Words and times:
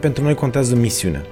pentru 0.00 0.22
noi 0.22 0.34
contează 0.34 0.74
misiunea. 0.74 1.24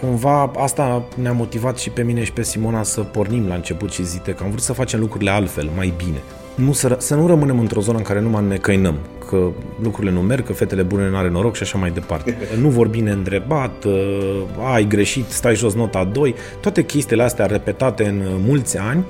Cumva 0.00 0.50
asta 0.56 1.08
ne-a 1.22 1.32
motivat 1.32 1.78
și 1.78 1.90
pe 1.90 2.02
mine 2.02 2.24
și 2.24 2.32
pe 2.32 2.42
Simona 2.42 2.82
să 2.82 3.00
pornim 3.00 3.46
la 3.46 3.54
început 3.54 3.90
și 3.90 4.04
zite 4.04 4.32
că 4.32 4.42
am 4.42 4.50
vrut 4.50 4.62
să 4.62 4.72
facem 4.72 5.00
lucrurile 5.00 5.30
altfel, 5.30 5.70
mai 5.76 5.92
bine. 5.96 6.22
Nu 6.54 6.72
să, 6.72 6.96
să 6.98 7.14
nu 7.14 7.26
rămânem 7.26 7.58
într-o 7.58 7.80
zonă 7.80 7.98
în 7.98 8.04
care 8.04 8.20
numai 8.20 8.44
ne 8.44 8.56
căinăm, 8.56 8.94
că 9.28 9.48
lucrurile 9.82 10.12
nu 10.12 10.20
merg, 10.20 10.46
că 10.46 10.52
fetele 10.52 10.82
bune 10.82 11.08
nu 11.08 11.16
are 11.16 11.30
noroc 11.30 11.54
și 11.54 11.62
așa 11.62 11.78
mai 11.78 11.90
departe. 11.90 12.36
Nu 12.62 12.68
vorbi 12.68 13.00
neîndrebat, 13.00 13.84
uh, 13.84 14.42
ai 14.72 14.86
greșit, 14.86 15.28
stai 15.28 15.54
jos 15.54 15.74
nota 15.74 16.04
2, 16.04 16.34
toate 16.60 16.84
chestiile 16.84 17.22
astea 17.22 17.46
repetate 17.46 18.06
în 18.06 18.22
mulți 18.46 18.78
ani 18.78 19.04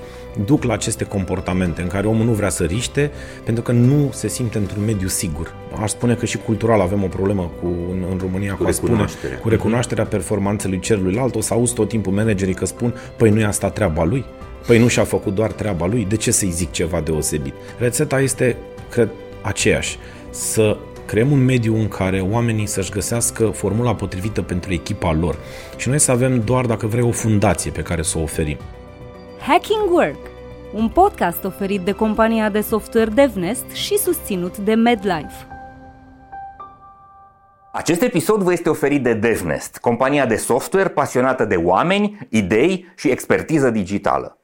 duc 0.45 0.63
la 0.63 0.73
aceste 0.73 1.05
comportamente 1.05 1.83
în 1.83 1.89
care 1.89 2.07
omul 2.07 2.25
nu 2.25 2.33
vrea 2.33 2.49
să 2.49 2.65
riște 2.65 3.11
pentru 3.45 3.63
că 3.63 3.73
nu 3.73 4.11
se 4.13 4.29
simte 4.29 4.59
într-un 4.59 4.85
mediu 4.85 5.09
sigur. 5.09 5.55
Aș 5.83 5.91
spune 5.91 6.15
că 6.15 6.27
și 6.27 6.39
cultural 6.39 6.81
avem 6.81 7.03
o 7.03 7.07
problemă 7.07 7.51
cu, 7.61 7.67
în, 7.67 8.05
în 8.11 8.19
România 8.21 8.55
cu, 8.55 8.63
cu 8.63 8.71
recunoașterea. 8.71 9.09
Spune, 9.09 9.35
cu 9.41 9.49
recunoașterea 9.49 10.05
performanțelui 10.05 10.79
celuilalt. 10.79 11.35
O 11.35 11.41
să 11.41 11.55
auzi 11.55 11.75
tot 11.75 11.89
timpul 11.89 12.13
managerii 12.13 12.55
că 12.55 12.67
spun, 12.67 12.95
păi 13.17 13.31
nu 13.31 13.41
e 13.41 13.45
asta 13.45 13.71
treaba 13.71 14.05
lui, 14.05 14.25
păi 14.67 14.79
nu 14.79 14.89
și-a 14.89 15.05
făcut 15.05 15.35
doar 15.35 15.53
treaba 15.53 15.87
lui, 15.87 16.05
de 16.09 16.17
ce 16.17 16.31
să-i 16.31 16.51
zic 16.51 16.71
ceva 16.71 17.01
deosebit? 17.01 17.55
Rețeta 17.79 18.21
este, 18.21 18.57
cred, 18.91 19.09
aceeași. 19.43 19.99
Să 20.31 20.77
creăm 21.07 21.31
un 21.31 21.45
mediu 21.45 21.77
în 21.77 21.89
care 21.89 22.21
oamenii 22.21 22.67
să-și 22.67 22.91
găsească 22.91 23.47
formula 23.47 23.95
potrivită 23.95 24.43
pentru 24.43 24.73
echipa 24.73 25.13
lor 25.13 25.39
și 25.77 25.89
noi 25.89 25.99
să 25.99 26.11
avem 26.11 26.43
doar, 26.45 26.67
dacă 26.67 26.87
vrei, 26.87 27.03
o 27.03 27.11
fundație 27.11 27.71
pe 27.71 27.83
care 27.83 28.03
să 28.03 28.19
o 28.19 28.23
oferim. 28.23 28.57
Hacking 29.41 29.91
Work, 29.91 30.19
un 30.75 30.89
podcast 30.89 31.45
oferit 31.45 31.81
de 31.81 31.93
compania 31.93 32.49
de 32.51 32.61
software 32.61 33.11
DevNest 33.11 33.71
și 33.71 33.99
susținut 33.99 34.57
de 34.57 34.75
MedLife. 34.75 35.47
Acest 37.73 38.03
episod 38.03 38.43
vă 38.43 38.53
este 38.53 38.69
oferit 38.69 39.03
de 39.03 39.15
DevNest, 39.15 39.79
compania 39.79 40.27
de 40.27 40.37
software 40.37 40.89
pasionată 40.89 41.45
de 41.45 41.57
oameni, 41.57 42.19
idei 42.29 42.93
și 42.97 43.11
expertiză 43.11 43.71
digitală. 43.71 44.39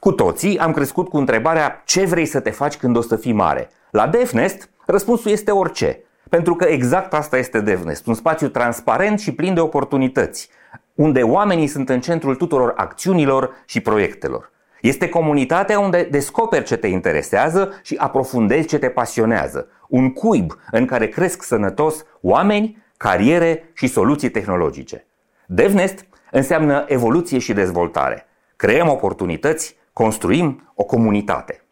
Cu 0.00 0.12
toții 0.12 0.58
am 0.58 0.72
crescut 0.72 1.08
cu 1.08 1.16
întrebarea 1.16 1.82
ce 1.84 2.04
vrei 2.04 2.26
să 2.26 2.40
te 2.40 2.50
faci 2.50 2.76
când 2.76 2.96
o 2.96 3.00
să 3.00 3.16
fii 3.16 3.32
mare. 3.32 3.70
La 3.90 4.06
DevNest, 4.06 4.70
răspunsul 4.86 5.30
este 5.30 5.50
orice. 5.50 6.00
Pentru 6.28 6.54
că 6.54 6.64
exact 6.64 7.14
asta 7.14 7.38
este 7.38 7.60
DevNest, 7.60 8.06
un 8.06 8.14
spațiu 8.14 8.48
transparent 8.48 9.18
și 9.20 9.32
plin 9.32 9.54
de 9.54 9.60
oportunități, 9.60 10.48
unde 10.96 11.22
oamenii 11.22 11.66
sunt 11.66 11.88
în 11.88 12.00
centrul 12.00 12.36
tuturor 12.36 12.72
acțiunilor 12.76 13.50
și 13.66 13.80
proiectelor. 13.80 14.52
Este 14.80 15.08
comunitatea 15.08 15.78
unde 15.78 16.08
descoperi 16.10 16.64
ce 16.64 16.76
te 16.76 16.86
interesează 16.86 17.72
și 17.82 17.94
aprofundezi 17.98 18.66
ce 18.66 18.78
te 18.78 18.88
pasionează. 18.88 19.68
Un 19.88 20.12
cuib 20.12 20.58
în 20.70 20.86
care 20.86 21.08
cresc 21.08 21.42
sănătos 21.42 22.04
oameni, 22.20 22.84
cariere 22.96 23.70
și 23.74 23.86
soluții 23.86 24.30
tehnologice. 24.30 25.06
DevNest 25.46 26.06
înseamnă 26.30 26.84
evoluție 26.88 27.38
și 27.38 27.52
dezvoltare. 27.52 28.26
Creăm 28.56 28.88
oportunități, 28.88 29.76
construim 29.92 30.72
o 30.74 30.84
comunitate. 30.84 31.65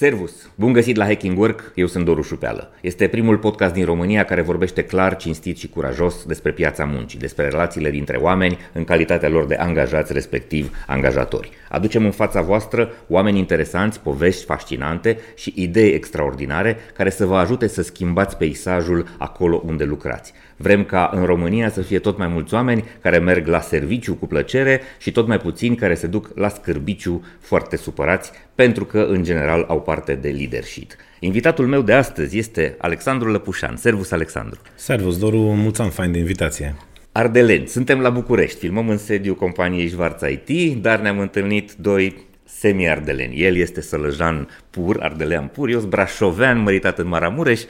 Servus! 0.00 0.50
Bun 0.54 0.72
găsit 0.72 0.96
la 0.96 1.04
Hacking 1.04 1.38
Work, 1.38 1.72
eu 1.74 1.86
sunt 1.86 2.04
Doru 2.04 2.22
Șupeală. 2.22 2.70
Este 2.80 3.08
primul 3.08 3.38
podcast 3.38 3.74
din 3.74 3.84
România 3.84 4.24
care 4.24 4.40
vorbește 4.40 4.84
clar, 4.84 5.16
cinstit 5.16 5.58
și 5.58 5.68
curajos 5.68 6.24
despre 6.24 6.52
piața 6.52 6.84
muncii, 6.84 7.18
despre 7.18 7.48
relațiile 7.48 7.90
dintre 7.90 8.16
oameni 8.16 8.58
în 8.72 8.84
calitatea 8.84 9.28
lor 9.28 9.46
de 9.46 9.54
angajați, 9.54 10.12
respectiv 10.12 10.76
angajatori. 10.86 11.50
Aducem 11.68 12.04
în 12.04 12.10
fața 12.10 12.40
voastră 12.40 12.92
oameni 13.08 13.38
interesanți, 13.38 14.00
povești 14.00 14.44
fascinante 14.44 15.18
și 15.34 15.52
idei 15.56 15.92
extraordinare 15.92 16.76
care 16.94 17.10
să 17.10 17.26
vă 17.26 17.36
ajute 17.36 17.66
să 17.66 17.82
schimbați 17.82 18.36
peisajul 18.36 19.06
acolo 19.18 19.62
unde 19.66 19.84
lucrați. 19.84 20.32
Vrem 20.62 20.84
ca 20.84 21.10
în 21.12 21.24
România 21.24 21.70
să 21.70 21.80
fie 21.80 21.98
tot 21.98 22.18
mai 22.18 22.28
mulți 22.28 22.54
oameni 22.54 22.84
care 23.02 23.18
merg 23.18 23.46
la 23.46 23.60
serviciu 23.60 24.14
cu 24.14 24.26
plăcere 24.26 24.80
și 24.98 25.12
tot 25.12 25.26
mai 25.26 25.38
puțini 25.38 25.76
care 25.76 25.94
se 25.94 26.06
duc 26.06 26.30
la 26.34 26.48
scârbiciu 26.48 27.24
foarte 27.40 27.76
supărați 27.76 28.32
pentru 28.54 28.84
că 28.84 29.06
în 29.10 29.22
general 29.22 29.64
au 29.68 29.80
parte 29.82 30.14
de 30.14 30.28
leadership. 30.28 30.90
Invitatul 31.20 31.66
meu 31.66 31.82
de 31.82 31.92
astăzi 31.92 32.38
este 32.38 32.74
Alexandru 32.78 33.30
Lăpușan. 33.30 33.76
Servus, 33.76 34.10
Alexandru! 34.10 34.60
Servus, 34.74 35.18
Doru, 35.18 35.38
mulțumim 35.38 35.90
fain 35.90 36.12
de 36.12 36.18
invitație! 36.18 36.74
Ardelen, 37.12 37.66
suntem 37.66 38.00
la 38.00 38.10
București, 38.10 38.58
filmăm 38.58 38.88
în 38.88 38.98
sediu 38.98 39.34
companiei 39.34 39.88
Șvarța 39.88 40.26
IT, 40.26 40.82
dar 40.82 41.00
ne-am 41.00 41.18
întâlnit 41.18 41.72
doi 41.72 42.26
semi-ardeleni. 42.44 43.42
El 43.42 43.56
este 43.56 43.80
sălăjan 43.80 44.48
pur, 44.70 44.96
ardelean 45.02 45.46
pur, 45.46 45.68
eu 45.68 45.78
sunt 45.78 45.90
brașovean, 45.90 46.58
măritat 46.58 46.98
în 46.98 47.08
Maramureș, 47.08 47.60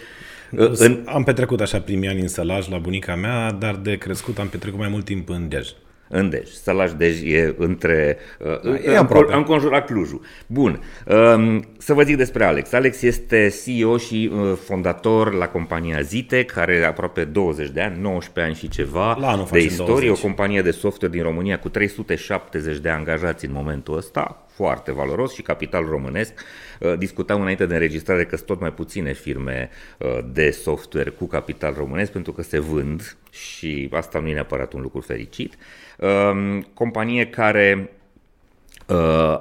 în... 0.57 1.03
Am 1.05 1.25
petrecut 1.25 1.61
așa 1.61 1.81
primii 1.81 2.09
ani 2.09 2.21
în 2.21 2.29
Sălaj 2.29 2.69
la 2.69 2.79
bunica 2.79 3.15
mea, 3.15 3.53
dar 3.53 3.75
de 3.75 3.97
crescut 3.97 4.39
am 4.39 4.49
petrecut 4.49 4.79
mai 4.79 4.89
mult 4.89 5.05
timp 5.05 5.29
în 5.29 5.49
Dej. 5.49 5.69
În 6.13 6.31
Dej. 6.31 6.49
Sălaj 6.49 6.93
Dej 6.93 7.23
e 7.23 7.55
între... 7.59 8.17
Uh, 8.65 8.85
e 8.85 8.97
am, 8.97 9.27
am 9.33 9.43
conjurat 9.43 9.87
Clujul. 9.87 10.21
Bun. 10.47 10.83
Um, 11.07 11.65
să 11.79 11.95
vă 11.95 12.03
zic 12.03 12.17
despre 12.17 12.45
Alex. 12.45 12.73
Alex 12.73 13.03
este 13.03 13.55
CEO 13.65 13.97
și 13.97 14.31
uh, 14.33 14.53
fondator 14.65 15.33
la 15.33 15.49
compania 15.49 16.01
Zitec, 16.01 16.51
care 16.51 16.77
are 16.77 16.85
aproape 16.85 17.25
20 17.25 17.71
de 17.71 17.81
ani, 17.81 18.01
19 18.01 18.41
ani 18.41 18.55
și 18.55 18.69
ceva 18.69 19.17
la 19.21 19.47
de 19.51 19.59
istorie, 19.59 20.07
20. 20.07 20.09
o 20.09 20.21
companie 20.21 20.63
de 20.63 20.71
software 20.71 21.15
din 21.15 21.23
România 21.23 21.59
cu 21.59 21.69
370 21.69 22.79
de 22.79 22.89
angajați 22.89 23.45
în 23.45 23.53
momentul 23.53 23.97
ăsta, 23.97 24.47
foarte 24.55 24.93
valoros 24.93 25.35
și 25.35 25.43
capital 25.43 25.85
românesc. 25.85 26.33
Uh, 26.81 26.99
discutam 26.99 27.41
înainte 27.41 27.67
de 27.67 27.75
înregistrare 27.75 28.25
că 28.25 28.37
sunt 28.37 28.49
tot 28.49 28.61
mai 28.61 28.73
puține 28.73 29.13
firme 29.13 29.71
uh, 29.99 30.19
de 30.33 30.51
software 30.51 31.11
cu 31.11 31.27
capital 31.27 31.75
românesc 31.77 32.13
pentru 32.13 32.33
că 32.33 32.43
se 32.43 32.59
vând 32.59 33.17
și 33.31 33.89
asta 33.93 34.19
nu 34.19 34.29
e 34.29 34.33
neapărat 34.33 34.73
un 34.73 34.81
lucru 34.81 35.01
fericit. 35.01 35.57
Um, 35.99 36.63
companie 36.63 37.27
care 37.27 37.91
Uh, 37.95 38.00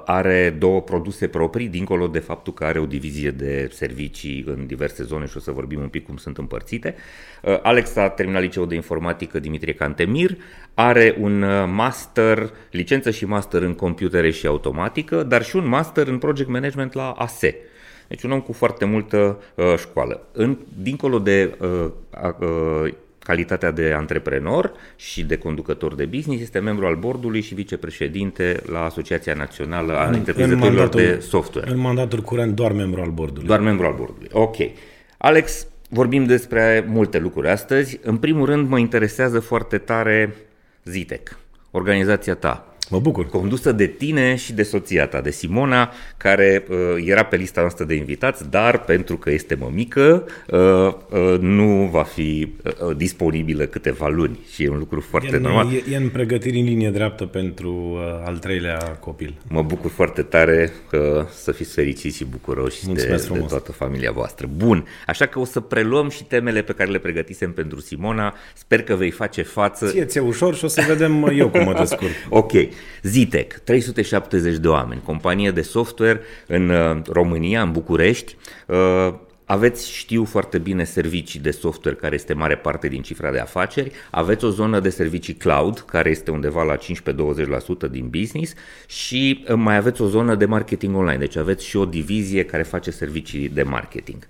are 0.06 0.56
două 0.60 0.82
produse 0.82 1.28
proprii, 1.28 1.68
dincolo 1.68 2.08
de 2.08 2.20
faptul 2.20 2.54
că 2.54 2.64
are 2.64 2.80
o 2.80 2.86
divizie 2.86 3.32
de 3.32 3.70
servicii 3.72 4.44
în 4.48 4.66
diverse 4.66 5.04
zone 5.04 5.26
și 5.26 5.38
o 5.38 5.40
să 5.40 5.52
vorbim 5.52 5.82
un 5.82 5.88
pic 5.88 6.06
cum 6.06 6.18
sunt 6.18 6.38
împărțite. 6.38 6.96
Uh, 7.44 7.60
Alex 7.62 7.96
a 7.96 8.10
terminat 8.10 8.42
liceul 8.42 8.68
de 8.68 8.76
informatică 8.76 9.40
Dimitrie 9.40 9.74
Cantemir, 9.74 10.38
are 10.74 11.18
un 11.20 11.42
uh, 11.42 11.66
master, 11.68 12.50
licență 12.72 13.12
și 13.12 13.26
master 13.26 13.62
în 13.62 13.74
computere 13.74 14.32
și 14.32 14.48
automatică, 14.48 15.24
dar 15.24 15.44
și 15.44 15.56
un 15.56 15.68
master 15.68 16.08
în 16.08 16.18
project 16.18 16.50
management 16.50 16.94
la 16.94 17.12
ASE. 17.12 17.56
Deci 18.08 18.24
un 18.24 18.32
om 18.32 18.42
cu 18.42 18.54
foarte 18.54 18.86
multă 18.86 19.42
uh, 19.56 19.74
școală. 19.78 20.28
În, 20.32 20.58
dincolo 20.82 21.20
de 21.20 21.58
uh, 21.60 21.92
uh, 22.40 22.94
calitatea 23.30 23.72
de 23.72 23.94
antreprenor 23.98 24.72
și 24.96 25.24
de 25.24 25.38
conducător 25.38 25.96
de 25.96 26.06
business, 26.06 26.42
este 26.42 26.60
membru 26.60 26.86
al 26.86 26.96
bordului 26.96 27.42
și 27.42 27.54
vicepreședinte 27.54 28.62
la 28.72 28.84
Asociația 28.84 29.34
Națională 29.34 29.98
a 29.98 30.10
Întreprinzătorilor 30.10 30.90
de 30.90 31.20
Software. 31.20 31.72
În 31.72 31.80
mandatul 31.80 32.22
curent 32.22 32.56
doar 32.56 32.72
membru 32.72 33.02
al 33.02 33.10
bordului. 33.10 33.48
Doar 33.48 33.60
membru 33.60 33.86
al 33.86 33.94
bordului. 33.98 34.30
Ok. 34.32 34.56
Alex, 35.18 35.68
vorbim 35.90 36.26
despre 36.26 36.86
multe 36.88 37.20
lucruri 37.20 37.50
astăzi. 37.50 38.00
În 38.04 38.18
primul 38.18 38.46
rând 38.46 38.70
mă 38.70 38.80
interesează 38.80 39.40
foarte 39.40 39.78
tare 39.78 40.36
Zitec, 40.84 41.38
organizația 41.72 42.36
ta. 42.36 42.69
Mă 42.90 43.00
bucur. 43.00 43.26
Condusă 43.26 43.72
de 43.72 43.88
tine 43.88 44.36
și 44.36 44.54
de 44.54 44.64
soția 44.64 45.08
ta, 45.08 45.22
de 45.22 45.32
Simona, 45.32 45.92
care 46.18 46.66
uh, 46.70 46.78
era 47.06 47.24
pe 47.24 47.36
lista 47.36 47.62
noastră 47.62 47.86
de 47.86 47.94
invitați, 47.94 48.50
dar 48.50 48.84
pentru 48.84 49.18
că 49.18 49.32
este 49.32 49.56
mămică, 49.56 50.26
uh, 50.48 50.60
uh, 50.60 51.40
nu 51.40 51.90
va 51.92 52.04
fi 52.04 52.54
uh, 52.64 52.96
disponibilă 52.96 53.66
câteva 53.66 54.08
luni 54.08 54.40
și 54.52 54.64
e 54.64 54.70
un 54.70 54.78
lucru 54.78 55.02
foarte 55.02 55.30
e 55.32 55.36
în, 55.36 55.42
normal. 55.42 55.74
E, 55.74 55.94
e 55.94 55.96
în 55.96 56.10
pregătiri 56.10 56.60
în 56.60 56.66
linie 56.66 56.90
dreaptă 56.90 57.26
pentru 57.26 57.72
uh, 57.72 58.00
al 58.26 58.38
treilea 58.38 58.78
copil. 58.78 59.36
Mă 59.48 59.62
bucur 59.62 59.92
foarte 59.92 60.22
tare 60.22 60.72
că 60.90 61.26
să 61.32 61.52
fiți 61.52 61.74
fericiți 61.74 62.18
și 62.18 62.26
bucuroși 62.26 62.86
de, 62.86 63.22
de 63.32 63.46
toată 63.48 63.72
familia 63.72 64.12
voastră. 64.12 64.50
Bun, 64.56 64.88
așa 65.08 65.26
că 65.26 65.40
o 65.40 65.46
să 65.46 65.60
preluăm 65.60 66.10
și 66.10 66.24
temele 66.24 66.62
pe 66.62 66.74
care 66.74 66.90
le 66.90 66.98
pregătisem 66.98 67.52
pentru 67.52 67.80
Simona. 67.80 68.34
Sper 68.54 68.84
că 68.84 68.96
vei 68.96 69.12
face 69.12 69.42
față. 69.42 69.88
Ție 69.88 70.06
ți 70.06 70.18
ușor 70.20 70.56
și 70.56 70.66
o 70.66 70.68
să 70.68 70.84
vedem 70.88 71.32
eu 71.34 71.50
cum 71.50 71.64
mă 71.64 71.74
descurc. 71.74 72.12
ok. 72.30 72.52
Zitec, 73.04 73.54
370 73.64 74.58
de 74.58 74.68
oameni, 74.68 75.02
companie 75.02 75.52
de 75.52 75.62
software 75.62 76.22
în 76.48 76.70
uh, 76.70 77.02
România, 77.12 77.62
în 77.62 77.72
București. 77.72 78.36
Uh, 78.66 79.14
aveți, 79.46 79.92
știu 79.92 80.24
foarte 80.24 80.58
bine, 80.58 80.84
servicii 80.84 81.40
de 81.40 81.52
software 81.52 81.96
care 81.96 82.16
este 82.16 82.34
mare 82.34 82.58
parte 82.58 82.88
din 82.88 83.02
cifra 83.02 83.32
de 83.32 83.40
afaceri, 83.40 83.92
aveți 84.12 84.46
o 84.46 84.50
zonă 84.50 84.80
de 84.80 84.90
servicii 84.90 85.34
cloud 85.34 85.80
care 85.80 86.10
este 86.10 86.32
undeva 86.32 86.64
la 86.64 86.78
15-20% 86.78 86.80
din 87.92 88.08
business 88.10 88.54
și 88.88 89.46
uh, 89.48 89.56
mai 89.56 89.76
aveți 89.76 90.02
o 90.02 90.08
zonă 90.08 90.36
de 90.36 90.46
marketing 90.46 90.96
online, 90.96 91.18
deci 91.18 91.36
aveți 91.36 91.66
și 91.66 91.78
o 91.78 91.86
divizie 91.86 92.46
care 92.46 92.64
face 92.64 92.92
servicii 92.92 93.50
de 93.50 93.64
marketing. 93.64 94.28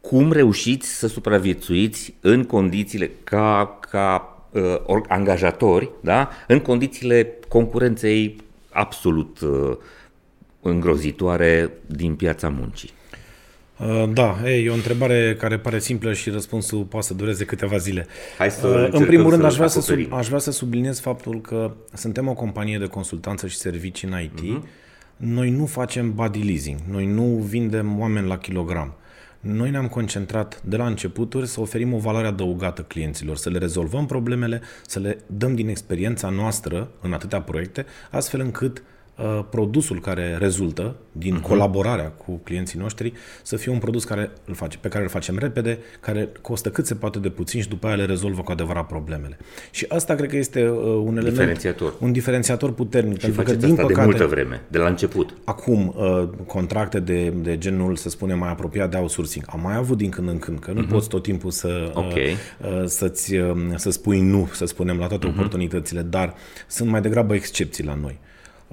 Cum 0.00 0.32
reușiți 0.32 0.98
să 0.98 1.06
supraviețuiți 1.06 2.14
în 2.20 2.44
condițiile 2.44 3.10
ca, 3.24 3.78
ca 3.90 4.31
uh, 4.52 5.00
angajatori 5.08 5.90
da? 6.00 6.28
în 6.46 6.60
condițiile 6.60 7.32
concurenței 7.48 8.36
absolut 8.70 9.40
uh, 9.40 9.76
îngrozitoare 10.60 11.70
din 11.86 12.14
piața 12.14 12.48
muncii. 12.48 12.90
Uh, 13.78 14.10
da, 14.12 14.38
e, 14.44 14.50
e 14.50 14.70
o 14.70 14.74
întrebare 14.74 15.36
care 15.38 15.58
pare 15.58 15.78
simplă 15.78 16.12
și 16.12 16.30
răspunsul 16.30 16.82
poate 16.82 17.06
să 17.06 17.14
dureze 17.14 17.44
câteva 17.44 17.76
zile. 17.76 18.06
Hai 18.38 18.50
să 18.50 18.66
uh, 18.66 19.00
în 19.00 19.06
primul 19.06 19.30
rând, 19.30 19.40
să 19.40 19.46
aș 19.46 19.54
vrea 19.54 19.68
să, 19.68 19.80
sub, 19.80 20.12
aș 20.12 20.26
vrea 20.26 20.38
să 20.38 20.50
subliniez 20.50 21.00
faptul 21.00 21.40
că 21.40 21.72
suntem 21.92 22.28
o 22.28 22.34
companie 22.34 22.78
de 22.78 22.86
consultanță 22.86 23.46
și 23.46 23.56
servicii 23.56 24.08
în 24.08 24.20
IT. 24.20 24.38
Uh-huh. 24.38 24.42
Mhm. 24.42 24.66
Noi 25.16 25.50
nu 25.50 25.66
facem 25.66 26.14
body 26.14 26.42
leasing, 26.42 26.78
noi 26.90 27.06
nu 27.06 27.22
vindem 27.22 28.00
oameni 28.00 28.26
la 28.26 28.38
kilogram. 28.38 28.94
Noi 29.42 29.70
ne-am 29.70 29.88
concentrat 29.88 30.62
de 30.64 30.76
la 30.76 30.86
începuturi 30.86 31.46
să 31.46 31.60
oferim 31.60 31.92
o 31.92 31.98
valoare 31.98 32.26
adăugată 32.26 32.82
clienților, 32.82 33.36
să 33.36 33.50
le 33.50 33.58
rezolvăm 33.58 34.06
problemele, 34.06 34.60
să 34.86 34.98
le 34.98 35.18
dăm 35.26 35.54
din 35.54 35.68
experiența 35.68 36.28
noastră 36.28 36.90
în 37.00 37.12
atâtea 37.12 37.40
proiecte, 37.42 37.86
astfel 38.10 38.40
încât 38.40 38.82
Uh, 38.82 38.88
produsul 39.50 40.00
care 40.00 40.36
rezultă 40.38 40.96
din 41.12 41.38
uh-huh. 41.38 41.42
colaborarea 41.42 42.08
cu 42.10 42.40
clienții 42.44 42.78
noștri 42.78 43.12
să 43.42 43.56
fie 43.56 43.72
un 43.72 43.78
produs 43.78 44.04
care 44.04 44.30
îl 44.44 44.54
face, 44.54 44.78
pe 44.80 44.88
care 44.88 45.02
îl 45.02 45.08
facem 45.08 45.38
repede, 45.38 45.78
care 46.00 46.28
costă 46.40 46.70
cât 46.70 46.86
se 46.86 46.94
poate 46.94 47.18
de 47.18 47.28
puțin 47.28 47.60
și 47.60 47.68
după 47.68 47.86
aia 47.86 47.96
le 47.96 48.04
rezolvă 48.04 48.42
cu 48.42 48.50
adevărat 48.50 48.86
problemele. 48.86 49.38
Și 49.70 49.84
asta 49.88 50.14
cred 50.14 50.28
că 50.28 50.36
este 50.36 50.68
uh, 50.68 50.76
un 50.84 51.16
element, 51.16 51.28
diferențiator. 51.28 51.94
un 52.00 52.12
diferențiator 52.12 52.72
puternic. 52.72 53.20
Și 53.20 53.30
pentru 53.30 53.42
că, 53.42 53.52
din 53.52 53.70
asta 53.70 53.82
păcate, 53.82 54.00
de 54.00 54.06
multă 54.06 54.26
vreme, 54.26 54.62
de 54.68 54.78
la 54.78 54.86
început. 54.86 55.34
Acum, 55.44 55.94
uh, 55.96 56.28
contracte 56.46 57.00
de, 57.00 57.28
de 57.28 57.58
genul, 57.58 57.96
să 57.96 58.08
spunem, 58.08 58.38
mai 58.38 58.50
apropiat 58.50 58.90
de 58.90 58.96
outsourcing, 58.96 59.44
am 59.48 59.60
mai 59.60 59.76
avut 59.76 59.96
din 59.96 60.10
când 60.10 60.28
în 60.28 60.38
când, 60.38 60.58
că 60.58 60.72
nu 60.72 60.84
uh-huh. 60.84 60.88
poți 60.88 61.08
tot 61.08 61.22
timpul 61.22 61.50
să, 61.50 61.90
okay. 61.94 62.36
să-ți, 62.84 63.34
să 63.76 63.90
spui 63.90 64.20
nu, 64.20 64.48
să 64.52 64.64
spunem, 64.64 64.98
la 64.98 65.06
toate 65.06 65.26
uh-huh. 65.26 65.30
oportunitățile, 65.30 66.02
dar 66.02 66.34
sunt 66.66 66.90
mai 66.90 67.00
degrabă 67.00 67.34
excepții 67.34 67.84
la 67.84 67.94
noi. 67.94 68.18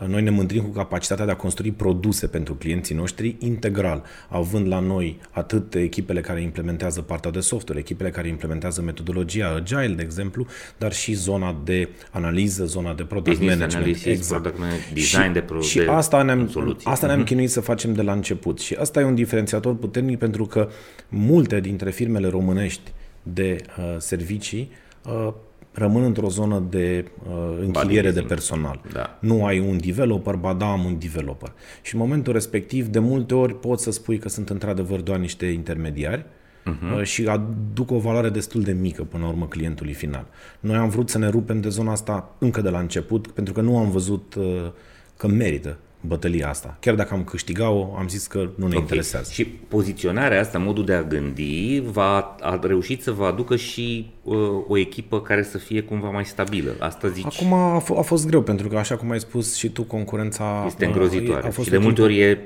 Noi 0.08 0.22
ne 0.22 0.30
mândrim 0.30 0.64
cu 0.64 0.70
capacitatea 0.70 1.26
de 1.26 1.32
a 1.32 1.36
construi 1.36 1.72
produse 1.72 2.28
pentru 2.28 2.54
clienții 2.54 2.96
noștri 2.96 3.36
integral, 3.40 4.04
având 4.28 4.68
la 4.68 4.80
noi 4.80 5.20
atât 5.32 5.76
echipele 5.76 6.22
care 6.22 6.42
implementează 6.42 7.02
partea 7.02 7.32
de 7.32 7.40
software, 7.40 7.80
echipele 7.80 8.10
care 8.10 8.28
implementează 8.28 8.82
metodologia 8.82 9.54
Agile, 9.56 9.94
de 9.96 10.02
exemplu, 10.02 10.46
dar 10.78 10.94
și 10.94 11.14
zona 11.14 11.62
de 11.64 11.90
analiză, 12.12 12.66
zona 12.66 12.94
de 12.94 13.04
product 13.04 13.38
Business 13.38 13.60
management. 13.60 13.86
Analysis, 13.86 14.06
exact. 14.06 14.42
product 14.42 14.60
management, 14.60 14.94
design 14.94 15.24
și, 15.24 15.30
de, 15.30 15.42
pro- 15.42 15.62
și 15.62 15.78
de 15.78 15.90
asta 15.90 16.22
ne-am, 16.22 16.50
soluții. 16.50 16.90
asta 16.90 17.08
ne-am 17.08 17.22
uh-huh. 17.22 17.26
chinuit 17.26 17.50
să 17.50 17.62
facem 17.62 17.94
de 17.94 18.02
la 18.02 18.12
început. 18.12 18.60
Și 18.60 18.74
asta 18.74 19.00
e 19.00 19.04
un 19.04 19.16
diferențiator 19.16 19.76
puternic 19.76 20.18
pentru 20.18 20.46
că 20.46 20.70
multe 21.10 21.60
dintre 21.60 21.92
firmele 21.92 22.28
românești 22.28 22.92
de 23.24 23.56
uh, 23.78 23.96
servicii 23.98 24.72
uh, 25.06 25.34
rămân 25.80 26.04
într-o 26.04 26.30
zonă 26.30 26.64
de 26.70 27.06
uh, 27.30 27.58
închiriere 27.62 28.12
de 28.12 28.22
personal. 28.22 28.82
Da. 28.94 29.18
Nu 29.22 29.46
ai 29.46 29.60
un 29.60 29.78
developer, 29.86 30.36
ba 30.36 30.54
da, 30.54 30.72
am 30.72 30.86
un 30.86 31.00
developer. 31.00 31.54
Și 31.82 31.96
în 31.96 32.02
momentul 32.02 32.34
respectiv, 32.34 32.88
de 32.88 33.00
multe 33.00 33.36
ori 33.36 33.60
poți 33.60 33.84
să 33.84 33.92
spui 33.92 34.18
că 34.18 34.30
sunt 34.30 34.50
într-adevăr 34.50 35.02
doar 35.02 35.20
niște 35.20 35.46
intermediari 35.46 36.26
uh-huh. 36.26 37.04
și 37.04 37.28
aduc 37.28 37.92
o 37.92 37.98
valoare 37.98 38.30
destul 38.30 38.62
de 38.62 38.72
mică 38.72 39.04
până 39.04 39.24
la 39.24 39.30
urmă 39.30 39.48
clientului 39.48 39.94
final. 39.94 40.26
Noi 40.60 40.76
am 40.76 40.90
vrut 40.90 41.10
să 41.10 41.18
ne 41.18 41.28
rupem 41.28 41.62
de 41.62 41.70
zona 41.70 41.92
asta 41.92 42.36
încă 42.40 42.62
de 42.62 42.70
la 42.70 42.80
început, 42.80 43.28
pentru 43.28 43.54
că 43.54 43.62
nu 43.62 43.78
am 43.78 43.92
văzut 43.92 44.36
uh, 44.36 44.72
că 45.18 45.28
merită 45.28 45.78
bătălia 46.02 46.50
asta. 46.50 46.78
Chiar 46.80 46.96
dacă 46.96 47.14
am 47.14 47.24
câștigat-o, 47.24 47.96
am 47.98 48.08
zis 48.08 48.28
că 48.28 48.38
nu 48.38 48.52
ne 48.56 48.66
okay. 48.66 48.80
interesează. 48.80 49.32
Și 49.32 49.46
poziționarea 49.46 50.40
asta, 50.40 50.58
modul 50.58 50.86
de 50.86 50.94
a 50.94 51.04
gândi, 51.04 51.82
va, 51.86 52.36
a 52.40 52.60
reușit 52.64 53.04
să 53.04 53.12
vă 53.12 53.26
aducă 53.26 53.56
și 53.56 54.12
uh, 54.24 54.38
o 54.68 54.78
echipă 54.78 55.22
care 55.22 55.44
să 55.44 55.58
fie 55.58 55.82
cumva 55.82 56.10
mai 56.10 56.26
stabilă. 56.26 56.76
Asta 56.80 57.08
zici? 57.08 57.26
Acum 57.26 57.54
a, 57.54 57.82
f- 57.84 57.98
a 57.98 58.02
fost 58.02 58.28
greu, 58.28 58.42
pentru 58.42 58.68
că, 58.68 58.78
așa 58.78 58.96
cum 58.96 59.12
ai 59.12 59.20
spus 59.20 59.56
și 59.56 59.70
tu, 59.70 59.84
concurența... 59.84 60.64
Este 60.68 60.86
îngrozitoare 60.86 61.48
a 61.48 61.52
fost 61.52 61.68
și 61.68 61.74
de 61.74 61.78
multe 61.78 62.02
ori 62.02 62.20
e 62.20 62.40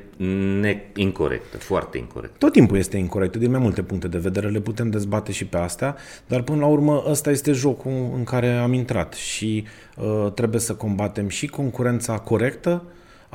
ne- 0.60 0.82
incorrectă, 0.96 1.58
foarte 1.58 1.98
incorrectă. 1.98 2.36
Tot 2.38 2.52
timpul 2.52 2.78
este 2.78 2.98
incorrectă, 2.98 3.38
din 3.38 3.52
mai 3.52 3.60
multe 3.60 3.84
puncte 3.84 4.08
de 4.08 4.18
vedere, 4.18 4.50
le 4.50 4.60
putem 4.60 4.90
dezbate 4.90 5.32
și 5.32 5.46
pe 5.46 5.58
astea, 5.58 5.96
dar 6.28 6.42
până 6.42 6.60
la 6.60 6.66
urmă 6.66 7.04
ăsta 7.08 7.30
este 7.30 7.52
jocul 7.52 8.12
în 8.16 8.24
care 8.24 8.52
am 8.52 8.74
intrat 8.74 9.14
și 9.14 9.64
uh, 9.98 10.32
trebuie 10.32 10.60
să 10.60 10.74
combatem 10.74 11.28
și 11.28 11.48
concurența 11.48 12.18
corectă, 12.18 12.84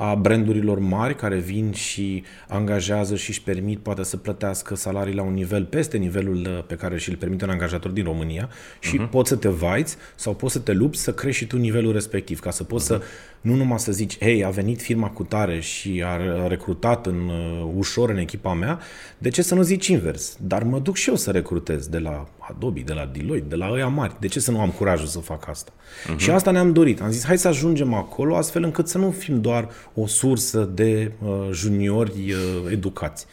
a 0.01 0.15
brandurilor 0.15 0.79
mari 0.79 1.15
care 1.15 1.37
vin 1.37 1.71
și 1.71 2.23
angajează 2.47 3.15
și 3.15 3.29
își 3.29 3.41
permit 3.41 3.79
poate 3.79 4.03
să 4.03 4.17
plătească 4.17 4.75
salarii 4.75 5.13
la 5.13 5.23
un 5.23 5.33
nivel 5.33 5.65
peste 5.65 5.97
nivelul 5.97 6.35
uh, 6.35 6.63
pe 6.67 6.75
care 6.75 6.97
și 6.97 7.09
îl 7.09 7.15
permite 7.15 7.43
un 7.43 7.49
angajator 7.49 7.91
din 7.91 8.03
România 8.03 8.49
și 8.79 8.99
uh-huh. 8.99 9.09
poți 9.09 9.29
să 9.29 9.35
te 9.35 9.47
vaiți 9.49 9.95
sau 10.15 10.33
poți 10.33 10.53
să 10.53 10.59
te 10.59 10.71
lupți 10.71 11.01
să 11.01 11.13
crești 11.13 11.41
și 11.41 11.47
tu 11.47 11.57
nivelul 11.57 11.93
respectiv, 11.93 12.39
ca 12.39 12.51
să 12.51 12.63
poți 12.63 12.83
uh-huh. 12.83 12.87
să 12.87 13.01
nu 13.41 13.55
numai 13.55 13.79
să 13.79 13.91
zici, 13.91 14.17
hei, 14.19 14.45
a 14.45 14.49
venit 14.49 14.81
firma 14.81 15.09
cu 15.09 15.23
tare 15.23 15.59
și 15.59 16.03
a 16.05 16.47
recrutat 16.47 17.05
în 17.05 17.29
uh, 17.29 17.71
ușor 17.75 18.09
în 18.09 18.17
echipa 18.17 18.53
mea, 18.53 18.79
de 19.17 19.29
ce 19.29 19.41
să 19.41 19.55
nu 19.55 19.61
zici 19.61 19.87
invers? 19.87 20.37
Dar 20.41 20.63
mă 20.63 20.79
duc 20.79 20.95
și 20.95 21.09
eu 21.09 21.15
să 21.15 21.31
recrutez 21.31 21.87
de 21.87 21.99
la 21.99 22.27
Adobe, 22.37 22.79
de 22.79 22.93
la 22.93 23.09
Deloitte, 23.13 23.47
de 23.47 23.55
la 23.55 23.71
ăia 23.71 23.87
mari. 23.87 24.15
De 24.19 24.27
ce 24.27 24.39
să 24.39 24.51
nu 24.51 24.59
am 24.59 24.69
curajul 24.69 25.07
să 25.07 25.19
fac 25.19 25.47
asta? 25.47 25.71
Uh-huh. 25.71 26.17
Și 26.17 26.31
asta 26.31 26.51
ne-am 26.51 26.73
dorit. 26.73 27.01
Am 27.01 27.11
zis, 27.11 27.25
hai 27.25 27.37
să 27.37 27.47
ajungem 27.47 27.93
acolo 27.93 28.35
astfel 28.35 28.63
încât 28.63 28.87
să 28.87 28.97
nu 28.97 29.11
fim 29.11 29.41
doar 29.41 29.69
o 29.93 30.07
sursă 30.07 30.69
de 30.73 31.11
uh, 31.23 31.47
juniori 31.51 32.31
uh, 32.31 32.71
educați. 32.71 33.25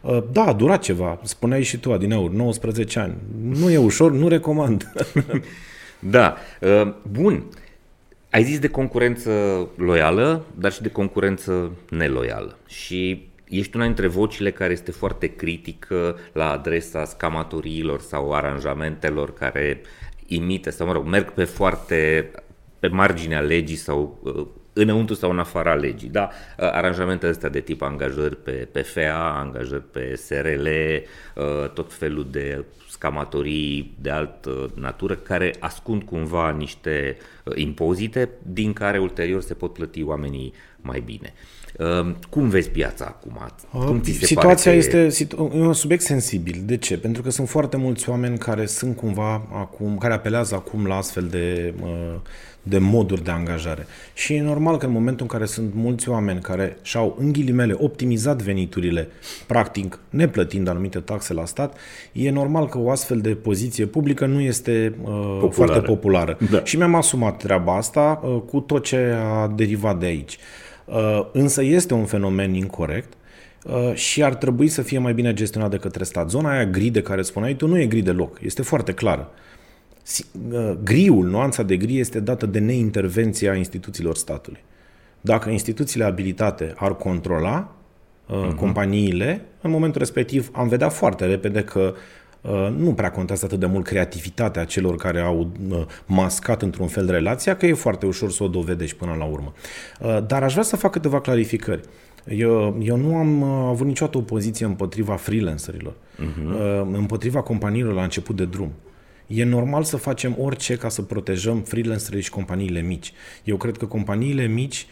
Uh, 0.00 0.22
da, 0.32 0.44
a 0.44 0.52
durat 0.52 0.82
ceva. 0.82 1.20
Spuneai 1.22 1.62
și 1.62 1.78
tu, 1.78 1.92
Adineaur, 1.92 2.30
19 2.30 2.98
ani. 2.98 3.14
Nu 3.42 3.70
e 3.70 3.78
ușor, 3.78 4.12
nu 4.12 4.28
recomand. 4.28 4.92
da. 5.98 6.36
Uh, 6.60 6.94
bun. 7.10 7.44
Ai 8.30 8.44
zis 8.44 8.58
de 8.58 8.68
concurență 8.68 9.30
loială, 9.76 10.44
dar 10.54 10.72
și 10.72 10.82
de 10.82 10.90
concurență 10.90 11.72
neloială. 11.90 12.58
Și 12.66 13.28
ești 13.48 13.76
una 13.76 13.84
dintre 13.84 14.06
vocile 14.06 14.50
care 14.50 14.72
este 14.72 14.90
foarte 14.90 15.26
critică 15.26 16.18
la 16.32 16.50
adresa 16.50 17.04
scamatoriilor 17.04 18.00
sau 18.00 18.32
aranjamentelor 18.32 19.32
care 19.32 19.80
imită 20.26 20.70
sau, 20.70 20.86
mă 20.86 20.92
rog, 20.92 21.06
merg 21.06 21.32
pe 21.32 21.44
foarte 21.44 22.30
pe 22.78 22.88
marginea 22.88 23.40
legii 23.40 23.76
sau 23.76 24.18
uh, 24.22 24.46
înăuntru 24.80 25.14
sau 25.14 25.30
în 25.30 25.38
afara 25.38 25.74
legii. 25.74 26.08
Da? 26.08 26.28
Aranjamentele 26.56 27.30
astea 27.30 27.48
de 27.48 27.60
tip 27.60 27.82
angajări 27.82 28.36
pe, 28.36 28.68
pe 28.72 28.82
FA, 28.82 29.38
angajări 29.38 29.82
pe 29.90 30.14
SRL, 30.14 30.66
uh, 31.34 31.70
tot 31.70 31.92
felul 31.92 32.26
de 32.30 32.64
scamatorii 32.88 33.94
de 34.00 34.10
altă 34.10 34.70
natură 34.74 35.14
care 35.14 35.54
ascund 35.58 36.02
cumva 36.02 36.50
niște 36.50 37.16
uh, 37.44 37.52
impozite 37.56 38.28
din 38.42 38.72
care 38.72 38.98
ulterior 38.98 39.40
se 39.40 39.54
pot 39.54 39.72
plăti 39.72 40.02
oamenii 40.02 40.52
mai 40.80 41.00
bine. 41.00 41.34
Uh, 41.78 42.14
cum 42.30 42.48
vezi 42.48 42.70
piața 42.70 43.04
acum? 43.04 43.38
Cum 43.86 44.00
ți 44.00 44.12
se 44.12 44.26
Situația 44.26 44.72
pare 44.72 44.86
că... 44.88 44.96
este 44.96 45.24
e 45.32 45.60
un 45.60 45.72
subiect 45.72 46.02
sensibil. 46.02 46.62
De 46.64 46.76
ce? 46.76 46.98
Pentru 46.98 47.22
că 47.22 47.30
sunt 47.30 47.48
foarte 47.48 47.76
mulți 47.76 48.08
oameni 48.08 48.38
care 48.38 48.66
sunt 48.66 48.96
cumva 48.96 49.42
acum, 49.52 49.98
care 49.98 50.14
apelează 50.14 50.54
acum 50.54 50.86
la 50.86 50.96
astfel 50.96 51.26
de 51.26 51.74
uh, 51.82 52.14
de 52.68 52.78
moduri 52.78 53.24
de 53.24 53.30
angajare. 53.30 53.86
Și 54.14 54.34
e 54.34 54.42
normal 54.42 54.76
că 54.76 54.86
în 54.86 54.92
momentul 54.92 55.26
în 55.30 55.38
care 55.38 55.44
sunt 55.44 55.70
mulți 55.74 56.08
oameni 56.08 56.40
care 56.40 56.76
și-au, 56.82 57.16
în 57.18 57.32
ghilimele, 57.32 57.76
optimizat 57.78 58.42
veniturile, 58.42 59.08
practic 59.46 59.98
neplătind 60.10 60.68
anumite 60.68 60.98
taxe 60.98 61.32
la 61.32 61.44
stat, 61.44 61.76
e 62.12 62.30
normal 62.30 62.68
că 62.68 62.78
o 62.78 62.90
astfel 62.90 63.18
de 63.18 63.28
poziție 63.28 63.86
publică 63.86 64.26
nu 64.26 64.40
este 64.40 64.94
uh, 65.02 65.08
populară. 65.40 65.50
foarte 65.50 65.80
populară. 65.80 66.38
Da. 66.50 66.64
Și 66.64 66.76
mi-am 66.76 66.94
asumat 66.94 67.36
treaba 67.36 67.76
asta 67.76 68.20
uh, 68.24 68.42
cu 68.46 68.60
tot 68.60 68.84
ce 68.84 69.14
a 69.32 69.46
derivat 69.46 69.98
de 69.98 70.06
aici. 70.06 70.38
Uh, 70.88 71.26
însă 71.32 71.62
este 71.62 71.94
un 71.94 72.04
fenomen 72.04 72.54
incorrect 72.54 73.12
uh, 73.64 73.94
și 73.94 74.22
ar 74.22 74.34
trebui 74.34 74.68
să 74.68 74.82
fie 74.82 74.98
mai 74.98 75.14
bine 75.14 75.32
gestionat 75.32 75.70
de 75.70 75.76
către 75.76 76.04
stat. 76.04 76.30
Zona 76.30 76.50
aia 76.50 76.66
gri 76.66 76.90
de 76.90 77.02
care 77.02 77.22
spuneai 77.22 77.54
tu 77.54 77.66
nu 77.66 77.78
e 77.78 77.86
gri 77.86 78.00
deloc, 78.00 78.38
este 78.42 78.62
foarte 78.62 78.92
clară. 78.92 79.30
Uh, 80.50 80.72
griul, 80.82 81.26
nuanța 81.26 81.62
de 81.62 81.76
gri 81.76 81.98
este 81.98 82.20
dată 82.20 82.46
de 82.46 82.58
neintervenția 82.58 83.54
instituțiilor 83.54 84.16
statului. 84.16 84.64
Dacă 85.20 85.50
instituțiile 85.50 86.04
abilitate 86.04 86.72
ar 86.76 86.96
controla 86.96 87.76
uh, 88.26 88.36
uh-huh. 88.36 88.54
companiile, 88.54 89.44
în 89.60 89.70
momentul 89.70 90.00
respectiv 90.00 90.50
am 90.52 90.68
vedea 90.68 90.88
foarte 90.88 91.26
repede 91.26 91.64
că 91.64 91.94
uh, 91.94 92.00
nu 92.76 92.92
prea 92.94 93.10
contează 93.10 93.44
atât 93.44 93.60
de 93.60 93.66
mult 93.66 93.84
creativitatea 93.84 94.64
celor 94.64 94.96
care 94.96 95.20
au 95.20 95.50
uh, 95.68 95.84
mascat 96.06 96.62
într-un 96.62 96.86
fel 96.86 97.10
relația, 97.10 97.56
că 97.56 97.66
e 97.66 97.72
foarte 97.72 98.06
ușor 98.06 98.30
să 98.30 98.42
o 98.42 98.48
dovedești 98.48 98.96
până 98.96 99.14
la 99.18 99.24
urmă. 99.24 99.52
Uh, 100.00 100.18
dar 100.26 100.42
aș 100.42 100.52
vrea 100.52 100.64
să 100.64 100.76
fac 100.76 100.90
câteva 100.90 101.20
clarificări. 101.20 101.80
Eu, 102.28 102.78
eu 102.82 102.96
nu 102.96 103.16
am 103.16 103.42
avut 103.42 103.86
niciodată 103.86 104.18
o 104.18 104.20
poziție 104.20 104.66
împotriva 104.66 105.16
freelancerilor, 105.16 105.92
uh-huh. 105.92 106.82
împotriva 106.92 107.42
companiilor 107.42 107.94
la 107.94 108.02
început 108.02 108.36
de 108.36 108.44
drum. 108.44 108.72
E 109.26 109.44
normal 109.44 109.82
să 109.82 109.96
facem 109.96 110.36
orice 110.38 110.76
ca 110.76 110.88
să 110.88 111.02
protejăm 111.02 111.60
freelancerii 111.60 112.20
și 112.20 112.30
companiile 112.30 112.80
mici. 112.80 113.12
Eu 113.44 113.56
cred 113.56 113.76
că 113.76 113.86
companiile 113.86 114.46
mici 114.46 114.86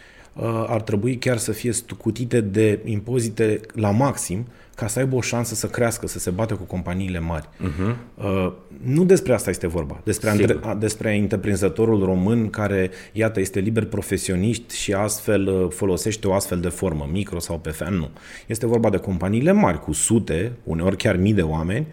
ar 0.67 0.83
trebui 0.83 1.17
chiar 1.17 1.37
să 1.37 1.53
fie 1.53 1.73
scutite 1.73 2.41
de 2.41 2.81
impozite 2.85 3.61
la 3.75 3.91
maxim 3.91 4.47
ca 4.77 4.87
să 4.87 4.99
aibă 4.99 5.17
o 5.17 5.21
șansă 5.21 5.55
să 5.55 5.67
crească, 5.67 6.07
să 6.07 6.19
se 6.19 6.31
bată 6.31 6.55
cu 6.55 6.63
companiile 6.63 7.19
mari. 7.19 7.49
Uh-huh. 7.49 7.97
Uh, 8.15 8.53
nu 8.83 9.05
despre 9.05 9.33
asta 9.33 9.51
este 9.51 9.67
vorba, 9.67 10.01
despre, 10.05 10.31
andre, 10.31 10.59
despre 10.79 11.17
întreprinzătorul 11.17 12.05
român 12.05 12.51
care, 12.51 12.91
iată, 13.13 13.41
este 13.41 13.61
liber 13.61 13.85
profesionist 13.85 14.71
și 14.71 14.93
astfel 14.93 15.47
uh, 15.47 15.71
folosește 15.71 16.29
o 16.29 16.35
astfel 16.35 16.61
de 16.61 16.69
formă, 16.69 17.09
micro 17.13 17.39
sau 17.39 17.59
pe 17.59 17.71
fan, 17.71 17.95
nu. 17.95 18.11
Este 18.47 18.67
vorba 18.67 18.91
de 18.91 18.97
companiile 18.97 19.53
mari, 19.53 19.81
cu 19.81 19.93
sute, 19.93 20.53
uneori 20.63 20.97
chiar 20.97 21.17
mii 21.17 21.35
de 21.35 21.43
oameni, 21.43 21.87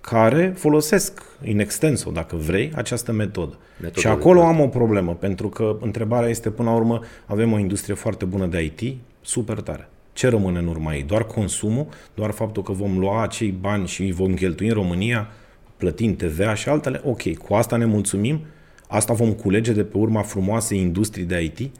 care 0.00 0.54
folosesc 0.56 1.22
in 1.42 1.60
extenso, 1.60 2.10
dacă 2.10 2.36
vrei, 2.36 2.72
această 2.74 3.12
metodă. 3.12 3.58
metodă 3.80 4.00
și 4.00 4.06
acolo 4.06 4.42
am 4.42 4.60
o 4.60 4.66
problemă, 4.66 5.14
pentru 5.14 5.48
că 5.48 5.76
întrebarea 5.80 6.28
este, 6.28 6.50
până 6.50 6.70
la 6.70 6.76
urmă, 6.76 7.00
avem 7.26 7.52
o 7.52 7.58
industrie 7.58 7.94
foarte 7.94 8.24
bună 8.24 8.46
de 8.46 8.62
IT, 8.62 8.96
super 9.20 9.60
tare. 9.60 9.88
Ce 10.18 10.28
rămâne 10.28 10.58
în 10.58 10.66
urma 10.66 10.94
ei? 10.94 11.02
Doar 11.02 11.24
consumul? 11.24 11.86
Doar 12.14 12.30
faptul 12.30 12.62
că 12.62 12.72
vom 12.72 12.98
lua 12.98 13.22
acei 13.22 13.50
bani 13.50 13.86
și 13.86 14.02
îi 14.02 14.12
vom 14.12 14.34
cheltui 14.34 14.66
în 14.66 14.72
România, 14.74 15.28
plătind 15.76 16.16
TVA 16.16 16.54
și 16.54 16.68
altele? 16.68 17.00
Ok, 17.04 17.36
cu 17.36 17.54
asta 17.54 17.76
ne 17.76 17.84
mulțumim? 17.84 18.44
Asta 18.88 19.12
vom 19.12 19.32
culege 19.32 19.72
de 19.72 19.84
pe 19.84 19.96
urma 19.96 20.22
frumoasei 20.22 20.80
industrii 20.80 21.24
de 21.24 21.42
IT? 21.42 21.70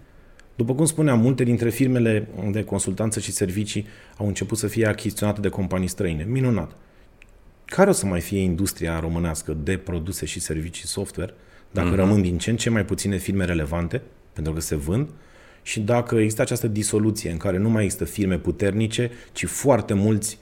După 0.57 0.75
cum 0.75 0.85
spuneam, 0.85 1.21
multe 1.21 1.45
dintre 1.45 1.71
firmele 1.71 2.29
de 2.51 2.65
consultanță 2.65 3.21
și 3.21 3.33
servicii 3.33 3.87
au 4.17 4.27
început 4.27 4.59
să 4.59 4.67
fie 4.67 4.87
achiziționate 4.87 5.41
de 5.41 5.49
companii 5.49 5.89
străine. 5.89 6.27
Minunat! 6.29 6.77
Care 7.65 7.91
o 7.91 7.93
să 7.93 8.07
mai 8.07 8.21
fie 8.21 8.41
industria 8.41 9.01
românească 9.01 9.57
de 9.63 9.77
produse 9.77 10.27
și 10.27 10.41
servicii 10.41 10.87
software 10.87 11.35
dacă 11.71 11.93
mm-hmm. 11.93 11.97
rămân 11.97 12.23
din 12.23 12.39
ce 12.39 12.51
în 12.51 12.57
ce 12.57 12.71
mai 12.71 12.85
puține 12.85 13.17
firme 13.17 13.45
relevante, 13.45 14.03
pentru 14.33 14.53
că 14.53 14.61
se 14.61 14.77
vând, 14.77 15.09
și 15.63 15.81
dacă 15.81 16.17
există 16.17 16.43
această 16.43 16.67
disoluție 16.67 17.31
în 17.31 17.37
care 17.37 17.59
nu 17.59 17.69
mai 17.69 17.85
există 17.85 18.05
firme 18.05 18.39
puternice, 18.39 19.11
ci 19.33 19.47
foarte 19.47 19.95
mulți 19.95 20.39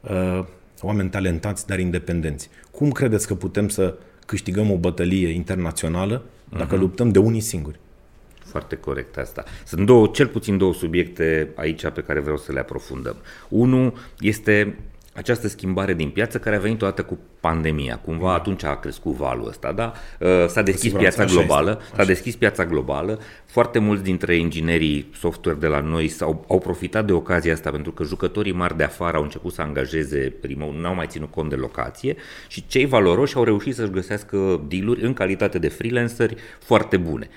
uh, 0.00 0.44
oameni 0.80 1.10
talentați, 1.10 1.66
dar 1.66 1.78
independenți. 1.78 2.48
Cum 2.70 2.90
credeți 2.90 3.26
că 3.26 3.34
putem 3.34 3.68
să 3.68 3.98
câștigăm 4.26 4.70
o 4.70 4.76
bătălie 4.76 5.28
internațională 5.28 6.24
dacă 6.56 6.76
uh-huh. 6.76 6.80
luptăm 6.80 7.10
de 7.10 7.18
unii 7.18 7.40
singuri? 7.40 7.78
Foarte 8.44 8.76
corect 8.76 9.16
asta. 9.16 9.44
Sunt 9.66 9.86
două, 9.86 10.06
cel 10.06 10.26
puțin 10.26 10.58
două 10.58 10.74
subiecte 10.74 11.48
aici 11.54 11.88
pe 11.88 12.00
care 12.00 12.20
vreau 12.20 12.36
să 12.36 12.52
le 12.52 12.58
aprofundăm. 12.58 13.16
Unul 13.48 13.94
este 14.20 14.78
această 15.18 15.48
schimbare 15.48 15.94
din 15.94 16.10
piață 16.10 16.38
care 16.38 16.56
a 16.56 16.58
venit 16.58 16.82
odată 16.82 17.02
cu 17.02 17.18
pandemia. 17.40 17.96
Cumva 18.04 18.34
atunci 18.34 18.64
a 18.64 18.76
crescut 18.76 19.14
valul 19.14 19.48
ăsta, 19.48 19.72
da? 19.72 19.92
Uh, 20.20 20.46
s-a 20.46 20.62
deschis 20.62 20.92
piața 20.92 21.24
globală, 21.24 21.80
s-a 21.96 22.04
deschis 22.04 22.36
piața 22.36 22.64
globală. 22.64 23.20
Foarte 23.44 23.78
mulți 23.78 24.02
dintre 24.02 24.36
inginerii 24.36 25.10
software 25.14 25.58
de 25.58 25.66
la 25.66 25.80
noi 25.80 26.08
s-au, 26.08 26.44
au 26.48 26.58
profitat 26.58 27.06
de 27.06 27.12
ocazia 27.12 27.52
asta 27.52 27.70
pentru 27.70 27.92
că 27.92 28.04
jucătorii 28.04 28.52
mari 28.52 28.76
de 28.76 28.84
afară 28.84 29.16
au 29.16 29.22
început 29.22 29.52
să 29.52 29.62
angajeze 29.62 30.34
primul, 30.40 30.74
n-au 30.80 30.94
mai 30.94 31.06
ținut 31.06 31.30
cont 31.30 31.48
de 31.48 31.56
locație 31.56 32.16
și 32.48 32.66
cei 32.66 32.86
valoroși 32.86 33.36
au 33.36 33.44
reușit 33.44 33.74
să-și 33.74 33.90
găsească 33.90 34.60
dealuri 34.68 35.04
în 35.04 35.12
calitate 35.12 35.58
de 35.58 35.68
freelanceri 35.68 36.36
foarte 36.58 36.96
bune. 36.96 37.28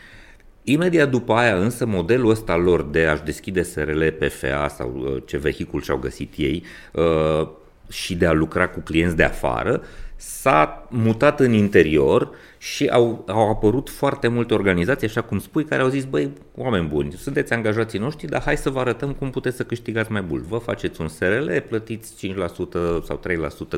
Imediat 0.63 1.09
după 1.09 1.33
aia 1.33 1.55
însă 1.55 1.85
modelul 1.85 2.29
ăsta 2.29 2.55
lor 2.55 2.83
de 2.83 3.05
a-și 3.05 3.23
deschide 3.23 3.61
SRL, 3.61 4.07
PFA 4.07 4.67
sau 4.67 4.93
uh, 4.95 5.23
ce 5.25 5.37
vehicul 5.37 5.81
și-au 5.81 5.97
găsit 5.97 6.33
ei 6.35 6.63
uh, 6.93 7.47
și 7.91 8.15
de 8.15 8.25
a 8.25 8.31
lucra 8.31 8.67
cu 8.67 8.79
clienți 8.79 9.15
de 9.15 9.23
afară, 9.23 9.83
s-a 10.15 10.87
mutat 10.89 11.39
în 11.39 11.53
interior 11.53 12.29
și 12.63 12.87
au, 12.87 13.23
au 13.27 13.49
apărut 13.49 13.89
foarte 13.89 14.27
multe 14.27 14.53
organizații, 14.53 15.07
așa 15.07 15.21
cum 15.21 15.39
spui, 15.39 15.65
care 15.65 15.81
au 15.81 15.87
zis, 15.87 16.03
băi, 16.05 16.31
oameni 16.55 16.87
buni, 16.87 17.11
sunteți 17.11 17.53
angajații 17.53 17.99
noștri, 17.99 18.27
dar 18.27 18.41
hai 18.41 18.57
să 18.57 18.69
vă 18.69 18.79
arătăm 18.79 19.13
cum 19.13 19.29
puteți 19.29 19.55
să 19.55 19.63
câștigați 19.63 20.11
mai 20.11 20.25
mult. 20.29 20.43
Vă 20.43 20.57
faceți 20.57 21.01
un 21.01 21.07
SRL, 21.07 21.51
plătiți 21.67 22.13
5% 22.27 23.03
sau 23.05 23.19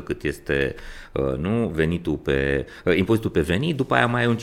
3% 0.00 0.04
cât 0.04 0.22
este 0.22 0.74
uh, 1.12 1.36
nu, 1.38 1.70
venitul 1.74 2.14
pe, 2.14 2.66
uh, 2.84 2.96
impozitul 2.96 3.30
pe 3.30 3.40
venit, 3.40 3.76
după 3.76 3.94
aia 3.94 4.06
mai 4.06 4.20
ai 4.20 4.26
un 4.26 4.36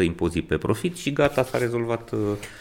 5% 0.00 0.04
impozit 0.04 0.46
pe 0.46 0.56
profit 0.56 0.96
și 0.96 1.12
gata, 1.12 1.44
s-a 1.44 1.58
rezolvat 1.58 2.10
uh, 2.12 2.18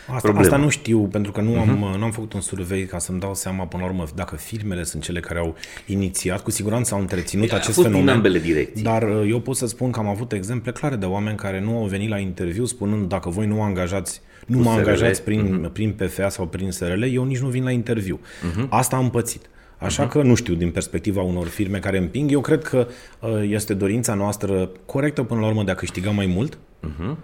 asta, 0.08 0.20
problema. 0.20 0.40
Asta 0.40 0.58
nu 0.58 0.70
știu, 0.70 1.00
pentru 1.00 1.32
că 1.32 1.42
nu, 1.42 1.54
uh-huh. 1.54 1.60
am, 1.60 1.70
mhm. 1.70 1.98
nu 1.98 2.04
am 2.04 2.12
făcut 2.12 2.34
un 2.34 2.42
survey 2.42 2.86
ca 2.86 2.98
să-mi 2.98 3.20
dau 3.20 3.36
seama 3.36 3.66
până 3.66 3.84
la 3.84 3.90
urmă 3.90 4.06
dacă 4.16 4.36
firmele 4.36 4.84
sunt 4.84 5.04
cele 5.04 5.20
care 5.20 5.40
au 5.40 5.56
inițiat, 5.86 6.44
cu 6.44 6.52
siguranță 6.52 6.94
au 6.94 7.00
întreținut 7.00 7.52
acest 7.52 7.74
fost 7.74 7.82
fenomen. 7.82 8.06
din 8.06 8.14
ambele 8.14 8.40
direcții. 8.40 8.84
Dar 8.84 9.04
eu 9.04 9.40
pot 9.40 9.56
să 9.56 9.68
spun 9.68 9.92
că 9.92 10.00
am 10.00 10.08
avut 10.08 10.32
exemple 10.32 10.72
clare 10.72 10.96
de 10.96 11.06
oameni 11.06 11.18
care 11.36 11.60
nu 11.60 11.78
au 11.78 11.86
venit 11.86 12.10
la 12.10 12.18
interviu 12.18 12.66
spunând 12.66 13.10
dacă 13.10 13.30
voi 13.30 13.48
nu 13.48 13.62
angajați, 13.62 14.22
nu 14.46 14.58
mă 14.58 14.70
angajați 14.70 15.24
prin, 15.24 15.68
uh-huh. 15.68 15.72
prin 15.72 15.92
PFA 15.92 16.30
sau 16.30 16.48
prin 16.48 16.72
SRL, 16.72 17.04
eu 17.04 17.24
nici 17.24 17.40
nu 17.40 17.48
vin 17.48 17.64
la 17.64 17.72
interviu. 17.72 18.20
Uh-huh. 18.20 18.68
Asta 18.70 18.96
am 18.96 19.10
pățit. 19.10 19.50
Așa 19.78 20.08
uh-huh. 20.08 20.12
că 20.12 20.22
nu 20.22 20.36
știu 20.36 20.54
din 20.54 20.72
perspectiva 20.72 21.22
unor 21.22 21.48
firme 21.48 21.80
care 21.80 21.98
împing. 21.98 22.32
Eu 22.32 22.42
cred 22.42 22.64
că 22.64 22.88
uh, 23.20 23.30
este 23.50 23.74
dorința 23.74 24.14
noastră 24.14 24.72
corectă 24.86 25.24
până 25.24 25.40
la 25.40 25.48
urmă 25.48 25.64
de 25.64 25.72
a 25.72 25.76
câștiga 25.76 26.10
mai 26.10 26.26
mult. 26.26 26.58
Uh-huh. 26.58 27.16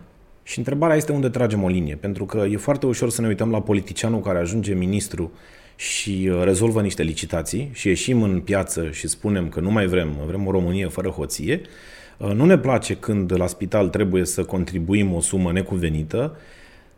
Și 0.43 0.57
întrebarea 0.57 0.95
este 0.95 1.11
unde 1.11 1.29
tragem 1.29 1.63
o 1.63 1.67
linie, 1.67 1.95
pentru 1.95 2.25
că 2.25 2.45
e 2.51 2.57
foarte 2.57 2.85
ușor 2.85 3.09
să 3.09 3.21
ne 3.21 3.27
uităm 3.27 3.51
la 3.51 3.61
politicianul 3.61 4.19
care 4.19 4.37
ajunge 4.37 4.73
ministru 4.73 5.31
și 5.75 6.29
uh, 6.31 6.43
rezolvă 6.43 6.81
niște 6.81 7.03
licitații 7.03 7.69
și 7.73 7.87
ieșim 7.87 8.21
în 8.21 8.39
piață 8.39 8.89
și 8.91 9.07
spunem 9.07 9.49
că 9.49 9.59
nu 9.59 9.71
mai 9.71 9.85
vrem, 9.85 10.17
vrem 10.27 10.47
o 10.47 10.51
Românie 10.51 10.87
fără 10.87 11.09
hoție 11.09 11.61
Uh, 11.61 11.69
nu 12.17 12.45
ne 12.45 12.57
place 12.57 12.93
când 12.93 13.37
la 13.37 13.47
spital 13.47 13.89
trebuie 13.89 14.25
să 14.25 14.43
contribuim 14.43 15.13
o 15.13 15.19
sumă 15.19 15.51
necuvenită, 15.51 16.37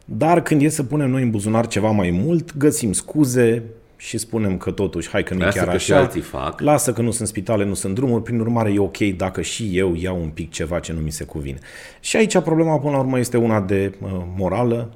dar 0.05 0.41
când 0.41 0.61
e 0.61 0.69
să 0.69 0.83
punem 0.83 1.09
noi 1.09 1.21
în 1.21 1.29
buzunar 1.29 1.67
ceva 1.67 1.91
mai 1.91 2.09
mult, 2.09 2.57
găsim 2.57 2.93
scuze 2.93 3.63
și 3.97 4.17
spunem 4.17 4.57
că 4.57 4.71
totuși, 4.71 5.09
hai 5.09 5.23
că 5.23 5.33
nu 5.33 5.39
chiar 5.39 5.63
că 5.63 5.69
așa, 5.69 5.77
și 5.77 5.93
alții 5.93 6.21
fac. 6.21 6.59
lasă 6.59 6.93
că 6.93 7.01
nu 7.01 7.11
sunt 7.11 7.27
spitale, 7.27 7.65
nu 7.65 7.73
sunt 7.73 7.95
drumuri, 7.95 8.23
prin 8.23 8.39
urmare 8.39 8.73
e 8.73 8.79
ok 8.79 8.97
dacă 8.97 9.41
și 9.41 9.77
eu 9.77 9.95
iau 9.95 10.21
un 10.21 10.29
pic 10.29 10.51
ceva 10.51 10.79
ce 10.79 10.93
nu 10.93 10.99
mi 10.99 11.11
se 11.11 11.23
cuvine. 11.23 11.57
Și 11.99 12.17
aici 12.17 12.39
problema 12.39 12.79
până 12.79 12.91
la 12.91 12.99
urmă 12.99 13.19
este 13.19 13.37
una 13.37 13.61
de 13.61 13.93
uh, 14.01 14.09
morală, 14.35 14.93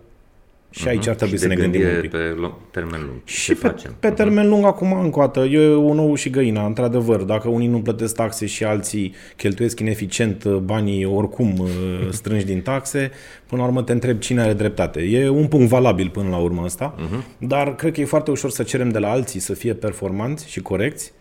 și 0.72 0.88
aici 0.88 1.08
ar 1.08 1.16
trebui 1.16 1.36
și 1.36 1.42
să 1.42 1.48
ne 1.48 1.56
gândim 1.56 1.82
un 1.82 2.02
pic. 2.02 2.10
pe 2.12 2.36
termen 2.72 3.00
lung. 3.00 3.22
Și 3.24 3.46
Ce 3.46 3.54
pe, 3.54 3.68
facem? 3.68 3.96
pe 4.00 4.10
termen 4.10 4.50
lung, 4.50 4.66
acum, 4.66 4.94
încă 4.94 5.20
o 5.20 5.22
dată, 5.22 5.40
e 5.40 5.76
un 5.76 6.00
ou 6.00 6.16
și 6.16 6.30
găina, 6.30 6.66
într-adevăr. 6.66 7.22
Dacă 7.22 7.50
unii 7.50 7.68
nu 7.68 7.82
plătesc 7.82 8.16
taxe 8.16 8.46
și 8.46 8.64
alții 8.64 9.16
cheltuiesc 9.36 9.80
ineficient 9.80 10.44
uh, 10.44 10.56
banii 10.56 11.06
oricum 11.06 11.54
uh, 11.60 11.70
strângi 12.10 12.46
din 12.46 12.62
taxe, 12.62 13.12
până 13.48 13.62
la 13.62 13.68
urmă 13.68 13.84
te 13.84 13.92
întreb 13.92 14.20
cine 14.20 14.42
are 14.42 14.54
dreptate. 14.54 15.02
E 15.02 15.30
un 15.30 15.48
punct 15.48 15.70
valabil 15.70 16.10
până 16.10 16.30
la 16.30 16.38
urmă 16.38 16.62
ăsta, 16.66 16.96
uh-huh. 16.96 17.38
dar 17.38 17.76
cred 17.76 17.94
că 17.94 18.02
e 18.02 18.06
foarte 18.06 18.32
ușor 18.32 18.50
să 18.50 18.64
cerem 18.64 18.90
de 18.90 19.00
la 19.00 19.10
alții 19.10 19.40
să 19.40 19.54
fie 19.54 19.74
performanți 19.74 20.50
și 20.50 20.62
corecți, 20.62 21.14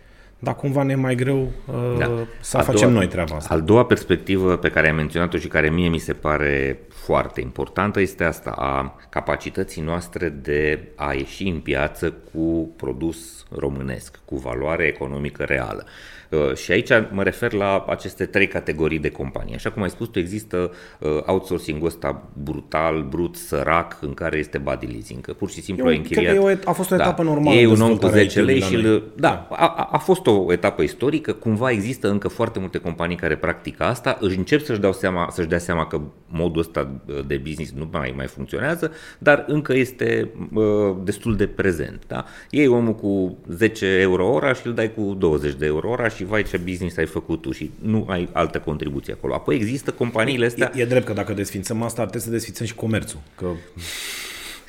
dar 0.42 0.54
cumva 0.54 0.82
ne 0.82 0.92
e 0.92 0.94
mai 0.94 1.14
greu 1.14 1.52
uh, 1.66 1.74
da. 1.98 2.10
să 2.40 2.56
al 2.56 2.64
facem 2.64 2.88
doua, 2.88 2.92
noi 2.92 3.08
treaba 3.08 3.36
asta. 3.36 3.54
Al 3.54 3.62
doua 3.62 3.84
perspectivă 3.84 4.56
pe 4.56 4.70
care 4.70 4.86
ai 4.86 4.92
menționat-o 4.92 5.38
și 5.38 5.48
care 5.48 5.70
mie 5.70 5.88
mi 5.88 5.98
se 5.98 6.12
pare 6.12 6.78
foarte 6.88 7.40
importantă 7.40 8.00
este 8.00 8.24
asta 8.24 8.50
a 8.50 8.96
capacității 9.08 9.82
noastre 9.82 10.28
de 10.28 10.88
a 10.94 11.12
ieși 11.12 11.48
în 11.48 11.60
piață 11.60 12.14
cu 12.32 12.72
produs 12.76 13.46
românesc, 13.56 14.18
cu 14.24 14.36
valoare 14.36 14.84
economică 14.84 15.42
reală. 15.42 15.84
Uh, 15.86 16.19
și 16.54 16.72
aici 16.72 16.90
mă 17.10 17.22
refer 17.22 17.52
la 17.52 17.84
aceste 17.88 18.26
trei 18.26 18.46
categorii 18.46 18.98
de 18.98 19.08
companii. 19.08 19.54
Așa 19.54 19.70
cum 19.70 19.82
ai 19.82 19.90
spus 19.90 20.08
tu, 20.08 20.18
există 20.18 20.70
uh, 20.98 21.10
outsourcing-ul 21.26 21.86
ăsta 21.86 22.28
brutal, 22.42 23.02
brut, 23.02 23.36
sărac, 23.36 23.98
în 24.00 24.14
care 24.14 24.38
este 24.38 24.58
body 24.58 24.86
leasing. 24.86 25.20
Că 25.20 25.32
pur 25.32 25.50
și 25.50 25.62
simplu 25.62 25.84
Eu, 25.84 25.90
ai 25.90 25.96
închiriat. 25.96 26.24
Cred 26.24 26.42
că 26.42 26.50
e 26.50 26.58
o, 26.64 26.70
a 26.70 26.72
fost 26.72 26.90
o 26.90 26.96
da. 26.96 27.02
etapă 27.02 27.22
da, 27.22 27.30
normală. 27.30 27.56
E 27.56 27.66
un 27.66 27.80
om 27.80 27.96
cu 27.96 28.06
10 28.06 28.42
lei 28.42 28.60
și 28.60 28.74
îl, 28.74 29.02
da, 29.16 29.48
a, 29.50 29.88
a 29.92 29.98
fost 29.98 30.26
o 30.26 30.52
etapă 30.52 30.82
istorică. 30.82 31.32
Cumva 31.32 31.70
există 31.70 32.10
încă 32.10 32.28
foarte 32.28 32.58
multe 32.58 32.78
companii 32.78 33.16
care 33.16 33.36
practică 33.36 33.82
asta. 33.82 34.16
Își 34.20 34.36
încep 34.36 34.60
să-și, 34.64 34.80
dau 34.80 34.92
seama, 34.92 35.28
să-și 35.30 35.48
dea 35.48 35.58
seama 35.58 35.86
că 35.86 36.00
modul 36.26 36.60
ăsta 36.60 36.90
de 37.26 37.36
business 37.36 37.72
nu 37.72 37.88
mai, 37.92 38.12
mai 38.16 38.26
funcționează, 38.26 38.92
dar 39.18 39.44
încă 39.46 39.76
este 39.76 40.30
uh, 40.54 40.64
destul 41.04 41.36
de 41.36 41.46
prezent. 41.46 42.02
Da? 42.06 42.24
Iei 42.50 42.66
omul 42.66 42.94
cu 42.94 43.38
10 43.48 43.86
euro 43.86 44.32
ora 44.32 44.52
și 44.52 44.66
îl 44.66 44.74
dai 44.74 44.94
cu 44.94 45.16
20 45.18 45.54
de 45.54 45.66
euro 45.66 45.90
ora 45.90 46.08
și 46.08 46.19
și 46.20 46.26
vai 46.26 46.42
ce 46.42 46.56
business 46.56 46.96
ai 46.96 47.06
făcut 47.06 47.42
tu 47.42 47.52
și 47.52 47.70
nu 47.82 48.06
ai 48.08 48.28
altă 48.32 48.58
contribuție 48.58 49.12
acolo. 49.12 49.34
Apoi 49.34 49.54
există 49.54 49.90
companiile 49.90 50.46
astea... 50.46 50.72
E, 50.74 50.80
e 50.80 50.84
drept 50.84 51.06
că 51.06 51.12
dacă 51.12 51.32
desfințăm 51.32 51.82
asta, 51.82 52.00
ar 52.00 52.08
trebui 52.08 52.26
să 52.26 52.32
desfințăm 52.32 52.66
și 52.66 52.74
comerțul. 52.74 53.20
Că... 53.36 53.46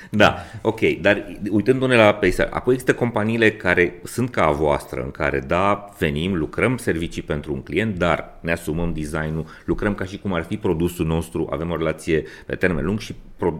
Da, 0.09 0.35
ok, 0.61 0.79
dar 1.01 1.37
uitându-ne 1.49 1.95
la 1.95 2.13
peisaj, 2.13 2.47
apoi 2.49 2.73
există 2.73 2.93
companiile 2.93 3.51
care 3.51 4.01
sunt 4.03 4.29
ca 4.29 4.45
a 4.45 4.51
voastră, 4.51 5.01
în 5.03 5.11
care, 5.11 5.39
da, 5.39 5.93
venim, 5.99 6.35
lucrăm 6.35 6.77
servicii 6.77 7.21
pentru 7.21 7.53
un 7.53 7.61
client, 7.61 7.97
dar 7.97 8.37
ne 8.41 8.51
asumăm 8.51 8.93
designul, 8.93 9.45
lucrăm 9.65 9.95
ca 9.95 10.05
și 10.05 10.17
cum 10.17 10.33
ar 10.33 10.43
fi 10.43 10.57
produsul 10.57 11.05
nostru, 11.05 11.49
avem 11.51 11.71
o 11.71 11.77
relație 11.77 12.23
pe 12.45 12.55
termen 12.55 12.85
lung 12.85 12.99
și 12.99 13.15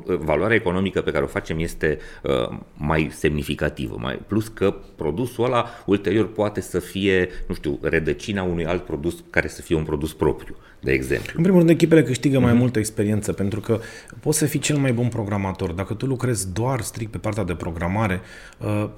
valoarea 0.05 0.55
economică 0.55 1.01
pe 1.01 1.11
care 1.11 1.23
o 1.23 1.27
facem 1.27 1.59
este 1.59 1.97
uh, 2.23 2.57
mai 2.77 3.09
semnificativă, 3.11 3.95
mai, 3.99 4.19
plus 4.27 4.47
că 4.47 4.75
produsul 4.95 5.45
ăla 5.45 5.65
ulterior 5.85 6.31
poate 6.31 6.61
să 6.61 6.79
fie, 6.79 7.29
nu 7.47 7.53
știu, 7.53 7.79
rădăcina 7.81 8.43
unui 8.43 8.65
alt 8.65 8.83
produs 8.85 9.23
care 9.29 9.47
să 9.47 9.61
fie 9.61 9.75
un 9.75 9.83
produs 9.83 10.13
propriu, 10.13 10.55
de 10.79 10.91
exemplu. 10.91 11.33
În 11.35 11.41
primul 11.41 11.59
rând, 11.59 11.71
echipele 11.71 12.03
câștigă 12.03 12.37
mm-hmm. 12.37 12.41
mai 12.41 12.51
mhm. 12.51 12.59
multă 12.61 12.79
experiență, 12.79 13.33
pentru 13.33 13.59
că 13.59 13.79
poți 14.19 14.37
să 14.37 14.45
fii 14.45 14.59
cel 14.59 14.77
mai 14.77 14.93
bun 14.93 15.07
programator. 15.07 15.71
Dacă 15.71 15.93
tu 15.93 16.05
lucrezi 16.05 16.53
doar 16.53 16.81
strict 16.81 17.11
pe 17.11 17.17
partea 17.17 17.43
de 17.43 17.53
programare, 17.53 18.21
uh, 18.57 18.89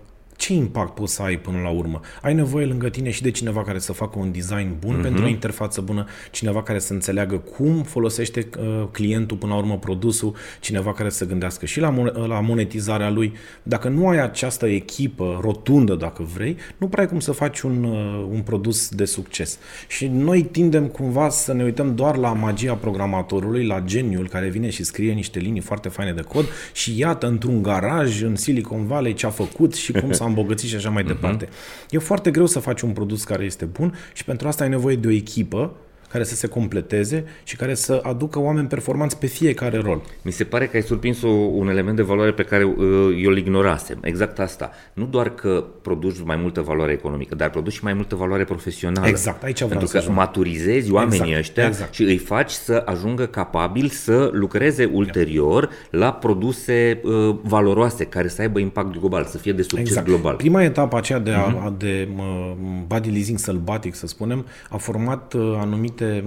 ce 0.44 0.54
impact 0.54 0.94
poți 0.94 1.14
să 1.14 1.22
ai 1.22 1.38
până 1.38 1.60
la 1.64 1.70
urmă? 1.70 2.00
Ai 2.22 2.34
nevoie 2.34 2.66
lângă 2.66 2.90
tine 2.90 3.10
și 3.10 3.22
de 3.22 3.32
cineva 3.32 3.64
care 3.64 3.80
să 3.80 3.94
facă 3.94 4.20
un 4.20 4.32
design 4.32 4.76
bun 4.80 5.00
uh-huh. 5.00 5.02
pentru 5.02 5.24
o 5.24 5.28
interfață 5.28 5.82
bună, 5.82 6.06
cineva 6.32 6.64
care 6.64 6.80
să 6.80 6.94
înțeleagă 6.94 7.36
cum 7.36 7.84
folosește 7.84 8.50
uh, 8.60 8.88
clientul 8.92 9.38
până 9.38 9.52
la 9.52 9.58
urmă 9.58 9.78
produsul, 9.78 10.36
cineva 10.60 10.94
care 10.94 11.10
să 11.10 11.26
gândească 11.26 11.66
și 11.66 11.80
la, 11.80 11.94
mon- 11.94 12.28
la 12.28 12.40
monetizarea 12.40 13.10
lui. 13.10 13.34
Dacă 13.64 13.90
nu 13.90 14.08
ai 14.08 14.20
această 14.20 14.66
echipă 14.66 15.40
rotundă, 15.42 15.96
dacă 15.96 16.24
vrei, 16.34 16.58
nu 16.78 16.88
prea 16.88 17.04
ai 17.04 17.10
cum 17.10 17.20
să 17.20 17.32
faci 17.32 17.62
un, 17.62 17.84
uh, 17.84 18.28
un 18.32 18.42
produs 18.42 18.90
de 18.90 19.06
succes. 19.06 19.58
Și 19.88 20.08
noi 20.08 20.44
tindem 20.44 20.88
cumva 20.88 21.30
să 21.30 21.54
ne 21.54 21.64
uităm 21.64 21.96
doar 21.96 22.18
la 22.18 22.34
magia 22.34 22.74
programatorului, 22.74 23.66
la 23.66 23.80
geniul 23.80 24.28
care 24.28 24.50
vine 24.50 24.70
și 24.70 24.84
scrie 24.84 25.14
niște 25.14 25.40
linii 25.40 25.62
foarte 25.62 25.90
faine 25.90 26.12
de 26.12 26.22
cod 26.22 26.46
și 26.74 27.00
iată 27.00 27.28
într-un 27.28 27.62
garaj 27.62 28.22
în 28.22 28.36
Silicon 28.36 28.86
Valley 28.86 29.14
ce 29.14 29.26
a 29.26 29.30
făcut 29.30 29.74
și 29.74 29.92
cum 29.92 30.12
s-a 30.12 30.32
îmbogățit 30.38 30.70
și 30.70 30.76
așa 30.76 30.90
mai 30.90 31.04
uh-huh. 31.04 31.08
departe. 31.08 31.50
E 31.90 31.98
foarte 31.98 32.32
greu 32.32 32.46
să 32.46 32.60
faci 32.60 32.82
un 32.82 32.92
produs 32.92 33.24
care 33.24 33.44
este 33.44 33.66
bun 33.66 33.96
și 34.14 34.24
pentru 34.24 34.48
asta 34.48 34.64
ai 34.64 34.70
nevoie 34.70 34.96
de 34.96 35.08
o 35.08 35.12
echipă 35.12 35.76
care 36.14 36.26
să 36.26 36.36
se 36.36 36.48
completeze 36.48 37.24
și 37.44 37.56
care 37.56 37.74
să 37.74 38.02
aducă 38.04 38.40
oameni 38.40 38.68
performanți 38.68 39.18
pe 39.18 39.26
fiecare 39.26 39.78
rol. 39.78 40.02
Mi 40.22 40.32
se 40.32 40.44
pare 40.44 40.68
că 40.68 40.76
ai 40.76 40.82
surprins 40.82 41.22
un 41.52 41.68
element 41.70 41.96
de 41.96 42.02
valoare 42.02 42.32
pe 42.32 42.44
care 42.44 42.64
uh, 42.64 42.76
eu 43.24 43.30
îl 43.30 43.38
ignorasem. 43.38 43.98
Exact 44.02 44.40
asta. 44.40 44.72
Nu 44.94 45.06
doar 45.06 45.30
că 45.30 45.66
produci 45.82 46.24
mai 46.24 46.36
multă 46.36 46.62
valoare 46.62 46.92
economică, 46.92 47.36
dar 47.36 47.50
produci 47.50 47.74
și 47.74 47.84
mai 47.84 47.94
multă 47.94 48.16
valoare 48.16 48.44
profesională. 48.44 49.08
Exact, 49.08 49.44
aici 49.44 49.56
vreau 49.56 49.70
Pentru 49.70 49.88
să 49.88 49.94
că 49.94 50.00
ajung. 50.00 50.18
maturizezi 50.18 50.92
oamenii 50.92 51.20
exact, 51.20 51.40
ăștia 51.40 51.66
exact. 51.68 51.94
și 51.94 52.04
îi 52.04 52.18
faci 52.18 52.52
să 52.52 52.84
ajungă 52.86 53.26
capabili 53.26 53.90
să 53.90 54.30
lucreze 54.34 54.86
ulterior 54.94 55.70
la 55.90 56.14
produse 56.14 57.02
uh, 57.04 57.36
valoroase 57.42 58.06
care 58.06 58.28
să 58.28 58.42
aibă 58.42 58.60
impact 58.60 59.00
global, 59.00 59.26
să 59.26 59.38
fie 59.38 59.52
de 59.52 59.62
succes 59.62 59.88
exact. 59.88 60.08
global. 60.08 60.36
Prima 60.36 60.64
etapă 60.64 60.98
aceea 60.98 61.20
de, 61.20 61.32
a, 61.32 61.56
uh-huh. 61.56 61.78
de 61.78 62.08
uh, 62.18 62.52
body 62.88 63.10
leasing 63.10 63.38
sălbatic, 63.38 63.96
să 63.96 64.08
spunem, 64.08 64.46
a 64.70 64.78
format 64.78 65.34
uh, 65.34 65.58
anumite 65.60 66.03
anumite, 66.04 66.24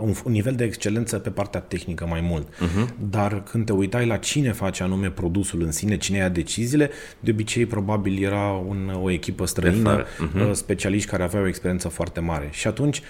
un, 0.00 0.14
un 0.24 0.32
nivel 0.32 0.54
de 0.54 0.64
excelență 0.64 1.18
pe 1.18 1.30
partea 1.30 1.60
tehnică 1.60 2.06
mai 2.06 2.20
mult. 2.20 2.48
Uh-huh. 2.48 2.94
Dar 3.10 3.42
când 3.42 3.66
te 3.66 3.72
uitai 3.72 4.06
la 4.06 4.16
cine 4.16 4.52
face 4.52 4.82
anume 4.82 5.10
produsul 5.10 5.62
în 5.62 5.72
sine, 5.72 5.96
cine 5.96 6.16
ia 6.16 6.28
deciziile, 6.28 6.90
de 7.20 7.30
obicei 7.30 7.66
probabil 7.66 8.24
era 8.24 8.50
un, 8.68 8.98
o 9.02 9.10
echipă 9.10 9.46
străină, 9.46 10.04
uh-huh. 10.04 10.50
specialiști 10.52 11.10
care 11.10 11.22
aveau 11.22 11.44
o 11.44 11.48
experiență 11.48 11.88
foarte 11.88 12.20
mare. 12.20 12.48
Și 12.50 12.66
atunci 12.66 13.02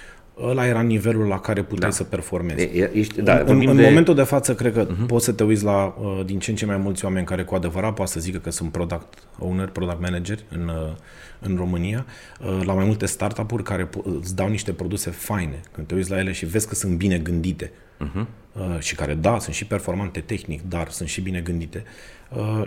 ăla 0.43 0.67
era 0.67 0.81
nivelul 0.81 1.27
la 1.27 1.41
care 1.41 1.63
puteai 1.63 1.91
da. 1.91 1.97
să 1.97 2.05
performezi. 2.05 2.63
E, 2.63 2.91
ești, 2.95 3.23
da, 3.23 3.39
în 3.39 3.63
în 3.67 3.77
de... 3.77 3.83
momentul 3.83 4.15
de 4.15 4.23
față, 4.23 4.55
cred 4.55 4.73
că 4.73 4.87
uh-huh. 4.87 5.07
poți 5.07 5.25
să 5.25 5.33
te 5.33 5.45
uiți 5.45 5.65
la 5.65 5.95
uh, 5.99 6.25
din 6.25 6.39
ce 6.39 6.51
în 6.51 6.57
ce 6.57 6.67
mai 6.67 6.77
mulți 6.77 7.05
oameni 7.05 7.27
care 7.27 7.43
cu 7.43 7.55
adevărat 7.55 7.95
poate 7.95 8.11
să 8.11 8.21
zică 8.21 8.39
că 8.39 8.51
sunt 8.51 8.73
product 8.73 9.19
owner, 9.39 9.69
product 9.69 10.01
manager 10.01 10.39
în, 10.49 10.69
uh, 10.69 10.93
în 11.41 11.57
România, 11.57 12.07
uh, 12.41 12.65
la 12.65 12.73
mai 12.73 12.85
multe 12.85 13.07
startup-uri 13.07 13.63
care 13.63 13.89
îți 14.21 14.37
dau 14.37 14.49
niște 14.49 14.73
produse 14.73 15.11
faine. 15.11 15.61
Când 15.73 15.87
te 15.87 15.95
uiți 15.95 16.11
la 16.11 16.19
ele 16.19 16.33
și 16.33 16.47
vezi 16.47 16.69
că 16.69 16.75
sunt 16.75 16.97
bine 16.97 17.19
gândite 17.19 17.73
uh-huh. 18.01 18.27
și 18.79 18.95
care, 18.95 19.15
da, 19.15 19.39
sunt 19.39 19.55
și 19.55 19.67
performante 19.67 20.21
tehnic, 20.21 20.61
dar 20.69 20.89
sunt 20.89 21.09
și 21.09 21.21
bine 21.21 21.41
gândite. 21.41 21.85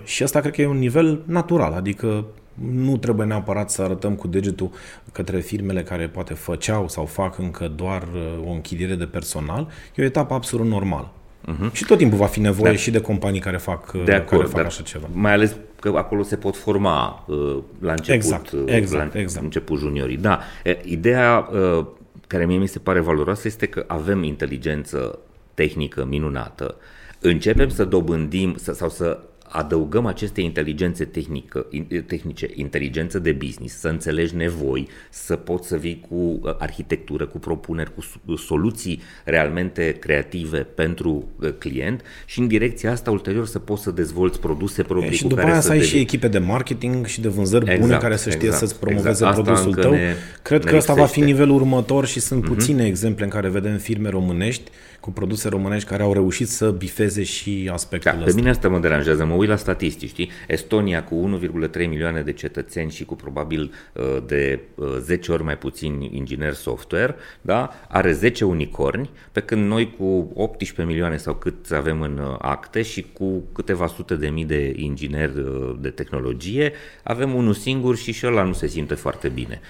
Și 0.04 0.24
asta 0.24 0.40
cred 0.40 0.54
că 0.54 0.62
e 0.62 0.68
un 0.68 0.78
nivel 0.78 1.24
natural, 1.26 1.74
adică 1.74 2.26
nu 2.64 2.98
trebuie 2.98 3.26
neapărat 3.26 3.70
să 3.70 3.82
arătăm 3.82 4.16
cu 4.16 4.28
degetul 4.28 4.72
către 5.12 5.40
firmele 5.40 5.84
care 5.84 6.08
poate 6.08 6.34
făceau 6.34 6.88
sau 6.88 7.06
fac 7.06 7.38
încă 7.38 7.68
doar 7.76 8.08
uh, 8.14 8.48
o 8.48 8.52
închidere 8.52 8.96
de 8.96 9.06
personal. 9.06 9.68
E 9.96 10.02
o 10.02 10.06
etapă 10.06 10.34
absolut 10.34 10.68
normală. 10.68 11.12
Uh-huh. 11.48 11.72
Și 11.72 11.86
tot 11.86 11.98
timpul 11.98 12.18
va 12.18 12.26
fi 12.26 12.40
nevoie 12.40 12.72
da. 12.72 12.78
și 12.78 12.92
de 12.92 13.02
companii 13.02 13.40
care 13.40 13.58
fac, 13.58 13.92
uh, 13.96 14.04
de 14.04 14.14
acord, 14.14 14.42
care 14.42 14.54
fac 14.54 14.66
așa 14.66 14.82
ceva. 14.82 15.08
Mai 15.12 15.32
ales 15.32 15.56
că 15.80 15.94
acolo 15.96 16.24
se 16.24 16.36
pot 16.36 16.56
forma 16.56 17.26
uh, 17.28 17.58
la 17.80 17.92
început, 17.92 18.24
exact, 18.24 18.52
uh, 18.52 18.64
exact, 18.66 19.14
la 19.14 19.20
exact. 19.20 19.44
început 19.44 19.80
juniorii. 19.80 20.18
Da, 20.18 20.40
ideea 20.84 21.50
uh, 21.52 21.86
care 22.28 22.46
mie 22.46 22.58
mi 22.58 22.68
se 22.68 22.80
pare 22.80 23.00
valoroasă 23.00 23.48
este 23.48 23.66
că 23.66 23.84
avem 23.88 24.24
inteligență 24.24 25.20
tehnică 25.54 26.06
minunată, 26.06 26.76
începem 27.20 27.70
să 27.70 27.86
dobândim 27.86 28.56
să, 28.58 28.74
sau 28.74 28.90
să 28.90 29.20
adăugăm 29.48 30.06
aceste 30.06 30.42
inteligențe 30.42 31.06
tehnică, 31.06 31.66
tehnice, 32.06 32.50
inteligență 32.54 33.20
de 33.20 33.32
business, 33.32 33.80
să 33.80 33.88
înțelegi 33.88 34.36
nevoi, 34.36 34.88
să 35.10 35.36
poți 35.36 35.68
să 35.68 35.76
vii 35.76 36.06
cu 36.10 36.16
uh, 36.16 36.56
arhitectură, 36.58 37.26
cu 37.26 37.40
propuneri, 37.40 37.92
cu 38.26 38.36
soluții 38.36 39.02
realmente 39.24 39.92
creative 39.92 40.58
pentru 40.58 41.28
uh, 41.40 41.54
client 41.58 42.02
și 42.26 42.40
în 42.40 42.48
direcția 42.48 42.92
asta 42.92 43.12
ulterior 43.12 43.46
să 43.46 43.60
poți 43.60 43.84
să 43.84 43.92
dezvolți 43.92 44.40
produse 44.40 44.84
proprii. 44.84 45.10
E, 45.10 45.14
și 45.14 45.28
după 45.28 45.42
aia 45.42 45.60
să 45.60 45.72
ai 45.72 45.82
și 45.82 45.98
echipe 45.98 46.28
de 46.28 46.40
marketing 46.40 47.06
și 47.06 47.22
de 47.22 47.28
vânzări 47.28 47.64
exact, 47.64 47.82
bune 47.82 47.98
care 47.98 48.16
să 48.16 48.30
știe 48.30 48.48
exact, 48.48 48.68
să-ți 48.68 48.80
promoveze 48.80 49.10
exact. 49.10 49.34
produsul 49.34 49.74
tău. 49.74 49.92
Ne, 49.92 50.16
Cred 50.42 50.64
ne 50.64 50.70
că 50.70 50.78
ăsta 50.78 50.94
va 50.94 51.06
fi 51.06 51.20
nivelul 51.20 51.56
următor 51.56 52.06
și 52.06 52.20
sunt 52.20 52.44
uh-huh. 52.44 52.48
puține 52.48 52.86
exemple 52.86 53.24
în 53.24 53.30
care 53.30 53.50
vedem 53.50 53.78
firme 53.78 54.10
românești 54.10 54.72
cu 55.00 55.12
produse 55.12 55.50
românești 55.50 55.90
care 55.90 56.04
au 56.04 56.14
reușit 56.14 56.48
să 56.48 56.70
bifeze 56.70 57.24
și 57.24 57.70
aspectul 57.74 58.12
da, 58.12 58.18
ăsta. 58.18 58.30
Pe 58.30 58.36
mine 58.36 58.50
asta 58.50 58.68
mă 58.70 58.80
deranjează, 58.80 59.26
mă 59.26 59.34
uit 59.38 59.50
la 59.50 59.56
statistici, 59.56 60.10
știi? 60.10 60.30
Estonia 60.48 61.04
cu 61.04 61.40
1,3 61.74 61.88
milioane 61.88 62.22
de 62.22 62.34
cetățeni 62.34 62.92
și 62.92 63.06
cu 63.06 63.16
probabil 63.16 63.74
uh, 63.94 64.18
de 64.26 64.60
10 65.00 65.32
uh, 65.32 65.36
ori 65.36 65.46
mai 65.46 65.58
puțini 65.58 66.10
ingineri 66.14 66.56
software, 66.56 67.16
da? 67.42 67.74
are 67.88 68.12
10 68.12 68.46
unicorni, 68.46 69.10
pe 69.32 69.40
când 69.40 69.68
noi 69.68 69.94
cu 69.98 70.32
18 70.34 70.94
milioane 70.94 71.18
sau 71.18 71.34
cât 71.36 71.72
avem 71.72 72.02
în 72.02 72.18
uh, 72.18 72.36
acte 72.40 72.82
și 72.82 73.06
cu 73.14 73.44
câteva 73.54 73.88
sute 73.88 74.16
de 74.16 74.28
mii 74.28 74.46
de 74.46 74.74
ingineri 74.76 75.34
de 75.80 75.90
tehnologie, 75.90 76.72
avem 77.04 77.34
unul 77.34 77.54
singur 77.54 77.98
și 77.98 78.12
și 78.12 78.26
ăla 78.26 78.44
nu 78.44 78.54
se 78.54 78.68
simte 78.68 78.94
foarte 78.94 79.28
bine. 79.28 79.62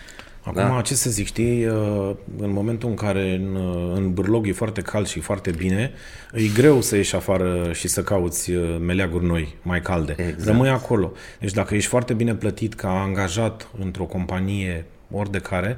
Acum, 0.48 0.76
da? 0.76 0.82
ce 0.82 0.96
să 0.96 1.10
zic, 1.10 1.26
știi, 1.26 1.66
uh, 1.66 2.16
în 2.38 2.52
momentul 2.52 2.90
în 2.90 2.96
care 2.96 3.34
în, 3.34 3.56
uh, 3.56 3.92
în 3.96 4.14
bârlog 4.14 4.48
e 4.48 4.52
foarte 4.52 4.82
cald 4.82 5.08
și 5.08 5.20
foarte 5.20 5.52
bine, 5.52 5.92
e 6.34 6.48
greu 6.54 6.82
să 6.82 6.96
ieși 6.96 7.16
afară 7.16 7.72
și 7.74 7.88
să 7.88 8.04
cauți 8.04 8.52
uh, 8.52 8.78
meleaguri 8.80 9.26
noi, 9.26 9.56
mai 9.62 9.82
calde. 9.82 10.16
Exact. 10.18 10.46
Rămâi 10.46 10.70
acolo. 10.70 11.12
Deci 11.40 11.52
dacă 11.52 11.76
ești 11.76 11.90
foarte 11.90 12.14
bine 12.14 12.36
plătit 12.36 12.74
ca 12.74 13.02
angajat 13.02 13.70
într-o 13.80 14.04
companie 14.04 14.86
ori 15.12 15.32
de 15.32 15.40
care, 15.40 15.78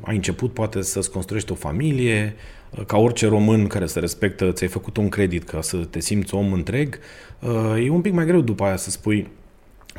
ai 0.00 0.14
început 0.14 0.52
poate 0.52 0.82
să-ți 0.82 1.10
construiești 1.10 1.52
o 1.52 1.54
familie, 1.54 2.34
ca 2.86 2.96
orice 2.96 3.26
român 3.26 3.66
care 3.66 3.86
se 3.86 4.00
respectă, 4.00 4.52
ți-ai 4.52 4.68
făcut 4.68 4.96
un 4.96 5.08
credit 5.08 5.44
ca 5.44 5.60
să 5.60 5.76
te 5.76 6.00
simți 6.00 6.34
om 6.34 6.52
întreg, 6.52 6.98
e 7.84 7.90
un 7.90 8.00
pic 8.00 8.12
mai 8.12 8.26
greu 8.26 8.40
după 8.40 8.64
aia 8.64 8.76
să 8.76 8.90
spui 8.90 9.30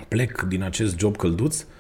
plec 0.07 0.41
din 0.41 0.63
acest 0.63 0.99
job 0.99 1.15
călduț, 1.15 1.57
Uh, 1.62 1.78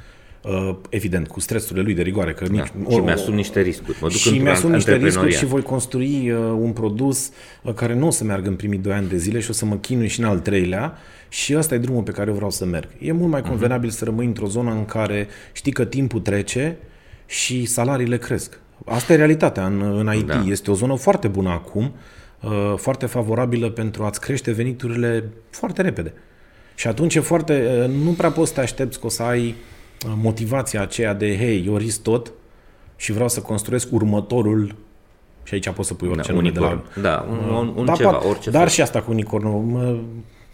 evident, 0.89 1.27
cu 1.27 1.39
stresurile 1.39 1.81
lui 1.81 1.93
de 1.93 2.01
rigoare. 2.01 2.33
Că 2.33 2.45
nici, 2.45 2.71
da, 2.83 2.89
și 2.89 2.97
mi-asum 2.97 3.33
niște 3.33 3.61
riscuri. 3.61 3.97
Mă 4.01 4.07
duc 4.07 4.17
și 4.17 4.37
mi-asum 4.37 4.71
niște 4.71 4.95
riscuri 4.95 5.33
și 5.33 5.45
voi 5.45 5.61
construi 5.61 6.31
uh, 6.31 6.37
un 6.59 6.71
produs 6.71 7.31
uh, 7.61 7.73
care 7.73 7.95
nu 7.95 8.07
o 8.07 8.09
să 8.09 8.23
meargă 8.23 8.49
în 8.49 8.55
primii 8.55 8.77
doi 8.77 8.93
ani 8.93 9.07
de 9.07 9.17
zile 9.17 9.39
și 9.39 9.49
o 9.49 9.53
să 9.53 9.65
mă 9.65 9.75
chinui 9.75 10.07
și 10.07 10.19
în 10.19 10.25
al 10.25 10.39
treilea 10.39 10.97
și 11.29 11.55
ăsta 11.57 11.75
e 11.75 11.77
drumul 11.77 12.03
pe 12.03 12.11
care 12.11 12.29
eu 12.29 12.35
vreau 12.35 12.51
să 12.51 12.65
merg. 12.65 12.87
E 12.99 13.11
mult 13.11 13.31
mai 13.31 13.39
mhm. 13.39 13.49
convenabil 13.49 13.89
uh-huh. 13.89 13.93
să 13.93 14.05
rămâi 14.05 14.25
într-o 14.25 14.47
zonă 14.47 14.71
în 14.71 14.85
care 14.85 15.27
știi 15.51 15.71
că 15.71 15.85
timpul 15.85 16.19
trece 16.19 16.77
și 17.25 17.65
salariile 17.65 18.17
cresc. 18.17 18.59
Asta 18.85 19.13
e 19.13 19.15
realitatea 19.15 19.65
în, 19.65 19.81
în 19.81 20.13
IT. 20.13 20.25
Da. 20.25 20.43
Este 20.47 20.71
o 20.71 20.73
zonă 20.73 20.95
foarte 20.95 21.27
bună 21.27 21.49
acum, 21.49 21.93
uh, 22.41 22.73
foarte 22.77 23.05
favorabilă 23.05 23.69
pentru 23.69 24.03
a-ți 24.03 24.21
crește 24.21 24.51
veniturile 24.51 25.23
foarte 25.49 25.81
repede. 25.81 26.13
Și 26.75 26.87
atunci 26.87 27.15
e 27.15 27.19
foarte, 27.19 27.83
uh, 27.83 27.95
nu 28.03 28.11
prea 28.11 28.31
poți 28.31 28.47
să 28.47 28.53
te 28.53 28.61
aștepți 28.61 28.99
că 28.99 29.05
o 29.05 29.09
să 29.09 29.23
ai 29.23 29.55
motivația 30.07 30.81
aceea 30.81 31.13
de, 31.13 31.37
hei, 31.37 31.63
eu 31.67 31.77
risc 31.77 32.01
tot 32.01 32.31
și 32.95 33.11
vreau 33.11 33.29
să 33.29 33.41
construiesc 33.41 33.87
următorul 33.91 34.75
și 35.43 35.53
aici 35.53 35.69
poți 35.69 35.87
să 35.87 35.93
pui 35.93 36.07
orice 36.07 36.31
da, 36.31 36.37
nume 36.37 36.49
de 36.49 36.59
la... 36.59 36.83
Da, 37.01 37.25
un, 37.29 37.55
un, 37.55 37.73
un 37.75 37.85
da, 37.85 37.93
ceva, 37.93 38.11
pot, 38.11 38.29
orice 38.29 38.49
Dar 38.49 38.61
fel. 38.61 38.69
și 38.69 38.81
asta 38.81 39.01
cu 39.01 39.11
unicornul, 39.11 39.61
mă, 39.61 39.97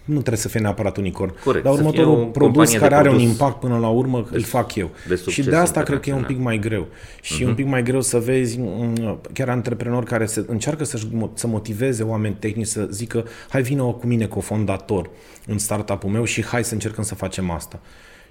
nu 0.06 0.14
trebuie 0.14 0.38
să 0.38 0.48
fie 0.48 0.60
neapărat 0.60 0.98
unicorn. 0.98 1.34
Corect, 1.44 1.64
dar 1.64 1.74
următorul 1.74 2.26
produs 2.26 2.74
care 2.74 2.96
are 2.96 3.04
produs 3.04 3.24
un 3.24 3.30
impact 3.30 3.60
până 3.60 3.78
la 3.78 3.88
urmă 3.88 4.28
de, 4.30 4.36
îl 4.38 4.44
fac 4.44 4.76
eu. 4.76 4.90
De 5.08 5.22
și 5.28 5.44
de 5.44 5.56
asta 5.56 5.84
cred 5.84 6.00
că 6.00 6.10
e 6.10 6.14
un 6.14 6.24
pic 6.24 6.40
mai 6.40 6.60
greu. 6.60 6.88
Și 7.22 7.34
uh-huh. 7.34 7.42
e 7.42 7.44
un 7.44 7.50
mhm. 7.50 7.56
pic 7.56 7.68
mai 7.68 7.84
greu 7.84 8.02
să 8.02 8.20
vezi 8.20 8.60
mm, 8.60 9.20
chiar 9.34 9.50
antreprenori 9.50 10.06
care 10.06 10.26
se, 10.26 10.46
încearcă 10.48 10.84
să, 10.84 11.00
să 11.34 11.48
motiveze 11.48 12.04
oameni 12.04 12.36
tehnici 12.40 12.68
să 12.68 12.88
zică 12.92 13.26
hai 13.50 13.62
vină 13.62 13.84
cu 13.84 14.08
mine 14.08 14.26
cofondator 14.26 15.10
în 15.48 15.58
startup-ul 15.58 16.10
meu 16.10 16.24
și 16.24 16.46
hai 16.46 16.64
să 16.64 16.74
încercăm 16.74 17.04
să 17.04 17.16
facem 17.16 17.52
asta. 17.52 17.80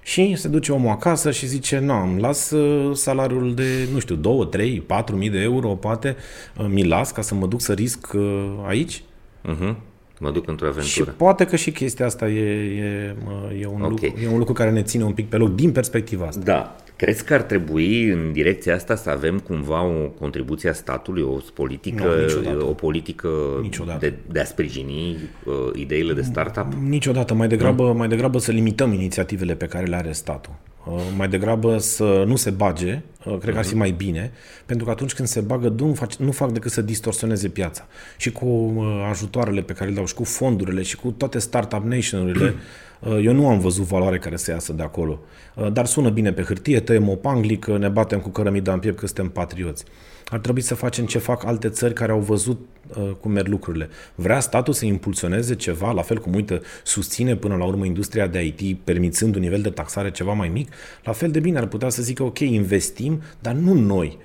Și 0.05 0.35
se 0.35 0.47
duce 0.47 0.71
omul 0.71 0.89
acasă 0.89 1.31
și 1.31 1.45
zice, 1.47 1.79
nu, 1.79 2.01
îmi 2.01 2.19
las 2.19 2.51
uh, 2.51 2.95
salariul 2.95 3.53
de, 3.53 3.87
nu 3.91 3.99
știu, 3.99 4.15
2, 4.15 4.47
3, 4.47 4.81
4 4.81 5.15
mii 5.15 5.29
de 5.29 5.39
euro, 5.39 5.67
poate, 5.67 6.15
uh, 6.57 6.65
mi 6.69 6.83
las 6.83 7.11
ca 7.11 7.21
să 7.21 7.35
mă 7.35 7.47
duc 7.47 7.61
să 7.61 7.73
risc 7.73 8.13
uh, 8.13 8.51
aici. 8.67 9.03
Uh-huh. 9.49 9.75
Mă 10.19 10.31
duc 10.31 10.47
într-o 10.47 10.67
aventură. 10.67 11.09
Și 11.09 11.17
poate 11.17 11.45
că 11.45 11.55
și 11.55 11.71
chestia 11.71 12.05
asta 12.05 12.27
e, 12.27 12.41
e, 12.41 13.15
e, 13.59 13.65
un, 13.65 13.81
okay. 13.81 13.89
lucru, 13.89 14.21
e 14.23 14.27
un 14.31 14.37
lucru 14.37 14.53
care 14.53 14.71
ne 14.71 14.81
ține 14.81 15.03
un 15.03 15.13
pic 15.13 15.29
pe 15.29 15.37
loc 15.37 15.55
din 15.55 15.71
perspectiva 15.71 16.25
asta. 16.25 16.41
Da. 16.43 16.75
Crezi 16.95 17.23
că 17.23 17.33
ar 17.33 17.41
trebui 17.41 18.09
în 18.09 18.31
direcția 18.31 18.75
asta 18.75 18.95
să 18.95 19.09
avem 19.09 19.39
cumva 19.39 19.83
o 19.83 20.07
contribuție 20.19 20.69
a 20.69 20.73
statului, 20.73 21.21
o 21.21 21.37
politică, 21.53 22.25
nu, 22.43 22.69
o 22.69 22.73
politică 22.73 23.29
niciodată. 23.61 23.99
De, 23.99 24.13
de 24.31 24.39
a 24.39 24.43
sprijini 24.43 25.17
uh, 25.45 25.53
ideile 25.73 26.13
de 26.13 26.21
startup? 26.21 26.73
Niciodată. 26.73 27.33
Mai 27.33 27.47
degrabă, 27.47 27.93
mai 27.93 28.07
degrabă 28.07 28.37
să 28.37 28.51
limităm 28.51 28.93
inițiativele 28.93 29.55
pe 29.55 29.65
care 29.65 29.85
le 29.85 29.95
are 29.95 30.11
statul. 30.11 30.53
Uh, 30.85 31.01
mai 31.17 31.27
degrabă 31.27 31.77
să 31.77 32.23
nu 32.27 32.35
se 32.35 32.49
bage, 32.49 33.01
uh, 33.25 33.37
cred 33.37 33.53
că 33.53 33.59
ar 33.59 33.65
fi 33.65 33.69
mhm. 33.69 33.79
mai 33.79 33.91
bine, 33.91 34.31
pentru 34.65 34.85
că 34.85 34.91
atunci 34.91 35.13
când 35.13 35.27
se 35.27 35.41
bagă, 35.41 35.73
nu 35.77 35.93
fac, 35.93 36.13
nu 36.13 36.31
fac 36.31 36.51
decât 36.51 36.71
să 36.71 36.81
distorsioneze 36.81 37.47
piața. 37.47 37.87
Și 38.17 38.31
cu 38.31 38.45
uh, 38.45 39.07
ajutoarele 39.09 39.61
pe 39.61 39.73
care 39.73 39.89
le 39.89 39.95
dau 39.95 40.05
și 40.05 40.13
cu 40.13 40.23
fondurile 40.23 40.81
și 40.81 40.95
cu 40.95 41.11
toate 41.11 41.39
startup 41.39 41.83
nation-urile, 41.83 42.55
eu 43.27 43.33
nu 43.33 43.47
am 43.47 43.59
văzut 43.59 43.83
valoare 43.83 44.17
care 44.17 44.35
să 44.35 44.51
iasă 44.51 44.73
de 44.73 44.83
acolo. 44.83 45.19
Dar 45.71 45.85
sună 45.85 46.09
bine 46.09 46.31
pe 46.31 46.41
hârtie, 46.41 46.79
tăiem 46.79 47.09
o 47.09 47.15
panglică, 47.15 47.77
ne 47.77 47.87
batem 47.87 48.19
cu 48.19 48.29
cărămida 48.29 48.73
în 48.73 48.79
piept 48.79 48.99
că 48.99 49.05
suntem 49.05 49.29
patrioți. 49.29 49.83
Ar 50.35 50.41
trebui 50.41 50.61
să 50.61 50.75
facem 50.75 51.05
ce 51.05 51.17
fac 51.17 51.45
alte 51.45 51.69
țări 51.69 51.93
care 51.93 52.11
au 52.11 52.19
văzut 52.19 52.59
uh, 52.97 53.11
cum 53.19 53.31
merg 53.31 53.47
lucrurile. 53.47 53.89
Vrea 54.15 54.39
statul 54.39 54.73
să 54.73 54.85
impulsioneze 54.85 55.55
ceva, 55.55 55.91
la 55.91 56.01
fel 56.01 56.17
cum, 56.17 56.33
uite, 56.33 56.61
susține 56.83 57.35
până 57.35 57.55
la 57.55 57.65
urmă 57.65 57.85
industria 57.85 58.27
de 58.27 58.43
IT, 58.45 58.79
permițând 58.83 59.35
un 59.35 59.41
nivel 59.41 59.61
de 59.61 59.69
taxare 59.69 60.11
ceva 60.11 60.33
mai 60.33 60.47
mic, 60.47 60.73
la 61.03 61.11
fel 61.11 61.31
de 61.31 61.39
bine 61.39 61.57
ar 61.57 61.65
putea 61.65 61.89
să 61.89 62.01
zică, 62.01 62.23
ok, 62.23 62.39
investim, 62.39 63.21
dar 63.39 63.53
nu 63.53 63.73
noi. 63.73 64.17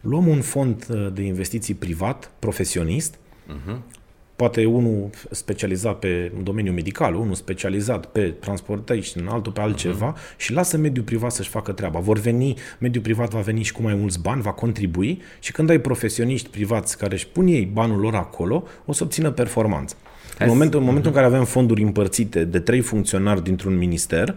Luăm 0.00 0.26
un 0.26 0.40
fond 0.40 0.86
uh, 0.90 1.08
de 1.12 1.22
investiții 1.22 1.74
privat, 1.74 2.30
profesionist, 2.38 3.14
uh-huh 3.14 3.95
poate 4.36 4.64
unul 4.64 5.10
specializat 5.30 5.98
pe 5.98 6.32
domeniul 6.42 6.74
medical, 6.74 7.14
unul 7.14 7.34
specializat 7.34 8.06
pe 8.06 8.20
transportation, 8.20 9.26
altul 9.26 9.52
pe 9.52 9.60
altceva 9.60 10.14
uh-huh. 10.14 10.36
și 10.36 10.52
lasă 10.52 10.76
mediul 10.76 11.04
privat 11.04 11.32
să-și 11.32 11.48
facă 11.48 11.72
treaba. 11.72 11.98
Vor 11.98 12.18
veni, 12.18 12.54
mediul 12.78 13.02
privat 13.02 13.30
va 13.30 13.40
veni 13.40 13.62
și 13.62 13.72
cu 13.72 13.82
mai 13.82 13.94
mulți 13.94 14.20
bani, 14.20 14.42
va 14.42 14.52
contribui 14.52 15.22
și 15.40 15.52
când 15.52 15.70
ai 15.70 15.78
profesioniști 15.78 16.48
privați 16.48 16.98
care 16.98 17.14
își 17.14 17.28
pun 17.28 17.46
ei 17.46 17.64
banul 17.72 18.00
lor 18.00 18.14
acolo, 18.14 18.64
o 18.84 18.92
să 18.92 19.04
obțină 19.04 19.30
performanță. 19.30 19.96
În 20.38 20.48
momentul, 20.48 20.78
în 20.78 20.86
momentul 20.86 21.10
în 21.10 21.16
care 21.16 21.26
avem 21.26 21.44
fonduri 21.44 21.82
împărțite 21.82 22.44
de 22.44 22.58
trei 22.58 22.80
funcționari 22.80 23.42
dintr-un 23.42 23.76
minister, 23.76 24.36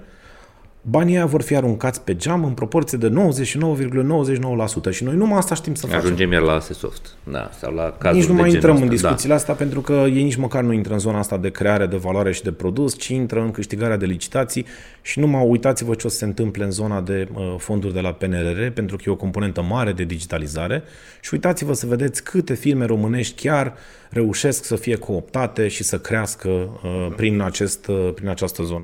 banii 0.82 1.16
aia 1.16 1.26
vor 1.26 1.42
fi 1.42 1.56
aruncați 1.56 2.02
pe 2.02 2.16
geam 2.16 2.44
în 2.44 2.54
proporție 2.54 2.98
de 2.98 3.10
99,99% 3.10 4.92
și 4.92 5.04
noi 5.04 5.16
numai 5.16 5.38
asta 5.38 5.56
știm 5.56 5.74
să 5.74 5.86
facem. 5.86 6.02
Ajungem 6.02 6.32
iar 6.32 6.42
la 6.42 6.54
Asesoft, 6.54 7.16
da, 7.24 7.50
sau 7.60 7.74
la 7.74 7.96
cazul 7.98 8.20
Nici 8.20 8.28
nu 8.28 8.34
mai 8.34 8.54
intrăm 8.54 8.72
asta. 8.72 8.84
în 8.84 8.90
discuțiile 8.90 9.34
da. 9.34 9.40
astea 9.40 9.54
pentru 9.54 9.82
că 9.82 9.94
ei 9.94 10.24
nici 10.24 10.36
măcar 10.36 10.64
nu 10.64 10.74
intră 10.74 10.94
în 10.94 11.00
zona 11.00 11.18
asta 11.18 11.38
de 11.38 11.50
creare 11.50 11.86
de 11.86 11.98
valoare 11.98 12.32
și 12.32 12.44
de 12.44 12.52
produs, 12.52 12.98
ci 12.98 13.08
intră 13.08 13.42
în 13.42 13.52
câștigarea 13.52 13.98
de 13.98 14.06
licitații 14.06 14.66
și 15.02 15.20
numai 15.20 15.46
uitați-vă 15.48 15.96
ce 15.96 16.08
o 16.08 16.10
să 16.10 16.18
se 16.18 16.26
întâmple 16.26 16.64
în 16.64 16.72
zona 16.72 17.02
de 17.02 17.28
uh, 17.34 17.56
fonduri 17.58 17.94
de 17.94 18.00
la 18.00 18.12
PNRR, 18.12 18.68
pentru 18.74 18.96
că 18.96 19.04
e 19.06 19.12
o 19.12 19.16
componentă 19.16 19.62
mare 19.62 19.92
de 19.92 20.04
digitalizare 20.04 20.84
și 21.22 21.34
uitați-vă 21.34 21.74
să 21.74 21.86
vedeți 21.86 22.24
câte 22.24 22.54
firme 22.54 22.86
românești 22.86 23.48
chiar 23.48 23.74
reușesc 24.10 24.64
să 24.64 24.76
fie 24.76 24.96
cooptate 24.96 25.68
și 25.68 25.84
să 25.84 26.00
crească 26.00 26.50
uh, 26.50 27.08
prin, 27.16 27.42
acest, 27.42 27.88
uh, 27.88 28.10
prin 28.14 28.30
această 28.30 28.64
zonă. 28.64 28.84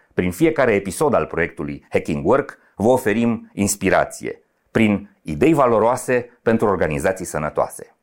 prin 0.13 0.31
fiecare 0.31 0.73
episod 0.73 1.13
al 1.13 1.25
proiectului 1.25 1.85
Hacking 1.89 2.25
Work 2.25 2.57
vă 2.75 2.87
oferim 2.87 3.51
inspirație 3.53 4.41
prin 4.71 5.09
idei 5.21 5.53
valoroase 5.53 6.39
pentru 6.41 6.67
organizații 6.67 7.25
sănătoase. 7.25 7.95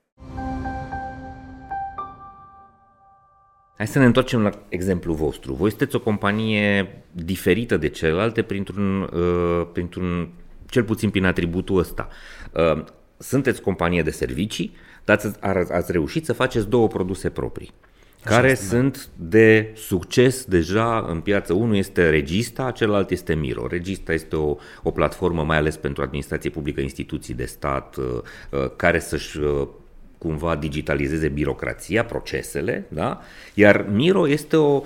Hai 3.76 3.86
să 3.86 3.98
ne 3.98 4.04
întoarcem 4.04 4.42
la 4.42 4.50
exemplul 4.68 5.14
vostru. 5.14 5.52
Voi 5.52 5.68
sunteți 5.68 5.96
o 5.96 6.00
companie 6.00 7.02
diferită 7.12 7.76
de 7.76 7.88
celelalte 7.88 8.42
printr-un, 8.42 9.00
uh, 9.02 9.66
printr-un 9.72 10.28
cel 10.66 10.84
puțin 10.84 11.10
prin 11.10 11.24
atributul 11.24 11.78
ăsta. 11.78 12.08
Uh, 12.52 12.84
sunteți 13.18 13.60
companie 13.60 14.02
de 14.02 14.10
servicii, 14.10 14.76
dar 15.04 15.16
ați, 15.16 15.72
ați 15.72 15.92
reușit 15.92 16.24
să 16.24 16.32
faceți 16.32 16.68
două 16.68 16.88
produse 16.88 17.30
proprii 17.30 17.72
care 18.28 18.50
este, 18.50 18.64
sunt 18.64 19.08
de 19.16 19.72
succes 19.74 20.44
deja 20.44 21.06
în 21.08 21.20
piață. 21.20 21.52
Unul 21.52 21.76
este 21.76 22.10
Regista, 22.10 22.70
celălalt 22.70 23.10
este 23.10 23.34
Miro. 23.34 23.66
Regista 23.66 24.12
este 24.12 24.36
o, 24.36 24.56
o 24.82 24.90
platformă 24.90 25.42
mai 25.42 25.56
ales 25.56 25.76
pentru 25.76 26.02
administrație 26.02 26.50
publică, 26.50 26.80
instituții 26.80 27.34
de 27.34 27.44
stat, 27.44 27.96
uh, 27.96 28.04
uh, 28.50 28.70
care 28.76 28.98
să-și 28.98 29.38
uh, 29.38 29.68
cumva 30.18 30.56
digitalizeze 30.56 31.28
birocrația, 31.28 32.04
procesele, 32.04 32.86
da? 32.88 33.20
iar 33.54 33.86
Miro 33.92 34.28
este 34.28 34.56
o, 34.56 34.82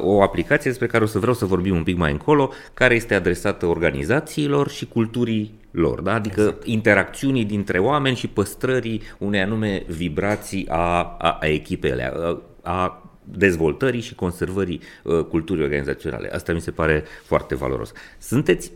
o 0.00 0.22
aplicație 0.22 0.70
despre 0.70 0.86
care 0.86 1.04
o 1.04 1.06
să 1.06 1.18
vreau 1.18 1.34
să 1.34 1.44
vorbim 1.44 1.76
un 1.76 1.82
pic 1.82 1.96
mai 1.96 2.10
încolo, 2.10 2.52
care 2.74 2.94
este 2.94 3.14
adresată 3.14 3.66
organizațiilor 3.66 4.68
și 4.68 4.86
culturii 4.86 5.58
lor, 5.70 6.00
da? 6.00 6.14
adică 6.14 6.40
exact. 6.40 6.66
interacțiunii 6.66 7.44
dintre 7.44 7.78
oameni 7.78 8.16
și 8.16 8.28
păstrării 8.28 9.02
unei 9.18 9.40
anume 9.40 9.82
vibrații 9.86 10.66
a, 10.68 11.16
a, 11.18 11.38
a 11.40 11.46
echipele, 11.46 12.12
a, 12.14 12.40
a 12.66 13.10
dezvoltării 13.24 14.00
și 14.00 14.14
conservării 14.14 14.80
uh, 15.02 15.24
culturii 15.24 15.62
organizaționale. 15.62 16.28
Asta 16.32 16.52
mi 16.52 16.60
se 16.60 16.70
pare 16.70 17.04
foarte 17.24 17.54
valoros. 17.54 17.92
Sunteți 18.18 18.72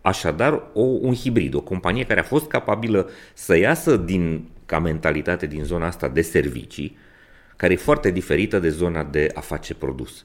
așadar 0.00 0.62
o, 0.72 0.80
un 0.80 1.14
hibrid, 1.14 1.54
o 1.54 1.60
companie 1.60 2.04
care 2.04 2.20
a 2.20 2.22
fost 2.22 2.46
capabilă 2.46 3.10
să 3.34 3.56
iasă 3.56 3.96
din, 3.96 4.48
ca 4.66 4.78
mentalitate 4.78 5.46
din 5.46 5.64
zona 5.64 5.86
asta 5.86 6.08
de 6.08 6.22
servicii, 6.22 6.96
care 7.56 7.72
e 7.72 7.76
foarte 7.76 8.10
diferită 8.10 8.58
de 8.58 8.68
zona 8.68 9.02
de 9.02 9.30
a 9.34 9.40
face 9.40 9.74
produs. 9.74 10.24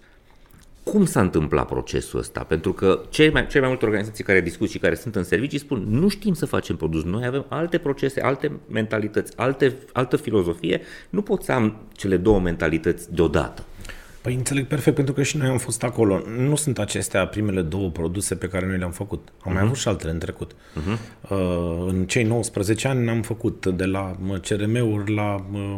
Cum 0.83 1.05
s-a 1.05 1.21
întâmplat 1.21 1.67
procesul 1.67 2.19
ăsta? 2.19 2.43
Pentru 2.43 2.73
că 2.73 3.01
cei 3.09 3.31
mai, 3.31 3.47
cei 3.47 3.59
mai 3.59 3.69
multe 3.69 3.85
organizații 3.85 4.23
care 4.23 4.41
discut 4.41 4.69
și 4.69 4.79
care 4.79 4.95
sunt 4.95 5.15
în 5.15 5.23
servicii 5.23 5.59
spun 5.59 5.85
nu 5.89 6.07
știm 6.07 6.33
să 6.33 6.45
facem 6.45 6.75
produs, 6.75 7.03
noi 7.03 7.25
avem 7.25 7.45
alte 7.49 7.77
procese, 7.77 8.21
alte 8.21 8.59
mentalități, 8.69 9.37
alte, 9.37 9.77
altă 9.93 10.17
filozofie, 10.17 10.81
nu 11.09 11.21
pot 11.21 11.43
să 11.43 11.51
am 11.51 11.75
cele 11.91 12.17
două 12.17 12.39
mentalități 12.39 13.13
deodată. 13.13 13.63
Păi 14.21 14.34
înțeleg 14.34 14.65
perfect, 14.65 14.95
pentru 14.95 15.13
că 15.13 15.23
și 15.23 15.38
noi 15.38 15.47
am 15.47 15.57
fost 15.57 15.84
acolo. 15.84 16.21
Nu 16.38 16.55
sunt 16.55 16.79
acestea 16.79 17.27
primele 17.27 17.62
două 17.62 17.89
produse 17.89 18.36
pe 18.36 18.47
care 18.47 18.65
noi 18.67 18.77
le-am 18.77 18.91
făcut. 18.91 19.27
Am 19.27 19.34
uh-huh. 19.39 19.45
mai 19.45 19.53
mhm. 19.53 19.63
avut 19.63 19.77
și 19.77 19.88
altele 19.88 20.12
în 20.12 20.19
trecut. 20.19 20.51
Uh-huh. 20.53 21.29
Uh, 21.29 21.86
în 21.88 22.05
cei 22.05 22.23
19 22.23 22.88
ani 22.88 23.10
am 23.10 23.21
făcut 23.21 23.65
de 23.65 23.86
la 23.86 24.15
CRM-uri 24.41 25.13
la 25.13 25.45
uh, 25.53 25.75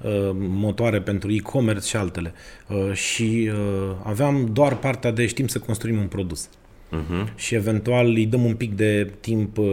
uh, 0.00 0.30
motoare 0.34 1.00
pentru 1.00 1.32
e-commerce 1.32 1.86
și 1.86 1.96
altele. 1.96 2.32
Uh, 2.68 2.92
și 2.92 3.50
uh, 3.52 3.96
aveam 4.02 4.48
doar 4.52 4.76
partea 4.76 5.10
de 5.10 5.26
știm 5.26 5.46
să 5.46 5.58
construim 5.58 5.98
un 5.98 6.06
produs. 6.06 6.48
Uh-huh. 6.48 7.34
Și 7.34 7.54
eventual 7.54 8.06
îi 8.06 8.26
dăm 8.26 8.44
un 8.44 8.54
pic 8.54 8.76
de 8.76 9.12
timp 9.20 9.58
uh, 9.58 9.66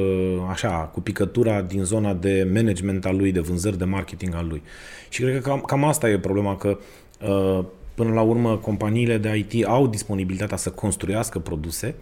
așa, 0.49 0.69
cu 0.69 1.01
picătura 1.01 1.62
din 1.62 1.84
zona 1.84 2.13
de 2.13 2.49
management 2.53 3.05
al 3.05 3.17
lui, 3.17 3.31
de 3.31 3.39
vânzări, 3.39 3.77
de 3.77 3.86
marketing 3.86 4.36
al 4.36 4.47
lui. 4.47 4.62
Și 5.10 5.21
cred 5.21 5.34
că 5.34 5.49
cam, 5.49 5.60
cam 5.60 5.84
asta 5.84 6.10
e 6.10 6.19
problema, 6.19 6.55
că 6.57 6.77
uh, 7.21 7.65
Până 7.93 8.13
la 8.13 8.21
urmă, 8.21 8.58
companiile 8.58 9.17
de 9.17 9.45
IT 9.47 9.65
au 9.67 9.88
disponibilitatea 9.88 10.58
să 10.58 10.69
construiască 10.69 11.39
produse, 11.39 11.95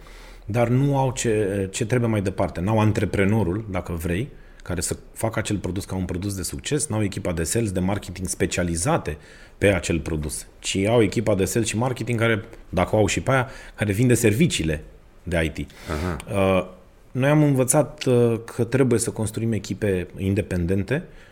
dar 0.46 0.68
nu 0.68 0.98
au 0.98 1.12
ce, 1.12 1.68
ce 1.70 1.86
trebuie 1.86 2.10
mai 2.10 2.22
departe. 2.22 2.60
N-au 2.60 2.80
antreprenorul, 2.80 3.64
dacă 3.70 3.92
vrei, 3.92 4.28
care 4.62 4.80
să 4.80 4.96
facă 5.12 5.38
acel 5.38 5.56
produs 5.56 5.84
ca 5.84 5.94
un 5.96 6.04
produs 6.04 6.34
de 6.34 6.42
succes, 6.42 6.86
n-au 6.86 7.02
echipa 7.02 7.32
de 7.32 7.42
sales, 7.42 7.72
de 7.72 7.80
marketing 7.80 8.28
specializate 8.28 9.16
pe 9.58 9.66
acel 9.74 10.00
produs, 10.00 10.46
ci 10.58 10.76
au 10.76 11.02
echipa 11.02 11.34
de 11.34 11.44
sales 11.44 11.68
și 11.68 11.76
marketing 11.76 12.18
care, 12.18 12.44
dacă 12.68 12.96
o 12.96 12.98
au 12.98 13.06
și 13.06 13.20
pe 13.20 13.30
aia, 13.30 13.48
care 13.74 13.92
vinde 13.92 14.14
serviciile 14.14 14.84
de 15.22 15.52
IT. 15.54 15.70
Aha. 15.90 16.16
Uh, 16.40 16.66
noi 17.12 17.28
am 17.28 17.42
învățat 17.42 18.04
uh, 18.04 18.40
că 18.54 18.64
trebuie 18.64 18.98
să 18.98 19.10
construim 19.10 19.52
echipe 19.52 20.06
independente, 20.16 20.94
Uh, 20.94 21.29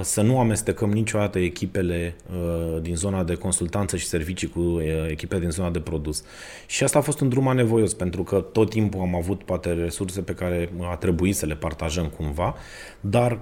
să 0.00 0.22
nu 0.22 0.38
amestecăm 0.38 0.90
niciodată 0.92 1.38
echipele 1.38 2.14
uh, 2.30 2.80
din 2.82 2.96
zona 2.96 3.24
de 3.24 3.34
consultanță 3.34 3.96
și 3.96 4.06
servicii 4.06 4.48
cu 4.48 4.60
uh, 4.60 4.82
echipele 5.08 5.40
din 5.40 5.50
zona 5.50 5.70
de 5.70 5.80
produs. 5.80 6.22
Și 6.66 6.84
asta 6.84 6.98
a 6.98 7.02
fost 7.02 7.20
un 7.20 7.28
drum 7.28 7.48
anevoios, 7.48 7.94
pentru 7.94 8.22
că 8.22 8.40
tot 8.40 8.70
timpul 8.70 9.00
am 9.00 9.14
avut 9.14 9.42
poate 9.42 9.72
resurse 9.72 10.22
pe 10.22 10.34
care 10.34 10.72
a 10.90 10.96
trebuit 10.96 11.36
să 11.36 11.46
le 11.46 11.54
partajăm 11.54 12.06
cumva, 12.06 12.54
dar 13.00 13.38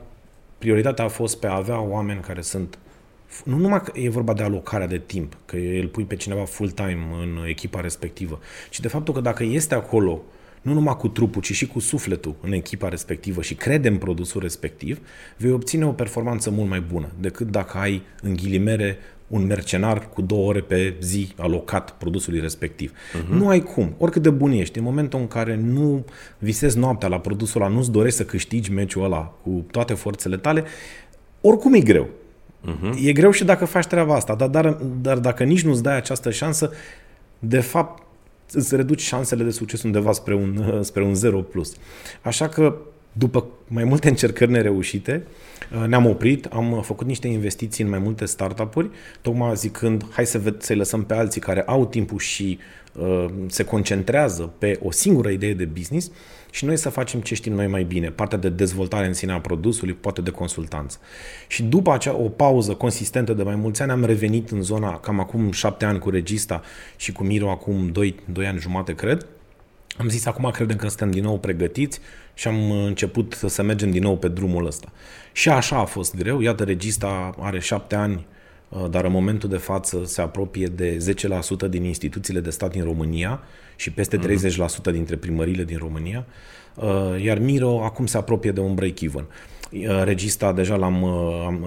prioritatea 0.58 1.04
a 1.04 1.08
fost 1.08 1.38
pe 1.38 1.46
a 1.46 1.54
avea 1.54 1.80
oameni 1.80 2.20
care 2.20 2.40
sunt 2.40 2.78
nu 3.44 3.56
numai 3.56 3.82
că 3.82 3.92
e 3.94 4.08
vorba 4.08 4.32
de 4.32 4.42
alocarea 4.42 4.86
de 4.86 4.98
timp, 4.98 5.36
că 5.44 5.56
îl 5.56 5.88
pui 5.88 6.04
pe 6.04 6.16
cineva 6.16 6.44
full-time 6.44 7.06
în 7.20 7.44
echipa 7.48 7.80
respectivă, 7.80 8.38
ci 8.70 8.80
de 8.80 8.88
faptul 8.88 9.14
că 9.14 9.20
dacă 9.20 9.42
este 9.42 9.74
acolo 9.74 10.22
nu 10.64 10.72
numai 10.72 10.96
cu 10.96 11.08
trupul, 11.08 11.42
ci 11.42 11.52
și 11.52 11.66
cu 11.66 11.78
sufletul 11.78 12.34
în 12.40 12.52
echipa 12.52 12.88
respectivă 12.88 13.42
și 13.42 13.54
crede 13.54 13.88
în 13.88 13.96
produsul 13.96 14.40
respectiv, 14.40 15.00
vei 15.36 15.50
obține 15.50 15.86
o 15.86 15.90
performanță 15.92 16.50
mult 16.50 16.68
mai 16.68 16.80
bună 16.80 17.08
decât 17.20 17.50
dacă 17.50 17.78
ai, 17.78 18.02
în 18.22 18.36
ghilimere, 18.36 18.98
un 19.26 19.46
mercenar 19.46 20.08
cu 20.08 20.22
două 20.22 20.48
ore 20.48 20.60
pe 20.60 20.94
zi 21.00 21.32
alocat 21.36 21.90
produsului 21.90 22.40
respectiv. 22.40 22.92
Uh-huh. 22.92 23.28
Nu 23.28 23.48
ai 23.48 23.60
cum. 23.60 23.94
Oricât 23.98 24.22
de 24.22 24.30
bun 24.30 24.50
ești, 24.50 24.78
în 24.78 24.84
momentul 24.84 25.18
în 25.18 25.26
care 25.26 25.56
nu 25.56 26.04
visezi 26.38 26.78
noaptea 26.78 27.08
la 27.08 27.20
produsul 27.20 27.62
ăla, 27.62 27.70
nu-ți 27.70 27.90
dorești 27.90 28.18
să 28.18 28.24
câștigi 28.24 28.72
meciul 28.72 29.04
ăla 29.04 29.34
cu 29.42 29.64
toate 29.70 29.94
forțele 29.94 30.36
tale, 30.36 30.64
oricum 31.40 31.74
e 31.74 31.80
greu. 31.80 32.08
Uh-huh. 32.64 33.04
E 33.04 33.12
greu 33.12 33.30
și 33.30 33.44
dacă 33.44 33.64
faci 33.64 33.86
treaba 33.86 34.14
asta, 34.14 34.34
dar, 34.34 34.48
dar, 34.48 34.70
dar 35.00 35.18
dacă 35.18 35.44
nici 35.44 35.62
nu-ți 35.62 35.82
dai 35.82 35.96
această 35.96 36.30
șansă, 36.30 36.72
de 37.38 37.60
fapt 37.60 38.02
îți 38.54 38.76
reduci 38.76 39.00
șansele 39.00 39.44
de 39.44 39.50
succes 39.50 39.82
undeva 39.82 40.12
spre 40.12 40.34
un, 40.34 40.64
spre 40.82 41.02
un 41.02 41.14
0 41.14 41.40
plus. 41.40 41.72
Așa 42.22 42.48
că 42.48 42.76
după 43.12 43.46
mai 43.68 43.84
multe 43.84 44.08
încercări 44.08 44.50
nereușite, 44.50 45.26
uh, 45.80 45.86
ne-am 45.86 46.06
oprit, 46.06 46.44
am 46.44 46.82
făcut 46.82 47.06
niște 47.06 47.28
investiții 47.28 47.84
în 47.84 47.90
mai 47.90 47.98
multe 47.98 48.24
startup-uri, 48.24 48.90
tocmai 49.20 49.56
zicând, 49.56 50.04
hai 50.10 50.26
să 50.26 50.40
ved- 50.40 50.58
să-i 50.58 50.76
lăsăm 50.76 51.04
pe 51.04 51.14
alții 51.14 51.40
care 51.40 51.62
au 51.62 51.86
timpul 51.86 52.18
și 52.18 52.58
uh, 52.60 52.83
se 53.46 53.64
concentrează 53.64 54.52
pe 54.58 54.78
o 54.82 54.90
singură 54.90 55.28
idee 55.28 55.54
de 55.54 55.64
business 55.64 56.10
și 56.50 56.64
noi 56.64 56.76
să 56.76 56.88
facem 56.88 57.20
ce 57.20 57.34
știm 57.34 57.52
noi 57.52 57.66
mai 57.66 57.84
bine, 57.84 58.10
partea 58.10 58.38
de 58.38 58.48
dezvoltare 58.48 59.06
în 59.06 59.12
sine 59.12 59.32
a 59.32 59.40
produsului, 59.40 59.94
poate 59.94 60.20
de 60.20 60.30
consultanță. 60.30 60.98
Și 61.46 61.62
după 61.62 61.92
acea 61.92 62.16
o 62.16 62.28
pauză 62.28 62.74
consistentă 62.74 63.32
de 63.32 63.42
mai 63.42 63.54
mulți 63.54 63.82
ani, 63.82 63.90
am 63.90 64.04
revenit 64.04 64.50
în 64.50 64.62
zona 64.62 64.98
cam 64.98 65.20
acum 65.20 65.52
șapte 65.52 65.84
ani 65.84 65.98
cu 65.98 66.10
Regista 66.10 66.62
și 66.96 67.12
cu 67.12 67.24
Miro 67.24 67.50
acum 67.50 67.88
doi, 67.88 68.14
doi 68.32 68.46
ani 68.46 68.58
jumate, 68.58 68.94
cred, 68.94 69.26
am 69.98 70.08
zis, 70.08 70.26
acum 70.26 70.50
credem 70.50 70.76
că 70.76 70.88
suntem 70.88 71.10
din 71.10 71.22
nou 71.22 71.38
pregătiți 71.38 72.00
și 72.34 72.48
am 72.48 72.70
început 72.70 73.38
să 73.46 73.62
mergem 73.62 73.90
din 73.90 74.02
nou 74.02 74.16
pe 74.16 74.28
drumul 74.28 74.66
ăsta. 74.66 74.92
Și 75.32 75.48
așa 75.48 75.78
a 75.78 75.84
fost 75.84 76.16
greu. 76.16 76.40
Iată, 76.40 76.64
regista 76.64 77.34
are 77.38 77.60
șapte 77.60 77.94
ani, 77.94 78.14
uh, 78.14 78.22
dar 78.90 79.04
în 79.04 79.12
momentul 79.12 79.48
de 79.48 79.56
față 79.56 80.02
se 80.04 80.20
apropie 80.20 80.66
de 80.66 81.14
10% 81.66 81.68
din 81.68 81.84
instituțiile 81.84 82.40
de 82.40 82.50
stat 82.50 82.70
din 82.70 82.84
România 82.84 83.42
și 83.76 83.92
peste 83.92 84.18
30% 84.18 84.92
dintre 84.92 85.16
primările 85.16 85.64
din 85.64 85.78
România. 85.78 86.26
Uh, 86.74 87.22
iar 87.22 87.38
Miro 87.38 87.84
acum 87.84 88.06
se 88.06 88.16
apropie 88.16 88.52
de 88.52 88.60
un 88.60 88.74
break-even. 88.74 89.26
Uh, 89.70 90.02
regista 90.04 90.52
deja 90.52 90.76
l-am, 90.76 91.04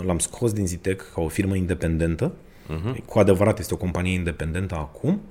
l-am 0.06 0.20
scos 0.20 0.54
din 0.54 0.68
Zitec 0.68 1.12
ca 1.14 1.22
o 1.22 1.28
firmă 1.28 1.56
independentă. 1.56 2.32
Uh-huh. 2.32 3.06
Cu 3.06 3.20
adevărat 3.20 3.60
este 3.60 3.74
o 3.74 3.78
companie 3.78 4.14
independentă 4.14 4.76
acum. 4.76 5.22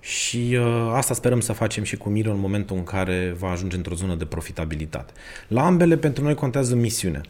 Și 0.00 0.56
uh, 0.58 0.90
asta 0.92 1.14
sperăm 1.14 1.40
să 1.40 1.52
facem 1.52 1.82
și 1.82 1.96
cu 1.96 2.08
Miro 2.08 2.30
în 2.30 2.40
momentul 2.40 2.76
în 2.76 2.84
care 2.84 3.34
va 3.38 3.50
ajunge 3.50 3.76
într-o 3.76 3.94
zonă 3.94 4.14
de 4.14 4.24
profitabilitate. 4.24 5.12
La 5.48 5.66
ambele, 5.66 5.96
pentru 5.96 6.24
noi 6.24 6.34
contează 6.34 6.74
misiunea. 6.74 7.20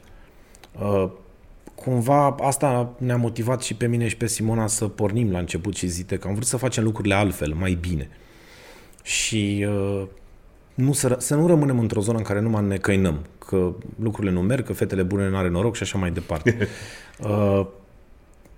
Uh, 1.76 1.82
cumva 1.84 2.36
asta 2.40 2.94
ne-a 2.98 3.16
motivat 3.16 3.62
și 3.62 3.74
pe 3.74 3.86
mine 3.86 4.08
și 4.08 4.16
pe 4.16 4.26
Simona 4.26 4.66
să 4.66 4.88
pornim 4.88 5.30
la 5.30 5.38
început 5.38 5.76
și 5.76 5.86
zite 5.86 6.16
că 6.16 6.28
am 6.28 6.34
vrut 6.34 6.46
să 6.46 6.56
facem 6.56 6.84
lucrurile 6.84 7.14
altfel, 7.14 7.54
mai 7.54 7.78
bine. 7.80 8.08
Și 9.02 9.66
uh, 9.68 10.06
nu 10.74 10.92
să, 10.92 11.16
să 11.18 11.34
nu 11.34 11.46
rămânem 11.46 11.78
într-o 11.78 12.00
zonă 12.00 12.18
în 12.18 12.24
care 12.24 12.40
numai 12.40 12.64
ne 12.64 12.76
căinăm, 12.76 13.26
că 13.38 13.74
lucrurile 14.02 14.32
nu 14.32 14.40
merg, 14.40 14.64
că 14.64 14.72
fetele 14.72 15.02
bune 15.02 15.28
nu 15.28 15.36
are 15.36 15.48
noroc 15.48 15.76
și 15.76 15.82
așa 15.82 15.98
mai 15.98 16.10
departe. 16.10 16.56
uh, 17.20 17.66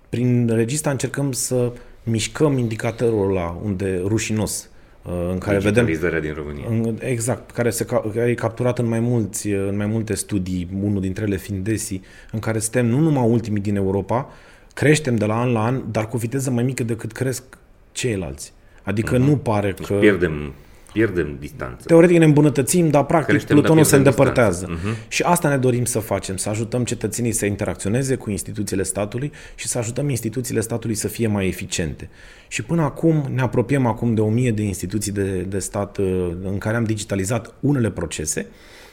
prin 0.09 0.47
regista 0.47 0.89
încercăm 0.89 1.31
să 1.31 1.73
mișcăm 2.03 2.57
indicatorul 2.57 3.29
ăla 3.29 3.59
unde 3.63 4.01
rușinos 4.05 4.63
uh, 4.63 4.68
în 5.03 5.37
care 5.37 5.57
vedem 5.57 5.85
din 6.21 6.33
România. 6.35 6.65
În, 6.69 6.97
exact, 6.99 7.51
care, 7.51 7.69
se, 7.69 7.85
care 7.85 8.29
e 8.29 8.33
capturat 8.33 8.79
în 8.79 8.87
mai, 8.87 8.99
mulți, 8.99 9.47
în 9.47 9.75
mai 9.75 9.85
multe 9.85 10.13
studii, 10.13 10.67
unul 10.81 11.01
dintre 11.01 11.23
ele 11.23 11.37
fiind 11.37 11.63
DESI, 11.63 12.01
în 12.31 12.39
care 12.39 12.59
suntem 12.59 12.85
nu 12.85 12.99
numai 12.99 13.29
ultimii 13.29 13.61
din 13.61 13.75
Europa, 13.75 14.29
creștem 14.73 15.15
de 15.15 15.25
la 15.25 15.39
an 15.39 15.51
la 15.51 15.63
an, 15.63 15.81
dar 15.91 16.07
cu 16.07 16.17
viteză 16.17 16.51
mai 16.51 16.63
mică 16.63 16.83
decât 16.83 17.11
cresc 17.11 17.43
ceilalți. 17.91 18.53
Adică 18.83 19.15
uh-huh. 19.15 19.25
nu 19.25 19.37
pare 19.37 19.71
deci 19.71 19.85
că... 19.85 19.93
pierdem 19.93 20.53
pierdem 20.93 21.37
distanță. 21.39 21.85
Teoretic 21.87 22.17
ne 22.17 22.25
îmbunătățim, 22.25 22.89
dar 22.89 23.05
practic 23.05 23.29
Creștem, 23.29 23.57
plutonul 23.57 23.83
se 23.83 23.95
îndepărtează. 23.95 24.65
Uh-huh. 24.65 25.07
Și 25.07 25.21
asta 25.21 25.49
ne 25.49 25.57
dorim 25.57 25.85
să 25.85 25.99
facem, 25.99 26.37
să 26.37 26.49
ajutăm 26.49 26.83
cetățenii 26.83 27.31
să 27.31 27.45
interacționeze 27.45 28.15
cu 28.15 28.29
instituțiile 28.29 28.83
statului 28.83 29.31
și 29.55 29.67
să 29.67 29.77
ajutăm 29.77 30.09
instituțiile 30.09 30.59
statului 30.59 30.95
să 30.95 31.07
fie 31.07 31.27
mai 31.27 31.47
eficiente. 31.47 32.09
Și 32.47 32.63
până 32.63 32.81
acum 32.81 33.29
ne 33.33 33.41
apropiem 33.41 33.85
acum 33.85 34.13
de 34.13 34.21
o 34.21 34.29
mie 34.29 34.51
de 34.51 34.61
instituții 34.61 35.11
de, 35.11 35.41
de 35.41 35.59
stat 35.59 35.97
uh, 35.97 36.31
în 36.43 36.57
care 36.57 36.75
am 36.75 36.83
digitalizat 36.83 37.53
unele 37.59 37.89
procese. 37.89 38.47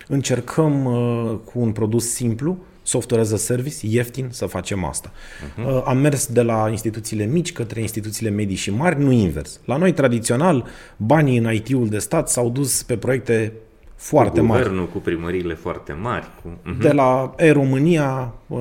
Încercăm 0.08 0.84
uh, 0.84 1.38
cu 1.44 1.60
un 1.60 1.72
produs 1.72 2.08
simplu 2.08 2.58
software 2.86 3.22
as 3.22 3.32
a 3.32 3.36
service, 3.36 3.76
ieftin 3.80 4.28
să 4.30 4.46
facem 4.46 4.84
asta. 4.84 5.12
Uh-huh. 5.12 5.84
Am 5.84 5.98
mers 5.98 6.26
de 6.26 6.42
la 6.42 6.68
instituțiile 6.70 7.24
mici 7.24 7.52
către 7.52 7.80
instituțiile 7.80 8.30
medii 8.30 8.56
și 8.56 8.70
mari, 8.70 9.02
nu 9.02 9.10
invers. 9.10 9.60
La 9.64 9.76
noi, 9.76 9.92
tradițional, 9.92 10.66
banii 10.96 11.38
în 11.38 11.52
IT-ul 11.52 11.88
de 11.88 11.98
stat 11.98 12.28
s-au 12.28 12.50
dus 12.50 12.82
pe 12.82 12.96
proiecte 12.96 13.52
foarte 13.96 14.40
cu 14.40 14.46
mari. 14.46 14.62
Guvernul, 14.62 14.88
cu 14.88 14.98
primăriile 14.98 15.54
foarte 15.54 15.92
mari. 15.92 16.26
Cu... 16.42 16.48
Uh-huh. 16.48 16.78
De 16.80 16.92
la 16.92 17.34
E-România, 17.36 18.34
uh, 18.46 18.58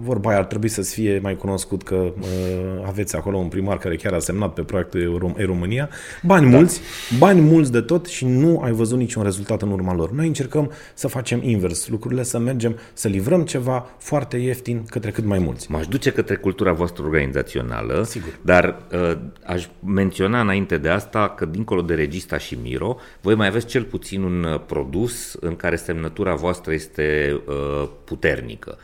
vorba 0.00 0.28
aia 0.28 0.38
ar 0.38 0.44
trebui 0.44 0.68
să 0.68 0.82
fie 0.82 1.18
mai 1.22 1.36
cunoscut 1.36 1.82
că 1.82 1.94
uh, 1.94 2.84
aveți 2.86 3.16
acolo 3.16 3.36
un 3.36 3.48
primar 3.48 3.78
care 3.78 3.96
chiar 3.96 4.12
a 4.12 4.18
semnat 4.18 4.52
pe 4.52 4.62
proiectul 4.62 5.34
E-România. 5.38 5.88
Bani 6.22 6.50
da. 6.50 6.56
mulți, 6.56 6.80
bani 7.18 7.40
mulți 7.40 7.72
de 7.72 7.80
tot 7.80 8.06
și 8.06 8.26
nu 8.26 8.60
ai 8.60 8.72
văzut 8.72 8.98
niciun 8.98 9.22
rezultat 9.22 9.62
în 9.62 9.70
urma 9.70 9.94
lor. 9.94 10.10
Noi 10.10 10.26
încercăm 10.26 10.70
să 10.94 11.08
facem 11.08 11.40
invers, 11.42 11.88
lucrurile 11.88 12.22
să 12.22 12.38
mergem, 12.38 12.78
să 12.92 13.08
livrăm 13.08 13.42
ceva 13.42 13.86
foarte 13.98 14.36
ieftin 14.36 14.84
către 14.88 15.10
cât 15.10 15.24
mai 15.24 15.38
mulți. 15.38 15.70
M-aș 15.70 15.86
duce 15.86 16.10
către 16.10 16.34
cultura 16.34 16.72
voastră 16.72 17.04
organizațională, 17.04 18.02
Sigur. 18.02 18.38
dar 18.42 18.82
uh, 18.92 19.16
aș 19.46 19.68
menționa 19.84 20.40
înainte 20.40 20.76
de 20.76 20.88
asta 20.88 21.28
că 21.28 21.44
dincolo 21.44 21.82
de 21.82 21.94
Regista 21.94 22.38
și 22.38 22.58
Miro, 22.62 22.96
voi 23.20 23.34
mai 23.34 23.46
aveți 23.46 23.66
cel 23.66 23.82
puțin 23.82 24.22
un 24.22 24.44
uh, 24.44 24.60
produs 24.74 25.34
în 25.40 25.56
care 25.56 25.76
semnătura 25.76 26.34
voastră 26.34 26.72
este 26.72 27.40
uh, 27.46 27.88
puternică. 28.04 28.78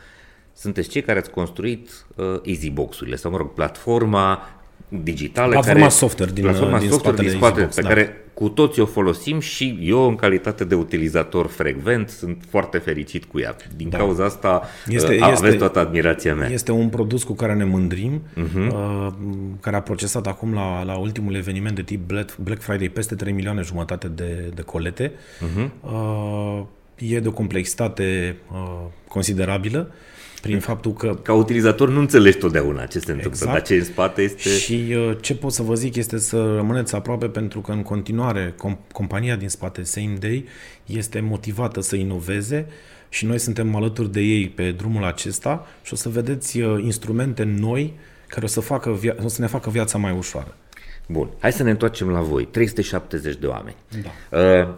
Sunteți 0.53 0.89
cei 0.89 1.01
care 1.01 1.19
ați 1.19 1.29
construit 1.29 2.05
uh, 2.15 2.39
EasyBox-urile, 2.43 3.15
sau 3.15 3.31
mă 3.31 3.37
rog, 3.37 3.53
platforma 3.53 4.60
digitală 4.91 5.51
platforma 5.51 5.79
care, 5.79 5.91
software 5.91 6.31
din, 6.31 6.43
platforma 6.43 6.79
din 6.79 6.89
software 6.89 7.15
spatele, 7.15 7.29
din 7.29 7.37
spate, 7.37 7.59
Easybox, 7.59 7.75
pe 7.75 7.81
da. 7.81 7.87
care 7.87 8.25
cu 8.33 8.49
toți 8.49 8.79
o 8.79 8.85
folosim 8.85 9.39
și 9.39 9.79
eu, 9.81 10.07
în 10.07 10.15
calitate 10.15 10.63
de 10.63 10.75
utilizator 10.75 11.47
frecvent, 11.47 12.09
sunt 12.09 12.43
foarte 12.49 12.77
fericit 12.77 13.25
cu 13.25 13.39
ea. 13.39 13.55
Din 13.75 13.89
da. 13.89 13.97
cauza 13.97 14.25
asta 14.25 14.61
este, 14.87 15.15
uh, 15.15 15.21
aveți 15.21 15.45
este, 15.45 15.57
toată 15.57 15.79
admirația 15.79 16.35
mea. 16.35 16.49
Este 16.49 16.71
un 16.71 16.89
produs 16.89 17.23
cu 17.23 17.33
care 17.33 17.53
ne 17.53 17.63
mândrim, 17.63 18.21
uh-huh. 18.21 18.71
uh, 18.71 19.07
care 19.59 19.75
a 19.75 19.81
procesat 19.81 20.27
acum 20.27 20.53
la, 20.53 20.83
la 20.83 20.97
ultimul 20.97 21.35
eveniment 21.35 21.75
de 21.75 21.81
tip 21.81 22.11
Black 22.37 22.61
Friday 22.61 22.89
peste 22.89 23.15
3 23.15 23.33
milioane 23.33 23.61
jumătate 23.61 24.07
de, 24.07 24.51
de 24.53 24.61
colete. 24.61 25.11
Uh-huh. 25.11 25.69
Uh, 25.81 26.63
e 26.95 27.19
de 27.19 27.27
o 27.27 27.31
complexitate 27.31 28.37
uh, 28.51 28.85
considerabilă 29.07 29.91
prin 30.41 30.59
faptul 30.59 30.93
că... 30.93 31.15
Ca 31.21 31.33
utilizator 31.33 31.89
nu 31.89 31.99
înțelegi 31.99 32.37
totdeauna 32.37 32.85
ce 32.85 32.99
se 32.99 33.11
întâmplă, 33.11 33.29
exact. 33.31 33.51
dar 33.51 33.61
ce 33.61 33.75
în 33.75 33.83
spate 33.83 34.21
este... 34.21 34.49
Și 34.49 34.93
uh, 34.95 35.17
ce 35.21 35.35
pot 35.35 35.51
să 35.51 35.61
vă 35.61 35.73
zic 35.75 35.95
este 35.95 36.17
să 36.17 36.53
rămâneți 36.55 36.95
aproape 36.95 37.27
pentru 37.27 37.59
că 37.59 37.71
în 37.71 37.81
continuare 37.81 38.53
com- 38.53 38.91
compania 38.91 39.35
din 39.35 39.49
spate, 39.49 39.83
Same 39.83 40.15
Day, 40.19 40.45
este 40.85 41.19
motivată 41.19 41.81
să 41.81 41.95
inoveze 41.95 42.67
și 43.09 43.25
noi 43.25 43.37
suntem 43.37 43.75
alături 43.75 44.11
de 44.11 44.19
ei 44.19 44.49
pe 44.49 44.71
drumul 44.71 45.03
acesta 45.03 45.67
și 45.83 45.93
o 45.93 45.95
să 45.95 46.09
vedeți 46.09 46.59
uh, 46.59 46.83
instrumente 46.83 47.43
noi 47.43 47.93
care 48.27 48.45
o 48.45 48.47
să, 48.47 48.59
facă 48.59 48.99
via- 48.99 49.23
o 49.23 49.27
să 49.27 49.41
ne 49.41 49.47
facă 49.47 49.69
viața 49.69 49.97
mai 49.97 50.11
ușoară. 50.17 50.55
Bun, 51.07 51.29
hai 51.39 51.51
să 51.51 51.63
ne 51.63 51.69
întoarcem 51.69 52.09
la 52.09 52.21
voi. 52.21 52.45
370 52.45 53.35
de 53.35 53.45
oameni. 53.45 53.75
Da. 54.29 54.37
Uh, 54.37 54.73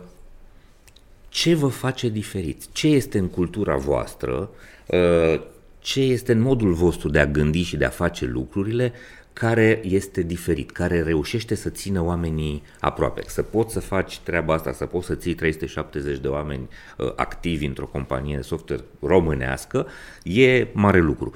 ce 1.30 1.56
vă 1.56 1.68
face 1.68 2.10
diferit? 2.10 2.72
Ce 2.72 2.88
este 2.88 3.18
în 3.18 3.28
cultura 3.28 3.76
voastră? 3.76 4.50
Uh, 4.86 5.42
ce 5.84 6.02
este 6.02 6.32
în 6.32 6.40
modul 6.40 6.74
vostru 6.74 7.10
de 7.10 7.20
a 7.20 7.26
gândi 7.26 7.62
și 7.62 7.78
de 7.78 7.86
a 7.86 7.90
face 7.90 8.26
lucrurile 8.26 8.94
care 9.34 9.82
este 9.84 10.22
diferit, 10.22 10.72
care 10.72 11.02
reușește 11.02 11.56
să 11.56 11.70
țină 11.70 12.02
oamenii 12.02 12.64
aproape. 12.80 13.22
Să 13.28 13.42
poți 13.42 13.74
să 13.74 13.80
faci 13.80 14.20
treaba 14.20 14.54
asta, 14.54 14.72
să 14.72 14.86
poți 14.86 15.06
să 15.06 15.16
ții 15.16 15.34
370 15.34 16.18
de 16.18 16.28
oameni 16.28 16.68
uh, 16.98 17.14
activi 17.16 17.66
într-o 17.66 17.86
companie 17.86 18.36
de 18.36 18.42
software 18.42 18.84
românească, 19.02 19.88
e 20.24 20.68
mare 20.72 21.00
lucru. 21.00 21.34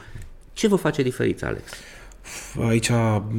Ce 0.53 0.67
vă 0.67 0.75
face 0.75 1.01
diferit, 1.01 1.43
Alex? 1.43 1.71
Aici 2.67 2.91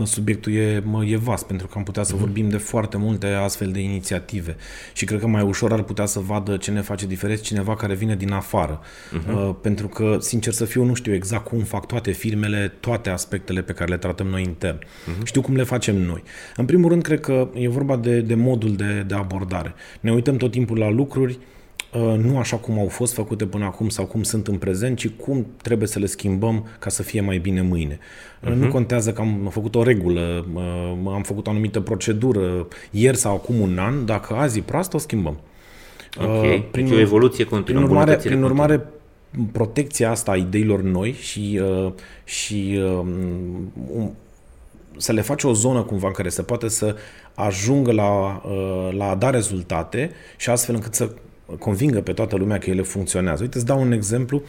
subiectul 0.05 0.53
e, 0.53 0.83
e 1.05 1.17
vast, 1.17 1.47
pentru 1.47 1.67
că 1.67 1.75
am 1.77 1.85
putea 1.85 2.03
să 2.03 2.15
uh-huh. 2.15 2.19
vorbim 2.19 2.49
de 2.49 2.57
foarte 2.57 2.97
multe 2.97 3.27
astfel 3.27 3.71
de 3.71 3.81
inițiative 3.81 4.57
și 4.93 5.05
cred 5.05 5.21
că 5.21 5.27
mai 5.27 5.43
ușor 5.43 5.73
ar 5.73 5.83
putea 5.83 6.07
să 6.07 6.21
vadă 6.21 6.57
ce 6.57 6.71
ne 6.71 6.81
face 6.81 7.07
diferență 7.07 7.43
cineva 7.43 7.77
care 7.77 7.95
vine 7.95 8.17
din 8.17 8.33
afară. 8.33 8.81
Uh-huh. 8.81 9.33
Uh, 9.33 9.55
pentru 9.63 9.89
că, 9.89 10.17
sincer 10.21 10.53
să 10.53 10.65
fiu, 10.65 10.85
nu 10.85 10.95
știu 10.95 11.15
exact 11.15 11.45
cum 11.45 11.59
fac 11.59 11.87
toate 11.87 12.11
firmele, 12.11 12.73
toate 12.81 13.11
aspectele 13.11 13.63
pe 13.63 13.73
care 13.73 13.91
le 13.91 13.97
tratăm 13.97 14.27
noi 14.27 14.43
intern. 14.43 14.79
Uh-huh. 14.79 15.25
Știu 15.25 15.41
cum 15.41 15.57
le 15.57 15.63
facem 15.63 15.97
noi. 15.97 16.23
În 16.57 16.65
primul 16.65 16.89
rând, 16.89 17.03
cred 17.03 17.21
că 17.21 17.49
e 17.55 17.69
vorba 17.69 17.97
de, 17.97 18.21
de 18.21 18.35
modul 18.35 18.77
de, 18.77 19.05
de 19.07 19.15
abordare. 19.15 19.75
Ne 20.01 20.13
uităm 20.13 20.37
tot 20.37 20.51
timpul 20.51 20.79
la 20.79 20.91
lucruri, 20.91 21.33
uh, 21.33 21.39
Uh, 21.39 21.58
nu 21.97 22.39
așa 22.39 22.57
cum 22.57 22.79
au 22.79 22.89
fost 22.89 23.15
făcute 23.15 23.47
până 23.47 23.65
acum 23.65 23.89
sau 23.89 24.05
cum 24.05 24.23
sunt 24.23 24.49
în 24.49 24.57
prezent, 24.57 24.97
ci 24.97 25.09
cum 25.09 25.47
trebuie 25.63 25.89
să 25.89 25.99
le 25.99 26.07
schimbăm 26.07 26.67
ca 26.79 26.91
să 26.91 27.03
fie 27.03 27.21
mai 27.21 27.39
bine 27.39 27.63
mâine. 27.63 27.99
Uh-huh. 27.99 28.49
Nu 28.49 28.55
mhm. 28.55 28.71
contează 28.71 29.13
că 29.13 29.21
am 29.21 29.49
făcut 29.51 29.75
o 29.75 29.83
regulă, 29.83 30.47
uh, 30.55 31.13
am 31.13 31.23
făcut 31.23 31.47
o 31.47 31.51
anumită 31.51 31.81
procedură 31.81 32.69
ieri 32.91 33.17
sau 33.17 33.35
acum 33.35 33.61
un 33.61 33.79
an, 33.79 34.07
dacă 34.07 34.35
azi 34.35 34.59
e 34.59 34.63
proastă, 34.63 34.97
o 34.97 34.99
schimbăm. 34.99 35.39
Ok, 36.21 36.43
uh, 36.43 36.63
prin, 36.71 36.85
deci 36.85 36.95
o 36.97 37.01
evoluție 37.01 37.45
continuă, 37.45 37.83
prin 37.83 37.93
urmare, 37.93 38.17
prin 38.17 38.43
urmare 38.43 38.83
protecția 39.53 40.11
asta 40.11 40.31
a 40.31 40.37
ideilor 40.37 40.83
noi 40.83 41.13
și, 41.13 41.61
și 42.25 42.81
um, 42.99 44.15
să 44.97 45.13
le 45.13 45.21
faci 45.21 45.43
o 45.43 45.53
zonă 45.53 45.83
cumva 45.83 46.07
în 46.07 46.13
care 46.13 46.29
se 46.29 46.43
poate 46.43 46.69
să 46.69 46.97
ajungă 47.35 47.93
la, 47.93 48.43
la 48.91 49.11
a 49.11 49.15
da 49.15 49.31
rezultate 49.31 50.11
și 50.37 50.51
astfel 50.51 50.75
încât 50.75 50.95
să 50.95 51.11
convingă 51.59 52.01
pe 52.01 52.13
toată 52.13 52.37
lumea 52.37 52.59
că 52.59 52.71
ele 52.71 52.83
funcționează. 52.83 53.43
Uite, 53.43 53.57
îți 53.57 53.67
dau 53.67 53.81
un 53.81 53.93
exemplu. 53.93 54.43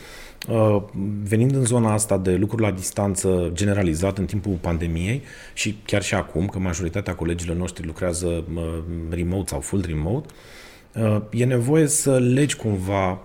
Uh, 0.49 0.83
venind 1.23 1.55
în 1.55 1.65
zona 1.65 1.93
asta 1.93 2.17
de 2.17 2.35
lucruri 2.35 2.61
la 2.61 2.71
distanță 2.71 3.49
generalizat 3.53 4.17
în 4.17 4.25
timpul 4.25 4.57
pandemiei 4.61 5.21
și 5.53 5.77
chiar 5.85 6.01
și 6.01 6.13
acum, 6.13 6.47
că 6.47 6.59
majoritatea 6.59 7.15
colegilor 7.15 7.55
noștri 7.55 7.85
lucrează 7.85 8.27
uh, 8.27 8.63
remote 9.09 9.49
sau 9.49 9.59
full 9.59 9.83
remote, 9.87 10.27
uh, 10.93 11.21
e 11.31 11.45
nevoie 11.45 11.87
să 11.87 12.17
legi 12.17 12.55
cumva 12.55 13.21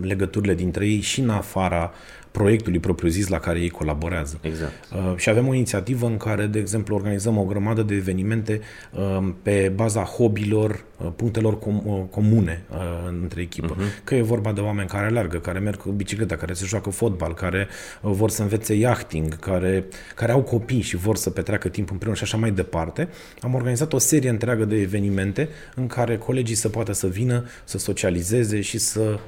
legăturile 0.00 0.54
dintre 0.54 0.86
ei 0.86 1.00
și 1.00 1.20
în 1.20 1.30
afara 1.30 1.92
proiectului 2.30 2.78
propriu-zis 2.78 3.28
la 3.28 3.38
care 3.38 3.60
ei 3.60 3.68
colaborează. 3.68 4.38
Exact. 4.40 4.72
Uh, 4.92 5.16
și 5.16 5.28
avem 5.28 5.48
o 5.48 5.54
inițiativă 5.54 6.06
în 6.06 6.16
care, 6.16 6.46
de 6.46 6.58
exemplu, 6.58 6.94
organizăm 6.94 7.38
o 7.38 7.44
grămadă 7.44 7.82
de 7.82 7.94
evenimente 7.94 8.60
uh, 8.92 9.28
pe 9.42 9.72
baza 9.74 10.02
hobbilor, 10.02 10.84
uh, 10.96 11.08
punctelor 11.16 11.58
com- 11.58 11.84
uh, 11.84 12.00
comune 12.10 12.64
uh, 12.70 12.78
între 13.22 13.40
echipă. 13.40 13.76
Uh-huh. 13.76 14.04
Că 14.04 14.14
e 14.14 14.22
vorba 14.22 14.52
de 14.52 14.60
oameni 14.60 14.88
care 14.88 15.06
alergă, 15.06 15.38
care 15.38 15.58
merg 15.58 15.76
cu 15.76 15.90
bicicleta, 15.90 16.36
care 16.36 16.52
se 16.52 16.64
joacă 16.66 16.90
fotbal, 16.90 17.34
care 17.34 17.68
uh, 18.02 18.10
vor 18.14 18.30
să 18.30 18.42
învețe 18.42 18.74
yachting, 18.74 19.38
care, 19.38 19.84
care 20.14 20.32
au 20.32 20.42
copii 20.42 20.80
și 20.80 20.96
vor 20.96 21.16
să 21.16 21.30
petreacă 21.30 21.68
timp 21.68 21.90
împreună 21.90 22.16
și 22.16 22.22
așa 22.22 22.36
mai 22.36 22.50
departe. 22.50 23.08
Am 23.40 23.54
organizat 23.54 23.92
o 23.92 23.98
serie 23.98 24.30
întreagă 24.30 24.64
de 24.64 24.76
evenimente 24.80 25.48
în 25.74 25.86
care 25.86 26.18
colegii 26.18 26.54
să 26.54 26.68
poată 26.68 26.92
să 26.92 27.06
vină, 27.06 27.44
să 27.64 27.78
socializeze 27.78 28.60
și 28.60 28.78
să 28.78 29.00
Uh, 29.00 29.18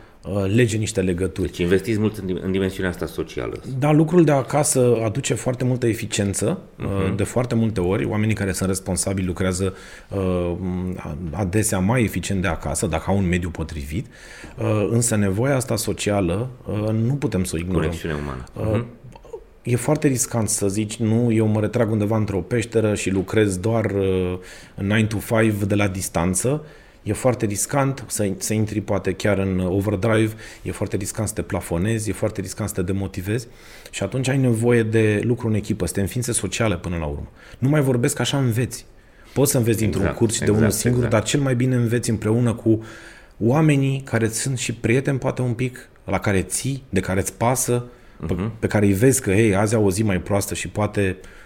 lege 0.54 0.76
niște 0.76 1.00
legături. 1.00 1.46
Deci 1.46 1.58
investiți 1.58 1.98
mult 1.98 2.16
în, 2.16 2.38
în 2.42 2.52
dimensiunea 2.52 2.90
asta 2.90 3.06
socială. 3.06 3.60
Da, 3.78 3.92
lucrul 3.92 4.24
de 4.24 4.30
acasă 4.30 4.96
aduce 5.04 5.34
foarte 5.34 5.64
multă 5.64 5.86
eficiență, 5.86 6.58
uh-huh. 6.78 7.16
de 7.16 7.22
foarte 7.22 7.54
multe 7.54 7.80
ori. 7.80 8.04
Oamenii 8.04 8.34
care 8.34 8.52
sunt 8.52 8.68
responsabili 8.68 9.26
lucrează 9.26 9.74
uh, 10.08 10.52
adesea 11.30 11.78
mai 11.78 12.02
eficient 12.02 12.42
de 12.42 12.48
acasă, 12.48 12.86
dacă 12.86 13.04
au 13.06 13.16
un 13.16 13.28
mediu 13.28 13.50
potrivit, 13.50 14.06
uh, 14.58 14.88
însă 14.90 15.16
nevoia 15.16 15.56
asta 15.56 15.76
socială 15.76 16.50
uh, 16.66 16.88
nu 16.88 17.14
putem 17.14 17.44
să 17.44 17.52
o 17.54 17.58
ignorăm. 17.58 17.80
Conexiune 17.80 18.14
umană. 18.14 18.44
Uh-huh. 18.44 18.84
E 19.62 19.76
foarte 19.76 20.08
riscant 20.08 20.48
să 20.48 20.68
zici, 20.68 20.96
nu, 20.96 21.32
eu 21.32 21.46
mă 21.46 21.60
retrag 21.60 21.90
undeva 21.90 22.16
într-o 22.16 22.38
peșteră 22.38 22.94
și 22.94 23.10
lucrez 23.10 23.56
doar 23.56 23.84
uh, 23.84 24.38
9 24.74 25.02
to 25.02 25.16
5 25.40 25.54
de 25.66 25.74
la 25.74 25.88
distanță 25.88 26.64
E 27.02 27.12
foarte 27.12 27.46
riscant 27.46 28.04
să, 28.06 28.30
să 28.36 28.54
intri 28.54 28.80
poate 28.80 29.12
chiar 29.12 29.38
în 29.38 29.58
overdrive, 29.58 30.32
e 30.62 30.70
foarte 30.70 30.96
riscant 30.96 31.28
să 31.28 31.34
te 31.34 31.42
plafonezi, 31.42 32.10
e 32.10 32.12
foarte 32.12 32.40
riscant 32.40 32.68
să 32.68 32.74
te 32.74 32.82
demotivezi 32.82 33.46
și 33.90 34.02
atunci 34.02 34.28
ai 34.28 34.38
nevoie 34.38 34.82
de 34.82 35.20
lucru 35.24 35.48
în 35.48 35.54
echipă, 35.54 35.86
să 35.86 35.92
te 35.92 36.00
înființe 36.00 36.32
sociale 36.32 36.76
până 36.76 36.96
la 36.96 37.06
urmă. 37.06 37.30
Nu 37.58 37.68
mai 37.68 37.80
vorbesc 37.80 38.18
așa 38.18 38.38
înveți. 38.38 38.86
Poți 39.32 39.50
să 39.50 39.56
înveți 39.56 39.78
dintr-un 39.78 40.02
exact, 40.02 40.18
curs 40.18 40.34
și 40.34 40.42
exact, 40.42 40.58
de 40.58 40.64
unul 40.64 40.76
singur, 40.76 41.04
exact. 41.04 41.14
dar 41.20 41.30
cel 41.30 41.40
mai 41.40 41.54
bine 41.54 41.74
înveți 41.74 42.10
împreună 42.10 42.54
cu 42.54 42.82
oamenii 43.38 44.02
care 44.04 44.28
sunt 44.28 44.58
și 44.58 44.74
prieteni 44.74 45.18
poate 45.18 45.42
un 45.42 45.52
pic, 45.52 45.88
la 46.04 46.18
care 46.18 46.42
ții, 46.42 46.82
de 46.88 47.00
care 47.00 47.20
îți 47.20 47.32
pasă, 47.32 47.84
uh-huh. 47.84 48.26
pe, 48.26 48.32
mhm. 48.34 48.52
pe 48.58 48.66
care 48.66 48.86
îi 48.86 48.92
vezi 48.92 49.20
că, 49.20 49.30
hei, 49.30 49.54
azi 49.54 49.74
au 49.74 49.84
o 49.84 49.90
zi 49.90 50.02
mai 50.02 50.20
proastă 50.20 50.54
și 50.54 50.68
poate 50.68 51.16
Uh, 51.20 51.41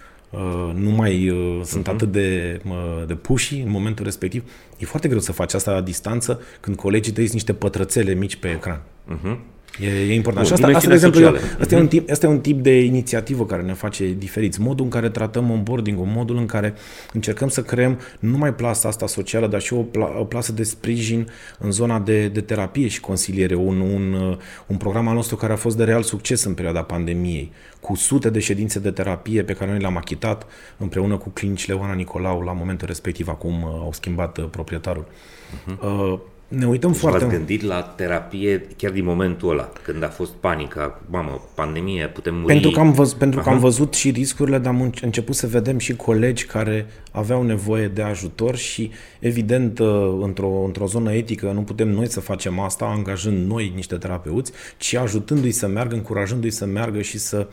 nu 0.73 0.89
mai 0.89 1.29
uh, 1.29 1.61
sunt 1.63 1.87
uh-huh. 1.87 1.91
atât 1.91 2.11
de, 2.11 2.59
uh, 2.67 3.03
de 3.07 3.15
puși 3.15 3.55
în 3.55 3.69
momentul 3.69 4.05
respectiv. 4.05 4.51
E 4.77 4.85
foarte 4.85 5.07
greu 5.07 5.19
să 5.19 5.31
faci 5.31 5.53
asta 5.53 5.71
la 5.71 5.81
distanță 5.81 6.41
când 6.59 6.75
colegii 6.75 7.13
tăi 7.13 7.23
sunt 7.23 7.33
niște 7.33 7.53
pătrățele 7.53 8.13
mici 8.13 8.35
pe 8.35 8.47
ecran. 8.47 8.81
Uh-huh. 9.13 9.37
E, 9.79 9.87
e 9.87 10.13
important. 10.13 10.47
Bun, 10.47 10.57
și 10.57 10.63
asta, 10.63 10.77
asta, 10.77 10.87
de 10.87 10.93
exemplu, 10.93 11.21
eu, 11.21 11.33
asta, 11.33 11.65
uh-huh. 11.65 11.71
e 11.71 11.75
un 11.75 11.81
mhm. 11.81 11.89
tip, 11.89 12.09
asta 12.09 12.25
e 12.25 12.29
un 12.29 12.39
tip 12.39 12.61
de 12.61 12.79
inițiativă 12.79 13.45
care 13.45 13.61
ne 13.61 13.73
face 13.73 14.15
diferiți. 14.17 14.61
Modul 14.61 14.85
în 14.85 14.91
care 14.91 15.09
tratăm 15.09 15.51
onboarding 15.51 15.97
modul 16.05 16.37
în 16.37 16.45
care 16.45 16.73
încercăm 17.13 17.47
să 17.47 17.61
creăm 17.61 17.99
nu 18.19 18.35
numai 18.37 18.53
plasa 18.53 18.87
asta 18.87 19.07
socială, 19.07 19.47
dar 19.47 19.61
și 19.61 19.73
o, 19.73 19.81
pla, 19.81 20.19
o 20.19 20.23
plasă 20.23 20.51
de 20.51 20.63
sprijin 20.63 21.27
în 21.59 21.71
zona 21.71 21.99
de, 21.99 22.27
de 22.27 22.41
terapie 22.41 22.87
și 22.87 22.99
consiliere. 22.99 23.55
Un, 23.55 23.79
un, 23.79 24.37
un 24.67 24.77
program 24.77 25.07
al 25.07 25.15
nostru 25.15 25.35
care 25.35 25.53
a 25.53 25.55
fost 25.55 25.77
de 25.77 25.83
real 25.83 26.03
succes 26.03 26.43
în 26.43 26.53
perioada 26.53 26.81
pandemiei, 26.81 27.51
cu 27.79 27.95
sute 27.95 28.29
de 28.29 28.39
ședințe 28.39 28.79
de 28.79 28.91
terapie 28.91 29.43
pe 29.43 29.53
care 29.53 29.71
noi 29.71 29.79
le-am 29.79 29.97
achitat 29.97 30.45
împreună 30.77 31.17
cu 31.17 31.29
clinicile 31.29 31.75
Oana 31.75 31.93
Nicolau 31.93 32.41
la 32.41 32.53
momentul 32.53 32.87
respectiv, 32.87 33.27
acum 33.27 33.61
uh, 33.61 33.69
au 33.69 33.89
schimbat 33.93 34.37
uh, 34.37 34.45
proprietarul. 34.51 35.05
Uh-huh. 35.05 35.79
Uh, 35.81 36.19
ne 36.47 36.67
uităm 36.67 36.91
deci 36.91 36.99
foarte 36.99 37.23
mult. 37.23 37.37
gândit 37.37 37.61
la 37.61 37.81
terapie 37.81 38.67
chiar 38.77 38.91
din 38.91 39.03
momentul 39.03 39.49
ăla, 39.49 39.71
când 39.81 40.03
a 40.03 40.07
fost 40.07 40.31
panica, 40.31 41.01
mamă, 41.09 41.41
pandemie, 41.53 42.07
putem 42.07 42.35
muri. 42.35 42.45
Pentru 42.45 42.69
că 42.69 42.79
am, 42.79 42.91
văz, 42.91 43.13
pentru 43.13 43.41
că 43.41 43.49
am 43.49 43.59
văzut 43.59 43.93
și 43.93 44.09
riscurile, 44.09 44.57
dar 44.57 44.73
am 44.73 44.91
început 45.01 45.35
să 45.35 45.47
vedem 45.47 45.77
și 45.77 45.95
colegi 45.95 46.45
care 46.45 46.85
aveau 47.11 47.43
nevoie 47.43 47.87
de 47.87 48.01
ajutor 48.01 48.55
și, 48.55 48.91
evident, 49.19 49.79
uh, 49.79 50.19
într-o, 50.21 50.63
într-o 50.65 50.85
zonă 50.85 51.13
etică 51.13 51.51
nu 51.51 51.61
putem 51.61 51.89
noi 51.89 52.09
să 52.09 52.19
facem 52.19 52.59
asta, 52.59 52.85
angajând 52.85 53.47
noi 53.47 53.71
niște 53.75 53.95
terapeuți, 53.95 54.51
ci 54.77 54.93
ajutându-i 54.93 55.51
să 55.51 55.67
meargă, 55.67 55.95
încurajându-i 55.95 56.49
să 56.49 56.65
meargă 56.65 57.01
și 57.01 57.17
să 57.17 57.47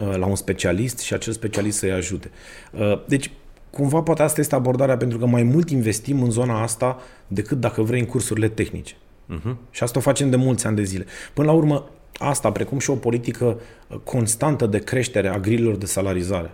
uh, 0.00 0.16
la 0.16 0.26
un 0.26 0.36
specialist 0.36 0.98
și 0.98 1.14
acel 1.14 1.32
specialist 1.32 1.78
să-i 1.78 1.92
ajute. 1.92 2.30
Uh, 2.72 3.04
deci, 3.06 3.30
cumva 3.70 4.02
poate 4.02 4.22
asta 4.22 4.40
este 4.40 4.54
abordarea 4.54 4.96
pentru 4.96 5.18
că 5.18 5.26
mai 5.26 5.42
mult 5.42 5.70
investim 5.70 6.22
în 6.22 6.30
zona 6.30 6.62
asta 6.62 6.98
decât 7.26 7.60
dacă 7.60 7.82
vrei 7.82 8.00
în 8.00 8.06
cursurile 8.06 8.48
tehnice. 8.48 8.94
Uh-huh. 8.94 9.54
Și 9.70 9.82
asta 9.82 9.98
o 9.98 10.02
facem 10.02 10.30
de 10.30 10.36
mulți 10.36 10.66
ani 10.66 10.76
de 10.76 10.82
zile. 10.82 11.04
Până 11.34 11.46
la 11.46 11.52
urmă, 11.52 11.90
asta, 12.18 12.52
precum 12.52 12.78
și 12.78 12.90
o 12.90 12.94
politică 12.94 13.60
constantă 14.04 14.66
de 14.66 14.78
creștere 14.78 15.28
a 15.28 15.38
grililor 15.38 15.76
de 15.76 15.86
salarizare 15.86 16.50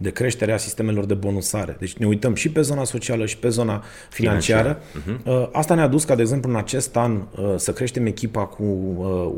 de 0.00 0.10
creștere 0.10 0.52
a 0.52 0.56
sistemelor 0.56 1.04
de 1.04 1.14
bonusare. 1.14 1.76
Deci 1.78 1.96
ne 1.96 2.06
uităm 2.06 2.34
și 2.34 2.50
pe 2.50 2.60
zona 2.60 2.84
socială 2.84 3.26
și 3.26 3.36
pe 3.36 3.48
zona 3.48 3.84
financiară. 4.10 4.80
Financiar. 5.02 5.46
Uh-huh. 5.46 5.52
Asta 5.52 5.74
ne-a 5.74 5.86
dus 5.86 6.04
ca, 6.04 6.14
de 6.14 6.22
exemplu, 6.22 6.50
în 6.50 6.56
acest 6.56 6.96
an 6.96 7.12
uh, 7.16 7.54
să 7.56 7.72
creștem 7.72 8.06
echipa 8.06 8.46
cu 8.46 8.64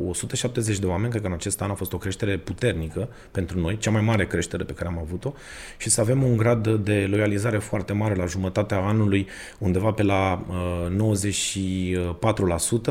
170 0.08 0.74
uh, 0.74 0.80
de 0.80 0.86
oameni. 0.86 1.10
Cred 1.10 1.22
că 1.22 1.28
în 1.28 1.34
acest 1.34 1.62
an 1.62 1.70
a 1.70 1.74
fost 1.74 1.92
o 1.92 1.98
creștere 1.98 2.36
puternică 2.36 3.08
pentru 3.30 3.60
noi, 3.60 3.76
cea 3.76 3.90
mai 3.90 4.00
mare 4.00 4.26
creștere 4.26 4.64
pe 4.64 4.72
care 4.72 4.88
am 4.88 4.98
avut-o 4.98 5.32
și 5.76 5.90
să 5.90 6.00
avem 6.00 6.22
un 6.22 6.36
grad 6.36 6.68
de 6.68 7.06
loializare 7.10 7.58
foarte 7.58 7.92
mare 7.92 8.14
la 8.14 8.26
jumătatea 8.26 8.78
anului, 8.78 9.26
undeva 9.58 9.90
pe 9.90 10.02
la 10.02 10.44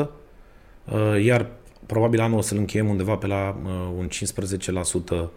94%, 0.04 0.08
iar 1.22 1.48
probabil 1.86 2.20
anul 2.20 2.38
o 2.38 2.42
să-l 2.42 2.58
încheiem 2.58 2.90
undeva 2.90 3.16
pe 3.16 3.28
la 3.28 3.58
un 3.98 4.08
15% 5.26 5.30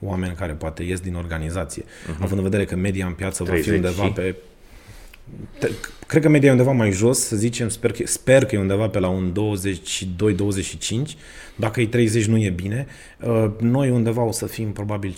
oameni 0.00 0.34
care 0.34 0.52
poate 0.52 0.82
ies 0.82 1.00
din 1.00 1.14
organizație. 1.14 1.82
Uh-huh. 1.82 2.20
Având 2.20 2.38
în 2.38 2.42
vedere 2.42 2.64
că 2.64 2.76
media 2.76 3.06
în 3.06 3.12
piață 3.12 3.44
va 3.44 3.54
fi 3.54 3.70
undeva 3.70 4.04
și... 4.04 4.10
pe... 4.10 4.34
Te, 5.58 5.70
cred 6.06 6.22
că 6.22 6.28
media 6.28 6.48
e 6.48 6.52
undeva 6.52 6.72
mai 6.72 6.90
jos, 6.90 7.18
să 7.18 7.36
zicem, 7.36 7.68
sper 7.68 7.92
că, 7.92 8.06
sper 8.06 8.44
că 8.44 8.54
e 8.54 8.58
undeva 8.58 8.88
pe 8.88 8.98
la 8.98 9.08
un 9.08 9.32
22-25. 11.14 11.16
Dacă 11.56 11.80
e 11.80 11.86
30 11.86 12.26
nu 12.26 12.38
e 12.38 12.50
bine. 12.50 12.86
Uh, 13.20 13.50
noi 13.60 13.90
undeva 13.90 14.22
o 14.22 14.32
să 14.32 14.46
fim 14.46 14.72
probabil 14.72 15.14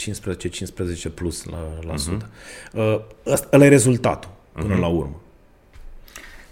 15-15 1.11 1.15
plus 1.15 1.45
la, 1.45 1.79
la 1.87 1.93
uh-huh. 1.93 1.97
sută. 1.97 2.31
Uh, 2.73 3.01
ăla 3.53 3.65
e 3.65 3.69
rezultatul 3.69 4.31
până 4.53 4.77
uh-huh. 4.77 4.81
la 4.81 4.87
urmă. 4.87 5.21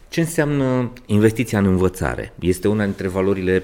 Ce 0.09 0.21
înseamnă 0.21 0.93
investiția 1.07 1.59
în 1.59 1.67
învățare? 1.67 2.33
Este 2.39 2.69
una 2.69 2.85
dintre 2.85 3.09
valorile 3.09 3.63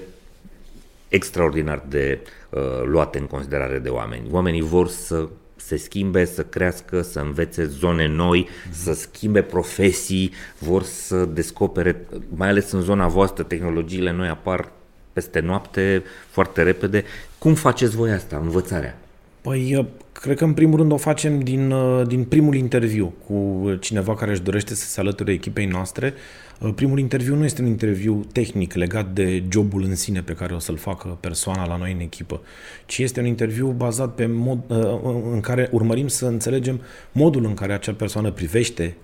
extraordinar 1.07 1.83
de 1.89 2.19
uh, 2.49 2.61
luate 2.85 3.17
în 3.17 3.25
considerare 3.25 3.79
de 3.79 3.89
oameni. 3.89 4.27
Oamenii 4.31 4.61
vor 4.61 4.87
să 4.87 5.27
se 5.55 5.75
schimbe, 5.75 6.25
să 6.25 6.43
crească, 6.43 7.01
să 7.01 7.19
învețe 7.19 7.65
zone 7.65 8.07
noi, 8.07 8.47
mm-hmm. 8.47 8.71
să 8.71 8.93
schimbe 8.93 9.41
profesii, 9.41 10.31
vor 10.57 10.83
să 10.83 11.25
descopere, 11.25 12.05
mai 12.35 12.49
ales 12.49 12.71
în 12.71 12.81
zona 12.81 13.07
voastră, 13.07 13.43
tehnologiile 13.43 14.11
noi 14.11 14.27
apar 14.27 14.71
peste 15.13 15.39
noapte, 15.39 16.03
foarte 16.29 16.63
repede. 16.63 17.03
Cum 17.37 17.53
faceți 17.53 17.95
voi 17.95 18.11
asta, 18.11 18.37
învățarea? 18.43 18.97
Păi, 19.41 19.87
Cred 20.21 20.37
că 20.37 20.43
în 20.43 20.53
primul 20.53 20.77
rând 20.77 20.91
o 20.91 20.97
facem 20.97 21.39
din, 21.39 21.71
uh, 21.71 22.07
din 22.07 22.23
primul 22.23 22.55
interviu 22.55 23.13
cu 23.27 23.65
cineva 23.79 24.15
care 24.15 24.31
își 24.31 24.41
dorește 24.41 24.75
să 24.75 24.85
se 24.85 24.99
alăture 24.99 25.31
echipei 25.31 25.65
noastre. 25.65 26.13
Uh, 26.15 26.46
primul 26.75 26.99
interviu 26.99 27.35
nu 27.35 27.43
este 27.43 27.61
un 27.61 27.67
interviu 27.67 28.25
tehnic 28.31 28.73
legat 28.73 29.13
de 29.13 29.43
jobul 29.49 29.83
în 29.83 29.95
sine 29.95 30.21
pe 30.21 30.33
care 30.33 30.53
o 30.53 30.59
să-l 30.59 30.77
facă 30.77 31.17
persoana 31.19 31.67
la 31.67 31.77
noi 31.77 31.91
în 31.91 31.99
echipă, 31.99 32.41
ci 32.85 32.97
este 32.97 33.19
un 33.19 33.25
interviu 33.25 33.71
bazat 33.71 34.15
pe 34.15 34.25
mod 34.25 34.59
uh, 34.67 34.99
în 35.31 35.39
care 35.39 35.69
urmărim 35.71 36.07
să 36.07 36.25
înțelegem 36.25 36.81
modul 37.11 37.45
în 37.45 37.53
care 37.53 37.73
acea 37.73 37.93
persoană 37.93 38.31
privește 38.31 38.95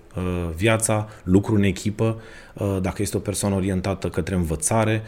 viața, 0.56 1.08
lucrul 1.24 1.56
în 1.56 1.62
echipă, 1.62 2.20
dacă 2.80 3.02
este 3.02 3.16
o 3.16 3.20
persoană 3.20 3.54
orientată 3.54 4.08
către 4.08 4.34
învățare, 4.34 5.02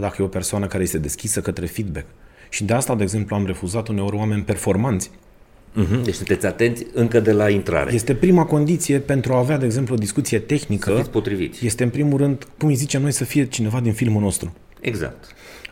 dacă 0.00 0.16
e 0.18 0.24
o 0.24 0.28
persoană 0.28 0.66
care 0.66 0.82
este 0.82 0.98
deschisă 0.98 1.40
către 1.40 1.66
feedback. 1.66 2.06
Și 2.48 2.64
de 2.64 2.72
asta, 2.72 2.94
de 2.94 3.02
exemplu, 3.02 3.36
am 3.36 3.46
refuzat 3.46 3.88
uneori 3.88 4.16
oameni 4.16 4.42
performanți 4.42 5.10
Uh-huh. 5.10 5.31
Deci 6.04 6.14
sunteți 6.14 6.46
atenți 6.46 6.86
încă 6.94 7.20
de 7.20 7.32
la 7.32 7.48
intrare. 7.48 7.94
Este 7.94 8.14
prima 8.14 8.44
condiție 8.44 8.98
pentru 8.98 9.32
a 9.32 9.38
avea, 9.38 9.58
de 9.58 9.64
exemplu, 9.64 9.94
o 9.94 9.98
discuție 9.98 10.38
tehnică. 10.38 10.90
Să 10.90 10.96
fiți 10.96 11.10
potriviți. 11.10 11.66
Este, 11.66 11.82
în 11.82 11.88
primul 11.88 12.18
rând, 12.18 12.46
cum 12.58 12.68
îi 12.68 12.74
zicem 12.74 13.02
noi, 13.02 13.12
să 13.12 13.24
fie 13.24 13.46
cineva 13.46 13.80
din 13.80 13.92
filmul 13.92 14.22
nostru. 14.22 14.52
Exact. 14.80 15.24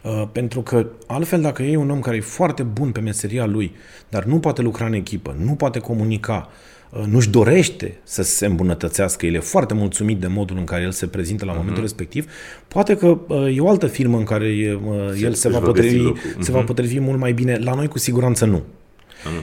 Uh, 0.02 0.28
pentru 0.32 0.60
că, 0.60 0.86
altfel, 1.06 1.40
dacă 1.40 1.62
e 1.62 1.76
un 1.76 1.90
om 1.90 2.00
care 2.00 2.16
e 2.16 2.20
foarte 2.20 2.62
bun 2.62 2.90
pe 2.90 3.00
meseria 3.00 3.46
lui, 3.46 3.72
dar 4.08 4.24
nu 4.24 4.38
poate 4.38 4.62
lucra 4.62 4.86
în 4.86 4.92
echipă, 4.92 5.36
nu 5.44 5.52
poate 5.52 5.78
comunica, 5.78 6.48
uh, 6.90 7.02
nu-și 7.06 7.30
dorește 7.30 7.98
să 8.02 8.22
se 8.22 8.46
îmbunătățească, 8.46 9.26
el 9.26 9.34
e 9.34 9.38
foarte 9.38 9.74
mulțumit 9.74 10.18
de 10.18 10.26
modul 10.26 10.56
în 10.56 10.64
care 10.64 10.82
el 10.82 10.90
se 10.90 11.06
prezintă 11.06 11.44
la 11.44 11.52
uh-huh. 11.52 11.56
momentul 11.56 11.82
respectiv, 11.82 12.30
poate 12.68 12.96
că 12.96 13.18
uh, 13.28 13.56
e 13.56 13.60
o 13.60 13.68
altă 13.68 13.86
firmă 13.86 14.16
în 14.16 14.24
care 14.24 14.78
uh, 14.84 15.22
el 15.22 15.32
se, 15.32 15.40
se, 15.40 15.48
va 15.48 15.58
potrivi, 15.58 16.12
uh-huh. 16.12 16.38
se 16.38 16.50
va 16.50 16.58
mhm. 16.58 16.66
potrivi 16.66 16.98
mult 16.98 17.18
mai 17.18 17.32
bine. 17.32 17.56
La 17.56 17.74
noi, 17.74 17.88
cu 17.88 17.98
siguranță, 17.98 18.44
nu. 18.44 18.62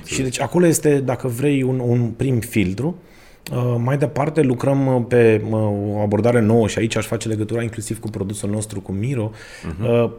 Și 0.05 0.21
deci 0.21 0.39
acolo 0.39 0.65
este, 0.65 0.99
dacă 0.99 1.27
vrei, 1.27 1.61
un, 1.61 1.79
un 1.79 2.09
prim 2.09 2.39
filtru. 2.39 2.95
Uh, 3.51 3.75
mai 3.83 3.97
departe 3.97 4.41
lucrăm 4.41 4.95
uh, 4.95 5.01
pe 5.07 5.41
uh, 5.49 5.53
o 5.93 5.99
abordare 5.99 6.41
nouă 6.41 6.67
și 6.67 6.79
aici 6.79 6.95
aș 6.95 7.05
face 7.05 7.27
legătura 7.27 7.61
inclusiv 7.61 7.99
cu 7.99 8.09
produsul 8.09 8.49
nostru, 8.49 8.81
cu 8.81 8.91
Miro. 8.91 9.31
Uh-huh 9.31 10.09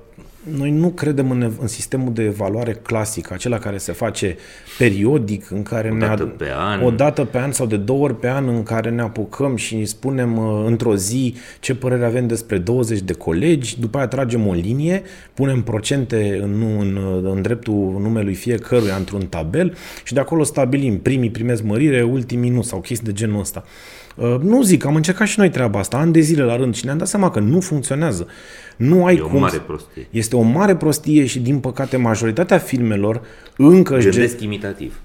noi 0.56 0.70
nu 0.70 0.88
credem 0.88 1.30
în, 1.30 1.52
în 1.60 1.66
sistemul 1.66 2.12
de 2.12 2.22
evaluare 2.22 2.72
clasic, 2.72 3.30
acela 3.32 3.58
care 3.58 3.76
se 3.76 3.92
face 3.92 4.36
periodic, 4.78 5.50
în 5.50 5.62
care 5.62 5.90
o 5.90 5.94
ne 5.94 6.06
dată 6.06 6.24
pe 6.24 6.46
an. 6.56 6.84
o 6.84 6.90
dată 6.90 7.24
pe 7.24 7.38
an 7.38 7.52
sau 7.52 7.66
de 7.66 7.76
două 7.76 8.04
ori 8.04 8.18
pe 8.18 8.28
an 8.28 8.48
în 8.48 8.62
care 8.62 8.90
ne 8.90 9.02
apucăm 9.02 9.56
și 9.56 9.84
spunem 9.84 10.36
uh, 10.36 10.62
într-o 10.66 10.96
zi 10.96 11.34
ce 11.60 11.74
părere 11.74 12.04
avem 12.04 12.26
despre 12.26 12.58
20 12.58 13.00
de 13.00 13.12
colegi, 13.12 13.80
după 13.80 13.98
aia 13.98 14.06
tragem 14.06 14.46
o 14.46 14.52
linie, 14.52 15.02
punem 15.34 15.62
procente 15.62 16.40
în, 16.42 16.62
în, 16.78 16.96
uh, 16.96 17.30
în 17.32 17.42
dreptul 17.42 17.96
numelui 18.00 18.34
fiecăruia 18.34 18.94
într-un 18.94 19.26
tabel 19.26 19.76
și 20.04 20.14
de 20.14 20.20
acolo 20.20 20.42
stabilim 20.42 20.98
primii 20.98 21.30
primesc 21.30 21.62
mărire, 21.62 22.02
ultimii 22.02 22.50
nu 22.50 22.62
sau 22.62 22.80
chestii 22.80 23.06
de 23.06 23.12
genul 23.12 23.40
ăsta. 23.40 23.64
Uh, 24.18 24.36
nu 24.40 24.62
zic, 24.62 24.84
am 24.84 24.94
încercat 24.94 25.26
și 25.26 25.38
noi 25.38 25.50
treaba 25.50 25.78
asta, 25.78 25.96
ani 25.96 26.12
de 26.12 26.20
zile 26.20 26.42
la 26.42 26.56
rând 26.56 26.74
și 26.74 26.84
ne-am 26.84 26.98
dat 26.98 27.08
seama 27.08 27.30
că 27.30 27.40
nu 27.40 27.60
funcționează. 27.60 28.26
Nu 28.76 29.04
ai 29.04 29.14
e 29.14 29.18
cum. 29.18 29.36
o 29.36 29.38
mare 29.38 29.58
prostie. 29.58 30.06
Este 30.10 30.36
o 30.36 30.42
mare 30.42 30.76
prostie 30.76 31.26
și, 31.26 31.38
din 31.40 31.58
păcate, 31.58 31.96
majoritatea 31.96 32.58
filmelor 32.58 33.20
încă 33.56 33.96
își 33.96 34.08
gândesc 34.08 34.40
imitativ. 34.40 35.00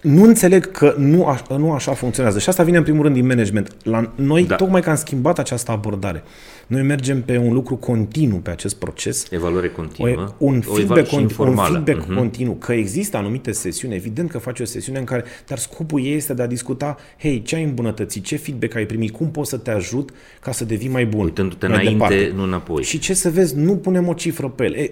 Nu 0.00 0.22
înțeleg 0.22 0.70
că 0.70 0.94
nu, 0.98 1.26
aș, 1.26 1.40
nu 1.48 1.72
așa 1.72 1.92
funcționează. 1.92 2.38
Și 2.38 2.48
asta 2.48 2.62
vine 2.62 2.76
în 2.76 2.82
primul 2.82 3.02
rând 3.02 3.14
din 3.14 3.26
management. 3.26 3.76
La 3.82 4.12
noi, 4.14 4.44
da. 4.44 4.56
tocmai 4.56 4.80
că 4.80 4.90
am 4.90 4.96
schimbat 4.96 5.38
această 5.38 5.70
abordare. 5.70 6.22
Noi 6.66 6.82
mergem 6.82 7.22
pe 7.22 7.36
un 7.36 7.52
lucru 7.52 7.76
continuu 7.76 8.38
pe 8.38 8.50
acest 8.50 8.76
proces. 8.76 9.26
Evaluare 9.30 9.68
continuă. 9.68 10.34
O, 10.38 10.44
un 10.44 10.60
feedback, 10.60 11.12
o 11.12 11.16
continu, 11.16 11.50
un 11.50 11.56
feedback 11.56 12.04
uh-huh. 12.04 12.16
continuu. 12.16 12.54
Că 12.54 12.72
există 12.72 13.16
anumite 13.16 13.52
sesiuni, 13.52 13.94
evident 13.94 14.30
că 14.30 14.38
faci 14.38 14.60
o 14.60 14.64
sesiune 14.64 14.98
în 14.98 15.04
care, 15.04 15.24
dar 15.46 15.58
scopul 15.58 16.04
ei 16.04 16.14
este 16.14 16.34
de 16.34 16.42
a 16.42 16.46
discuta, 16.46 16.96
hei, 17.18 17.42
ce 17.42 17.56
ai 17.56 17.62
îmbunătățit, 17.62 18.24
ce 18.24 18.36
feedback 18.36 18.74
ai 18.74 18.86
primit, 18.86 19.10
cum 19.10 19.30
pot 19.30 19.46
să 19.46 19.56
te 19.56 19.70
ajut 19.70 20.10
ca 20.40 20.52
să 20.52 20.64
devii 20.64 20.88
mai 20.88 21.06
bun. 21.06 21.24
Uitându-te 21.24 21.66
înainte, 21.66 21.92
departe. 21.92 22.32
nu 22.34 22.42
înapoi. 22.42 22.82
Și 22.82 22.98
ce 22.98 23.14
să 23.14 23.30
vezi, 23.30 23.56
nu 23.56 23.76
punem 23.76 24.08
o 24.08 24.12
cifră 24.12 24.48
pe 24.48 24.64
el. 24.64 24.74
E, 24.74 24.90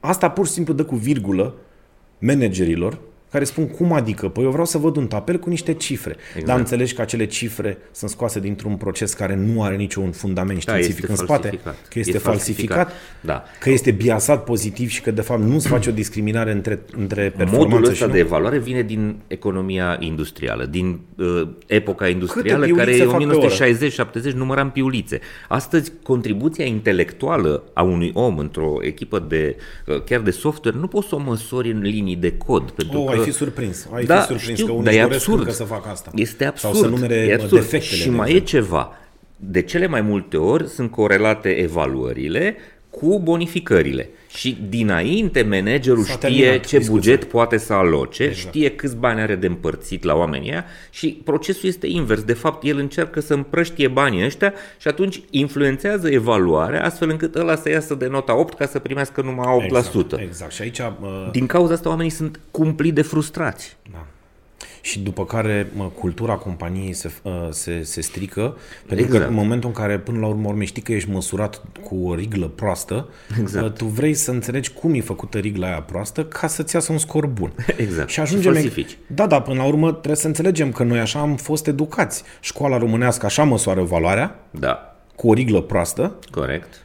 asta 0.00 0.30
pur 0.30 0.46
și 0.46 0.52
simplu 0.52 0.72
dă 0.72 0.84
cu 0.84 0.94
virgulă 0.94 1.54
managerilor 2.18 2.98
care 3.34 3.46
spun 3.46 3.68
cum 3.68 3.92
adică? 3.92 4.28
Păi 4.28 4.44
eu 4.44 4.50
vreau 4.50 4.64
să 4.64 4.78
văd 4.78 4.96
un 4.96 5.06
tabel 5.06 5.38
cu 5.38 5.48
niște 5.48 5.74
cifre. 5.74 6.16
Exact. 6.28 6.46
Dar 6.46 6.58
înțelegi 6.58 6.94
că 6.94 7.00
acele 7.00 7.26
cifre 7.26 7.78
sunt 7.90 8.10
scoase 8.10 8.40
dintr-un 8.40 8.76
proces 8.76 9.12
care 9.12 9.34
nu 9.34 9.62
are 9.62 9.76
niciun 9.76 10.10
fundament 10.10 10.64
da, 10.64 10.72
științific 10.72 11.08
în 11.08 11.16
spate, 11.16 11.48
că 11.48 11.98
este, 11.98 11.98
este 11.98 12.18
falsificat, 12.18 12.76
falsificat 12.76 12.92
da. 13.20 13.44
că 13.60 13.70
este 13.70 13.90
biasat 13.90 14.44
pozitiv 14.44 14.88
și 14.88 15.00
că 15.00 15.10
de 15.10 15.20
fapt 15.20 15.42
nu 15.42 15.58
se 15.58 15.68
face 15.68 15.88
o 15.90 15.92
discriminare 15.92 16.52
între, 16.52 16.80
între 16.96 17.22
performanță 17.36 17.68
Modul 17.68 17.90
ăsta 17.90 18.04
și 18.04 18.10
de 18.10 18.18
evaluare 18.18 18.58
vine 18.58 18.82
din 18.82 19.16
economia 19.26 19.96
industrială, 20.00 20.64
din 20.64 21.00
uh, 21.16 21.48
epoca 21.66 22.08
industrială 22.08 22.66
care 22.66 22.96
e 22.96 23.08
1960-70 24.30 24.32
număram 24.34 24.70
piulițe. 24.70 25.20
Astăzi 25.48 25.92
contribuția 26.02 26.64
intelectuală 26.64 27.62
a 27.72 27.82
unui 27.82 28.10
om 28.14 28.38
într-o 28.38 28.76
echipă 28.80 29.18
de 29.28 29.56
uh, 29.86 30.02
chiar 30.02 30.20
de 30.20 30.30
software 30.30 30.78
nu 30.78 30.86
poți 30.86 31.08
să 31.08 31.14
o 31.14 31.18
măsori 31.18 31.70
în 31.70 31.80
linii 31.80 32.16
de 32.16 32.32
cod, 32.32 32.70
pentru 32.70 32.98
oh, 33.00 33.14
că 33.14 33.23
fi 33.24 33.32
surprins. 33.32 33.86
Ai 33.92 34.04
da, 34.04 34.20
fi 34.20 34.26
surprins 34.26 34.58
știu, 34.58 34.66
că 34.66 34.72
unii 34.72 34.84
dar 34.84 34.94
e 34.94 35.00
absurd. 35.00 35.50
să 35.50 35.64
facă 35.64 35.88
asta. 35.88 36.10
Este 36.14 36.44
absurd. 36.44 36.74
Sau 36.74 36.82
să 36.82 36.88
numere 36.88 37.14
e 37.14 37.32
absurd. 37.34 37.52
defectele. 37.52 38.00
Și 38.00 38.08
de 38.08 38.16
mai 38.16 38.30
exemplu. 38.30 38.58
e 38.58 38.60
ceva. 38.60 38.98
De 39.36 39.62
cele 39.62 39.86
mai 39.86 40.00
multe 40.00 40.36
ori 40.36 40.68
sunt 40.68 40.90
corelate 40.90 41.48
evaluările 41.48 42.56
cu 43.00 43.18
bonificările. 43.18 44.08
Și 44.28 44.58
dinainte 44.68 45.42
managerul 45.42 46.04
S-a 46.04 46.12
știe 46.12 46.58
ce 46.58 46.78
discuția. 46.78 46.92
buget 46.92 47.24
poate 47.24 47.58
să 47.58 47.72
aloce, 47.72 48.22
exact. 48.22 48.46
știe 48.46 48.70
câți 48.70 48.96
bani 48.96 49.20
are 49.20 49.34
de 49.34 49.46
împărțit 49.46 50.02
la 50.02 50.14
oamenii 50.14 50.50
ăia 50.50 50.64
și 50.90 51.20
procesul 51.24 51.68
este 51.68 51.86
invers. 51.86 52.22
De 52.22 52.32
fapt, 52.32 52.64
el 52.64 52.78
încearcă 52.78 53.20
să 53.20 53.34
împrăștie 53.34 53.88
banii 53.88 54.24
ăștia 54.24 54.52
și 54.78 54.88
atunci 54.88 55.22
influențează 55.30 56.08
evaluarea 56.08 56.84
astfel 56.84 57.10
încât 57.10 57.34
ăla 57.34 57.56
să 57.56 57.68
iasă 57.68 57.94
de 57.94 58.06
nota 58.06 58.38
8 58.38 58.58
ca 58.58 58.66
să 58.66 58.78
primească 58.78 59.22
numai 59.22 59.46
8%. 59.60 59.64
Exact, 59.64 60.20
exact. 60.20 60.52
Și 60.52 60.62
aici... 60.62 60.78
Uh... 60.78 61.28
Din 61.32 61.46
cauza 61.46 61.72
asta 61.72 61.88
oamenii 61.88 62.10
sunt 62.10 62.40
cumplit 62.50 62.94
de 62.94 63.02
frustrați. 63.02 63.76
Da 63.92 64.06
și 64.84 65.00
după 65.00 65.24
care 65.24 65.70
mă, 65.76 65.84
cultura 65.84 66.34
companiei 66.34 66.92
se, 66.92 67.10
uh, 67.22 67.32
se, 67.50 67.82
se 67.82 68.00
strică, 68.00 68.56
pentru 68.86 69.06
exact. 69.06 69.22
că 69.24 69.28
în 69.28 69.36
momentul 69.36 69.68
în 69.68 69.74
care 69.74 69.98
până 69.98 70.18
la 70.18 70.26
urmă 70.26 70.48
urmă 70.48 70.62
știi 70.62 70.82
că 70.82 70.92
ești 70.92 71.10
măsurat 71.10 71.62
cu 71.82 71.96
o 71.96 72.14
riglă 72.14 72.48
proastă, 72.48 73.08
exact. 73.40 73.66
uh, 73.66 73.72
tu 73.72 73.84
vrei 73.84 74.14
să 74.14 74.30
înțelegi 74.30 74.72
cum 74.72 74.94
e 74.94 75.00
făcută 75.00 75.38
rigla 75.38 75.66
aia 75.66 75.82
proastă 75.82 76.24
ca 76.24 76.46
să-ți 76.46 76.74
iasă 76.74 76.92
un 76.92 76.98
scor 76.98 77.26
bun. 77.26 77.52
Exact. 77.76 78.08
Și 78.08 78.20
ajungem... 78.20 78.52
Falsifici. 78.52 78.98
Da, 79.06 79.26
da, 79.26 79.40
până 79.40 79.56
la 79.56 79.66
urmă 79.66 79.90
trebuie 79.90 80.16
să 80.16 80.26
înțelegem 80.26 80.72
că 80.72 80.82
noi 80.82 80.98
așa 80.98 81.18
am 81.18 81.36
fost 81.36 81.66
educați. 81.66 82.22
Școala 82.40 82.78
românească 82.78 83.26
așa 83.26 83.44
măsoară 83.44 83.82
valoarea, 83.82 84.38
da. 84.50 84.96
cu 85.16 85.28
o 85.28 85.32
riglă 85.32 85.60
proastă. 85.60 86.18
Corect 86.30 86.83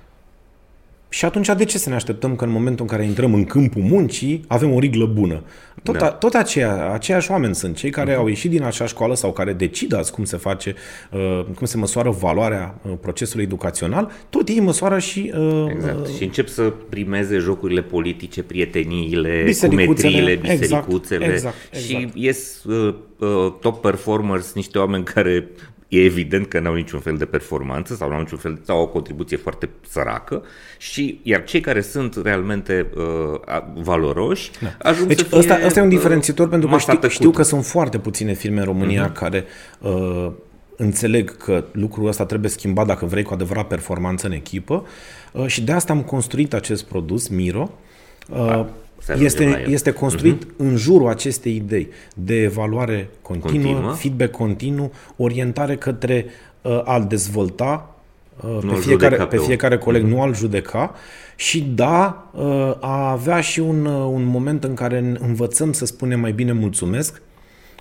și 1.09 1.25
atunci 1.25 1.47
de 1.57 1.65
ce 1.65 1.77
să 1.77 1.89
ne 1.89 1.95
așteptăm 1.95 2.35
că 2.35 2.43
în 2.43 2.51
momentul 2.51 2.85
în 2.89 2.95
care 2.97 3.05
intrăm 3.05 3.33
în 3.33 3.45
câmpul 3.45 3.81
muncii 3.81 4.43
avem 4.47 4.73
o 4.73 4.79
riglă 4.79 5.05
bună? 5.05 5.43
Tot, 5.83 5.97
da. 5.97 6.05
a, 6.05 6.09
tot 6.09 6.33
aceea, 6.33 6.91
aceiași 6.91 7.31
oameni 7.31 7.55
sunt 7.55 7.75
cei 7.75 7.89
care 7.89 8.13
uh-huh. 8.13 8.17
au 8.17 8.27
ieșit 8.27 8.49
din 8.49 8.63
acea 8.63 8.85
școală 8.85 9.15
sau 9.15 9.31
care 9.31 9.53
decid 9.53 9.93
azi 9.93 10.11
cum 10.11 10.23
se 10.23 10.37
face, 10.37 10.75
uh, 11.11 11.45
cum 11.55 11.65
se 11.65 11.77
măsoară 11.77 12.09
valoarea 12.09 12.79
uh, 12.81 12.91
procesului 13.01 13.43
educațional, 13.43 14.11
tot 14.29 14.47
ei 14.47 14.59
măsoară 14.59 14.99
și... 14.99 15.33
Uh, 15.35 15.65
exact. 15.69 16.07
Uh, 16.07 16.13
și 16.17 16.23
încep 16.23 16.47
să 16.47 16.73
primeze 16.89 17.37
jocurile 17.37 17.81
politice, 17.81 18.43
prieteniile, 18.43 19.53
cumetriile, 19.67 20.35
bisericuțele 20.35 21.25
exact, 21.25 21.31
exact, 21.31 21.55
exact. 21.71 21.85
și 21.85 22.09
ies 22.13 22.63
uh, 22.63 22.95
uh, 23.19 23.53
top 23.61 23.81
performers, 23.81 24.53
niște 24.53 24.77
oameni 24.77 25.03
care 25.03 25.47
e 25.89 26.03
evident 26.03 26.47
că 26.47 26.59
n-au 26.59 26.73
niciun 26.73 26.99
fel 26.99 27.17
de 27.17 27.25
performanță 27.25 27.95
sau 27.95 28.09
n-au 28.09 28.19
niciun 28.19 28.37
fel 28.37 28.59
sau 28.65 28.77
au 28.77 28.83
o 28.83 28.87
contribuție 28.87 29.37
foarte 29.37 29.69
săracă 29.89 30.43
și 30.77 31.19
iar 31.23 31.43
cei 31.43 31.59
care 31.59 31.81
sunt 31.81 32.15
realmente 32.23 32.89
uh, 32.95 33.61
valoroși 33.73 34.51
da. 34.61 34.89
ajung 34.89 35.07
deci 35.07 35.17
să 35.17 35.23
fie 35.23 35.37
asta, 35.37 35.59
asta 35.65 35.79
e 35.79 35.83
un 35.83 35.89
diferențiator 35.89 36.45
uh, 36.45 36.51
pentru 36.51 36.69
că 36.69 36.77
știu, 36.77 37.09
știu 37.09 37.31
că 37.31 37.41
sunt 37.41 37.65
foarte 37.65 37.97
puține 37.97 38.33
firme 38.33 38.59
în 38.59 38.65
România 38.65 39.11
uh-huh. 39.11 39.13
care 39.13 39.45
uh, 39.79 40.31
înțeleg 40.75 41.37
că 41.37 41.63
lucrul 41.71 42.07
ăsta 42.07 42.25
trebuie 42.25 42.49
schimbat 42.49 42.85
dacă 42.85 43.05
vrei 43.05 43.23
cu 43.23 43.33
adevărat 43.33 43.67
performanță 43.67 44.27
în 44.27 44.33
echipă 44.33 44.85
uh, 45.31 45.45
și 45.45 45.61
de 45.61 45.71
asta 45.71 45.93
am 45.93 46.01
construit 46.01 46.53
acest 46.53 46.83
produs 46.83 47.27
Miro 47.27 47.71
uh, 48.29 48.37
da 48.37 48.69
este, 49.19 49.65
este 49.67 49.91
construit 49.91 50.45
uh-huh. 50.45 50.57
în 50.57 50.75
jurul 50.75 51.07
acestei 51.07 51.55
idei 51.55 51.89
de 52.15 52.41
evaluare 52.41 53.09
continuă, 53.21 53.71
continuă, 53.71 53.93
feedback 53.93 54.31
continuu, 54.31 54.91
orientare 55.17 55.75
către 55.75 56.25
uh, 56.61 56.81
a 56.83 56.99
dezvolta 56.99 57.95
uh, 58.43 58.59
pe, 58.67 58.75
fiecare, 58.75 59.15
pe 59.15 59.37
fiecare 59.37 59.77
coleg, 59.77 60.05
uh-huh. 60.05 60.09
nu 60.09 60.21
al 60.21 60.35
judeca 60.35 60.93
și 61.35 61.61
da, 61.61 62.29
uh, 62.33 62.75
a 62.79 63.11
avea 63.11 63.41
și 63.41 63.59
un, 63.59 63.85
uh, 63.85 64.09
un 64.11 64.23
moment 64.23 64.63
în 64.63 64.73
care 64.73 65.13
învățăm 65.19 65.71
să 65.71 65.85
spunem 65.85 66.19
mai 66.19 66.31
bine 66.31 66.51
mulțumesc. 66.51 67.21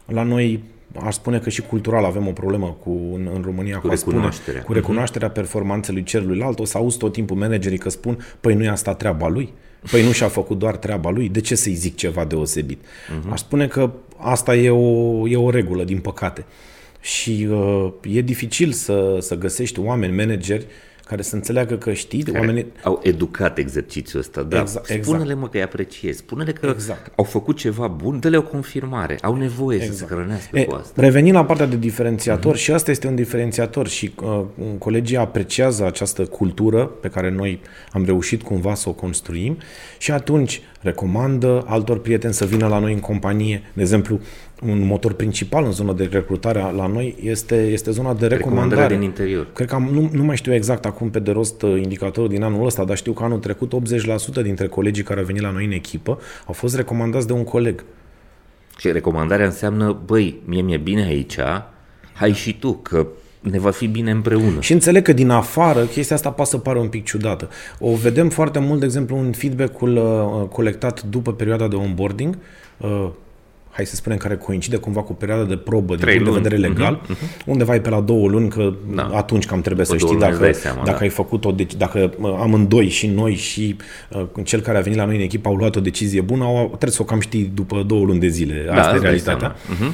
La 0.07 0.23
noi 0.23 0.63
aș 1.05 1.15
spune 1.15 1.39
că 1.39 1.51
și 1.51 1.63
cultural 1.63 2.05
avem 2.05 2.27
o 2.27 2.33
problemă 2.33 2.77
cu, 2.83 2.91
în, 3.15 3.31
în 3.35 3.43
România 3.45 3.79
cu, 3.79 3.87
cu 3.87 3.95
recunoașterea. 3.95 4.61
Spune, 4.61 4.65
cu 4.65 4.73
recunoașterea 4.73 5.31
uh-huh. 5.31 5.35
performanței 5.35 6.03
celuilalt. 6.03 6.59
O 6.59 6.65
să 6.65 6.79
auzi 6.79 6.99
tot 6.99 7.13
timpul 7.13 7.37
managerii 7.37 7.79
că 7.79 7.89
spun, 7.89 8.19
păi 8.41 8.55
nu 8.55 8.65
e 8.65 8.69
asta 8.69 8.95
treaba 8.95 9.29
lui. 9.29 9.53
Păi 9.91 10.05
nu 10.05 10.13
și-a 10.13 10.29
făcut 10.29 10.59
doar 10.59 10.77
treaba 10.77 11.11
lui, 11.11 11.29
de 11.29 11.41
ce 11.41 11.55
să-i 11.55 11.75
zic 11.75 11.97
ceva 11.97 12.25
deosebit? 12.25 12.81
Uh-huh. 12.81 13.31
Aș 13.31 13.41
spune 13.41 13.67
că 13.67 13.93
asta 14.17 14.57
e 14.57 14.71
o, 14.71 15.29
e 15.29 15.37
o 15.37 15.51
regulă, 15.51 15.85
din 15.85 15.99
păcate. 15.99 16.45
Și 17.01 17.49
uh, 17.51 17.93
e 18.03 18.21
dificil 18.21 18.73
să, 18.73 19.17
să 19.21 19.35
găsești 19.35 19.81
oameni, 19.81 20.17
manageri, 20.17 20.67
care 21.09 21.23
să 21.23 21.35
înțeleagă 21.35 21.77
că 21.77 21.93
știi, 21.93 22.23
care 22.23 22.39
oamenii... 22.39 22.67
au 22.83 23.01
educat 23.03 23.59
exercițiul 23.59 24.21
ăsta, 24.21 24.43
da. 24.43 24.61
Exact, 24.61 24.87
Spune-le 24.87 25.23
exact. 25.23 25.41
mă 25.41 25.49
că 25.49 25.57
îi 25.57 25.63
apreciezi, 25.63 26.19
spune-le 26.19 26.53
că 26.53 26.67
Exact. 26.75 27.13
au 27.17 27.25
făcut 27.25 27.57
ceva 27.57 27.87
bun, 27.87 28.19
dă-le 28.21 28.37
o 28.37 28.43
confirmare, 28.43 29.19
au 29.23 29.35
nevoie 29.35 29.77
exact. 29.77 29.97
să 29.97 30.07
se 30.07 30.15
hrănească 30.15 30.59
E, 30.59 30.65
cu 30.65 30.75
asta. 30.75 31.03
revenind 31.03 31.35
la 31.35 31.45
partea 31.45 31.67
de 31.67 31.77
diferențiator, 31.77 32.55
uh-huh. 32.55 32.59
și 32.59 32.73
asta 32.73 32.91
este 32.91 33.07
un 33.07 33.15
diferențiator 33.15 33.89
și 33.89 34.15
uh, 34.23 34.45
colegii 34.79 35.17
apreciază 35.17 35.85
această 35.85 36.25
cultură 36.25 36.85
pe 36.85 37.09
care 37.09 37.31
noi 37.31 37.61
am 37.93 38.05
reușit 38.05 38.43
cumva 38.43 38.75
să 38.75 38.89
o 38.89 38.93
construim 38.93 39.59
și 39.99 40.11
atunci 40.11 40.63
recomandă 40.81 41.65
altor 41.67 42.01
prieteni 42.01 42.35
să 42.35 42.45
vină 42.45 42.67
la 42.67 42.79
noi 42.79 42.93
în 42.93 43.01
companie. 43.01 43.63
De 43.73 43.81
exemplu, 43.81 44.21
un 44.67 44.87
motor 44.87 45.13
principal 45.13 45.65
în 45.65 45.73
zona 45.73 45.93
de 45.93 46.09
recrutare 46.13 46.59
la 46.77 46.87
noi 46.87 47.17
este, 47.23 47.67
este 47.67 47.91
zona 47.91 48.15
de 48.15 48.27
recomandare. 48.27 48.37
Recomandarea 48.37 48.97
din 48.97 49.03
interior. 49.03 49.47
Cred 49.53 49.69
că 49.69 49.75
am, 49.75 49.89
nu, 49.93 50.11
nu 50.13 50.25
mai 50.25 50.37
știu 50.37 50.55
exact 50.55 50.85
acum 50.85 51.11
pe 51.11 51.19
de 51.19 51.31
rost 51.31 51.63
uh, 51.63 51.81
indicatorul 51.83 52.29
din 52.29 52.43
anul 52.43 52.67
ăsta, 52.67 52.85
dar 52.85 52.97
știu 52.97 53.13
că 53.13 53.25
anul 53.25 53.39
trecut 53.39 53.73
80% 54.41 54.43
dintre 54.43 54.67
colegii 54.67 55.03
care 55.03 55.21
au 55.21 55.27
venit 55.27 55.43
la 55.43 55.51
noi 55.51 55.65
în 55.65 55.73
echipă 55.73 56.19
au 56.47 56.53
fost 56.53 56.77
recomandați 56.77 57.27
de 57.27 57.33
un 57.33 57.45
coleg. 57.45 57.85
Și 58.79 58.93
recomandarea 58.93 59.47
înseamnă, 59.47 60.01
băi, 60.05 60.43
mie 60.45 60.63
mi-e 60.63 60.77
bine 60.77 61.03
aici, 61.03 61.37
hai 62.13 62.33
și 62.33 62.59
tu, 62.59 62.73
că 62.73 63.07
ne 63.41 63.59
va 63.59 63.71
fi 63.71 63.87
bine 63.87 64.11
împreună. 64.11 64.61
Și 64.61 64.73
înțeleg 64.73 65.03
că 65.03 65.13
din 65.13 65.31
afară 65.31 65.85
chestia 65.85 66.17
asta 66.17 66.31
poate 66.31 66.51
să 66.51 66.59
pară 66.59 66.79
un 66.79 66.89
pic 66.89 67.05
ciudată. 67.05 67.49
O 67.79 67.95
vedem 67.95 68.29
foarte 68.29 68.59
mult, 68.59 68.79
de 68.79 68.85
exemplu, 68.85 69.19
în 69.19 69.33
feedback-ul 69.33 69.97
uh, 69.97 70.49
colectat 70.49 71.03
după 71.03 71.33
perioada 71.33 71.69
de 71.69 71.77
onboarding, 71.77 72.39
uh, 72.77 73.09
hai 73.79 73.87
să 73.87 73.95
spunem, 73.95 74.19
care 74.19 74.37
coincide 74.37 74.77
cumva 74.77 75.03
cu 75.03 75.15
perioada 75.15 75.45
de 75.45 75.57
probă 75.57 75.95
din 75.95 76.05
Trei 76.05 76.17
punct 76.17 76.25
de 76.33 76.39
luni. 76.39 76.43
vedere 76.49 76.69
legal, 76.69 77.01
uh-huh. 77.05 77.45
undeva 77.47 77.75
e 77.75 77.81
pe 77.81 77.89
la 77.89 78.01
două 78.01 78.29
luni, 78.29 78.49
că 78.49 78.73
Da. 78.95 79.09
da. 79.11 79.17
atunci 79.17 79.47
cam 79.47 79.61
trebuie 79.61 79.87
să 79.87 79.93
După 79.93 80.05
două 80.07 80.15
știi 80.19 80.27
luni 80.29 80.39
dacă, 80.39 80.51
îți 80.51 80.61
dai 80.63 80.71
seama, 80.73 80.85
dacă 80.85 80.97
da. 80.99 81.03
ai 81.05 81.09
făcut 81.09 81.45
o 81.45 81.51
deci- 81.53 81.75
dacă 81.77 82.11
uh, 82.21 82.37
amândoi 82.41 82.89
și 82.89 83.07
noi 83.07 83.35
și 83.35 83.77
uh, 84.11 84.27
cel 84.45 84.61
care 84.61 84.79
a 84.79 84.81
venit 84.81 84.99
la 84.99 85.05
noi 85.05 85.17
în 85.17 85.23
echipă 85.23 85.49
au 85.49 85.55
luat 85.55 85.77
o 85.77 85.81
decizie 85.81 86.21
bună, 86.21 86.45
au, 86.45 86.67
trebuie 86.67 86.91
să 86.91 87.03
o 87.03 87.05
cam 87.05 87.21
știi 87.21 87.51
după 87.55 87.83
două 87.87 88.05
luni 88.05 88.21
de 88.21 88.29
zile. 88.29 88.63
Da, 88.67 88.75
Asta 88.75 88.91
e 88.91 88.93
îți 88.93 89.03
dai 89.03 89.11
realitatea. 89.11 89.57
seama. 89.77 89.93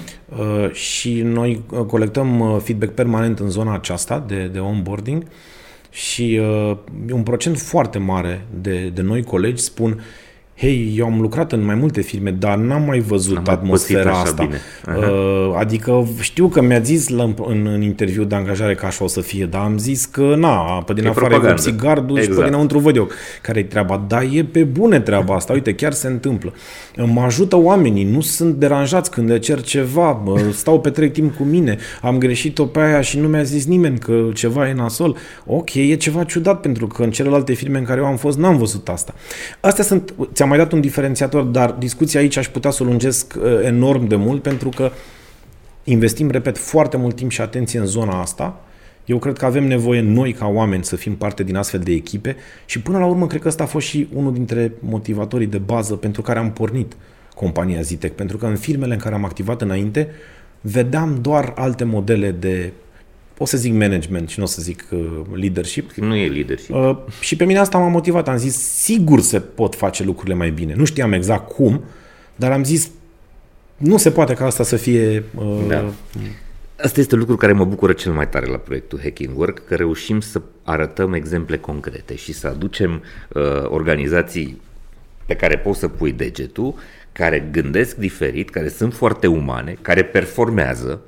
Uh, 0.64 0.72
și 0.72 1.20
noi 1.22 1.62
uh, 1.70 1.78
colectăm 1.84 2.40
uh, 2.40 2.56
feedback 2.62 2.92
permanent 2.92 3.38
în 3.38 3.48
zona 3.50 3.74
aceasta 3.74 4.24
de, 4.26 4.50
de 4.52 4.58
onboarding 4.58 5.24
și 5.90 6.40
uh, 6.70 6.76
un 7.12 7.22
procent 7.22 7.58
foarte 7.58 7.98
mare 7.98 8.46
de, 8.60 8.90
de 8.94 9.02
noi 9.02 9.22
colegi 9.22 9.62
spun 9.62 10.00
Hei, 10.56 10.94
eu 10.98 11.06
am 11.06 11.20
lucrat 11.20 11.52
în 11.52 11.64
mai 11.64 11.74
multe 11.74 12.00
firme, 12.00 12.30
dar 12.30 12.56
n-am 12.56 12.82
mai 12.82 12.98
văzut 12.98 13.34
N-am 13.34 13.42
mai 13.46 13.54
atmosfera 13.54 14.00
pățit 14.02 14.14
așa 14.14 14.22
asta. 14.22 14.44
bine. 14.44 14.60
Uh, 14.98 15.54
adică 15.58 16.06
știu 16.20 16.48
că 16.48 16.62
mi-a 16.62 16.80
zis 16.80 17.08
la, 17.08 17.22
în, 17.46 17.66
în 17.74 17.82
interviu 17.82 18.24
de 18.24 18.34
angajare 18.34 18.74
că 18.74 18.86
așa 18.86 19.04
o 19.04 19.06
să 19.06 19.20
fie, 19.20 19.46
dar 19.46 19.60
am 19.60 19.78
zis 19.78 20.04
că 20.04 20.34
na, 20.36 20.82
pe 20.86 20.92
din 20.92 21.04
E 21.04 21.08
afară 21.08 21.24
e 21.24 21.28
propagandă. 21.28 21.62
vopsi 21.62 21.76
gardul 21.84 22.16
și 22.16 22.22
pe 22.22 22.28
Exact. 22.28 22.46
dinăuntru 22.48 22.78
văd 22.78 22.96
eu 22.96 23.08
care 23.42 23.58
e 23.58 23.62
treaba. 23.62 24.04
Dar 24.08 24.26
e 24.32 24.44
pe 24.44 24.62
bune 24.64 25.00
treaba 25.00 25.34
asta, 25.34 25.52
uite, 25.52 25.74
chiar 25.74 25.92
se 25.92 26.06
întâmplă. 26.06 26.52
Mă 27.12 27.20
ajută 27.20 27.56
oamenii, 27.56 28.04
nu 28.04 28.20
sunt 28.20 28.54
deranjați 28.54 29.10
când 29.10 29.30
le 29.30 29.38
cer 29.38 29.60
ceva, 29.62 30.20
bă, 30.24 30.40
stau 30.52 30.80
petrec 30.80 31.12
timp 31.12 31.36
cu 31.36 31.42
mine, 31.42 31.76
am 32.02 32.18
greșit-o 32.18 32.64
pe 32.64 32.80
aia 32.80 33.00
și 33.00 33.18
nu 33.18 33.28
mi-a 33.28 33.42
zis 33.42 33.66
nimeni 33.66 33.98
că 33.98 34.28
ceva 34.34 34.68
e 34.68 34.72
nasol. 34.72 35.16
Ok, 35.46 35.74
e 35.74 35.94
ceva 35.94 36.24
ciudat 36.24 36.60
pentru 36.60 36.86
că 36.86 37.02
în 37.02 37.10
celelalte 37.10 37.52
firme 37.52 37.78
în 37.78 37.84
care 37.84 38.00
eu 38.00 38.06
am 38.06 38.16
fost 38.16 38.38
n-am 38.38 38.56
văzut 38.56 38.88
asta. 38.88 39.14
Astea 39.60 39.84
sunt, 39.84 40.14
ți-am 40.44 40.56
mai 40.56 40.64
dat 40.64 40.74
un 40.74 40.80
diferențiator, 40.80 41.42
dar 41.42 41.70
discuția 41.70 42.20
aici 42.20 42.36
aș 42.36 42.48
putea 42.48 42.70
să 42.70 42.82
o 42.82 42.86
lungesc 42.86 43.34
uh, 43.38 43.44
enorm 43.62 44.06
de 44.06 44.16
mult 44.16 44.42
pentru 44.42 44.68
că 44.68 44.90
investim, 45.84 46.30
repet, 46.30 46.58
foarte 46.58 46.96
mult 46.96 47.16
timp 47.16 47.30
și 47.30 47.40
atenție 47.40 47.78
în 47.78 47.86
zona 47.86 48.20
asta. 48.20 48.60
Eu 49.04 49.18
cred 49.18 49.38
că 49.38 49.44
avem 49.44 49.66
nevoie 49.66 50.00
noi 50.00 50.32
ca 50.32 50.46
oameni 50.46 50.84
să 50.84 50.96
fim 50.96 51.16
parte 51.16 51.42
din 51.42 51.56
astfel 51.56 51.80
de 51.80 51.92
echipe 51.92 52.36
și 52.64 52.80
până 52.80 52.98
la 52.98 53.06
urmă 53.06 53.26
cred 53.26 53.40
că 53.40 53.48
ăsta 53.48 53.62
a 53.62 53.66
fost 53.66 53.86
și 53.86 54.08
unul 54.12 54.32
dintre 54.32 54.72
motivatorii 54.78 55.46
de 55.46 55.58
bază 55.58 55.94
pentru 55.94 56.22
care 56.22 56.38
am 56.38 56.52
pornit 56.52 56.96
compania 57.34 57.80
Zitec, 57.80 58.12
pentru 58.12 58.36
că 58.36 58.46
în 58.46 58.56
firmele 58.56 58.92
în 58.94 59.00
care 59.00 59.14
am 59.14 59.24
activat 59.24 59.62
înainte 59.62 60.08
vedeam 60.60 61.18
doar 61.20 61.52
alte 61.56 61.84
modele 61.84 62.30
de, 62.30 62.72
o 63.38 63.44
să 63.44 63.56
zic 63.56 63.72
management 63.72 64.28
și 64.28 64.38
nu 64.38 64.44
o 64.44 64.48
să 64.48 64.62
zic 64.62 64.84
uh, 64.90 65.20
leadership, 65.32 65.92
Nu 65.92 66.14
e 66.14 66.28
leadership. 66.28 66.74
Uh, 66.74 66.96
și 67.20 67.36
pe 67.36 67.44
mine 67.44 67.58
asta 67.58 67.78
m-a 67.78 67.88
motivat. 67.88 68.28
Am 68.28 68.36
zis, 68.36 68.56
sigur 68.58 69.20
se 69.20 69.40
pot 69.40 69.74
face 69.74 70.04
lucrurile 70.04 70.34
mai 70.34 70.50
bine. 70.50 70.74
Nu 70.74 70.84
știam 70.84 71.12
exact 71.12 71.52
cum, 71.52 71.84
dar 72.36 72.52
am 72.52 72.64
zis, 72.64 72.90
nu 73.76 73.96
se 73.96 74.10
poate 74.10 74.34
ca 74.34 74.44
asta 74.46 74.62
să 74.62 74.76
fie... 74.76 75.24
Uh, 75.34 75.64
Da. 75.68 75.84
Asta 76.82 77.00
este 77.00 77.16
lucru 77.16 77.36
care 77.36 77.52
mă 77.52 77.64
bucură 77.64 77.92
cel 77.92 78.12
mai 78.12 78.28
tare 78.28 78.46
la 78.46 78.56
proiectul 78.56 79.00
Hacking 79.02 79.38
Work, 79.38 79.66
că 79.66 79.74
reușim 79.74 80.20
să 80.20 80.42
arătăm 80.62 81.12
exemple 81.12 81.58
concrete 81.58 82.14
și 82.16 82.32
să 82.32 82.46
aducem 82.46 83.02
uh, 83.32 83.42
organizații 83.68 84.60
pe 85.26 85.34
care 85.34 85.58
poți 85.58 85.78
să 85.78 85.88
pui 85.88 86.12
degetul, 86.12 86.74
care 87.12 87.48
gândesc 87.52 87.96
diferit, 87.96 88.50
care 88.50 88.68
sunt 88.68 88.94
foarte 88.94 89.26
umane, 89.26 89.76
care 89.82 90.04
performează 90.04 91.00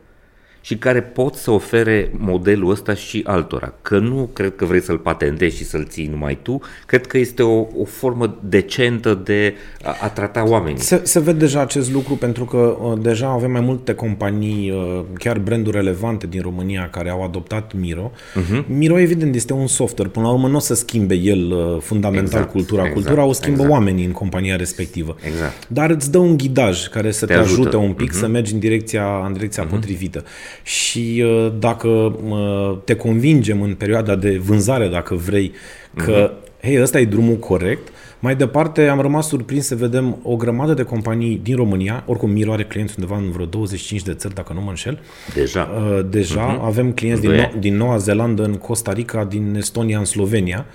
și 0.67 0.77
care 0.77 1.03
pot 1.03 1.35
să 1.35 1.51
ofere 1.51 2.11
modelul 2.17 2.71
ăsta 2.71 2.95
și 2.95 3.23
altora. 3.27 3.73
Că 3.83 3.99
nu 3.99 4.31
cred 4.33 4.57
că 4.57 4.65
vrei 4.65 4.83
să-l 4.83 4.99
patentezi 4.99 5.57
și 5.57 5.65
să-l 5.65 5.87
ții 5.89 6.07
numai 6.07 6.39
tu, 6.43 6.61
cred 6.87 7.07
că 7.07 7.19
este 7.19 7.43
o, 7.43 7.59
o 7.61 7.85
formă 7.85 8.39
decentă 8.43 9.21
de 9.25 9.55
a, 9.83 9.97
a 10.01 10.09
trata 10.09 10.49
oamenii. 10.49 10.81
Se, 10.81 11.01
se 11.05 11.21
vede 11.21 11.39
deja 11.39 11.61
acest 11.61 11.93
lucru 11.93 12.15
pentru 12.15 12.45
că 12.45 12.57
uh, 12.57 12.99
deja 13.03 13.29
avem 13.29 13.51
mai 13.51 13.61
multe 13.61 13.95
companii, 13.95 14.71
uh, 14.71 15.05
chiar 15.19 15.39
branduri 15.39 15.77
relevante 15.77 16.27
din 16.27 16.41
România 16.41 16.89
care 16.91 17.11
au 17.11 17.25
adoptat 17.25 17.73
Miro. 17.75 18.13
Uh-huh. 18.13 18.67
Miro, 18.67 18.99
evident, 18.99 19.35
este 19.35 19.53
un 19.53 19.67
software. 19.67 20.11
Până 20.11 20.27
la 20.27 20.33
urmă 20.33 20.49
nu 20.49 20.57
o 20.57 20.59
să 20.59 20.75
schimbe 20.75 21.15
el 21.15 21.53
uh, 21.53 21.81
fundamental 21.81 22.27
Exact, 22.27 22.51
cultura. 22.51 22.83
exact, 22.83 23.03
cultura 23.03 23.25
o 23.25 23.33
schimbă 23.33 23.63
exact. 23.63 23.79
oamenii 23.79 24.05
în 24.05 24.13
compania 24.13 24.57
respectivă. 24.57 25.17
Exact. 25.27 25.69
Dar 25.69 25.91
îți 25.91 26.11
dă 26.11 26.19
un 26.19 26.37
ghidaj 26.37 26.87
care 26.87 27.11
să 27.11 27.27
te, 27.27 27.33
Te 27.33 27.39
te 27.39 27.45
ajută. 27.45 27.61
ajute 27.61 27.77
un 27.77 27.93
pic 27.93 28.11
uh-huh. 28.11 28.19
să 28.19 28.27
mergi 28.27 28.53
în 28.53 28.59
direcția, 28.59 29.25
în 29.27 29.33
direcția 29.33 29.67
uh-huh. 29.67 29.71
potrivită. 29.71 30.25
Și 30.63 31.25
uh, 31.25 31.53
dacă 31.59 31.89
uh, 31.89 32.77
te 32.85 32.95
convingem 32.95 33.63
în 33.63 33.75
perioada 33.75 34.17
de 34.17 34.41
vânzare, 34.45 34.89
dacă 34.89 35.15
vrei, 35.15 35.53
că 35.95 36.31
uh-huh. 36.31 36.63
hei, 36.63 36.83
ăsta 36.83 37.01
e 37.01 37.05
drumul 37.05 37.37
corect, 37.37 37.89
mai 38.21 38.37
departe 38.37 38.87
am 38.89 39.01
rămas 39.01 39.29
surprins 39.29 39.67
să 39.67 39.75
vedem 39.75 40.19
o 40.23 40.37
grămadă 40.37 40.75
de 40.75 40.83
companii 40.83 41.41
din 41.43 41.57
România, 41.57 42.03
oricum 42.07 42.31
Miro 42.31 42.53
are 42.53 42.65
clienți 42.65 42.95
undeva 42.99 43.17
în 43.21 43.31
vreo 43.31 43.45
25 43.45 44.03
de 44.03 44.15
țări, 44.15 44.35
dacă 44.35 44.53
nu 44.53 44.61
mă 44.61 44.69
înșel, 44.69 44.99
Deja. 45.35 45.71
Uh, 45.77 46.01
deja. 46.11 46.57
Uh-huh. 46.59 46.65
Avem 46.65 46.93
clienți 46.93 47.21
din, 47.21 47.31
Doi 47.31 47.39
no- 47.39 47.51
ani. 47.53 47.61
din 47.61 47.77
Noua 47.77 47.97
Zeelandă, 47.97 48.43
în 48.45 48.55
Costa 48.55 48.93
Rica, 48.93 49.25
din 49.25 49.55
Estonia, 49.57 49.99
în 49.99 50.05
Slovenia. 50.05 50.67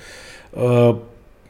Uh, 0.50 0.96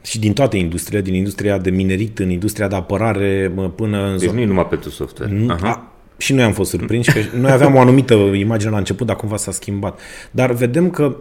și 0.02 0.18
din 0.18 0.32
toate 0.32 0.56
industriile, 0.56 1.02
din 1.02 1.14
industria 1.14 1.58
de 1.58 1.70
minerit, 1.70 2.18
în 2.18 2.30
industria 2.30 2.68
de 2.68 2.74
apărare, 2.74 3.52
mă, 3.54 3.68
până 3.70 4.06
în 4.06 4.18
Deci 4.18 4.28
zo- 4.30 4.32
nu 4.32 4.40
e 4.40 4.44
numai 4.44 4.66
pentru 4.66 4.90
software. 4.90 5.32
nu, 5.32 5.52
Aha. 5.52 5.68
a, 5.68 5.91
și 6.22 6.32
noi 6.32 6.44
am 6.44 6.52
fost 6.52 6.70
surprinși, 6.70 7.12
că 7.12 7.18
noi 7.36 7.50
aveam 7.50 7.74
o 7.74 7.80
anumită 7.80 8.14
imagine 8.14 8.70
la 8.70 8.78
început, 8.78 9.06
dar 9.06 9.16
cumva 9.16 9.36
s-a 9.36 9.50
schimbat. 9.50 10.00
Dar 10.30 10.52
vedem 10.52 10.90
că 10.90 11.16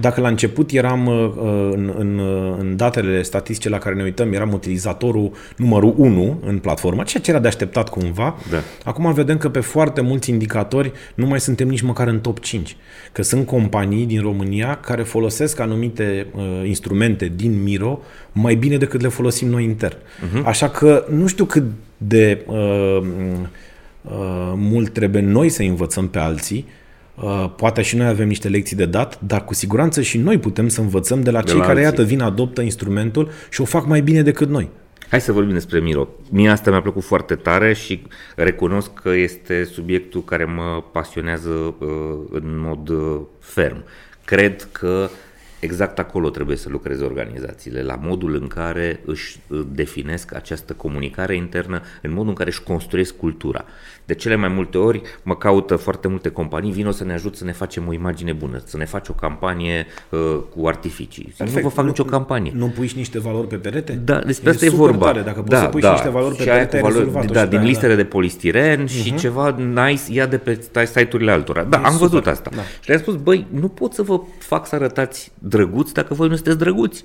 dacă 0.00 0.20
la 0.20 0.28
început 0.28 0.70
eram 0.70 1.06
uh, 1.06 1.32
în, 1.72 1.94
în, 1.98 2.18
uh, 2.18 2.54
în 2.58 2.76
datele 2.76 3.22
statistice 3.22 3.68
la 3.68 3.78
care 3.78 3.94
ne 3.94 4.02
uităm, 4.02 4.32
eram 4.32 4.52
utilizatorul 4.52 5.32
numărul 5.56 5.94
1 5.96 6.40
în 6.46 6.58
platformă, 6.58 7.02
ceea 7.02 7.22
ce 7.22 7.30
era 7.30 7.40
de 7.40 7.48
așteptat 7.48 7.88
cumva. 7.88 8.36
Da. 8.50 8.58
Acum 8.84 9.12
vedem 9.12 9.36
că 9.38 9.48
pe 9.48 9.60
foarte 9.60 10.00
mulți 10.00 10.30
indicatori 10.30 10.92
nu 11.14 11.26
mai 11.26 11.40
suntem 11.40 11.68
nici 11.68 11.80
măcar 11.80 12.06
în 12.06 12.20
top 12.20 12.40
5. 12.40 12.76
Că 13.12 13.22
sunt 13.22 13.46
companii 13.46 14.06
din 14.06 14.20
România 14.20 14.74
care 14.74 15.02
folosesc 15.02 15.60
anumite 15.60 16.26
uh, 16.34 16.42
instrumente 16.64 17.32
din 17.36 17.62
Miro 17.62 18.00
mai 18.32 18.54
bine 18.54 18.76
decât 18.76 19.00
le 19.00 19.08
folosim 19.08 19.48
noi 19.48 19.64
intern. 19.64 19.96
Uh-huh. 19.96 20.44
Așa 20.44 20.68
că 20.68 21.04
nu 21.08 21.26
știu 21.26 21.44
cât 21.44 21.64
de 21.96 22.44
uh, 22.46 22.56
uh, 23.00 23.46
mult 24.54 24.92
trebuie 24.92 25.22
noi 25.22 25.48
să 25.48 25.62
învățăm 25.62 26.08
pe 26.08 26.18
alții. 26.18 26.66
Uh, 27.14 27.50
poate 27.56 27.82
și 27.82 27.96
noi 27.96 28.06
avem 28.06 28.28
niște 28.28 28.48
lecții 28.48 28.76
de 28.76 28.86
dat, 28.86 29.20
dar 29.20 29.44
cu 29.44 29.54
siguranță 29.54 30.00
și 30.02 30.18
noi 30.18 30.38
putem 30.38 30.68
să 30.68 30.80
învățăm 30.80 31.22
de 31.22 31.30
la 31.30 31.40
De 31.40 31.50
cei 31.50 31.58
la 31.58 31.64
care, 31.64 31.84
alții. 31.84 31.90
iată, 31.90 32.02
vin, 32.02 32.20
adoptă 32.20 32.60
instrumentul 32.60 33.30
și 33.50 33.60
o 33.60 33.64
fac 33.64 33.86
mai 33.86 34.00
bine 34.00 34.22
decât 34.22 34.48
noi. 34.48 34.68
Hai 35.10 35.20
să 35.20 35.32
vorbim 35.32 35.52
despre 35.52 35.78
Miro. 35.80 36.08
Mie 36.30 36.48
asta 36.50 36.70
mi-a 36.70 36.80
plăcut 36.80 37.02
foarte 37.02 37.34
tare 37.34 37.72
și 37.72 38.02
recunosc 38.36 38.92
că 38.94 39.08
este 39.10 39.64
subiectul 39.64 40.24
care 40.24 40.44
mă 40.44 40.84
pasionează 40.92 41.50
uh, 41.50 41.88
în 42.30 42.42
mod 42.44 42.88
uh, 42.88 43.20
ferm. 43.38 43.84
Cred 44.24 44.68
că 44.72 45.08
exact 45.60 45.98
acolo 45.98 46.30
trebuie 46.30 46.56
să 46.56 46.68
lucreze 46.68 47.04
organizațiile, 47.04 47.82
la 47.82 47.98
modul 48.02 48.34
în 48.34 48.46
care 48.46 49.00
își 49.04 49.38
definesc 49.72 50.34
această 50.34 50.72
comunicare 50.72 51.34
internă, 51.34 51.82
în 52.02 52.12
modul 52.12 52.28
în 52.28 52.34
care 52.34 52.48
își 52.48 52.62
construiesc 52.62 53.16
cultura. 53.16 53.64
De 54.04 54.14
cele 54.14 54.34
mai 54.34 54.48
multe 54.48 54.78
ori 54.78 55.02
mă 55.22 55.36
caută 55.36 55.76
foarte 55.76 56.08
multe 56.08 56.28
companii, 56.28 56.72
vin 56.72 56.86
o 56.86 56.90
să 56.90 57.04
ne 57.04 57.12
ajut 57.12 57.36
să 57.36 57.44
ne 57.44 57.52
facem 57.52 57.88
o 57.88 57.92
imagine 57.92 58.32
bună, 58.32 58.62
să 58.64 58.76
ne 58.76 58.84
faci 58.84 59.08
o 59.08 59.12
campanie 59.12 59.86
uh, 60.08 60.18
cu 60.56 60.66
artificii. 60.66 61.34
Perfect. 61.36 61.56
Nu 61.56 61.62
vă 61.62 61.68
fac 61.68 61.84
nu, 61.84 61.90
nicio 61.90 62.04
campanie. 62.04 62.52
Nu 62.54 62.66
pui 62.66 62.90
niște 62.94 63.18
valori 63.18 63.46
pe 63.46 63.56
perete? 63.56 63.92
Da, 63.92 64.18
despre 64.18 64.50
asta 64.50 64.64
e 64.64 64.68
vorba. 64.68 65.06
Tare. 65.06 65.20
Dacă 65.20 65.40
poți 65.40 65.50
da, 65.50 65.60
să 65.60 65.66
pui 65.66 65.80
da. 65.80 65.90
niște 65.90 66.08
valori 66.08 66.36
pe 66.36 66.44
perete, 66.44 66.80
valori, 66.80 67.32
Da, 67.32 67.46
din 67.46 67.62
listele 67.62 67.94
da. 67.94 68.02
de 68.02 68.04
polistiren 68.04 68.84
uh-huh. 68.86 69.02
și 69.02 69.08
mhm. 69.10 69.18
ceva 69.18 69.56
nice 69.74 70.02
ia 70.12 70.26
de 70.26 70.38
pe 70.38 70.60
site-urile 70.84 71.30
altora. 71.30 71.62
Da, 71.62 71.76
e 71.76 71.84
am 71.84 71.92
super. 71.92 72.08
văzut 72.08 72.26
asta. 72.26 72.50
Da. 72.54 72.62
Și 72.62 72.88
le-am 72.88 73.00
spus, 73.00 73.14
băi, 73.14 73.46
nu 73.50 73.68
pot 73.68 73.92
să 73.92 74.02
vă 74.02 74.20
fac 74.38 74.66
să 74.66 74.74
arătați 74.74 75.32
drăguți 75.50 75.92
dacă 75.92 76.14
voi 76.14 76.28
nu 76.28 76.34
sunteți 76.34 76.58
drăguți 76.58 77.04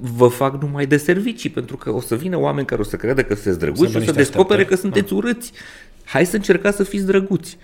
vă 0.00 0.28
fac 0.28 0.62
numai 0.62 0.86
de 0.86 0.96
servicii, 0.96 1.50
pentru 1.50 1.76
că 1.76 1.90
o 1.90 2.00
să 2.00 2.16
vină 2.16 2.38
oameni 2.38 2.66
care 2.66 2.80
o 2.80 2.84
să 2.84 2.96
creadă 2.96 3.22
că 3.22 3.34
sunteți 3.34 3.58
drăguți 3.58 3.90
și 3.90 3.96
o 3.96 4.00
să 4.00 4.12
descopere 4.12 4.64
că 4.64 4.76
sunteți 4.76 5.08
da. 5.08 5.14
urâți. 5.14 5.52
Hai 6.04 6.26
să 6.26 6.36
încercați 6.36 6.76
să 6.76 6.82
fiți 6.82 7.06
drăguți. 7.06 7.58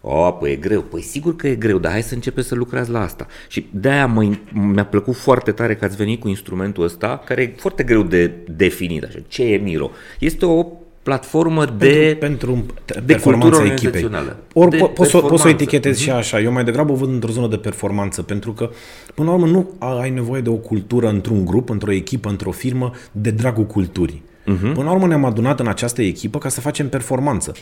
O, 0.00 0.30
păi 0.30 0.52
e 0.52 0.56
greu. 0.56 0.80
Păi 0.80 1.02
sigur 1.02 1.36
că 1.36 1.48
e 1.48 1.54
greu, 1.54 1.78
dar 1.78 1.92
hai 1.92 2.02
să 2.02 2.14
începeți 2.14 2.48
să 2.48 2.54
lucrați 2.54 2.90
la 2.90 3.02
asta. 3.02 3.26
Și 3.48 3.66
de-aia 3.70 4.06
mă, 4.06 4.36
mi-a 4.52 4.84
plăcut 4.84 5.14
foarte 5.14 5.52
tare 5.52 5.76
că 5.76 5.84
ați 5.84 5.96
venit 5.96 6.20
cu 6.20 6.28
instrumentul 6.28 6.84
ăsta, 6.84 7.22
care 7.24 7.42
e 7.42 7.54
foarte 7.56 7.82
greu 7.82 8.02
de 8.02 8.32
definit. 8.56 9.04
Așa. 9.04 9.18
Ce 9.28 9.44
e 9.44 9.56
Miro? 9.56 9.90
Este 10.18 10.46
o 10.46 10.66
platformă 11.02 11.64
de, 11.64 12.16
pentru, 12.20 12.66
pentru 12.84 13.04
de 13.04 13.18
cultură 13.18 13.62
echipei. 13.64 14.10
Ori 14.52 14.76
po- 14.76 14.92
poți, 14.94 15.16
poți 15.16 15.42
să 15.42 15.48
o 15.48 15.50
etichetezi 15.50 16.00
uh-huh. 16.00 16.04
și 16.04 16.10
așa. 16.10 16.40
Eu 16.40 16.52
mai 16.52 16.64
degrabă 16.64 16.92
o 16.92 16.94
văd 16.94 17.08
într-o 17.08 17.32
zonă 17.32 17.48
de 17.48 17.56
performanță, 17.56 18.22
pentru 18.22 18.52
că, 18.52 18.70
până 19.14 19.28
la 19.28 19.34
urmă, 19.34 19.46
nu 19.46 19.70
ai 19.78 20.10
nevoie 20.10 20.40
de 20.40 20.48
o 20.48 20.54
cultură 20.54 21.08
într-un 21.08 21.44
grup, 21.44 21.70
într-o 21.70 21.92
echipă, 21.92 22.28
într-o 22.28 22.50
firmă, 22.50 22.90
de 23.12 23.30
dragul 23.30 23.64
culturii. 23.64 24.22
Uh-huh. 24.42 24.74
Până 24.74 24.82
la 24.84 24.92
urmă 24.92 25.06
ne-am 25.06 25.24
adunat 25.24 25.60
în 25.60 25.66
această 25.66 26.02
echipă 26.02 26.38
ca 26.38 26.48
să 26.48 26.60
facem 26.60 26.88
performanță. 26.88 27.52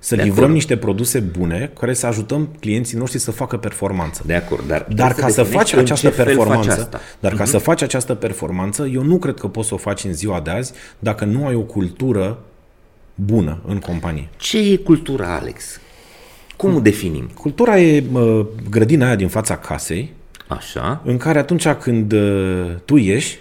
Să 0.00 0.16
de 0.16 0.22
livrăm 0.22 0.38
acord. 0.38 0.54
niște 0.54 0.76
produse 0.76 1.20
bune 1.20 1.70
care 1.78 1.94
să 1.94 2.06
ajutăm 2.06 2.48
clienții 2.60 2.98
noștri 2.98 3.18
să 3.18 3.30
facă 3.30 3.56
performanță. 3.56 4.22
De 4.26 4.34
acord, 4.34 4.66
dar, 4.66 4.86
dar 4.94 5.12
ca 5.12 5.28
să 5.28 5.42
faci 5.42 5.72
această 5.72 6.10
performanță, 6.10 6.68
faci 6.68 6.78
asta. 6.78 7.00
dar 7.20 7.32
uh-huh. 7.32 7.36
ca 7.36 7.44
să 7.44 7.56
mhm. 7.56 7.64
faci 7.64 7.82
această 7.82 8.14
performanță, 8.14 8.86
eu 8.92 9.02
nu 9.02 9.18
cred 9.18 9.34
că 9.34 9.48
poți 9.48 9.68
să 9.68 9.74
o 9.74 9.76
faci 9.76 10.04
în 10.04 10.12
ziua 10.12 10.40
de 10.40 10.50
azi 10.50 10.72
dacă 10.98 11.24
nu 11.24 11.46
ai 11.46 11.54
o 11.54 11.60
cultură 11.60 12.38
bună 13.24 13.60
în 13.66 13.78
companie. 13.78 14.28
Ce 14.36 14.58
e 14.58 14.76
cultura, 14.76 15.34
Alex? 15.34 15.80
Cum 16.56 16.74
o 16.74 16.80
definim? 16.80 17.30
Cultura 17.34 17.78
e 17.78 18.04
uh, 18.12 18.46
grădina 18.70 19.06
aia 19.06 19.16
din 19.16 19.28
fața 19.28 19.56
casei, 19.56 20.12
Așa. 20.48 21.02
în 21.04 21.16
care 21.16 21.38
atunci 21.38 21.68
când 21.68 22.12
uh, 22.12 22.74
tu 22.84 22.96
ieși, 22.96 23.38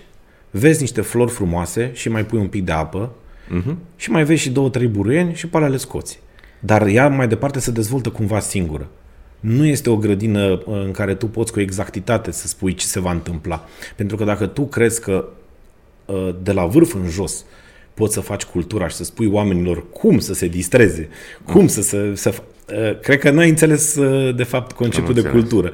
vezi 0.52 0.82
niște 0.82 1.02
flori 1.02 1.32
frumoase 1.32 1.92
și 1.94 2.10
mai 2.10 2.26
pui 2.26 2.40
un 2.40 2.48
pic 2.48 2.66
de 2.66 2.72
apă 2.72 3.12
uh-huh. 3.48 3.76
și 3.96 4.12
mai 4.12 4.24
vezi 4.24 4.42
și 4.42 4.50
două, 4.50 4.70
trei 4.70 4.88
buruieni 4.88 5.34
și 5.34 5.48
pe 5.48 5.58
alea 5.58 5.70
le 5.70 5.78
scoți. 5.78 6.20
Dar 6.60 6.88
ea 6.88 7.08
mai 7.08 7.28
departe 7.28 7.60
se 7.60 7.72
dezvoltă 7.72 8.10
cumva 8.10 8.40
singură. 8.40 8.88
Nu 9.40 9.66
este 9.66 9.90
o 9.90 9.98
grădină 9.98 10.52
uh, 10.52 10.60
în 10.66 10.92
care 10.92 11.16
tu 11.16 11.28
poți 11.28 11.52
cu 11.52 11.60
exactitate 11.60 12.32
să 12.32 12.48
spui 12.48 12.74
ce 12.74 12.86
se 12.86 13.00
va 13.00 13.12
întâmpla. 13.12 13.66
Pentru 13.96 14.16
că 14.16 14.24
dacă 14.24 14.46
tu 14.46 14.66
crezi 14.66 15.02
că 15.02 15.26
uh, 16.06 16.36
de 16.44 16.52
la 16.52 16.66
vârf 16.66 16.94
în 16.94 17.10
jos 17.10 17.46
poți 17.98 18.14
să 18.14 18.20
faci 18.20 18.44
cultura 18.44 18.88
și 18.88 18.96
să 18.96 19.04
spui 19.04 19.28
oamenilor 19.28 19.90
cum 19.90 20.20
să 20.20 20.34
se 20.34 20.48
distreze, 20.48 21.10
cum 21.46 21.62
mm. 21.62 21.68
să 21.68 21.82
se... 21.82 22.12
Să, 22.16 22.34
uh, 22.74 23.00
cred 23.00 23.20
că 23.20 23.30
n-ai 23.30 23.50
înțeles, 23.50 23.98
de 24.36 24.44
fapt, 24.44 24.72
conceptul 24.72 25.14
de 25.14 25.22
cultură. 25.22 25.72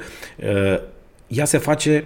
Ea 1.27 1.45
se 1.45 1.57
face 1.57 2.03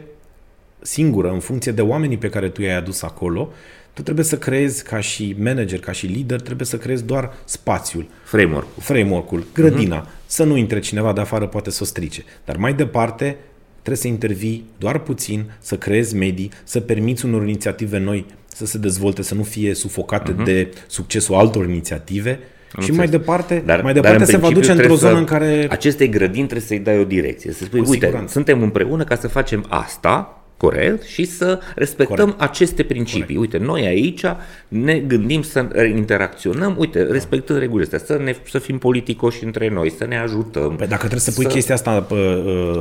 singură 0.82 1.32
în 1.32 1.40
funcție 1.40 1.72
de 1.72 1.82
oamenii 1.82 2.18
pe 2.18 2.30
care 2.30 2.50
tu 2.50 2.62
i-ai 2.62 2.76
adus 2.76 3.02
acolo 3.02 3.52
tu 3.98 4.04
trebuie 4.04 4.26
să 4.26 4.38
creezi 4.38 4.84
ca 4.84 5.00
și 5.00 5.36
manager, 5.40 5.80
ca 5.80 5.92
și 5.92 6.06
lider, 6.06 6.42
trebuie 6.42 6.68
să 6.68 6.78
creezi 6.78 7.06
doar 7.06 7.34
spațiul. 7.46 8.08
Framework-ul. 8.24 8.84
Framework-ul, 8.84 9.46
grădina. 9.54 10.06
Uh-huh. 10.06 10.26
Să 10.26 10.44
nu 10.44 10.58
intre 10.58 10.80
cineva 10.80 11.14
de 11.14 11.22
afară, 11.22 11.48
poate 11.48 11.70
să 11.70 11.80
o 11.82 11.86
strice. 11.86 12.24
Dar 12.46 12.58
mai 12.58 12.74
departe, 12.74 13.38
trebuie 13.72 13.98
să 13.98 14.08
intervii 14.08 14.66
doar 14.78 15.00
puțin, 15.00 15.52
să 15.60 15.78
creezi 15.78 16.16
medii, 16.16 16.52
să 16.64 16.80
permiți 16.80 17.26
unor 17.26 17.44
inițiative 17.44 17.98
noi 17.98 18.26
să 18.58 18.66
se 18.66 18.78
dezvolte, 18.78 19.22
să 19.22 19.36
nu 19.36 19.44
fie 19.44 19.74
sufocate 19.74 20.34
uh-huh. 20.34 20.44
de 20.44 20.70
succesul 20.88 21.36
altor 21.36 21.66
inițiative. 21.66 22.40
Am 22.72 22.84
și 22.84 22.92
mai 22.92 23.08
departe, 23.08 23.64
dar, 23.66 23.82
mai 23.82 23.94
departe 23.94 24.18
dar 24.18 24.28
se 24.28 24.38
va 24.38 24.50
duce 24.50 24.72
într-o 24.72 24.96
zonă 24.96 25.18
în 25.18 25.24
care... 25.24 25.68
Acestei 25.70 26.10
grădini 26.10 26.48
trebuie 26.48 26.68
să-i 26.68 26.80
dai 26.80 27.00
o 27.00 27.04
direcție. 27.04 27.52
Să 27.52 27.64
spui, 27.64 27.80
uite, 27.80 28.06
siguranță. 28.06 28.32
suntem 28.32 28.62
împreună 28.62 29.04
ca 29.04 29.16
să 29.16 29.28
facem 29.28 29.66
asta, 29.68 30.42
corect 30.58 31.04
și 31.04 31.26
să 31.26 31.60
respectăm 31.76 32.26
corect. 32.26 32.42
aceste 32.42 32.84
principii. 32.84 33.36
Corect. 33.36 33.54
Uite, 33.54 33.66
noi 33.66 33.86
aici 33.86 34.24
ne 34.68 35.00
gândim 35.00 35.42
să 35.42 35.68
interacționăm, 35.96 36.76
uite, 36.78 37.04
respectând 37.04 37.60
regulile 37.60 37.90
astea, 37.94 38.16
să, 38.16 38.24
ne, 38.24 38.36
să 38.50 38.60
fim 38.60 38.78
politicoși 38.78 39.44
între 39.44 39.70
noi, 39.70 39.92
să 39.92 40.06
ne 40.06 40.20
ajutăm. 40.20 40.76
Păi 40.76 40.88
dacă 40.88 40.98
trebuie 40.98 41.20
să 41.20 41.32
pui 41.32 41.44
să... 41.44 41.50
chestia 41.50 41.76
asta 41.76 42.02
pe, 42.02 42.16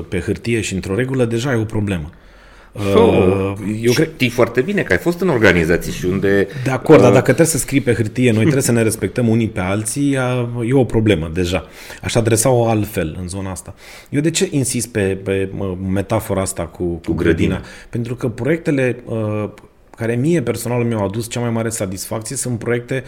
pe 0.08 0.20
hârtie 0.20 0.60
și 0.60 0.74
într-o 0.74 0.94
regulă, 0.94 1.24
deja 1.24 1.52
e 1.52 1.56
o 1.56 1.64
problemă. 1.64 2.10
Uh, 2.76 3.52
eu 3.82 3.92
cred... 3.92 4.10
Știi 4.14 4.28
foarte 4.28 4.60
bine 4.60 4.82
că 4.82 4.92
ai 4.92 4.98
fost 4.98 5.20
în 5.20 5.28
organizații 5.28 5.92
și 5.92 6.04
unde... 6.04 6.48
De 6.64 6.70
acord, 6.70 6.98
uh... 6.98 7.04
dar 7.04 7.12
dacă 7.12 7.24
trebuie 7.24 7.46
să 7.46 7.58
scrii 7.58 7.80
pe 7.80 7.94
hârtie, 7.94 8.30
noi 8.30 8.40
trebuie 8.40 8.62
să 8.62 8.72
ne 8.72 8.82
respectăm 8.82 9.28
unii 9.28 9.48
pe 9.48 9.60
alții, 9.60 10.18
e 10.66 10.72
o 10.72 10.84
problemă 10.84 11.30
deja. 11.34 11.66
Aș 12.02 12.14
adresa-o 12.14 12.66
altfel 12.66 13.16
în 13.20 13.28
zona 13.28 13.50
asta. 13.50 13.74
Eu 14.10 14.20
de 14.20 14.30
ce 14.30 14.48
insist 14.50 14.88
pe, 14.88 15.18
pe 15.24 15.50
metafora 15.92 16.40
asta 16.40 16.62
cu, 16.62 16.84
cu, 16.84 17.00
cu 17.04 17.12
grădina? 17.12 17.48
grădina? 17.48 17.68
Pentru 17.90 18.14
că 18.14 18.28
proiectele 18.28 19.02
uh, 19.04 19.48
care 19.96 20.14
mie 20.14 20.42
personal 20.42 20.84
mi-au 20.84 21.04
adus 21.04 21.30
cea 21.30 21.40
mai 21.40 21.50
mare 21.50 21.68
satisfacție 21.68 22.36
sunt 22.36 22.58
proiecte 22.58 23.04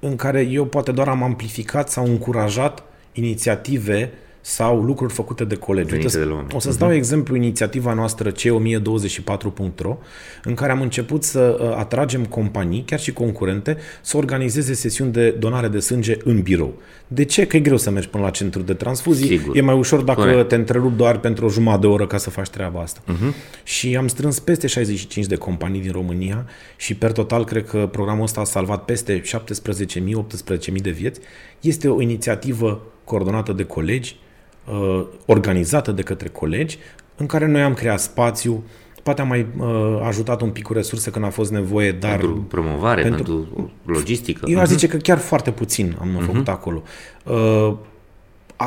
în 0.00 0.16
care 0.16 0.48
eu 0.50 0.64
poate 0.64 0.92
doar 0.92 1.08
am 1.08 1.22
amplificat 1.22 1.90
sau 1.90 2.04
încurajat 2.04 2.82
inițiative 3.12 4.10
uh, 4.12 4.30
sau 4.44 4.82
lucruri 4.82 5.12
făcute 5.12 5.44
de 5.44 5.54
colegi. 5.54 5.94
Uite, 5.94 6.18
de 6.18 6.34
o 6.52 6.58
să-ți 6.58 6.78
dau 6.78 6.90
uh-huh. 6.90 6.94
exemplu 6.94 7.36
inițiativa 7.36 7.92
noastră 7.92 8.32
C1024.ro, 8.32 9.96
în 10.44 10.54
care 10.54 10.72
am 10.72 10.80
început 10.80 11.24
să 11.24 11.58
uh, 11.60 11.76
atragem 11.76 12.24
companii, 12.24 12.82
chiar 12.86 13.00
și 13.00 13.12
concurente, 13.12 13.76
să 14.00 14.16
organizeze 14.16 14.74
sesiuni 14.74 15.12
de 15.12 15.30
donare 15.30 15.68
de 15.68 15.78
sânge 15.78 16.16
în 16.24 16.40
birou. 16.40 16.74
De 17.08 17.24
ce? 17.24 17.46
Că 17.46 17.56
e 17.56 17.60
greu 17.60 17.76
să 17.76 17.90
mergi 17.90 18.08
până 18.08 18.24
la 18.24 18.30
centru 18.30 18.62
de 18.62 18.74
transfuzii. 18.74 19.26
Sigur. 19.26 19.56
E 19.56 19.60
mai 19.60 19.74
ușor 19.74 20.00
dacă 20.00 20.20
Corect. 20.20 20.48
te 20.48 20.54
întrerup 20.54 20.96
doar 20.96 21.18
pentru 21.18 21.44
o 21.44 21.48
jumătate 21.48 21.80
de 21.80 21.86
oră 21.86 22.06
ca 22.06 22.16
să 22.16 22.30
faci 22.30 22.48
treaba 22.48 22.80
asta. 22.80 23.00
Uh-huh. 23.00 23.62
Și 23.62 23.96
am 23.96 24.08
strâns 24.08 24.38
peste 24.38 24.66
65 24.66 25.26
de 25.26 25.36
companii 25.36 25.80
din 25.80 25.92
România 25.92 26.46
și 26.76 26.94
per 26.94 27.12
total 27.12 27.44
cred 27.44 27.64
că 27.64 27.88
programul 27.92 28.22
ăsta 28.22 28.40
a 28.40 28.44
salvat 28.44 28.84
peste 28.84 29.20
17.000, 29.20 29.26
18.000 30.66 30.74
de 30.82 30.90
vieți. 30.90 31.20
Este 31.60 31.88
o 31.88 32.00
inițiativă 32.00 32.86
coordonată 33.04 33.52
de 33.52 33.64
colegi, 33.64 34.16
uh, 34.64 35.06
organizată 35.26 35.92
de 35.92 36.02
către 36.02 36.28
colegi, 36.28 36.78
în 37.16 37.26
care 37.26 37.46
noi 37.46 37.62
am 37.62 37.74
creat 37.74 38.00
spațiu, 38.00 38.64
poate 39.02 39.20
am 39.20 39.28
mai 39.28 39.46
uh, 39.58 40.00
ajutat 40.06 40.40
un 40.40 40.50
pic 40.50 40.64
cu 40.64 40.72
resurse 40.72 41.10
când 41.10 41.24
a 41.24 41.30
fost 41.30 41.50
nevoie, 41.50 41.92
dar... 41.92 42.16
Pentru 42.16 42.44
promovare, 42.48 43.02
pentru, 43.02 43.22
pentru 43.22 43.70
logistică. 43.84 44.46
Eu 44.46 44.58
aș 44.58 44.68
zice 44.68 44.86
că 44.86 44.96
chiar 44.96 45.18
foarte 45.18 45.50
puțin 45.50 45.96
am 46.00 46.18
uh-huh. 46.18 46.24
făcut 46.24 46.48
acolo. 46.48 46.82
Uh, 47.24 47.74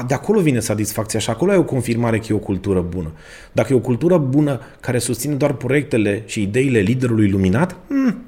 de 0.07 0.13
acolo 0.13 0.39
vine 0.39 0.59
satisfacția 0.59 1.19
și 1.19 1.29
acolo 1.29 1.51
ai 1.51 1.57
o 1.57 1.63
confirmare 1.63 2.19
că 2.19 2.25
e 2.29 2.33
o 2.33 2.37
cultură 2.37 2.81
bună. 2.81 3.11
Dacă 3.51 3.73
e 3.73 3.75
o 3.75 3.79
cultură 3.79 4.17
bună 4.17 4.59
care 4.79 4.97
susține 4.97 5.33
doar 5.33 5.53
proiectele 5.53 6.23
și 6.25 6.41
ideile 6.41 6.79
liderului 6.79 7.29
luminat, 7.29 7.75
hmm, 7.87 8.23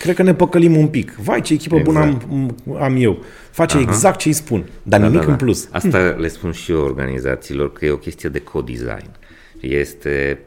cred 0.00 0.14
că 0.14 0.22
ne 0.22 0.34
păcălim 0.34 0.76
un 0.76 0.88
pic. 0.88 1.14
Vai, 1.14 1.40
ce 1.40 1.52
echipă 1.52 1.76
exact. 1.76 1.94
bună 1.94 2.18
am, 2.34 2.56
am 2.82 2.96
eu. 2.96 3.22
Face 3.50 3.76
Aha. 3.76 3.86
exact 3.88 4.18
ce 4.18 4.28
îi 4.28 4.34
spun, 4.34 4.68
dar 4.82 5.00
da, 5.00 5.06
nimic 5.06 5.20
da, 5.20 5.26
da. 5.26 5.32
în 5.32 5.38
plus. 5.38 5.68
Asta 5.70 6.12
hm. 6.14 6.20
le 6.20 6.28
spun 6.28 6.52
și 6.52 6.70
eu 6.70 6.80
organizațiilor, 6.80 7.72
că 7.72 7.84
e 7.84 7.90
o 7.90 7.96
chestie 7.96 8.28
de 8.28 8.38
co-design. 8.38 9.10
Este 9.60 10.38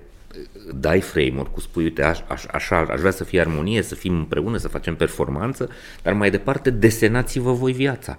dai 0.80 1.02
framework, 1.02 1.54
cu 1.54 1.60
spui, 1.60 1.84
uite, 1.84 2.04
aș, 2.04 2.20
aș, 2.28 2.44
așa, 2.52 2.86
aș 2.90 3.00
vrea 3.00 3.12
să 3.12 3.24
fie 3.24 3.40
armonie, 3.40 3.82
să 3.82 3.96
fim 3.96 4.16
împreună, 4.16 4.58
să 4.58 4.68
facem 4.68 4.96
performanță, 4.96 5.70
dar 6.02 6.14
mai 6.14 6.32
departe 6.32 6.70
desenați-vă 6.70 7.52
voi 7.52 7.72
viața. 7.72 8.18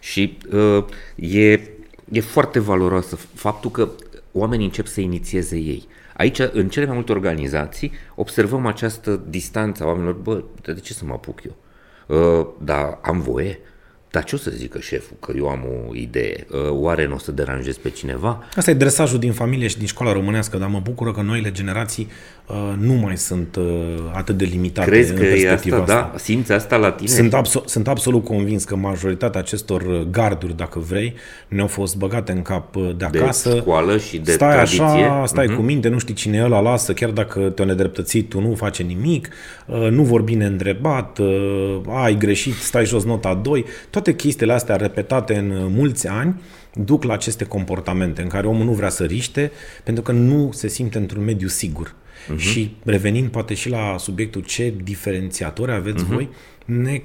Și 0.00 0.38
uh, 0.52 0.84
e, 1.16 1.60
e 2.10 2.20
foarte 2.20 2.58
valoroasă 2.58 3.18
faptul 3.34 3.70
că 3.70 3.88
oamenii 4.32 4.64
încep 4.64 4.86
să 4.86 5.00
inițieze 5.00 5.56
ei. 5.56 5.86
Aici, 6.16 6.38
în 6.52 6.68
cele 6.68 6.86
mai 6.86 6.94
multe 6.94 7.12
organizații, 7.12 7.92
observăm 8.14 8.66
această 8.66 9.20
distanță 9.28 9.82
a 9.82 9.86
oamenilor, 9.86 10.14
bă, 10.14 10.42
de 10.62 10.80
ce 10.80 10.92
să 10.92 11.04
mă 11.04 11.12
apuc 11.12 11.40
eu? 11.44 11.56
Uh, 12.06 12.46
dar 12.64 12.98
am 13.02 13.20
voie? 13.20 13.58
Dar 14.14 14.24
ce 14.24 14.34
o 14.34 14.38
să 14.38 14.50
zică 14.50 14.78
șeful? 14.78 15.16
Că 15.20 15.32
eu 15.36 15.48
am 15.48 15.64
o 15.88 15.94
idee. 15.94 16.46
Uh, 16.50 16.70
oare 16.70 17.06
nu 17.06 17.14
o 17.14 17.18
să 17.18 17.32
deranjez 17.32 17.76
pe 17.76 17.90
cineva? 17.90 18.44
Asta 18.56 18.70
e 18.70 18.74
dresajul 18.74 19.18
din 19.18 19.32
familie 19.32 19.68
și 19.68 19.78
din 19.78 19.86
școala 19.86 20.12
românească, 20.12 20.56
dar 20.56 20.68
mă 20.68 20.80
bucură 20.80 21.12
că 21.12 21.22
noile 21.22 21.52
generații 21.52 22.08
uh, 22.43 22.43
nu 22.78 22.92
mai 22.92 23.16
sunt 23.16 23.56
uh, 23.56 23.64
atât 24.12 24.36
de 24.36 24.44
limitate 24.44 24.90
Crezi 24.90 25.10
în 25.10 25.16
că 25.16 25.24
e 25.24 25.28
perspectiva 25.28 25.76
asta, 25.76 25.94
asta. 25.94 26.08
da? 26.12 26.18
Simți 26.18 26.52
asta 26.52 26.76
la 26.76 26.90
tine? 26.90 27.08
Sunt, 27.08 27.34
abso- 27.34 27.64
sunt 27.64 27.88
absolut 27.88 28.24
convins 28.24 28.64
că 28.64 28.76
majoritatea 28.76 29.40
acestor 29.40 29.82
uh, 29.82 30.00
garduri, 30.10 30.56
dacă 30.56 30.78
vrei, 30.78 31.14
ne-au 31.48 31.66
fost 31.66 31.96
băgate 31.96 32.32
în 32.32 32.42
cap 32.42 32.76
uh, 32.76 32.82
de 32.96 33.06
de 33.10 33.18
acasă. 33.18 33.56
școală 33.56 33.98
și 33.98 34.18
de 34.18 34.32
stai 34.32 34.52
tradiție? 34.54 34.82
așa, 34.84 35.22
stai 35.26 35.46
Mhm. 35.46 35.56
cu 35.56 35.62
minte, 35.62 35.88
nu 35.88 35.98
știi 35.98 36.14
cine 36.14 36.36
e 36.36 36.42
ăla, 36.44 36.60
lasă, 36.60 36.92
chiar 36.92 37.10
dacă 37.10 37.40
te-o 37.40 37.64
nedreptățit, 37.64 38.28
tu 38.28 38.40
nu 38.40 38.54
face 38.54 38.82
nimic, 38.82 39.28
uh, 39.66 39.88
nu 39.90 40.02
vorbi 40.02 40.34
neîndrebat, 40.34 41.18
uh, 41.18 41.76
ai 42.02 42.16
greșit, 42.16 42.54
stai 42.54 42.84
jos 42.86 43.04
nota 43.04 43.34
2. 43.42 43.64
Toate 43.90 44.14
chestiile 44.14 44.52
astea 44.52 44.76
repetate 44.76 45.34
în 45.36 45.50
uh, 45.50 45.64
mulți 45.76 46.08
ani 46.08 46.34
duc 46.74 47.02
la 47.02 47.12
aceste 47.12 47.44
comportamente 47.44 48.22
în 48.22 48.28
care 48.28 48.46
omul 48.46 48.64
nu 48.64 48.72
vrea 48.72 48.88
să 48.88 49.04
riște 49.04 49.50
pentru 49.84 50.02
că 50.02 50.12
nu 50.12 50.50
se 50.52 50.68
simte 50.68 50.98
într-un 50.98 51.24
mediu 51.24 51.48
sigur. 51.48 51.94
Uh-huh. 51.94 52.38
Și 52.38 52.76
revenind 52.84 53.30
poate 53.30 53.54
și 53.54 53.68
la 53.68 53.96
subiectul 53.98 54.42
ce 54.42 54.74
diferențiatori 54.82 55.72
aveți 55.72 56.04
uh-huh. 56.04 56.08
voi, 56.08 56.28
ne 56.64 57.02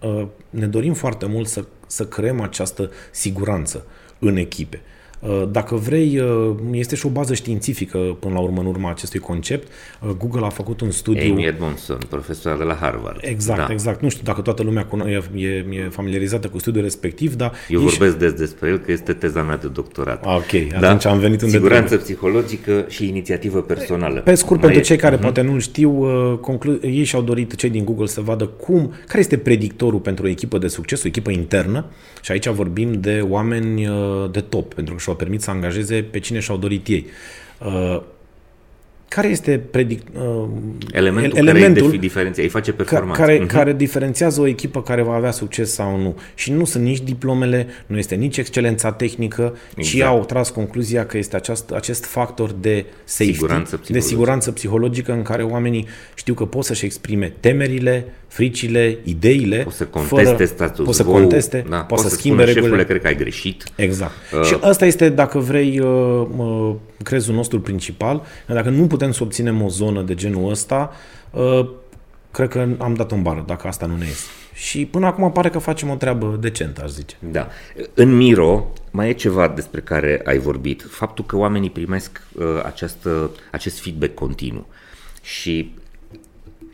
uh, 0.00 0.26
ne 0.50 0.66
dorim 0.66 0.94
foarte 0.94 1.26
mult 1.26 1.48
să, 1.48 1.64
să 1.86 2.06
creăm 2.06 2.40
această 2.40 2.90
siguranță 3.10 3.86
în 4.18 4.36
echipe. 4.36 4.80
Uh, 4.82 5.03
Dacă 5.50 5.74
vrei, 5.74 6.18
uh, 6.18 6.54
este 6.72 6.94
și 6.96 7.06
o 7.06 7.08
bază 7.08 7.34
științifică 7.34 7.98
până 7.98 8.34
la 8.34 8.40
urmă 8.40 8.60
în 8.60 8.66
urma 8.66 8.90
acestui 8.90 9.20
concept. 9.20 9.72
Uh, 10.00 10.10
Google 10.18 10.44
a 10.44 10.48
făcut 10.48 10.80
un 10.80 10.90
studiu... 10.90 11.32
Amy 11.32 11.44
Edmondson, 11.44 11.98
profesor 12.08 12.56
de 12.58 12.64
la 12.64 12.74
Harvard. 12.74 13.18
Exact, 13.20 13.66
da. 13.66 13.72
exact. 13.72 14.02
Nu 14.02 14.08
știu 14.08 14.22
dacă 14.24 14.40
toată 14.40 14.62
lumea 14.62 14.86
cuno- 14.86 15.08
e, 15.08 15.44
e, 15.44 15.46
e 15.48 15.88
familiarizată 15.90 16.48
cu 16.48 16.58
studiul 16.58 16.82
respectiv, 16.82 17.34
dar... 17.34 17.52
Eu 17.68 17.80
ei 17.80 17.88
și- 17.88 17.96
vorbesc 17.98 18.18
des 18.18 18.32
despre 18.32 18.68
el, 18.68 18.78
că 18.78 18.92
este 18.92 19.12
teza 19.12 19.42
mea 19.42 19.56
de 19.56 19.68
doctorat. 19.68 20.24
Ah, 20.26 20.36
ok, 20.36 20.82
atunci 20.82 21.04
am 21.04 21.18
venit 21.18 21.42
unde 21.42 21.54
Siguranță 21.54 21.96
psihologică 21.96 22.84
și 22.88 23.08
inițiativă 23.08 23.60
personală. 23.62 24.20
Pe 24.20 24.34
scurt, 24.34 24.60
Mai 24.60 24.70
pentru 24.70 24.80
e- 24.80 24.84
cei 24.84 24.96
care 24.96 25.16
poate 25.16 25.40
nu 25.40 25.58
știu, 25.58 25.90
uh, 26.32 26.38
conclu- 26.38 26.78
ei 26.82 27.04
și-au 27.04 27.22
dorit, 27.22 27.54
cei 27.54 27.70
din 27.70 27.84
Google, 27.84 28.06
să 28.06 28.20
vadă 28.20 28.46
cum, 28.46 28.92
care 29.06 29.18
este 29.18 29.36
predictorul 29.36 29.98
pentru 30.00 30.24
o 30.24 30.28
echipă 30.28 30.58
de 30.58 30.68
succes, 30.68 31.02
o 31.04 31.06
echipă 31.06 31.30
internă, 31.30 31.84
și 32.22 32.32
aici 32.32 32.48
vorbim 32.48 32.92
de 33.00 33.24
oameni 33.28 33.86
uh, 33.86 33.94
de 34.30 34.40
top, 34.40 34.74
pentru 34.74 34.94
că 34.94 35.00
și-au 35.00 35.13
permis 35.14 35.42
să 35.42 35.50
angajeze 35.50 36.02
pe 36.10 36.18
cine 36.18 36.38
și-au 36.38 36.56
dorit 36.56 36.86
ei. 36.86 37.06
Uh, 37.66 38.00
Care 39.08 39.28
este 39.28 39.60
predic- 39.70 40.02
uh, 40.14 40.48
Elementul, 40.92 41.38
el- 41.38 41.44
care 41.44 41.58
elementul 41.58 41.90
îi 41.90 41.98
diferenția, 41.98 42.42
îi 42.42 42.48
face 42.48 42.70
ca, 42.70 42.76
performanță. 42.76 43.20
care, 43.20 43.38
Mhm. 43.38 43.46
care 43.46 43.72
diferențiază 43.72 44.40
o 44.40 44.46
echipă 44.46 44.82
care 44.82 45.02
va 45.02 45.14
avea 45.14 45.30
succes 45.30 45.72
sau 45.72 45.96
nu. 46.00 46.16
Și 46.34 46.52
nu 46.52 46.64
sunt 46.64 46.84
nici 46.84 47.00
diplomele, 47.00 47.66
nu 47.86 47.98
este 47.98 48.14
nici 48.14 48.36
excelența 48.36 48.92
tehnică, 48.92 49.42
exact. 49.42 49.82
ci 49.88 49.92
Exact. 49.92 50.10
au 50.10 50.24
tras 50.24 50.50
concluzia 50.50 51.06
că 51.06 51.18
este 51.18 51.36
aceast, 51.36 51.70
acest 51.70 52.04
factor 52.04 52.50
de 52.52 52.84
safety, 53.04 53.32
Siguranță 53.32 53.70
de 53.76 53.76
psihologică. 53.82 54.08
siguranță 54.08 54.52
psihologică 54.52 55.12
în 55.12 55.22
care 55.22 55.42
oamenii 55.42 55.86
știu 56.14 56.34
că 56.34 56.44
pot 56.44 56.64
să-și 56.64 56.84
exprime 56.84 57.32
temerile, 57.40 58.06
fricile, 58.34 58.98
ideile. 59.04 59.62
Poți 59.62 59.76
să 59.76 59.84
conteste 59.84 60.44
status 60.44 60.84
Pot 60.84 60.94
să 60.94 61.04
quo, 61.04 61.12
conteste, 61.12 61.64
da, 61.68 61.76
pot 61.76 61.98
să 61.98 62.04
spună, 62.04 62.20
schimbe 62.20 62.44
regulile. 62.44 62.66
Șefule, 62.66 62.84
cred 62.84 63.00
că 63.00 63.06
ai 63.06 63.16
greșit. 63.16 63.64
Exact. 63.74 64.12
Uh. 64.32 64.42
Și 64.42 64.56
asta 64.60 64.86
este, 64.86 65.08
dacă 65.08 65.38
vrei, 65.38 65.78
uh, 65.78 66.26
uh, 66.36 66.74
crezul 67.02 67.34
nostru 67.34 67.60
principal. 67.60 68.22
Dacă 68.46 68.68
nu 68.68 68.86
putem 68.86 69.12
să 69.12 69.22
obținem 69.22 69.62
o 69.62 69.68
zonă 69.68 70.02
de 70.02 70.14
genul 70.14 70.50
ăsta, 70.50 70.92
uh, 71.30 71.68
cred 72.30 72.48
că 72.48 72.68
am 72.78 72.94
dat 72.94 73.12
în 73.12 73.22
bară, 73.22 73.44
dacă 73.46 73.66
asta 73.66 73.86
nu 73.86 73.96
ne 73.96 74.04
iese. 74.04 74.26
Și 74.54 74.86
până 74.86 75.06
acum 75.06 75.32
pare 75.32 75.50
că 75.50 75.58
facem 75.58 75.90
o 75.90 75.94
treabă 75.94 76.38
decentă, 76.40 76.82
aș 76.84 76.90
zice. 76.90 77.16
Da. 77.18 77.48
În 77.94 78.16
Miro 78.16 78.72
mai 78.90 79.08
e 79.08 79.12
ceva 79.12 79.48
despre 79.48 79.80
care 79.80 80.20
ai 80.24 80.38
vorbit. 80.38 80.86
Faptul 80.90 81.24
că 81.24 81.36
oamenii 81.36 81.70
primesc 81.70 82.22
uh, 82.32 82.44
această, 82.64 83.30
acest 83.50 83.80
feedback 83.80 84.14
continuu. 84.14 84.66
Și 85.22 85.74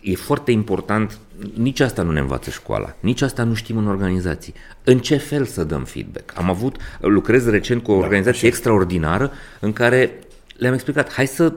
e 0.02 0.14
foarte 0.14 0.50
important, 0.50 1.18
nici 1.54 1.80
asta 1.80 2.02
nu 2.02 2.12
ne 2.12 2.20
învață 2.20 2.50
școala, 2.50 2.94
nici 3.00 3.22
asta 3.22 3.42
nu 3.42 3.54
știm 3.54 3.76
în 3.76 3.86
organizații. 3.86 4.54
În 4.84 4.98
ce 4.98 5.16
fel 5.16 5.44
să 5.44 5.64
dăm 5.64 5.84
feedback? 5.84 6.32
Am 6.36 6.50
avut, 6.50 6.76
lucrez 7.00 7.48
recent 7.48 7.82
cu 7.82 7.92
o 7.92 7.96
organizație 7.96 8.48
extraordinară 8.48 9.32
în 9.60 9.72
care 9.72 10.18
le-am 10.56 10.74
explicat, 10.74 11.12
hai 11.12 11.26
să 11.26 11.52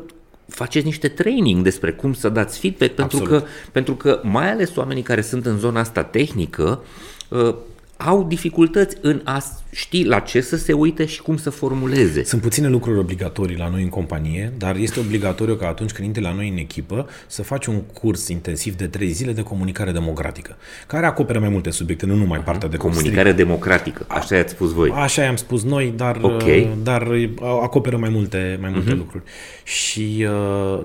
faceți 0.48 0.86
niște 0.86 1.08
training 1.08 1.64
despre 1.64 1.92
cum 1.92 2.14
să 2.14 2.30
dați 2.30 2.60
feedback, 2.60 2.92
pentru 2.92 3.18
Absolut. 3.18 3.44
că, 3.44 3.48
pentru 3.72 3.96
că 3.96 4.20
mai 4.24 4.52
ales 4.52 4.76
oamenii 4.76 5.04
care 5.04 5.22
sunt 5.22 5.46
în 5.46 5.58
zona 5.58 5.80
asta 5.80 6.04
tehnică 6.04 6.84
uh, 7.30 7.56
au 7.98 8.24
dificultăți 8.24 8.98
în 9.02 9.22
a 9.24 9.40
ști 9.74 10.04
la 10.04 10.20
ce 10.20 10.42
să 10.42 10.58
se 10.58 10.74
uite 10.74 11.06
și 11.06 11.22
cum 11.22 11.38
să 11.38 11.50
formuleze. 11.50 12.24
Sunt 12.24 12.42
puține 12.42 12.68
lucruri 12.68 13.00
obligatorii 13.00 13.58
la 13.58 13.70
noi 13.70 13.82
în 13.82 13.90
companie, 13.90 14.54
dar 14.58 14.76
este 14.76 15.00
obligatoriu 15.00 15.56
ca 15.56 15.68
atunci 15.68 15.92
când 15.92 16.08
intri 16.08 16.24
la 16.24 16.34
noi 16.34 16.50
în 16.50 16.58
echipă 16.58 17.10
să 17.28 17.44
faci 17.44 17.66
un 17.66 17.82
curs 17.82 18.28
intensiv 18.28 18.76
de 18.76 18.88
trei 18.88 19.12
zile 19.12 19.32
de 19.32 19.42
comunicare 19.42 19.92
democratică, 19.92 20.58
care 20.88 21.06
acoperă 21.06 21.40
mai 21.40 21.50
multe 21.50 21.70
subiecte, 21.70 22.06
nu 22.06 22.16
numai 22.16 22.40
partea 22.40 22.70
de 22.70 22.78
Comunicare 22.78 23.32
democratică, 23.32 24.06
așa 24.08 24.36
i-ați 24.36 24.52
spus 24.54 24.74
voi. 24.74 24.92
Așa 24.94 25.22
i-am 25.24 25.36
spus 25.36 25.64
noi, 25.64 25.94
dar, 25.96 26.20
Ok. 26.22 26.42
uh, 26.42 26.68
dar 26.84 27.08
uh, 27.08 27.30
acoperă 27.40 27.98
mai 27.98 28.10
multe, 28.10 28.58
mai 28.62 28.70
multe 28.70 28.92
uh-huh. 28.92 28.98
lucruri. 28.98 29.24
Și 29.64 30.28
uh, 30.28 30.80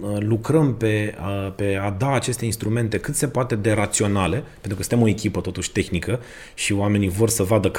uh, 0.00 0.16
lucrăm 0.18 0.74
pe, 0.74 1.14
uh, 1.20 1.52
pe 1.56 1.78
a 1.82 1.90
da 1.90 2.12
aceste 2.12 2.44
instrumente 2.44 2.98
cât 2.98 3.14
se 3.14 3.26
poate 3.26 3.54
de 3.54 3.72
raționale, 3.72 4.42
pentru 4.60 4.74
că 4.78 4.82
suntem 4.82 5.02
o 5.02 5.08
echipă 5.08 5.40
totuși 5.40 5.72
tehnică 5.72 6.20
și 6.54 6.72
oamenii 6.72 7.08
vor 7.08 7.28
să 7.28 7.42
vadă 7.42 7.70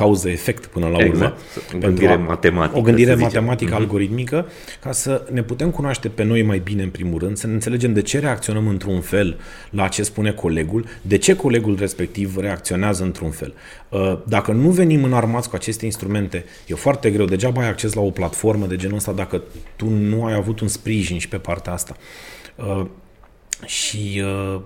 cauză-efect 0.52 0.66
până 0.66 0.86
la 0.88 0.92
urmă. 0.98 1.06
Exact. 1.06 1.40
O 1.40 1.62
Pentru 1.70 1.88
gândire 1.90 2.12
a- 2.12 2.18
matematică, 2.18 2.78
O 2.78 2.82
gândire 2.82 3.10
să 3.12 3.16
zicem. 3.16 3.30
Mhm. 3.30 3.40
matematică 3.50 3.76
algoritmică, 3.76 4.48
ca 4.82 4.92
să 4.92 5.28
ne 5.32 5.44
putem 5.44 5.70
cunoaște 5.72 6.08
pe 6.10 6.24
noi 6.24 6.42
mai 6.42 6.60
bine 6.60 6.84
în 6.84 6.90
primul 6.90 7.20
rând, 7.20 7.38
să 7.38 7.48
ne 7.48 7.54
înțelegem 7.54 7.94
de 7.94 8.02
ce 8.02 8.20
reacționăm 8.20 8.68
într-un 8.68 9.02
fel 9.02 9.38
la 9.70 9.88
ce 9.88 10.04
spune 10.04 10.32
colegul, 10.32 10.86
de 11.02 11.18
ce 11.18 11.36
colegul 11.36 11.76
respectiv 11.80 12.38
reacționează 12.38 13.04
într-un 13.04 13.30
fel. 13.32 13.54
Uh, 13.90 14.18
Dacă 14.28 14.52
nu 14.52 14.70
venim 14.70 15.04
înarmați 15.04 15.50
cu 15.50 15.56
aceste 15.56 15.86
instrumente, 15.86 16.46
e 16.68 16.74
foarte 16.74 17.10
greu, 17.12 17.26
degeaba 17.26 17.62
ai 17.62 17.68
acces 17.70 17.94
la 17.94 18.02
o 18.02 18.10
platformă 18.10 18.66
de 18.66 18.76
genul 18.76 18.96
ăsta 18.98 19.12
dacă 19.12 19.42
tu 19.76 19.90
nu 19.90 20.26
ai 20.26 20.34
avut 20.34 20.60
un 20.60 20.68
sprijin 20.68 21.18
și 21.20 21.28
pe 21.28 21.38
partea 21.38 21.74
asta. 21.74 21.96
Uh, 22.56 22.86
Și 23.66 24.22
uh, 24.56 24.60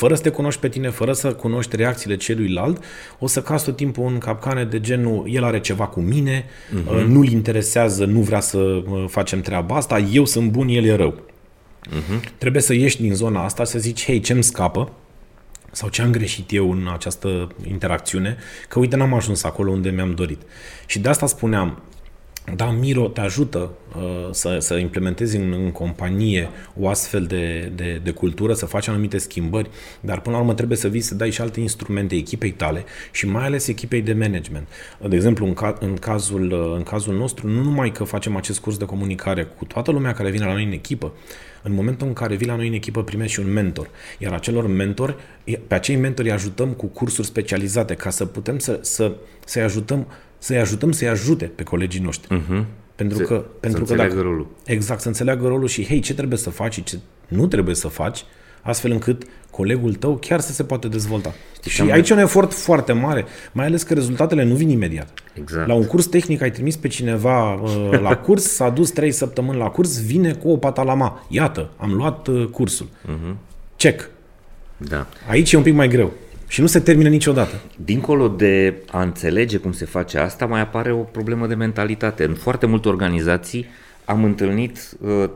fără 0.00 0.14
să 0.14 0.22
te 0.22 0.28
cunoști 0.28 0.60
pe 0.60 0.68
tine, 0.68 0.90
fără 0.90 1.12
să 1.12 1.34
cunoști 1.34 1.76
reacțiile 1.76 2.16
celuilalt, 2.16 2.84
o 3.18 3.26
să 3.26 3.42
cazi 3.42 3.64
tot 3.64 3.76
timpul 3.76 4.06
în 4.06 4.18
capcane 4.18 4.64
de 4.64 4.80
genul 4.80 5.26
el 5.30 5.44
are 5.44 5.60
ceva 5.60 5.86
cu 5.86 6.00
mine, 6.00 6.44
uh-huh. 6.44 7.04
nu-l 7.06 7.28
interesează, 7.28 8.04
nu 8.04 8.20
vrea 8.20 8.40
să 8.40 8.58
uh, 8.58 9.04
facem 9.08 9.40
treaba 9.40 9.76
asta, 9.76 9.98
eu 9.98 10.24
sunt 10.24 10.50
bun, 10.50 10.68
el 10.68 10.84
e 10.84 10.94
rău. 10.94 11.14
Uh-huh. 11.14 12.38
Trebuie 12.38 12.62
să 12.62 12.74
ieși 12.74 13.00
din 13.00 13.14
zona 13.14 13.44
asta 13.44 13.64
și 13.64 13.70
să 13.70 13.78
zici, 13.78 14.04
hei, 14.04 14.20
ce-mi 14.20 14.42
scapă? 14.42 14.92
Sau 15.70 15.88
ce 15.88 16.02
am 16.02 16.10
greșit 16.10 16.52
eu 16.52 16.70
în 16.70 16.88
această 16.92 17.48
interacțiune? 17.68 18.36
Că 18.68 18.78
uite, 18.78 18.96
n-am 18.96 19.14
ajuns 19.14 19.44
acolo 19.44 19.70
unde 19.70 19.90
mi-am 19.90 20.14
dorit. 20.14 20.40
Și 20.86 20.98
de 20.98 21.08
asta 21.08 21.26
spuneam, 21.26 21.82
da, 22.56 22.70
Miro 22.70 23.08
te 23.08 23.20
ajută 23.20 23.70
uh, 23.96 24.28
să, 24.30 24.58
să 24.58 24.74
implementezi 24.74 25.36
în, 25.36 25.52
în 25.52 25.70
companie 25.70 26.48
o 26.80 26.88
astfel 26.88 27.24
de, 27.24 27.72
de, 27.74 28.00
de 28.02 28.10
cultură, 28.10 28.54
să 28.54 28.66
faci 28.66 28.88
anumite 28.88 29.18
schimbări, 29.18 29.70
dar 30.00 30.20
până 30.20 30.34
la 30.34 30.40
urmă 30.40 30.54
trebuie 30.54 30.76
să 30.78 30.88
vii 30.88 31.00
să 31.00 31.14
dai 31.14 31.30
și 31.30 31.40
alte 31.40 31.60
instrumente 31.60 32.14
echipei 32.14 32.50
tale 32.50 32.84
și 33.12 33.26
mai 33.26 33.44
ales 33.44 33.66
echipei 33.66 34.02
de 34.02 34.12
management. 34.12 34.68
De 35.08 35.16
exemplu, 35.16 35.46
în, 35.46 35.54
ca, 35.54 35.76
în, 35.80 35.94
cazul, 35.94 36.52
uh, 36.52 36.76
în 36.76 36.82
cazul 36.82 37.14
nostru, 37.14 37.48
nu 37.48 37.62
numai 37.62 37.92
că 37.92 38.04
facem 38.04 38.36
acest 38.36 38.60
curs 38.60 38.76
de 38.76 38.84
comunicare 38.84 39.44
cu 39.44 39.64
toată 39.64 39.90
lumea 39.90 40.12
care 40.12 40.30
vine 40.30 40.44
la 40.44 40.52
noi 40.52 40.64
în 40.64 40.72
echipă, 40.72 41.12
în 41.62 41.72
momentul 41.72 42.06
în 42.06 42.12
care 42.12 42.34
vii 42.34 42.46
la 42.46 42.56
noi 42.56 42.66
în 42.66 42.72
echipă 42.72 43.02
primești 43.02 43.32
și 43.32 43.40
un 43.40 43.52
mentor. 43.52 43.90
Iar 44.18 44.32
acelor 44.32 44.66
mentori, 44.66 45.16
pe 45.66 45.74
acei 45.74 45.96
mentori 45.96 46.28
îi 46.28 46.34
ajutăm 46.34 46.68
cu 46.68 46.86
cursuri 46.86 47.26
specializate 47.26 47.94
ca 47.94 48.10
să 48.10 48.24
putem 48.24 48.58
să, 48.58 48.78
să, 48.82 49.12
să-i 49.44 49.62
ajutăm 49.62 50.06
să-i 50.40 50.58
ajutăm 50.58 50.92
să-i 50.92 51.08
ajute 51.08 51.44
pe 51.44 51.62
colegii 51.62 52.00
noștri. 52.00 52.36
Uh-huh. 52.40 52.64
Pentru 52.94 53.16
Să- 53.18 53.22
că, 53.24 53.34
să 53.34 53.40
pentru 53.60 53.78
că 53.84 53.90
înțeleagă 53.90 54.14
dacă, 54.14 54.26
rolul. 54.26 54.46
Exact, 54.64 55.00
să 55.00 55.08
înțeleagă 55.08 55.46
rolul 55.48 55.68
și, 55.68 55.86
hei, 55.86 56.00
ce 56.00 56.14
trebuie 56.14 56.38
să 56.38 56.50
faci 56.50 56.72
și 56.72 56.82
ce 56.82 56.98
nu 57.28 57.46
trebuie 57.46 57.74
să 57.74 57.88
faci, 57.88 58.24
astfel 58.62 58.90
încât 58.90 59.22
colegul 59.50 59.94
tău 59.94 60.16
chiar 60.16 60.40
să 60.40 60.52
se 60.52 60.64
poate 60.64 60.88
dezvolta. 60.88 61.34
Știi 61.56 61.70
și 61.70 61.76
că 61.76 61.82
am- 61.82 61.90
aici 61.90 62.08
e 62.10 62.12
un 62.12 62.18
efort 62.18 62.52
foarte 62.52 62.92
mare, 62.92 63.24
mai 63.52 63.66
ales 63.66 63.82
că 63.82 63.94
rezultatele 63.94 64.44
nu 64.44 64.54
vin 64.54 64.68
imediat. 64.68 65.08
Exact. 65.34 65.66
La 65.66 65.74
un 65.74 65.86
curs 65.86 66.06
tehnic 66.06 66.42
ai 66.42 66.50
trimis 66.50 66.76
pe 66.76 66.88
cineva 66.88 67.54
uh, 67.54 67.90
la 68.08 68.16
curs, 68.16 68.42
s-a 68.42 68.70
dus 68.70 68.90
trei 68.90 69.10
săptămâni 69.12 69.58
la 69.58 69.68
curs, 69.68 70.02
vine 70.04 70.32
cu 70.32 70.50
o 70.50 70.56
patalama. 70.56 71.24
Iată, 71.28 71.70
am 71.76 71.92
luat 71.92 72.26
uh, 72.26 72.46
cursul. 72.46 72.86
Uh-huh. 72.86 73.34
Check. 73.76 74.10
Da. 74.76 75.06
Aici 75.28 75.52
e 75.52 75.56
un 75.56 75.62
pic 75.62 75.74
mai 75.74 75.88
greu. 75.88 76.12
Și 76.50 76.60
nu 76.60 76.66
se 76.66 76.80
termină 76.80 77.08
niciodată. 77.08 77.60
Dincolo 77.76 78.28
de 78.28 78.74
a 78.90 79.02
înțelege 79.02 79.56
cum 79.56 79.72
se 79.72 79.84
face 79.84 80.18
asta, 80.18 80.46
mai 80.46 80.60
apare 80.60 80.92
o 80.92 80.98
problemă 80.98 81.46
de 81.46 81.54
mentalitate. 81.54 82.24
În 82.24 82.34
foarte 82.34 82.66
multe 82.66 82.88
organizații 82.88 83.66
am 84.04 84.24
întâlnit 84.24 84.90
uh, 85.00 85.30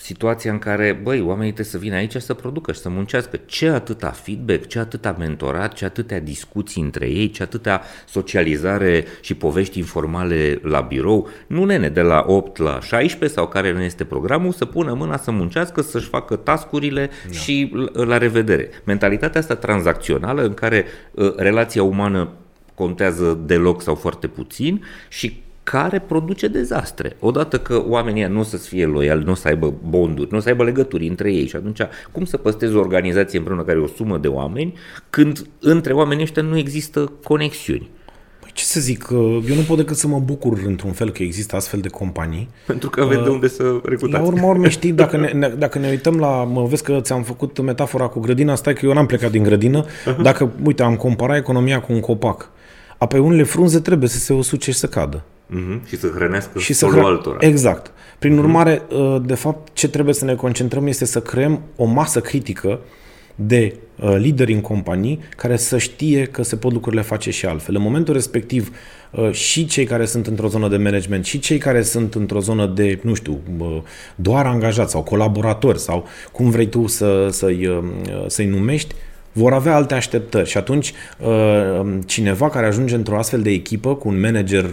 situația 0.00 0.52
în 0.52 0.58
care, 0.58 1.00
băi, 1.02 1.20
oamenii 1.20 1.52
trebuie 1.52 1.72
să 1.74 1.78
vină 1.78 1.94
aici 1.94 2.16
să 2.16 2.34
producă 2.34 2.72
și 2.72 2.80
să 2.80 2.88
muncească. 2.88 3.40
Ce 3.46 3.68
atâta 3.68 4.10
feedback, 4.10 4.66
ce 4.66 4.78
atâta 4.78 5.14
mentorat, 5.18 5.72
ce 5.72 5.84
atâtea 5.84 6.20
discuții 6.20 6.82
între 6.82 7.06
ei, 7.06 7.30
ce 7.30 7.42
atâtea 7.42 7.82
socializare 8.08 9.04
și 9.20 9.34
povești 9.34 9.78
informale 9.78 10.58
la 10.62 10.80
birou. 10.80 11.28
Nu 11.46 11.64
nene, 11.64 11.88
de 11.88 12.00
la 12.00 12.24
8 12.26 12.56
la 12.56 12.80
16 12.80 13.38
sau 13.38 13.48
care 13.48 13.72
nu 13.72 13.82
este 13.82 14.04
programul, 14.04 14.52
să 14.52 14.64
pună 14.64 14.94
mâna 14.94 15.16
să 15.16 15.30
muncească, 15.30 15.82
să-și 15.82 16.08
facă 16.08 16.36
tascurile 16.36 17.10
da. 17.26 17.32
și 17.32 17.72
la 17.92 18.18
revedere. 18.18 18.70
Mentalitatea 18.84 19.40
asta 19.40 19.54
tranzacțională 19.54 20.42
în 20.42 20.54
care 20.54 20.84
uh, 21.10 21.34
relația 21.36 21.82
umană 21.82 22.28
contează 22.74 23.38
deloc 23.46 23.82
sau 23.82 23.94
foarte 23.94 24.26
puțin 24.26 24.84
și 25.08 25.43
care 25.64 25.98
produce 25.98 26.48
dezastre. 26.48 27.16
Odată 27.20 27.58
că 27.58 27.84
oamenii 27.88 28.24
nu 28.24 28.40
o 28.40 28.42
să 28.42 28.56
fie 28.56 28.86
loiali, 28.86 29.24
nu 29.24 29.30
o 29.30 29.34
să 29.34 29.48
aibă 29.48 29.74
bonduri, 29.88 30.28
nu 30.30 30.36
o 30.36 30.40
să 30.40 30.48
aibă 30.48 30.64
legături 30.64 31.06
între 31.06 31.32
ei 31.32 31.46
și 31.46 31.56
atunci 31.56 31.80
cum 32.12 32.24
să 32.24 32.36
păstezi 32.36 32.74
o 32.74 32.78
organizație 32.78 33.38
împreună 33.38 33.62
care 33.62 33.78
e 33.78 33.82
o 33.82 33.86
sumă 33.86 34.18
de 34.18 34.28
oameni 34.28 34.74
când 35.10 35.46
între 35.60 35.92
oamenii 35.92 36.22
ăștia 36.22 36.42
nu 36.42 36.58
există 36.58 37.12
conexiuni? 37.22 37.90
Păi 38.40 38.50
ce 38.52 38.64
să 38.64 38.80
zic, 38.80 39.06
eu 39.10 39.54
nu 39.54 39.62
pot 39.66 39.76
decât 39.76 39.96
să 39.96 40.06
mă 40.06 40.18
bucur 40.18 40.62
într-un 40.66 40.92
fel 40.92 41.10
că 41.10 41.22
există 41.22 41.56
astfel 41.56 41.80
de 41.80 41.88
companii. 41.88 42.48
Pentru 42.66 42.90
că 42.90 43.00
aveți 43.00 43.18
uh, 43.18 43.24
de 43.24 43.30
unde 43.30 43.48
să 43.48 43.80
recrutați. 43.84 44.22
La 44.22 44.28
urma 44.28 44.46
urmei, 44.48 44.70
știi, 44.78 44.92
dacă 44.92 45.16
ne, 45.16 45.48
dacă 45.48 45.78
ne 45.78 45.88
uităm 45.88 46.18
la, 46.18 46.44
mă 46.44 46.64
vezi 46.64 46.82
că 46.82 46.98
ți-am 47.00 47.22
făcut 47.22 47.60
metafora 47.60 48.06
cu 48.06 48.20
grădina, 48.20 48.54
stai 48.54 48.74
că 48.74 48.86
eu 48.86 48.92
n-am 48.92 49.06
plecat 49.06 49.30
din 49.30 49.42
grădină, 49.42 49.84
uh-huh. 49.84 50.22
dacă, 50.22 50.52
uite, 50.64 50.82
am 50.82 50.96
comparat 50.96 51.36
economia 51.36 51.80
cu 51.80 51.92
un 51.92 52.00
copac. 52.00 52.50
Apoi 52.98 53.20
unele 53.20 53.42
frunze 53.42 53.80
trebuie 53.80 54.08
să 54.08 54.18
se 54.18 54.32
usuce 54.32 54.70
și 54.70 54.78
să 54.78 54.86
cadă. 54.86 55.24
Uh-huh. 55.54 55.88
Și 55.88 55.98
să 55.98 56.10
hrănească 56.14 56.58
și 56.58 56.72
să 56.72 56.86
hră... 56.86 57.00
altora. 57.00 57.36
Exact. 57.40 57.92
Prin 58.18 58.34
uh-huh. 58.34 58.38
urmare, 58.38 58.82
uh, 58.90 59.16
de 59.24 59.34
fapt, 59.34 59.68
ce 59.72 59.88
trebuie 59.88 60.14
să 60.14 60.24
ne 60.24 60.34
concentrăm 60.34 60.86
este 60.86 61.04
să 61.04 61.20
creăm 61.20 61.60
o 61.76 61.84
masă 61.84 62.20
critică 62.20 62.80
de 63.34 63.76
uh, 64.00 64.14
lideri 64.16 64.52
în 64.52 64.60
companii 64.60 65.18
care 65.36 65.56
să 65.56 65.78
știe 65.78 66.24
că 66.24 66.42
se 66.42 66.56
pot 66.56 66.72
lucrurile 66.72 67.02
face 67.02 67.30
și 67.30 67.46
altfel. 67.46 67.74
În 67.74 67.82
momentul 67.82 68.14
respectiv, 68.14 68.76
uh, 69.10 69.32
și 69.32 69.66
cei 69.66 69.84
care 69.84 70.04
sunt 70.04 70.26
într-o 70.26 70.48
zonă 70.48 70.68
de 70.68 70.76
management 70.76 71.24
și 71.24 71.38
cei 71.38 71.58
care 71.58 71.82
sunt 71.82 72.14
într-o 72.14 72.40
zonă 72.40 72.66
de, 72.66 72.98
nu 73.02 73.14
știu, 73.14 73.40
doar 74.14 74.46
angajați 74.46 74.90
sau 74.90 75.02
colaboratori 75.02 75.78
sau 75.78 76.06
cum 76.32 76.50
vrei 76.50 76.68
tu 76.68 76.86
să, 76.86 77.28
să-i, 77.30 77.82
să-i 78.26 78.46
numești, 78.46 78.94
vor 79.32 79.52
avea 79.52 79.74
alte 79.74 79.94
așteptări 79.94 80.48
și 80.48 80.56
atunci 80.56 80.92
cineva 82.06 82.48
care 82.48 82.66
ajunge 82.66 82.94
într-o 82.94 83.18
astfel 83.18 83.42
de 83.42 83.50
echipă 83.50 83.94
cu 83.94 84.08
un 84.08 84.20
manager 84.20 84.70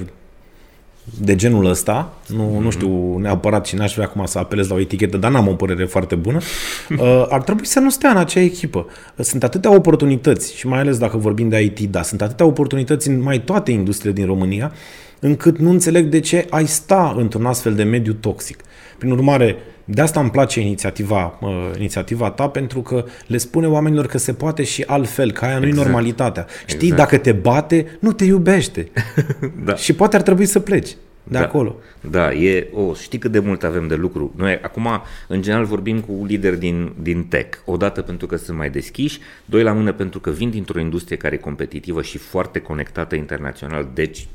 de 1.19 1.35
genul 1.35 1.65
ăsta, 1.65 2.13
nu, 2.27 2.43
mm-hmm. 2.43 2.63
nu 2.63 2.69
știu 2.69 3.17
neapărat 3.17 3.65
și 3.65 3.75
n-aș 3.75 3.93
vrea 3.93 4.05
acum 4.05 4.25
să 4.25 4.37
apelez 4.37 4.67
la 4.67 4.75
o 4.75 4.79
etichetă, 4.79 5.17
dar 5.17 5.31
n-am 5.31 5.47
o 5.47 5.53
părere 5.53 5.85
foarte 5.85 6.15
bună, 6.15 6.37
uh, 6.89 7.25
ar 7.29 7.41
trebui 7.41 7.65
să 7.65 7.79
nu 7.79 7.89
stea 7.89 8.09
în 8.09 8.17
acea 8.17 8.39
echipă. 8.39 8.85
Sunt 9.19 9.43
atâtea 9.43 9.73
oportunități 9.75 10.55
și 10.55 10.67
mai 10.67 10.79
ales 10.79 10.97
dacă 10.97 11.17
vorbim 11.17 11.49
de 11.49 11.61
IT, 11.61 11.79
da, 11.79 12.01
sunt 12.01 12.21
atâtea 12.21 12.45
oportunități 12.45 13.09
în 13.09 13.21
mai 13.21 13.39
toate 13.39 13.71
industriile 13.71 14.13
din 14.13 14.25
România, 14.25 14.71
încât 15.19 15.57
nu 15.57 15.69
înțeleg 15.69 16.05
de 16.05 16.19
ce 16.19 16.47
ai 16.49 16.67
sta 16.67 17.15
într-un 17.17 17.45
astfel 17.45 17.73
de 17.73 17.83
mediu 17.83 18.13
toxic. 18.13 18.59
Prin 19.01 19.13
urmare, 19.13 19.57
de 19.85 20.01
asta 20.01 20.19
îmi 20.19 20.29
place 20.29 20.59
inițiativa, 20.59 21.37
uh, 21.41 21.71
inițiativa 21.77 22.31
ta, 22.31 22.47
pentru 22.47 22.81
că 22.81 23.05
le 23.27 23.37
spune 23.37 23.67
oamenilor 23.67 24.05
că 24.05 24.17
se 24.17 24.33
poate 24.33 24.63
și 24.63 24.83
altfel, 24.87 25.31
că 25.31 25.45
aia 25.45 25.57
nu-i 25.57 25.67
exact. 25.67 25.85
normalitatea. 25.85 26.45
Știi, 26.65 26.89
exact. 26.89 27.09
dacă 27.09 27.17
te 27.17 27.31
bate, 27.31 27.97
nu 27.99 28.11
te 28.11 28.23
iubește. 28.23 28.91
da. 29.65 29.75
Și 29.75 29.93
poate 29.93 30.15
ar 30.15 30.21
trebui 30.21 30.45
să 30.45 30.59
pleci 30.59 30.89
de 31.23 31.37
da, 31.37 31.43
acolo. 31.43 31.75
Da, 32.09 32.33
e, 32.33 32.67
o, 32.73 32.93
știi 32.93 33.19
cât 33.19 33.31
de 33.31 33.39
mult 33.39 33.63
avem 33.63 33.87
de 33.87 33.95
lucru. 33.95 34.33
Noi 34.35 34.59
acum, 34.61 34.87
în 35.27 35.41
general, 35.41 35.65
vorbim 35.65 35.99
cu 35.99 36.25
lideri 36.25 36.59
din, 36.59 36.93
din 37.01 37.23
tech. 37.23 37.57
Odată 37.65 38.01
pentru 38.01 38.27
că 38.27 38.35
sunt 38.35 38.57
mai 38.57 38.69
deschiși, 38.69 39.19
doi 39.45 39.63
la 39.63 39.71
mână 39.71 39.93
pentru 39.93 40.19
că 40.19 40.29
vin 40.29 40.49
dintr-o 40.49 40.79
industrie 40.79 41.17
care 41.17 41.35
e 41.35 41.37
competitivă 41.37 42.01
și 42.01 42.17
foarte 42.17 42.59
conectată 42.59 43.15
internațional, 43.15 43.89
deci 43.93 44.27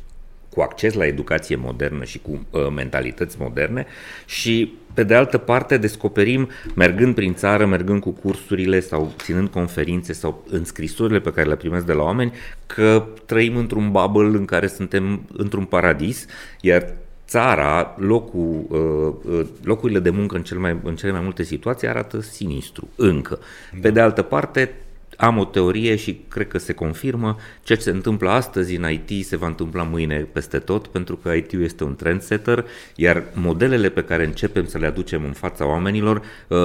cu 0.57 0.63
acces 0.63 0.95
la 0.95 1.07
educație 1.07 1.57
modernă 1.57 2.05
și 2.05 2.19
cu 2.19 2.47
uh, 2.51 2.69
mentalități 2.75 3.37
moderne 3.41 3.87
și 4.27 4.75
pe 4.95 5.03
de 5.03 5.15
altă 5.15 5.39
parte 5.39 5.77
descoperim, 5.77 6.49
mergând 6.75 7.15
prin 7.15 7.35
țară, 7.35 7.67
mergând 7.67 8.01
cu 8.01 8.11
cursurile 8.11 8.81
sau 8.81 9.13
ținând 9.17 9.49
conferințe 9.49 10.13
sau 10.13 10.45
înscrisurile 10.51 11.21
pe 11.21 11.33
care 11.33 11.49
le 11.49 11.57
primesc 11.57 11.87
de 11.87 11.93
la 11.93 12.03
oameni, 12.03 12.33
că 12.67 13.07
trăim 13.27 13.57
într-un 13.57 13.91
bubble 13.91 14.39
în 14.39 14.45
care 14.45 14.67
suntem 14.67 15.23
într-un 15.37 15.65
paradis, 15.65 16.27
iar 16.61 16.87
țara, 17.27 17.97
locul, 17.99 18.67
uh, 18.69 19.33
uh, 19.33 19.47
locurile 19.63 19.99
de 19.99 20.11
muncă 20.11 20.37
în, 20.37 20.43
cel 20.43 20.59
mai, 20.59 20.77
în 20.83 20.97
cele 20.97 21.13
mai 21.13 21.21
multe 21.21 21.43
situații 21.43 21.89
arată 21.89 22.21
sinistru, 22.21 22.89
încă. 22.97 23.39
Pe 23.81 23.91
de 23.91 24.01
altă 24.01 24.23
parte, 24.23 24.75
am 25.17 25.39
o 25.39 25.45
teorie 25.45 25.97
și 25.97 26.21
cred 26.29 26.49
că 26.49 26.59
se 26.59 26.73
confirmă, 26.73 27.37
ceea 27.63 27.79
ce 27.79 27.85
se 27.85 27.91
întâmplă 27.91 28.31
astăzi 28.31 28.77
în 28.77 28.91
IT 28.91 29.27
se 29.27 29.37
va 29.37 29.47
întâmpla 29.47 29.83
mâine 29.83 30.29
peste 30.33 30.59
tot, 30.59 30.87
pentru 30.87 31.17
că 31.17 31.33
IT-ul 31.33 31.63
este 31.63 31.85
un 31.85 31.97
trendsetter, 31.97 32.65
iar 32.95 33.25
modelele 33.33 33.89
pe 33.89 34.03
care 34.03 34.25
începem 34.25 34.67
să 34.67 34.79
le 34.79 34.87
aducem 34.87 35.25
în 35.25 35.33
fața 35.33 35.67
oamenilor 35.67 36.23
uh, 36.49 36.59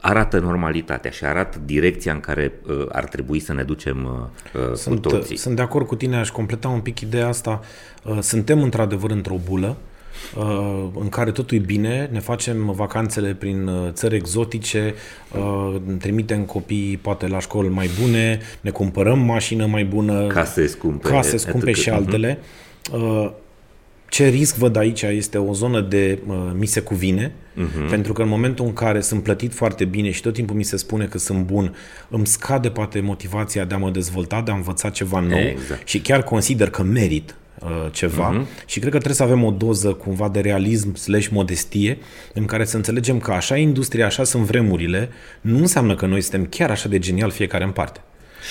arată 0.00 0.38
normalitatea 0.38 1.10
și 1.10 1.24
arată 1.24 1.60
direcția 1.64 2.12
în 2.12 2.20
care 2.20 2.52
uh, 2.66 2.86
ar 2.88 3.04
trebui 3.04 3.40
să 3.40 3.52
ne 3.52 3.62
ducem 3.62 4.30
uh, 4.54 4.72
sunt, 4.74 5.02
cu 5.02 5.08
toții. 5.08 5.36
Sunt 5.36 5.56
de 5.56 5.62
acord 5.62 5.86
cu 5.86 5.96
tine, 5.96 6.16
aș 6.16 6.30
completa 6.30 6.68
un 6.68 6.80
pic 6.80 7.00
ideea 7.00 7.28
asta. 7.28 7.60
Uh, 8.02 8.18
suntem 8.20 8.62
într-adevăr 8.62 9.10
într-o 9.10 9.40
bulă, 9.44 9.68
Uh, 9.68 9.95
în 11.00 11.08
care 11.08 11.30
totul 11.30 11.56
e 11.56 11.60
bine, 11.60 12.08
ne 12.12 12.20
facem 12.20 12.72
vacanțele 12.76 13.34
prin 13.34 13.66
uh, 13.66 13.88
țări 13.92 14.14
exotice, 14.14 14.94
uh, 15.32 15.76
trimitem 15.98 16.42
copii 16.42 16.98
poate 17.02 17.26
la 17.26 17.40
școli 17.40 17.68
mai 17.68 17.90
bune, 18.00 18.40
ne 18.60 18.70
cumpărăm 18.70 19.18
mașină 19.18 19.66
mai 19.66 19.84
bună, 19.84 20.26
case 20.26 20.66
scumpe, 20.66 21.08
case 21.08 21.36
scumpe 21.36 21.72
și 21.72 21.90
altele. 21.90 22.38
Ce 24.08 24.28
risc 24.28 24.56
văd 24.56 24.76
aici 24.76 25.02
este 25.02 25.38
o 25.38 25.52
zonă 25.52 25.80
de 25.80 26.18
uh, 26.26 26.36
mi 26.58 26.66
se 26.66 26.80
cuvine, 26.80 27.32
uh-huh. 27.32 27.90
pentru 27.90 28.12
că 28.12 28.22
în 28.22 28.28
momentul 28.28 28.64
în 28.64 28.72
care 28.72 29.00
sunt 29.00 29.22
plătit 29.22 29.54
foarte 29.54 29.84
bine 29.84 30.10
și 30.10 30.22
tot 30.22 30.32
timpul 30.32 30.56
mi 30.56 30.62
se 30.62 30.76
spune 30.76 31.04
că 31.04 31.18
sunt 31.18 31.44
bun, 31.44 31.74
îmi 32.08 32.26
scade 32.26 32.68
poate 32.70 33.00
motivația 33.00 33.64
de 33.64 33.74
a 33.74 33.78
mă 33.78 33.90
dezvolta, 33.90 34.40
de 34.40 34.50
a 34.50 34.54
învăța 34.54 34.90
ceva 34.90 35.20
nou 35.20 35.38
exact. 35.38 35.88
și 35.88 36.00
chiar 36.00 36.22
consider 36.22 36.70
că 36.70 36.82
merit 36.82 37.34
Uh, 37.40 37.45
ceva 37.90 38.32
uh-huh. 38.32 38.66
și 38.66 38.78
cred 38.78 38.92
că 38.92 38.98
trebuie 38.98 39.14
să 39.14 39.22
avem 39.22 39.44
o 39.44 39.50
doză 39.50 39.92
cumva 39.92 40.28
de 40.28 40.40
realism 40.40 40.94
slash 40.94 41.28
modestie 41.28 41.98
în 42.32 42.44
care 42.44 42.64
să 42.64 42.76
înțelegem 42.76 43.18
că 43.18 43.32
așa 43.32 43.58
e 43.58 43.60
industria, 43.60 44.06
așa 44.06 44.24
sunt 44.24 44.44
vremurile, 44.44 45.08
nu 45.40 45.56
înseamnă 45.56 45.94
că 45.94 46.06
noi 46.06 46.20
suntem 46.20 46.46
chiar 46.46 46.70
așa 46.70 46.88
de 46.88 46.98
genial 46.98 47.30
fiecare 47.30 47.64
în 47.64 47.70
parte. 47.70 48.00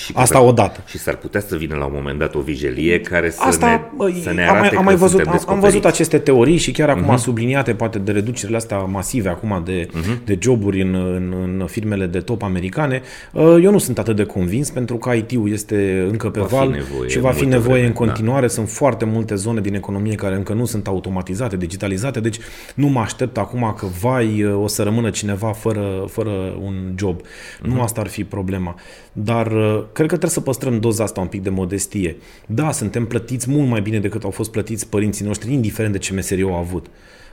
Și 0.04 0.12
Asta 0.14 0.40
odată. 0.40 0.80
Și 0.86 0.98
s-ar 0.98 1.16
putea 1.16 1.40
să 1.40 1.56
vină 1.56 1.74
la 1.74 1.84
un 1.84 1.92
moment 1.94 2.18
dat 2.18 2.34
o 2.34 2.40
vigilie 2.40 3.00
care 3.00 3.30
să, 3.30 3.42
Asta, 3.42 3.90
ne, 3.98 4.20
să 4.22 4.32
ne 4.32 4.48
arate 4.48 4.56
am 4.56 4.60
mai, 4.60 4.70
am 4.76 4.84
mai 4.84 4.94
văzut, 4.94 5.20
am, 5.26 5.42
am 5.46 5.60
văzut 5.60 5.84
aceste 5.84 6.18
teorii 6.18 6.56
și 6.56 6.70
chiar 6.70 6.88
acum 6.88 7.14
uh-huh. 7.14 7.20
subliniate 7.20 7.74
poate 7.74 7.98
de 7.98 8.12
reducerile 8.12 8.56
astea 8.56 8.78
masive 8.78 9.28
acum 9.28 9.62
de, 9.64 9.86
uh-huh. 9.86 10.24
de 10.24 10.38
joburi 10.40 10.82
în, 10.82 10.94
în, 10.94 11.34
în 11.42 11.66
firmele 11.66 12.06
de 12.06 12.18
top 12.18 12.42
americane. 12.42 13.02
Uh, 13.32 13.56
eu 13.62 13.70
nu 13.70 13.78
sunt 13.78 13.98
atât 13.98 14.16
de 14.16 14.24
convins 14.24 14.70
pentru 14.70 14.96
că 14.96 15.12
IT-ul 15.12 15.52
este 15.52 16.06
încă 16.10 16.30
pe 16.30 16.40
va 16.40 16.46
val 16.46 16.68
nevoie, 16.68 17.08
și 17.08 17.18
va 17.18 17.30
fi 17.30 17.44
nevoie 17.44 17.62
vreme, 17.62 17.86
în 17.86 17.92
da. 17.92 17.98
continuare. 17.98 18.46
Da. 18.46 18.52
Sunt 18.52 18.68
foarte 18.68 19.04
multe 19.04 19.34
zone 19.34 19.60
din 19.60 19.74
economie 19.74 20.14
care 20.14 20.34
încă 20.34 20.52
nu 20.52 20.64
sunt 20.64 20.86
automatizate, 20.86 21.56
digitalizate, 21.56 22.20
deci 22.20 22.38
nu 22.74 22.86
mă 22.86 23.00
aștept 23.00 23.38
acum 23.38 23.74
că 23.78 23.86
vai 24.00 24.44
o 24.44 24.66
să 24.66 24.82
rămână 24.82 25.10
cineva 25.10 25.52
fără, 25.52 26.04
fără 26.08 26.30
un 26.60 26.74
job. 26.96 27.20
Uh-huh. 27.20 27.60
Nu 27.62 27.72
mhm. 27.72 27.80
asta 27.80 28.00
ar 28.00 28.06
fi 28.06 28.24
problema. 28.24 28.74
Dar 29.12 29.46
uh, 29.46 29.82
cred 29.92 30.06
că 30.06 30.16
trebuie 30.16 30.30
să 30.30 30.40
păstrăm 30.40 30.80
doza 30.80 31.04
asta 31.04 31.20
un 31.20 31.26
pic 31.26 31.42
de 31.42 31.50
modestie. 31.50 32.16
Da, 32.46 32.72
suntem 32.72 33.06
plătiți 33.06 33.50
mult 33.50 33.68
mai 33.68 33.80
bine 33.80 33.98
decât 33.98 34.24
au 34.24 34.30
fost 34.30 34.50
plătiți 34.50 34.88
părinții 34.88 35.24
noștri, 35.24 35.52
indiferent 35.52 35.92
de 35.92 35.98
ce 35.98 36.12
meserie 36.12 36.44
au 36.44 36.54
avut. 36.54 36.86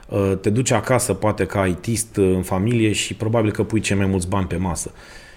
Uh, 0.08 0.32
te 0.40 0.50
duci 0.50 0.70
acasă, 0.70 1.14
poate 1.14 1.44
ca 1.44 1.66
ITist 1.66 2.16
uh, 2.16 2.32
în 2.34 2.42
familie 2.42 2.92
și 2.92 3.14
probabil 3.14 3.50
că 3.50 3.62
pui 3.62 3.80
cei 3.80 3.96
mai 3.96 4.06
mulți 4.06 4.28
bani 4.28 4.46
pe 4.46 4.56
masă. 4.56 4.92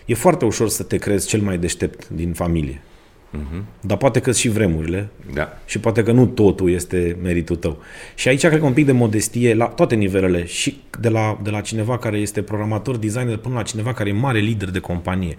E 0.05 0.13
foarte 0.13 0.45
ușor 0.45 0.69
să 0.69 0.83
te 0.83 0.97
crezi 0.97 1.27
cel 1.27 1.41
mai 1.41 1.57
deștept 1.57 2.09
din 2.09 2.33
familie. 2.33 2.81
Uh-huh. 3.33 3.61
Dar 3.81 3.97
poate 3.97 4.19
că 4.19 4.31
și 4.31 4.49
vremurile 4.49 5.09
da. 5.33 5.57
și 5.65 5.79
poate 5.79 6.03
că 6.03 6.11
nu 6.11 6.25
totul 6.25 6.71
este 6.71 7.17
meritul 7.21 7.55
tău. 7.55 7.77
Și 8.15 8.27
aici 8.27 8.47
cred 8.47 8.59
că 8.59 8.65
un 8.65 8.73
pic 8.73 8.85
de 8.85 8.91
modestie 8.91 9.53
la 9.53 9.65
toate 9.65 9.95
nivelele, 9.95 10.45
și 10.45 10.81
de 10.99 11.09
la, 11.09 11.39
de 11.43 11.49
la 11.49 11.61
cineva 11.61 11.97
care 11.97 12.17
este 12.17 12.41
programator, 12.41 12.97
designer, 12.97 13.37
până 13.37 13.55
la 13.55 13.61
cineva 13.61 13.93
care 13.93 14.09
e 14.09 14.13
mare 14.13 14.39
lider 14.39 14.69
de 14.69 14.79
companie. 14.79 15.35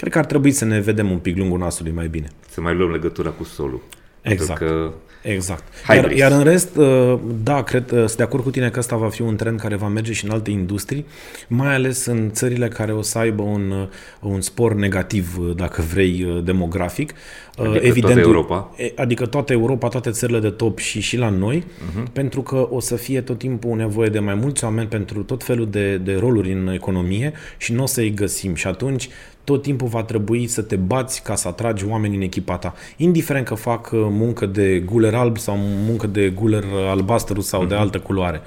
Cred 0.00 0.12
că 0.12 0.18
ar 0.18 0.26
trebui 0.26 0.50
să 0.50 0.64
ne 0.64 0.80
vedem 0.80 1.10
un 1.10 1.18
pic 1.18 1.36
lungul 1.36 1.58
nasului 1.58 1.92
mai 1.92 2.08
bine. 2.08 2.30
Să 2.48 2.60
mai 2.60 2.74
luăm 2.74 2.90
legătura 2.90 3.30
cu 3.30 3.44
solul. 3.44 3.80
Exact. 4.22 4.58
Că 4.58 4.92
Exact. 5.22 5.64
Iar, 5.88 6.10
iar 6.10 6.32
în 6.32 6.42
rest, 6.42 6.76
uh, 6.76 7.18
da, 7.42 7.62
cred, 7.62 7.90
uh, 7.90 7.98
sunt 7.98 8.16
de 8.16 8.22
acord 8.22 8.42
cu 8.42 8.50
tine 8.50 8.70
că 8.70 8.78
ăsta 8.78 8.96
va 8.96 9.08
fi 9.08 9.22
un 9.22 9.36
trend 9.36 9.60
care 9.60 9.76
va 9.76 9.88
merge 9.88 10.12
și 10.12 10.24
în 10.24 10.30
alte 10.30 10.50
industrii, 10.50 11.06
mai 11.48 11.74
ales 11.74 12.06
în 12.06 12.30
țările 12.32 12.68
care 12.68 12.92
o 12.92 13.02
să 13.02 13.18
aibă 13.18 13.42
un, 13.42 13.70
uh, 13.70 14.30
un 14.32 14.40
spor 14.40 14.74
negativ, 14.74 15.38
dacă 15.56 15.82
vrei, 15.92 16.40
demografic. 16.44 17.14
Adică 17.56 17.86
Evident, 17.86 18.14
toată 18.14 18.20
Europa? 18.20 18.74
Adică 18.96 19.26
toată 19.26 19.52
Europa, 19.52 19.88
toate 19.88 20.10
țările 20.10 20.38
de 20.38 20.50
top 20.50 20.78
și 20.78 21.00
și 21.00 21.16
la 21.16 21.28
noi, 21.28 21.64
uh-huh. 21.64 22.12
pentru 22.12 22.42
că 22.42 22.68
o 22.70 22.80
să 22.80 22.96
fie 22.96 23.20
tot 23.20 23.38
timpul 23.38 23.76
nevoie 23.76 24.08
de 24.08 24.18
mai 24.18 24.34
mulți 24.34 24.64
oameni 24.64 24.88
pentru 24.88 25.22
tot 25.22 25.44
felul 25.44 25.70
de, 25.70 25.96
de 25.96 26.14
roluri 26.14 26.52
în 26.52 26.68
economie 26.68 27.32
și 27.56 27.72
nu 27.72 27.82
o 27.82 27.86
să-i 27.86 28.14
găsim. 28.14 28.54
Și 28.54 28.66
atunci 28.66 29.08
tot 29.50 29.62
timpul 29.62 29.88
va 29.88 30.02
trebui 30.02 30.46
să 30.46 30.62
te 30.62 30.76
bați 30.76 31.22
ca 31.22 31.34
să 31.34 31.48
atragi 31.48 31.84
oameni 31.86 32.16
în 32.16 32.22
echipa 32.22 32.56
ta. 32.56 32.74
Indiferent 32.96 33.46
că 33.46 33.54
fac 33.54 33.90
uh, 33.92 34.06
muncă 34.10 34.46
de 34.46 34.80
guler 34.80 35.14
alb 35.14 35.38
sau 35.38 35.56
muncă 35.58 36.06
de 36.06 36.28
guler 36.28 36.64
albastru 36.88 37.40
sau 37.40 37.64
mm-hmm. 37.64 37.68
de 37.68 37.74
mhm. 37.74 37.82
altă 37.82 37.98
culoare. 37.98 38.40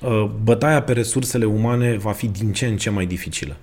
Uh, 0.00 0.30
bătaia 0.42 0.82
pe 0.82 0.92
resursele 0.92 1.44
umane 1.44 1.96
va 1.96 2.12
fi 2.12 2.28
din 2.28 2.52
ce 2.52 2.66
în 2.66 2.76
ce 2.76 2.90
mai 2.90 3.06
dificilă. 3.06 3.56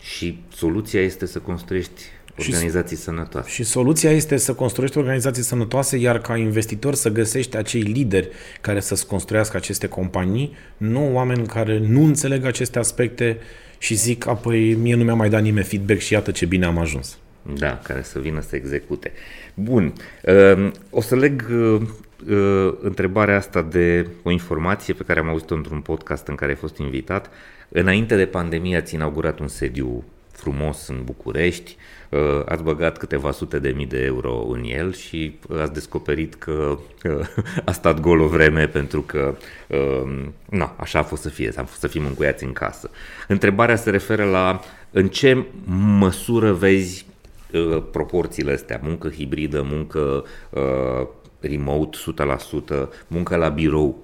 Și 0.00 0.38
soluția 0.54 1.00
este 1.00 1.26
să 1.26 1.38
construiești 1.38 2.02
organizații 2.38 2.96
și, 2.96 3.02
sănătoase. 3.02 3.50
Și 3.50 3.64
soluția 3.64 4.10
este 4.10 4.36
să 4.36 4.54
construiești 4.54 4.98
organizații 4.98 5.42
sănătoase, 5.42 5.96
iar 5.96 6.20
ca 6.20 6.36
investitor 6.36 6.94
să 6.94 7.08
găsești 7.08 7.56
acei 7.56 7.80
lideri 7.80 8.28
care 8.60 8.80
să-ți 8.80 9.06
construiască 9.06 9.56
aceste 9.56 9.86
companii, 9.86 10.52
nu 10.76 11.14
oameni 11.14 11.46
care 11.46 11.78
nu 11.78 12.04
înțeleg 12.04 12.44
aceste 12.44 12.78
aspecte 12.78 13.38
și 13.82 13.94
zic, 13.94 14.26
apoi 14.26 14.74
mie 14.74 14.94
nu 14.94 15.04
mi-a 15.04 15.14
mai 15.14 15.28
dat 15.28 15.42
nimeni 15.42 15.64
feedback 15.64 16.00
și 16.00 16.12
iată 16.12 16.30
ce 16.30 16.46
bine 16.46 16.64
am 16.64 16.78
ajuns. 16.78 17.18
Da, 17.54 17.78
care 17.82 18.02
să 18.02 18.18
vină 18.18 18.40
să 18.40 18.56
execute. 18.56 19.12
Bun, 19.54 19.92
ehm, 20.22 20.74
o 20.90 21.00
să 21.00 21.16
leg 21.16 21.46
uh, 21.50 21.80
uh, 22.28 22.74
întrebarea 22.80 23.36
asta 23.36 23.62
de 23.62 24.06
o 24.22 24.30
informație 24.30 24.94
pe 24.94 25.02
care 25.02 25.20
am 25.20 25.28
auzit-o 25.28 25.54
într-un 25.54 25.80
podcast 25.80 26.26
în 26.26 26.34
care 26.34 26.50
ai 26.50 26.56
fost 26.56 26.76
invitat. 26.76 27.30
Înainte 27.68 28.16
de 28.16 28.26
pandemie 28.26 28.76
ați 28.76 28.94
inaugurat 28.94 29.38
un 29.38 29.48
sediu 29.48 30.04
frumos 30.42 30.88
în 30.88 31.04
București, 31.04 31.76
uh, 32.08 32.20
ați 32.44 32.62
băgat 32.62 32.98
câteva 32.98 33.30
sute 33.30 33.58
de 33.58 33.68
mii 33.76 33.86
de 33.86 34.02
euro 34.04 34.46
în 34.48 34.62
el 34.64 34.92
și 34.92 35.38
ați 35.60 35.72
descoperit 35.72 36.34
că 36.34 36.78
a 37.64 37.72
stat 37.72 38.00
gol 38.00 38.20
o 38.20 38.26
vreme 38.26 38.66
pentru 38.66 39.00
că 39.02 39.36
nu, 40.48 40.70
așa 40.76 40.98
a 40.98 41.02
fost 41.02 41.22
să 41.22 41.28
fie, 41.28 41.52
am 41.56 41.64
fost 41.64 41.80
să 41.80 41.86
fim 41.86 42.04
încuiați 42.06 42.44
în 42.44 42.52
casă. 42.52 42.90
Întrebarea 43.28 43.76
se 43.76 43.90
referă 43.90 44.24
la 44.24 44.60
în 44.90 45.08
ce 45.08 45.44
măsură 45.98 46.52
vezi 46.52 47.06
uh, 47.52 47.82
proporțiile 47.90 48.52
astea, 48.52 48.80
muncă 48.82 49.08
hibridă, 49.08 49.62
muncă 49.62 50.24
uh, 50.50 51.06
remote 51.40 51.98
100%, 52.76 52.88
muncă 53.06 53.36
la 53.36 53.48
birou, 53.48 54.02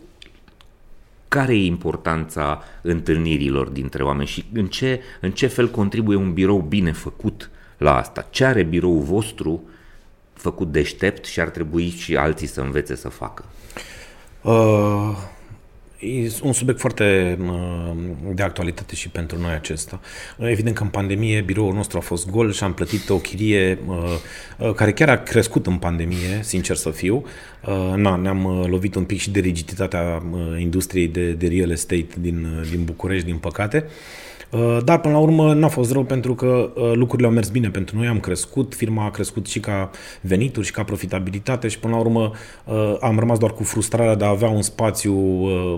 care 1.28 1.54
e 1.54 1.64
importanța 1.64 2.62
întâlnirilor 2.82 3.68
dintre 3.68 4.02
oameni 4.02 4.28
și 4.28 4.44
în 4.52 4.66
ce, 4.66 5.00
în 5.20 5.30
ce 5.30 5.46
fel 5.46 5.68
contribuie 5.68 6.16
un 6.16 6.32
birou 6.32 6.60
bine 6.60 6.92
făcut 6.92 7.50
la 7.78 7.96
asta? 7.96 8.26
Ce 8.30 8.44
are 8.44 8.62
biroul 8.62 9.02
vostru 9.02 9.62
făcut 10.32 10.72
deștept 10.72 11.24
și 11.24 11.40
ar 11.40 11.48
trebui 11.48 11.88
și 11.88 12.16
alții 12.16 12.46
să 12.46 12.60
învețe 12.60 12.94
să 12.94 13.08
facă? 13.08 13.44
Uh, 14.42 15.16
E 15.98 16.30
un 16.42 16.52
subiect 16.52 16.80
foarte 16.80 17.38
de 18.34 18.42
actualitate 18.42 18.94
și 18.94 19.08
pentru 19.08 19.38
noi 19.38 19.52
acesta. 19.52 20.00
Evident 20.38 20.76
că 20.76 20.82
în 20.82 20.88
pandemie 20.88 21.40
biroul 21.40 21.74
nostru 21.74 21.98
a 21.98 22.00
fost 22.00 22.30
gol 22.30 22.52
și 22.52 22.64
am 22.64 22.74
plătit 22.74 23.08
o 23.08 23.16
chirie 23.16 23.78
care 24.74 24.92
chiar 24.92 25.08
a 25.08 25.22
crescut 25.22 25.66
în 25.66 25.76
pandemie, 25.76 26.40
sincer 26.40 26.76
să 26.76 26.90
fiu. 26.90 27.24
Na, 27.96 28.16
ne-am 28.16 28.66
lovit 28.68 28.94
un 28.94 29.04
pic 29.04 29.20
și 29.20 29.30
de 29.30 29.40
rigiditatea 29.40 30.22
industriei 30.58 31.08
de, 31.08 31.32
de 31.32 31.48
real 31.48 31.70
estate 31.70 32.06
din, 32.20 32.66
din 32.70 32.84
București, 32.84 33.26
din 33.26 33.36
păcate. 33.36 33.84
Uh, 33.86 34.27
dar 34.84 35.00
până 35.00 35.14
la 35.14 35.20
urmă 35.20 35.54
n-a 35.54 35.68
fost 35.68 35.92
rău 35.92 36.04
pentru 36.04 36.34
că 36.34 36.70
uh, 36.74 36.92
lucrurile 36.94 37.28
au 37.28 37.34
mers 37.34 37.48
bine 37.48 37.70
pentru 37.70 37.96
noi, 37.96 38.06
am 38.06 38.20
crescut, 38.20 38.74
firma 38.74 39.04
a 39.04 39.10
crescut 39.10 39.46
și 39.46 39.60
ca 39.60 39.90
venituri 40.20 40.66
și 40.66 40.72
ca 40.72 40.82
profitabilitate 40.82 41.68
și 41.68 41.78
până 41.78 41.94
la 41.94 42.00
urmă 42.00 42.32
uh, 42.64 42.96
am 43.00 43.18
rămas 43.18 43.38
doar 43.38 43.52
cu 43.52 43.62
frustrarea 43.62 44.14
de 44.14 44.24
a 44.24 44.28
avea 44.28 44.48
un 44.48 44.62
spațiu 44.62 45.14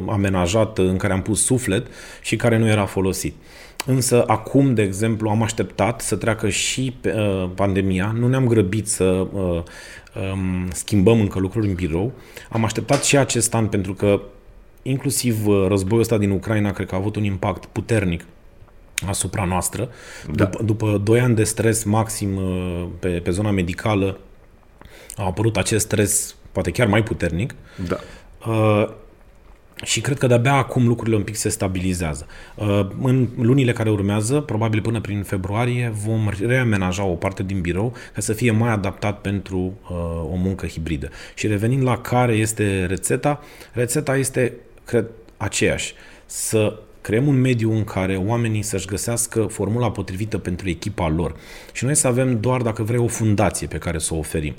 amenajat 0.08 0.78
în 0.78 0.96
care 0.96 1.12
am 1.12 1.22
pus 1.22 1.44
suflet 1.44 1.86
și 2.22 2.36
care 2.36 2.58
nu 2.58 2.68
era 2.68 2.84
folosit. 2.84 3.34
Însă 3.86 4.24
acum, 4.26 4.74
de 4.74 4.82
exemplu, 4.82 5.28
am 5.28 5.42
așteptat 5.42 6.00
să 6.00 6.16
treacă 6.16 6.48
și 6.48 6.94
pandemia, 7.54 8.14
nu 8.18 8.28
ne-am 8.28 8.46
grăbit 8.46 8.88
să 8.88 9.04
um, 9.04 10.68
schimbăm 10.72 11.20
încă 11.20 11.38
lucruri 11.38 11.66
în 11.66 11.74
birou, 11.74 12.12
am 12.50 12.64
așteptat 12.64 13.04
și 13.04 13.16
acest 13.16 13.54
an 13.54 13.66
pentru 13.66 13.94
că 13.94 14.20
inclusiv 14.82 15.46
războiul 15.68 16.00
ăsta 16.00 16.18
din 16.18 16.30
Ucraina 16.30 16.70
cred 16.70 16.86
că 16.86 16.94
a 16.94 16.98
avut 16.98 17.16
un 17.16 17.24
impact 17.24 17.64
puternic 17.64 18.24
asupra 19.06 19.44
noastră. 19.44 19.88
Da. 20.32 20.44
După, 20.44 20.62
după 20.64 21.00
2 21.04 21.20
ani 21.20 21.34
de 21.34 21.44
stres 21.44 21.84
maxim 21.84 22.36
uh, 22.36 22.86
pe, 22.98 23.08
pe 23.08 23.30
zona 23.30 23.50
medicală, 23.50 24.18
a 25.16 25.24
apărut 25.24 25.56
acest 25.56 25.84
stres 25.84 26.34
poate 26.52 26.70
chiar 26.70 26.86
mai 26.86 27.02
puternic. 27.02 27.54
Da. 27.88 27.98
Uh, 28.50 28.88
și 29.84 30.00
cred 30.00 30.18
că 30.18 30.26
de-abia 30.26 30.52
acum 30.52 30.86
lucrurile 30.86 31.16
un 31.16 31.22
pic 31.22 31.34
se 31.36 31.48
stabilizează. 31.48 32.26
Uh, 32.54 32.86
în 33.02 33.28
lunile 33.36 33.72
care 33.72 33.90
urmează, 33.90 34.40
probabil 34.40 34.80
până 34.80 35.00
prin 35.00 35.22
februarie, 35.22 35.92
vom 36.04 36.30
reamenaja 36.46 37.04
o 37.04 37.14
parte 37.14 37.42
din 37.42 37.60
birou 37.60 37.94
ca 38.14 38.20
să 38.20 38.32
fie 38.32 38.50
mai 38.50 38.70
adaptat 38.70 39.20
pentru 39.20 39.58
uh, 39.58 39.96
o 40.32 40.34
muncă 40.34 40.66
hibridă. 40.66 41.08
Și 41.34 41.46
revenind 41.46 41.82
la 41.82 41.98
care 41.98 42.32
este 42.32 42.86
rețeta, 42.86 43.40
rețeta 43.72 44.16
este, 44.16 44.52
cred, 44.84 45.06
aceeași. 45.36 45.94
Să 46.26 46.78
creăm 47.00 47.26
un 47.26 47.40
mediu 47.40 47.72
în 47.72 47.84
care 47.84 48.16
oamenii 48.16 48.62
să-și 48.62 48.86
găsească 48.86 49.42
formula 49.42 49.90
potrivită 49.90 50.38
pentru 50.38 50.68
echipa 50.68 51.08
lor. 51.08 51.34
Și 51.72 51.84
noi 51.84 51.94
să 51.94 52.06
avem 52.06 52.40
doar, 52.40 52.62
dacă 52.62 52.82
vrei, 52.82 52.98
o 52.98 53.06
fundație 53.06 53.66
pe 53.66 53.78
care 53.78 53.98
să 53.98 54.14
o 54.14 54.18
oferim. 54.18 54.54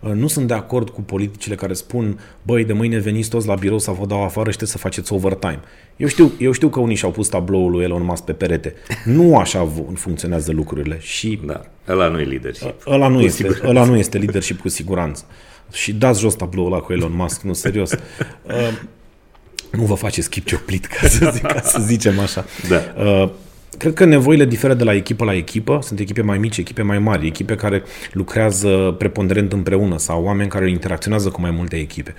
Uh, 0.00 0.10
nu 0.10 0.26
sunt 0.26 0.46
de 0.46 0.54
acord 0.54 0.90
cu 0.90 1.02
politicile 1.02 1.54
care 1.54 1.72
spun, 1.72 2.20
băi, 2.42 2.64
de 2.64 2.72
mâine 2.72 2.98
veniți 2.98 3.30
toți 3.30 3.46
la 3.46 3.54
birou 3.54 3.78
să 3.78 3.90
vă 3.90 4.06
dau 4.06 4.24
afară 4.24 4.50
și 4.50 4.66
să 4.66 4.78
faceți 4.78 5.12
overtime. 5.12 5.60
Eu 5.96 6.08
știu, 6.08 6.32
eu 6.38 6.52
știu 6.52 6.68
că 6.68 6.80
unii 6.80 6.96
și-au 6.96 7.10
pus 7.10 7.28
tabloul 7.28 7.70
lui 7.70 7.84
Elon 7.84 8.02
Musk 8.02 8.24
pe 8.24 8.32
perete. 8.32 8.74
Nu 9.04 9.36
așa 9.36 9.68
funcționează 9.94 10.52
lucrurile. 10.52 10.98
Și 11.00 11.40
da, 11.44 11.60
ăla 11.88 12.08
nu 12.08 12.20
e 12.20 12.24
leadership. 12.24 12.86
Ăla 12.86 13.08
nu, 13.08 13.20
este, 13.20 13.60
ăla 13.64 13.84
nu 13.84 13.96
este 13.96 14.18
leadership 14.18 14.60
cu 14.60 14.68
siguranță. 14.68 15.24
Și 15.72 15.92
dați 15.92 16.20
jos 16.20 16.34
tabloul 16.34 16.72
ăla 16.72 16.80
cu 16.80 16.92
Elon 16.92 17.14
Musk, 17.14 17.42
nu, 17.42 17.52
serios. 17.52 17.94
Uh, 19.72 19.78
nu 19.78 19.84
vă 19.84 19.94
faceți 19.94 20.30
chip 20.30 20.46
cioplit, 20.46 20.86
ca 20.86 21.08
să, 21.08 21.30
zic, 21.34 21.46
ca 21.46 21.60
să 21.60 21.78
zicem 21.80 22.18
așa. 22.18 22.44
Da. 22.68 23.02
Uh, 23.02 23.30
Cred 23.78 23.94
că 23.94 24.04
nevoile 24.04 24.44
diferă 24.44 24.74
de 24.74 24.84
la 24.84 24.94
echipă 24.94 25.24
la 25.24 25.34
echipă. 25.34 25.78
Sunt 25.82 25.98
echipe 25.98 26.22
mai 26.22 26.38
mici, 26.38 26.56
echipe 26.56 26.82
mai 26.82 26.98
mari, 26.98 27.26
echipe 27.26 27.54
care 27.54 27.82
lucrează 28.12 28.94
preponderent 28.98 29.52
împreună 29.52 29.98
sau 29.98 30.24
oameni 30.24 30.48
care 30.48 30.70
interacționează 30.70 31.28
cu 31.28 31.40
mai 31.40 31.50
multe 31.50 31.76
echipe. 31.76 32.14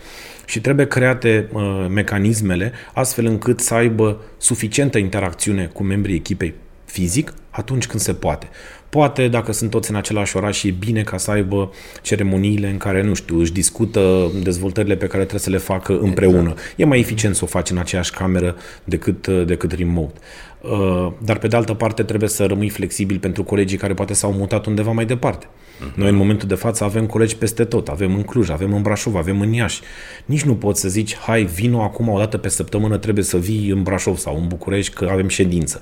Și 0.45 0.61
trebuie 0.61 0.87
create 0.87 1.49
uh, 1.51 1.85
mecanismele 1.89 2.71
astfel 2.93 3.25
încât 3.25 3.59
să 3.59 3.73
aibă 3.73 4.21
suficientă 4.37 4.97
interacțiune 4.97 5.69
cu 5.73 5.83
membrii 5.83 6.15
echipei 6.15 6.53
fizic 6.85 7.33
atunci 7.49 7.87
când 7.87 8.01
se 8.01 8.13
poate. 8.13 8.49
Poate, 8.97 9.27
dacă 9.27 9.51
sunt 9.51 9.69
toți 9.69 9.89
în 9.89 9.95
același 9.95 10.37
oraș, 10.37 10.63
e 10.63 10.71
bine 10.71 11.01
ca 11.01 11.17
să 11.17 11.31
aibă 11.31 11.71
ceremoniile 12.01 12.69
în 12.69 12.77
care, 12.77 13.03
nu 13.03 13.13
știu, 13.13 13.39
își 13.39 13.51
discută 13.51 14.31
dezvoltările 14.43 14.95
pe 14.95 15.05
care 15.05 15.19
trebuie 15.19 15.39
să 15.39 15.49
le 15.49 15.57
facă 15.57 15.99
împreună. 15.99 16.49
Exact. 16.49 16.73
E 16.75 16.85
mai 16.85 16.99
eficient 16.99 17.35
să 17.35 17.43
o 17.43 17.47
faci 17.47 17.69
în 17.69 17.77
aceeași 17.77 18.11
cameră 18.11 18.55
decât, 18.83 19.27
decât 19.27 19.71
remote. 19.71 20.19
Uh, 20.61 21.11
dar, 21.23 21.37
pe 21.37 21.47
de 21.47 21.55
altă 21.55 21.73
parte, 21.73 22.03
trebuie 22.03 22.29
să 22.29 22.45
rămâi 22.45 22.69
flexibil 22.69 23.19
pentru 23.19 23.43
colegii 23.43 23.77
care 23.77 23.93
poate 23.93 24.13
s-au 24.13 24.31
mutat 24.31 24.65
undeva 24.65 24.91
mai 24.91 25.05
departe. 25.05 25.45
Uh-huh. 25.45 25.95
Noi, 25.95 26.09
în 26.09 26.15
momentul 26.15 26.47
de 26.47 26.55
față, 26.55 26.83
avem 26.83 27.05
colegi 27.05 27.35
peste 27.35 27.63
tot. 27.63 27.87
Avem 27.87 28.15
în 28.15 28.23
Cluj, 28.23 28.49
avem 28.49 28.73
în 28.73 28.81
Brașov, 28.81 29.15
avem 29.15 29.41
în 29.41 29.53
Iași. 29.53 29.81
Nici 30.25 30.43
nu 30.43 30.55
poți 30.55 30.81
să 30.81 30.89
zici, 30.89 31.15
hai, 31.15 31.43
vino 31.43 31.81
acum 31.81 32.09
o 32.09 32.17
dată 32.17 32.37
pe 32.37 32.49
săptămână, 32.49 32.97
trebuie 32.97 33.23
să 33.23 33.37
vii 33.37 33.69
în 33.69 33.83
Brașov 33.83 34.17
sau 34.17 34.37
în 34.41 34.47
București, 34.47 34.93
că 34.93 35.07
avem 35.11 35.27
ședință 35.27 35.81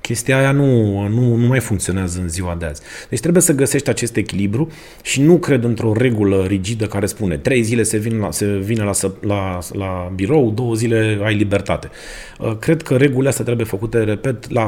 chestia 0.00 0.38
aia 0.38 0.52
nu, 0.52 1.06
nu, 1.08 1.34
nu 1.34 1.46
mai 1.46 1.60
funcționează 1.60 2.20
în 2.20 2.28
ziua 2.28 2.54
de 2.58 2.64
azi. 2.64 2.82
Deci 3.08 3.20
trebuie 3.20 3.42
să 3.42 3.54
găsești 3.54 3.88
acest 3.88 4.16
echilibru 4.16 4.70
și 5.02 5.20
nu 5.20 5.38
cred 5.38 5.64
într-o 5.64 5.92
regulă 5.92 6.44
rigidă 6.46 6.86
care 6.86 7.06
spune 7.06 7.36
trei 7.36 7.62
zile 7.62 7.82
se 7.82 7.96
vine 7.96 8.18
la, 8.18 8.30
se 8.30 8.46
vine 8.46 8.84
la, 8.84 8.92
la, 9.20 9.58
la 9.72 10.12
birou, 10.14 10.50
două 10.50 10.74
zile 10.74 11.18
ai 11.22 11.34
libertate. 11.34 11.90
Uh, 12.38 12.56
cred 12.58 12.82
că 12.82 12.96
regulile 12.96 13.28
astea 13.28 13.44
trebuie 13.44 13.66
făcute, 13.66 14.04
repet, 14.04 14.50
la, 14.50 14.66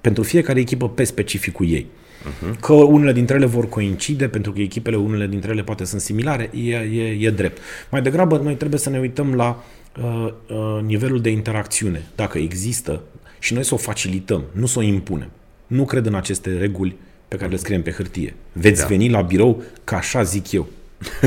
pentru 0.00 0.22
fiecare 0.22 0.60
echipă 0.60 0.88
pe 0.88 1.04
specificul 1.04 1.68
ei. 1.68 1.86
Uh-huh. 2.26 2.60
Că 2.60 2.72
unele 2.72 3.12
dintre 3.12 3.36
ele 3.36 3.46
vor 3.46 3.68
coincide, 3.68 4.28
pentru 4.28 4.52
că 4.52 4.60
echipele, 4.60 4.96
unele 4.96 5.26
dintre 5.26 5.50
ele 5.50 5.62
poate 5.62 5.84
sunt 5.84 6.00
similare, 6.00 6.50
e, 6.54 6.74
e, 6.74 7.16
e 7.20 7.30
drept. 7.30 7.58
Mai 7.90 8.02
degrabă, 8.02 8.36
noi 8.36 8.54
trebuie 8.54 8.80
să 8.80 8.90
ne 8.90 8.98
uităm 8.98 9.34
la 9.34 9.64
uh, 10.02 10.32
uh, 10.48 10.82
nivelul 10.84 11.20
de 11.20 11.30
interacțiune, 11.30 12.02
dacă 12.14 12.38
există, 12.38 13.02
și 13.38 13.54
noi 13.54 13.64
să 13.64 13.74
o 13.74 13.76
facilităm, 13.76 14.44
nu 14.52 14.66
să 14.66 14.78
o 14.78 14.82
impunem. 14.82 15.30
Nu 15.66 15.84
cred 15.84 16.06
în 16.06 16.14
aceste 16.14 16.58
reguli 16.58 16.96
pe 17.28 17.36
care 17.36 17.50
le 17.50 17.56
scriem 17.56 17.82
pe 17.82 17.90
hârtie. 17.90 18.34
Veți 18.52 18.80
da. 18.80 18.86
veni 18.86 19.08
la 19.08 19.20
birou 19.20 19.62
ca 19.84 19.96
așa 19.96 20.22
zic 20.22 20.52
eu. 20.52 20.66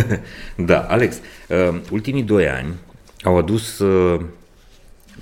da, 0.69 0.79
Alex, 0.79 1.15
uh, 1.49 1.79
ultimii 1.91 2.23
doi 2.23 2.47
ani 2.47 2.73
au 3.23 3.37
adus 3.37 3.79
uh, 3.79 4.21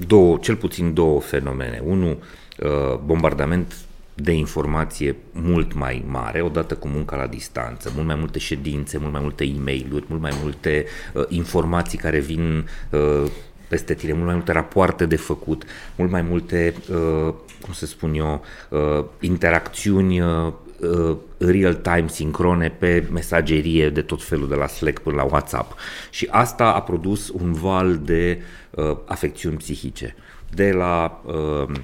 două, 0.07 0.37
cel 0.41 0.55
puțin 0.55 0.93
două 0.93 1.21
fenomene. 1.21 1.81
Unul, 1.85 2.17
uh, 2.59 2.99
bombardament 3.05 3.75
de 4.13 4.31
informație 4.31 5.15
mult 5.31 5.73
mai 5.73 6.03
mare, 6.07 6.41
odată 6.41 6.75
cu 6.75 6.87
munca 6.87 7.15
la 7.15 7.27
distanță, 7.27 7.91
mult 7.95 8.07
mai 8.07 8.15
multe 8.15 8.39
ședințe, 8.39 8.97
mult 8.97 9.11
mai 9.11 9.21
multe 9.21 9.43
e 9.43 9.53
mail 9.63 10.05
mult 10.07 10.21
mai 10.21 10.33
multe 10.41 10.85
uh, 11.13 11.23
informații 11.27 11.97
care 11.97 12.19
vin 12.19 12.67
uh, 12.91 13.29
peste 13.67 13.93
tine, 13.93 14.13
mult 14.13 14.25
mai 14.25 14.35
multe 14.35 14.51
rapoarte 14.51 15.05
de 15.05 15.15
făcut, 15.15 15.63
mult 15.95 16.11
mai 16.11 16.21
multe, 16.21 16.73
uh, 16.89 17.33
cum 17.61 17.73
să 17.73 17.85
spun 17.85 18.13
eu, 18.13 18.43
uh, 18.69 19.05
interacțiuni 19.19 20.19
uh, 20.19 20.53
uh, 20.79 21.17
real-time, 21.37 22.07
sincrone, 22.07 22.69
pe 22.69 23.07
mesagerie 23.11 23.89
de 23.89 24.01
tot 24.01 24.23
felul, 24.23 24.47
de 24.47 24.55
la 24.55 24.67
Slack 24.67 24.99
până 24.99 25.15
la 25.15 25.23
WhatsApp. 25.23 25.75
Și 26.09 26.27
asta 26.31 26.73
a 26.73 26.81
produs 26.81 27.29
un 27.29 27.53
val 27.53 27.97
de 27.97 28.41
uh, 28.69 28.97
afecțiuni 29.05 29.57
psihice, 29.57 30.15
de 30.53 30.71
la 30.71 31.21
uh, 31.25 31.75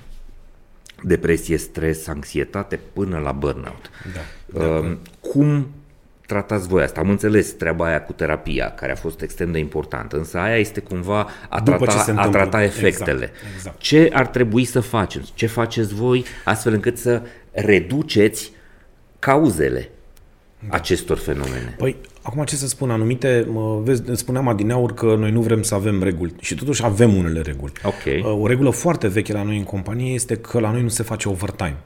depresie, 1.01 1.57
stres, 1.57 2.07
anxietate, 2.07 2.79
până 2.93 3.17
la 3.17 3.31
burnout. 3.31 3.89
Da, 4.13 4.59
uh, 4.59 4.97
cum 5.19 5.67
tratați 6.25 6.67
voi 6.67 6.83
asta? 6.83 6.99
Am 6.99 7.09
înțeles 7.09 7.51
treaba 7.51 7.85
aia 7.85 8.01
cu 8.01 8.13
terapia, 8.13 8.71
care 8.71 8.91
a 8.91 8.95
fost 8.95 9.21
extrem 9.21 9.51
de 9.51 9.59
importantă, 9.59 10.17
însă 10.17 10.37
aia 10.37 10.57
este 10.57 10.79
cumva 10.79 11.27
a, 11.49 11.61
trata, 11.61 12.13
a 12.15 12.27
trata 12.29 12.63
efectele. 12.63 13.31
Exact, 13.31 13.55
exact. 13.55 13.79
Ce 13.79 14.09
ar 14.13 14.27
trebui 14.27 14.65
să 14.65 14.79
facem? 14.79 15.21
Ce 15.33 15.47
faceți 15.47 15.93
voi 15.93 16.25
astfel 16.43 16.73
încât 16.73 16.97
să 16.97 17.21
reduceți 17.51 18.51
cauzele 19.19 19.89
da. 20.69 20.75
acestor 20.75 21.17
fenomene? 21.17 21.75
Păi, 21.77 21.95
acum 22.21 22.43
ce 22.43 22.55
să 22.55 22.67
spun, 22.67 22.89
anumite, 22.89 23.47
vezi, 23.83 24.03
spuneam 24.11 24.47
adineaur 24.47 24.93
că 24.93 25.15
noi 25.15 25.31
nu 25.31 25.41
vrem 25.41 25.61
să 25.61 25.75
avem 25.75 26.03
reguli 26.03 26.33
și 26.39 26.55
totuși 26.55 26.83
avem 26.83 27.15
unele 27.15 27.41
reguli. 27.41 27.71
Okay. 27.83 28.23
Uh, 28.25 28.41
o 28.41 28.47
regulă 28.47 28.69
foarte 28.69 29.07
veche 29.07 29.33
la 29.33 29.43
noi 29.43 29.57
în 29.57 29.63
companie 29.63 30.13
este 30.13 30.35
că 30.35 30.59
la 30.59 30.71
noi 30.71 30.81
nu 30.81 30.87
se 30.87 31.03
face 31.03 31.29
overtime. 31.29 31.77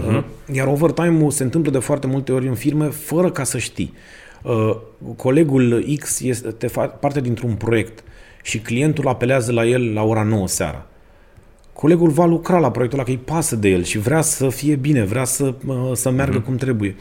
Uh-huh. 0.00 0.24
Iar 0.52 0.66
overtime-ul 0.66 1.30
se 1.30 1.42
întâmplă 1.42 1.70
de 1.70 1.78
foarte 1.78 2.06
multe 2.06 2.32
ori 2.32 2.48
în 2.48 2.54
firme 2.54 2.86
fără 2.86 3.30
ca 3.30 3.44
să 3.44 3.58
știi. 3.58 3.94
Uh, 4.42 4.76
colegul 5.16 5.84
X 5.98 6.20
este 6.20 6.66
parte 7.00 7.20
dintr-un 7.20 7.54
proiect 7.54 8.04
și 8.42 8.58
clientul 8.58 9.08
apelează 9.08 9.52
la 9.52 9.66
el 9.66 9.92
la 9.92 10.02
ora 10.02 10.22
9 10.22 10.48
seara. 10.48 10.86
Colegul 11.72 12.10
va 12.10 12.24
lucra 12.24 12.58
la 12.58 12.70
proiectul 12.70 12.98
ăla, 12.98 13.08
că 13.08 13.14
îi 13.14 13.24
pasă 13.24 13.56
de 13.56 13.68
el 13.68 13.82
și 13.82 13.98
vrea 13.98 14.20
să 14.20 14.48
fie 14.48 14.74
bine, 14.74 15.04
vrea 15.04 15.24
să, 15.24 15.54
să 15.92 16.10
meargă 16.10 16.40
uh-huh. 16.40 16.44
cum 16.44 16.56
trebuie. 16.56 16.96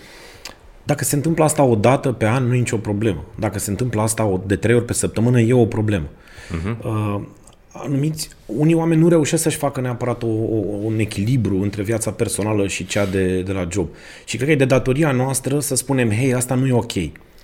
Dacă 0.83 1.03
se 1.03 1.15
întâmplă 1.15 1.43
asta 1.43 1.63
o 1.63 1.75
dată 1.75 2.11
pe 2.11 2.27
an, 2.27 2.43
nu 2.47 2.53
e 2.53 2.57
nicio 2.57 2.77
problemă. 2.77 3.25
Dacă 3.39 3.59
se 3.59 3.69
întâmplă 3.69 4.01
asta 4.01 4.41
de 4.45 4.55
trei 4.55 4.75
ori 4.75 4.85
pe 4.85 4.93
săptămână, 4.93 5.39
e 5.39 5.53
o 5.53 5.65
problemă. 5.65 6.05
Uh-huh. 6.05 6.83
Uh, 6.83 7.21
anumiți, 7.74 8.30
unii 8.45 8.74
oameni 8.74 9.01
nu 9.01 9.07
reușesc 9.07 9.43
să-și 9.43 9.57
facă 9.57 9.82
neapărat 9.82 10.24
o, 10.24 10.28
o, 10.28 10.55
un 10.84 10.99
echilibru 10.99 11.61
între 11.61 11.84
viața 11.84 12.11
personală 12.11 12.67
și 12.67 12.86
cea 12.86 13.05
de, 13.05 13.41
de 13.41 13.51
la 13.51 13.67
job. 13.72 13.88
Și 14.26 14.36
cred 14.36 14.47
că 14.47 14.53
e 14.53 14.57
de 14.57 14.65
datoria 14.65 15.11
noastră 15.11 15.59
să 15.59 15.76
spunem, 15.76 16.11
hei, 16.11 16.34
asta 16.34 16.55
nu 16.55 16.67
e 16.67 16.74
ok. 16.74 16.95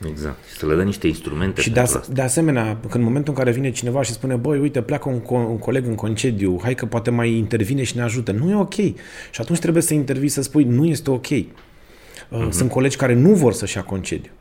Exact. 0.09 0.38
Să 0.57 0.65
le 0.65 0.75
dă 0.75 0.84
niște 0.84 1.07
instrumente 1.07 1.61
Și 1.61 1.69
de, 1.69 1.80
as- 1.80 2.07
de 2.07 2.21
asemenea, 2.21 2.78
când 2.82 2.93
în 2.93 3.01
momentul 3.01 3.34
în 3.34 3.39
care 3.39 3.51
vine 3.51 3.71
cineva 3.71 4.01
și 4.01 4.11
spune, 4.11 4.36
băi, 4.36 4.59
uite, 4.59 4.82
pleacă 4.82 5.09
un, 5.09 5.21
co- 5.21 5.49
un 5.49 5.57
coleg 5.57 5.86
în 5.86 5.95
concediu, 5.95 6.59
hai 6.63 6.75
că 6.75 6.86
poate 6.86 7.09
mai 7.09 7.32
intervine 7.32 7.84
și 7.84 7.95
ne 7.95 8.01
ajută. 8.01 8.32
Nu 8.32 8.49
e 8.49 8.55
ok. 8.55 8.73
Și 8.73 9.41
atunci 9.41 9.59
trebuie 9.59 9.84
să 9.84 9.93
intervii 9.93 10.30
să 10.30 10.41
spui, 10.41 10.63
nu 10.63 10.86
este 10.86 11.09
ok. 11.09 11.28
Uh-huh. 11.28 12.49
Sunt 12.49 12.69
colegi 12.69 12.97
care 12.97 13.13
nu 13.13 13.34
vor 13.34 13.53
să-și 13.53 13.78
ia 13.78 13.84
concediu. 13.84 14.32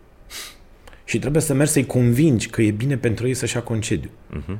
Și 1.04 1.18
trebuie 1.18 1.42
să 1.42 1.54
mergi 1.54 1.72
să-i 1.72 1.86
convingi 1.86 2.48
că 2.48 2.62
e 2.62 2.70
bine 2.70 2.96
pentru 2.96 3.26
ei 3.26 3.34
să-și 3.34 3.56
ia 3.56 3.62
concediu. 3.62 4.10
Uh-huh. 4.36 4.58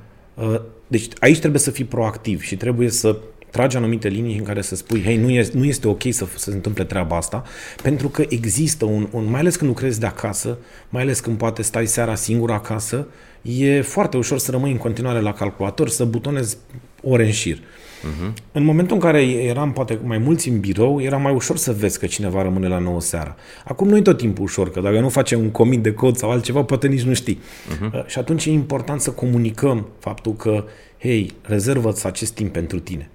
Deci 0.87 1.09
aici 1.21 1.39
trebuie 1.39 1.61
să 1.61 1.71
fii 1.71 1.85
proactiv 1.85 2.43
și 2.43 2.57
trebuie 2.57 2.91
să 2.91 3.17
tragi 3.51 3.77
anumite 3.77 4.09
linii 4.09 4.39
în 4.39 4.45
care 4.45 4.63
să 4.63 4.75
spui, 4.77 5.03
hei, 5.03 5.17
nu 5.17 5.31
este, 5.31 5.57
nu 5.57 5.65
este 5.65 5.89
ok 5.89 6.03
să, 6.11 6.27
să 6.37 6.51
se 6.51 6.55
întâmple 6.55 6.85
treaba 6.85 7.17
asta, 7.17 7.43
pentru 7.83 8.09
că 8.09 8.25
există 8.29 8.85
un, 8.85 9.09
un, 9.11 9.31
mai 9.31 9.41
ales 9.41 9.57
când 9.57 9.71
lucrezi 9.71 10.01
de 10.01 10.07
acasă, 10.07 10.59
mai 10.89 11.03
ales 11.03 11.21
când 11.21 11.39
poate 11.39 11.63
stai 11.63 11.87
seara 11.87 12.15
singur 12.15 12.51
acasă, 12.51 13.07
e 13.43 13.81
foarte 13.81 14.17
ușor 14.17 14.39
să 14.39 14.51
rămâi 14.51 14.71
în 14.71 14.77
continuare 14.77 15.21
la 15.21 15.33
calculator, 15.33 15.89
să 15.89 16.05
butonezi 16.05 16.57
ore 17.03 17.25
în 17.25 17.33
șir. 17.33 17.57
Uh-huh. 17.57 18.33
În 18.53 18.65
momentul 18.65 18.97
în 18.97 19.03
care 19.03 19.23
eram 19.23 19.73
poate 19.73 19.99
mai 20.05 20.19
mulți 20.19 20.49
în 20.49 20.61
birou, 20.61 21.03
era 21.03 21.17
mai 21.17 21.35
ușor 21.35 21.57
să 21.57 21.73
vezi 21.73 21.99
că 21.99 22.07
cineva 22.07 22.43
rămâne 22.43 22.69
la 22.69 22.79
9 22.79 23.01
seara. 23.01 23.37
Acum 23.65 23.89
nu 23.89 23.97
e 23.97 24.01
tot 24.01 24.17
timpul 24.17 24.45
ușor, 24.45 24.71
că 24.71 24.81
dacă 24.81 25.01
nu 25.01 25.09
facem 25.09 25.41
un 25.41 25.51
comic 25.51 25.83
de 25.83 25.93
cod 25.93 26.17
sau 26.17 26.31
altceva, 26.31 26.63
poate 26.63 26.87
nici 26.87 27.03
nu 27.03 27.15
știi. 27.15 27.39
Uh-huh. 27.39 28.07
Și 28.07 28.19
atunci 28.19 28.45
e 28.45 28.51
important 28.51 29.01
să 29.01 29.11
comunicăm 29.11 29.87
faptul 29.99 30.33
că, 30.33 30.65
hei, 30.99 31.33
rezervă-ți 31.43 32.07
acest 32.07 32.35
timp 32.35 32.53
pentru 32.53 32.79
tine. 32.79 33.11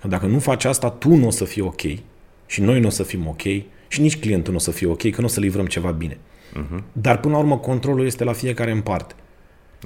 Că 0.00 0.08
dacă 0.08 0.26
nu 0.26 0.38
faci 0.38 0.64
asta, 0.64 0.90
tu 0.90 1.14
nu 1.14 1.26
o 1.26 1.30
să 1.30 1.44
fii 1.44 1.62
ok 1.62 1.80
și 2.46 2.60
noi 2.60 2.80
nu 2.80 2.86
o 2.86 2.90
să 2.90 3.02
fim 3.02 3.26
ok 3.28 3.42
și 3.88 4.00
nici 4.00 4.18
clientul 4.18 4.52
nu 4.52 4.58
o 4.58 4.60
să 4.60 4.70
fie 4.70 4.86
ok, 4.86 5.10
că 5.10 5.20
nu 5.20 5.26
o 5.26 5.28
să 5.28 5.40
livrăm 5.40 5.66
ceva 5.66 5.90
bine. 5.90 6.16
Uh-huh. 6.16 6.82
Dar 6.92 7.20
până 7.20 7.34
la 7.34 7.40
urmă 7.40 7.58
controlul 7.58 8.06
este 8.06 8.24
la 8.24 8.32
fiecare 8.32 8.70
în 8.70 8.80
parte. 8.80 9.14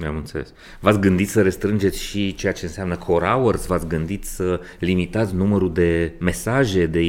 Am 0.05 0.15
înțeles. 0.15 0.53
V-ați 0.79 0.99
gândit 0.99 1.29
să 1.29 1.41
restrângeți 1.41 2.01
și 2.01 2.35
ceea 2.35 2.51
ce 2.51 2.65
înseamnă 2.65 2.95
core 2.95 3.25
hours? 3.25 3.65
V-ați 3.65 3.87
gândit 3.87 4.25
să 4.25 4.59
limitați 4.79 5.35
numărul 5.35 5.73
de 5.73 6.11
mesaje, 6.19 6.85
de 6.85 6.99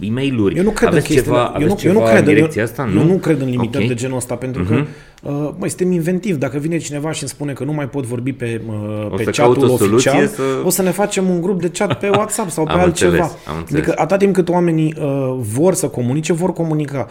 e 0.00 0.10
mail 0.10 0.38
uri 0.38 0.56
Eu 0.56 0.62
nu 0.62 0.70
cred 0.70 0.88
aveți 0.88 1.10
în 1.10 1.22
ceva, 1.22 1.56
eu 1.60 1.66
nu, 1.66 1.74
ceva 1.74 1.94
eu 1.94 2.00
nu 2.00 2.06
cred, 2.06 2.18
în 2.18 2.34
direcția 2.34 2.62
asta? 2.62 2.88
Eu 2.88 3.02
nu, 3.02 3.04
nu 3.04 3.16
cred 3.16 3.40
în 3.40 3.48
limitări 3.48 3.84
okay. 3.84 3.94
de 3.94 4.00
genul 4.00 4.16
ăsta, 4.16 4.34
pentru 4.34 4.64
uh-huh. 4.64 4.68
că 4.68 4.74
mhm. 4.74 5.44
uh, 5.44 5.50
mai 5.58 5.68
suntem 5.68 5.92
inventiv. 5.92 6.36
Dacă 6.36 6.58
vine 6.58 6.78
cineva 6.78 7.12
și 7.12 7.22
îmi 7.22 7.30
spune 7.30 7.52
că 7.52 7.64
nu 7.64 7.72
mai 7.72 7.88
pot 7.88 8.04
vorbi 8.04 8.32
pe, 8.32 8.60
uh, 8.66 9.12
pe 9.16 9.24
chatul 9.24 9.70
oficial, 9.70 10.26
să... 10.26 10.42
o 10.64 10.70
să 10.70 10.82
ne 10.82 10.90
facem 10.90 11.28
un 11.28 11.40
grup 11.40 11.60
de 11.60 11.68
chat 11.68 11.98
pe 11.98 12.08
WhatsApp 12.18 12.50
sau 12.50 12.64
pe 12.64 12.72
am 12.72 12.80
altceva. 12.80 13.10
Înțeles, 13.12 13.36
am 13.46 13.56
înțeles. 13.56 13.82
Adică 13.82 14.02
atât 14.02 14.18
timp 14.18 14.34
cât 14.34 14.48
oamenii 14.48 14.94
uh, 14.98 15.36
vor 15.38 15.74
să 15.74 15.88
comunice, 15.88 16.32
vor 16.32 16.52
comunica. 16.52 17.08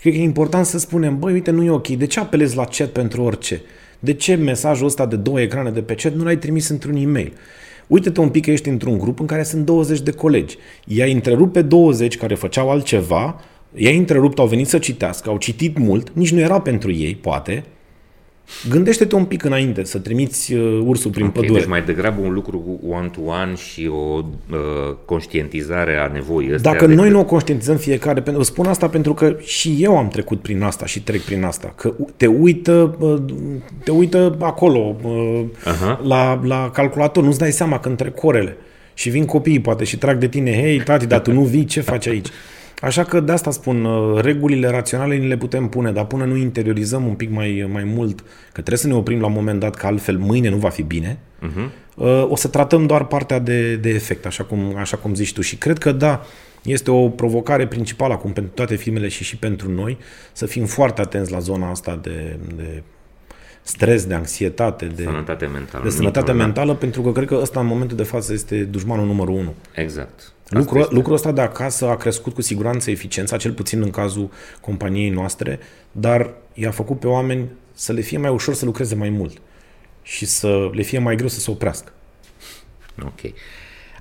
Cred 0.00 0.12
că 0.12 0.18
e 0.18 0.22
important 0.22 0.66
să 0.66 0.78
spunem, 0.78 1.18
băi, 1.18 1.32
uite, 1.32 1.50
nu 1.50 1.62
e 1.62 1.70
ok. 1.70 1.88
De 1.88 2.06
ce 2.06 2.20
apelezi 2.20 2.56
la 2.56 2.64
chat 2.64 2.88
pentru 2.88 3.22
orice? 3.22 3.62
De 4.04 4.12
ce 4.12 4.34
mesajul 4.34 4.86
ăsta 4.86 5.06
de 5.06 5.16
două 5.16 5.40
ecrane 5.40 5.70
de 5.70 5.82
pe 5.82 5.94
chat 5.94 6.14
nu 6.14 6.24
l-ai 6.24 6.38
trimis 6.38 6.68
într-un 6.68 6.96
e-mail? 6.96 7.32
Uite-te 7.86 8.20
un 8.20 8.28
pic 8.28 8.44
că 8.44 8.50
ești 8.50 8.68
într-un 8.68 8.98
grup 8.98 9.20
în 9.20 9.26
care 9.26 9.42
sunt 9.42 9.64
20 9.64 10.00
de 10.00 10.10
colegi. 10.10 10.56
I-ai 10.86 11.12
întrerupt 11.12 11.52
pe 11.52 11.62
20 11.62 12.16
care 12.16 12.34
făceau 12.34 12.70
altceva, 12.70 13.40
i-ai 13.74 13.96
întrerupt, 13.96 14.38
au 14.38 14.46
venit 14.46 14.66
să 14.66 14.78
citească, 14.78 15.30
au 15.30 15.36
citit 15.36 15.78
mult, 15.78 16.10
nici 16.12 16.32
nu 16.32 16.40
era 16.40 16.60
pentru 16.60 16.92
ei, 16.92 17.14
poate, 17.14 17.64
Gândește-te 18.68 19.14
un 19.14 19.24
pic 19.24 19.44
înainte 19.44 19.84
să 19.84 19.98
trimiți 19.98 20.54
uh, 20.54 20.82
ursul 20.84 21.10
prin 21.10 21.26
okay, 21.26 21.40
pădure. 21.40 21.58
Deci 21.58 21.68
mai 21.68 21.82
degrabă 21.82 22.20
un 22.20 22.32
lucru 22.32 22.80
one-to-one 22.88 23.54
și 23.54 23.90
o 23.92 24.24
uh, 24.50 24.58
conștientizare 25.04 25.96
a 25.96 26.12
nevoii 26.12 26.54
astea. 26.54 26.72
Dacă 26.72 26.86
noi 26.86 27.10
nu 27.10 27.18
o 27.18 27.24
conștientizăm 27.24 27.76
fiecare, 27.76 28.20
pentru, 28.20 28.42
spun 28.42 28.66
asta 28.66 28.88
pentru 28.88 29.14
că 29.14 29.36
și 29.40 29.76
eu 29.80 29.98
am 29.98 30.08
trecut 30.08 30.40
prin 30.40 30.62
asta 30.62 30.86
și 30.86 31.02
trec 31.02 31.20
prin 31.20 31.44
asta, 31.44 31.72
că 31.76 31.94
te 32.16 32.26
uită, 32.26 32.96
uh, 32.98 33.22
te 33.84 33.90
uită 33.90 34.36
acolo 34.40 34.96
uh, 35.02 35.42
uh-huh. 35.60 35.98
la, 36.02 36.40
la 36.44 36.70
calculator, 36.70 37.24
nu-ți 37.24 37.38
dai 37.38 37.52
seama 37.52 37.78
când 37.78 37.96
trec 37.96 38.22
orele 38.22 38.56
și 38.94 39.10
vin 39.10 39.24
copiii 39.24 39.60
poate 39.60 39.84
și 39.84 39.98
trag 39.98 40.18
de 40.18 40.28
tine, 40.28 40.60
hei 40.60 40.80
tati, 40.80 41.06
dar 41.06 41.20
tu 41.20 41.32
nu 41.32 41.40
vii, 41.40 41.64
ce 41.64 41.80
faci 41.80 42.06
aici? 42.06 42.28
Așa 42.82 43.04
că 43.04 43.20
de 43.20 43.32
asta 43.32 43.50
spun, 43.50 43.84
uh, 43.84 44.20
regulile 44.22 44.68
raționale 44.68 45.16
ni 45.16 45.26
le 45.26 45.36
putem 45.36 45.68
pune, 45.68 45.92
dar 45.92 46.04
până 46.04 46.24
nu 46.24 46.36
interiorizăm 46.36 47.06
un 47.06 47.14
pic 47.14 47.30
mai, 47.30 47.68
mai 47.72 47.84
mult, 47.84 48.20
că 48.20 48.52
trebuie 48.52 48.76
să 48.76 48.86
ne 48.86 48.94
oprim 48.94 49.20
la 49.20 49.26
un 49.26 49.32
moment 49.32 49.60
dat, 49.60 49.74
că 49.74 49.86
altfel 49.86 50.18
mâine 50.18 50.48
nu 50.48 50.56
va 50.56 50.68
fi 50.68 50.82
bine, 50.82 51.18
uh-huh. 51.42 51.68
o 52.28 52.36
să 52.36 52.48
tratăm 52.48 52.86
doar 52.86 53.04
partea 53.04 53.38
de, 53.38 53.76
de 53.76 53.88
efect, 53.88 54.26
așa 54.26 54.44
cum, 54.44 54.76
așa 54.76 54.96
cum 54.96 55.14
zici 55.14 55.32
tu. 55.32 55.40
Și 55.40 55.56
cred 55.56 55.78
că 55.78 55.92
da, 55.92 56.24
este 56.62 56.90
o 56.90 57.08
provocare 57.08 57.66
principală 57.66 58.12
acum 58.12 58.32
pentru 58.32 58.52
toate 58.54 58.74
firmele 58.74 59.08
și 59.08 59.24
și 59.24 59.36
pentru 59.36 59.70
noi, 59.70 59.98
să 60.32 60.46
fim 60.46 60.64
foarte 60.64 61.00
atenți 61.00 61.30
la 61.30 61.38
zona 61.38 61.70
asta 61.70 61.98
de, 62.02 62.36
de 62.56 62.82
stres, 63.62 64.04
de 64.04 64.14
anxietate, 64.14 64.86
de 64.86 65.02
sănătate 65.02 65.46
mentală. 65.46 65.84
De 65.84 65.90
sănătate 65.90 66.32
mentală, 66.32 66.74
pentru 66.74 67.02
că 67.02 67.12
cred 67.12 67.26
că 67.26 67.38
ăsta 67.40 67.60
în 67.60 67.66
momentul 67.66 67.96
de 67.96 68.02
față 68.02 68.32
este 68.32 68.64
dușmanul 68.64 69.06
numărul 69.06 69.34
unu. 69.34 69.54
Exact. 69.74 70.32
Lucrul, 70.48 70.88
lucrul 70.90 71.14
ăsta 71.14 71.32
de 71.32 71.40
acasă 71.40 71.88
a 71.88 71.96
crescut 71.96 72.34
cu 72.34 72.42
siguranță 72.42 72.90
eficiența, 72.90 73.36
cel 73.36 73.52
puțin 73.52 73.82
în 73.82 73.90
cazul 73.90 74.30
companiei 74.60 75.10
noastre, 75.10 75.58
dar 75.92 76.30
i-a 76.52 76.70
făcut 76.70 76.98
pe 76.98 77.06
oameni 77.06 77.48
să 77.72 77.92
le 77.92 78.00
fie 78.00 78.18
mai 78.18 78.30
ușor 78.30 78.54
să 78.54 78.64
lucreze 78.64 78.94
mai 78.94 79.08
mult 79.10 79.38
și 80.02 80.26
să 80.26 80.70
le 80.72 80.82
fie 80.82 80.98
mai 80.98 81.16
greu 81.16 81.28
să 81.28 81.40
se 81.40 81.50
oprească. 81.50 81.92
Ok. 83.02 83.32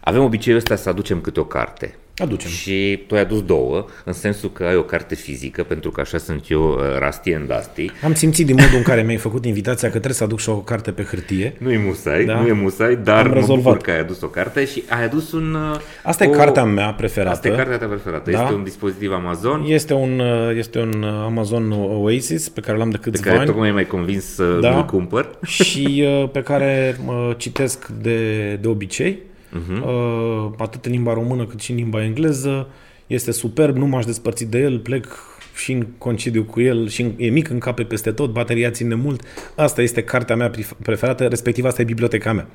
Avem 0.02 0.24
obiceiul 0.24 0.60
ăsta 0.60 0.76
să 0.76 0.90
aducem 0.90 1.22
câte 1.22 1.40
o 1.40 1.46
carte. 1.46 1.96
Aducem. 2.22 2.50
Și 2.50 3.04
tu 3.08 3.16
ai 3.16 3.22
adus 3.22 3.44
două, 3.44 3.86
în 4.06 4.14
sensul 4.14 4.52
că 4.52 4.64
ai 4.64 4.76
o 4.76 4.82
carte 4.84 5.16
fizică, 5.16 5.64
pentru 5.64 5.92
că 5.92 6.02
așa 6.02 6.18
sunt 6.18 6.44
eu, 6.50 6.62
uh, 6.70 6.80
Rusty 7.06 7.34
and 7.34 7.48
Dusty. 7.48 7.92
Am 8.04 8.14
simțit 8.14 8.46
din 8.46 8.56
modul 8.60 8.78
în 8.78 8.84
care 8.84 9.02
mi-ai 9.02 9.18
făcut 9.18 9.46
invitația 9.46 9.88
că 9.88 9.94
trebuie 9.94 10.14
să 10.14 10.24
aduc 10.24 10.40
și 10.40 10.50
o 10.50 10.56
carte 10.56 10.92
pe 10.92 11.04
hârtie. 11.04 11.54
Nu 11.58 11.72
e 11.72 11.78
musai, 11.86 12.26
da? 12.26 12.40
nu 12.42 12.48
e 12.48 12.52
musai, 12.52 12.96
dar 13.04 13.24
Am 13.24 13.28
mă 13.28 13.34
rezolvat. 13.34 13.64
bucur 13.64 13.78
că 13.78 13.92
ai 13.92 14.00
adus 14.00 14.22
o 14.22 14.28
carte 14.28 14.66
și 14.66 14.84
ai 14.90 15.04
adus 15.04 15.32
un... 15.32 15.54
uh, 15.54 15.80
Asta 16.04 16.24
e 16.24 16.28
cartea 16.28 16.64
mea 16.64 16.94
preferată. 16.94 17.32
Asta 17.36 17.48
e 17.48 17.52
cartea 17.52 17.78
ta 17.78 17.86
preferată. 17.86 18.32
Da. 18.32 18.42
Este 18.42 18.54
un 18.54 18.64
dispozitiv 18.64 19.12
Amazon 19.12 19.64
Este 19.68 19.94
un, 19.94 20.20
uh, 20.20 20.56
este 20.58 20.80
un 20.80 21.04
uh, 21.04 21.10
Amazon 21.26 21.72
Oasis 21.78 22.50
pe 22.50 22.62
care 22.62 22.78
l-am 22.78 22.90
de 22.90 22.98
pe 22.98 23.10
câțiva 23.10 23.26
care 23.26 23.38
ani 23.38 23.48
tocmai 23.48 23.72
m-ai 23.72 23.86
convins 23.88 24.26
să 24.34 24.58
Da. 24.62 24.76
îl 24.76 24.86
cumpăr. 24.86 25.30
și 25.46 26.04
uh, 26.22 26.30
pe 26.32 26.42
care 26.42 26.98
uh, 27.06 27.32
citesc 27.38 27.88
de, 27.88 28.54
de 28.62 28.68
obicei, 28.68 29.20
Mhm. 29.52 29.84
uh, 29.84 30.52
atât 30.58 30.86
în 30.86 30.92
limba 30.92 31.14
română 31.14 31.46
cât 31.46 31.60
și 31.60 31.72
în 31.72 31.78
limba 31.78 32.04
engleză. 32.04 32.68
Este 33.08 33.32
superb, 33.32 33.78
nu 33.78 33.86
m-aș 33.86 34.06
despărți 34.06 34.46
de 34.46 34.60
el, 34.60 34.80
plec 34.80 35.08
și 35.56 35.72
în 35.72 35.88
concediu 35.98 36.44
cu 36.44 36.62
el 36.62 36.88
și 36.90 37.02
în, 37.02 37.12
e 37.18 37.30
mic, 37.30 37.50
încape 37.50 37.84
peste 37.84 38.12
tot, 38.12 38.32
bateria 38.32 38.70
ține 38.70 38.96
mult. 38.96 39.22
Asta 39.56 39.82
este 39.82 40.04
cartea 40.04 40.36
mea 40.36 40.52
pref- 40.52 40.78
preferată, 40.84 41.28
respectiv 41.28 41.66
asta 41.66 41.82
e 41.82 41.86
biblioteca 41.86 42.34
mea. 42.34 42.48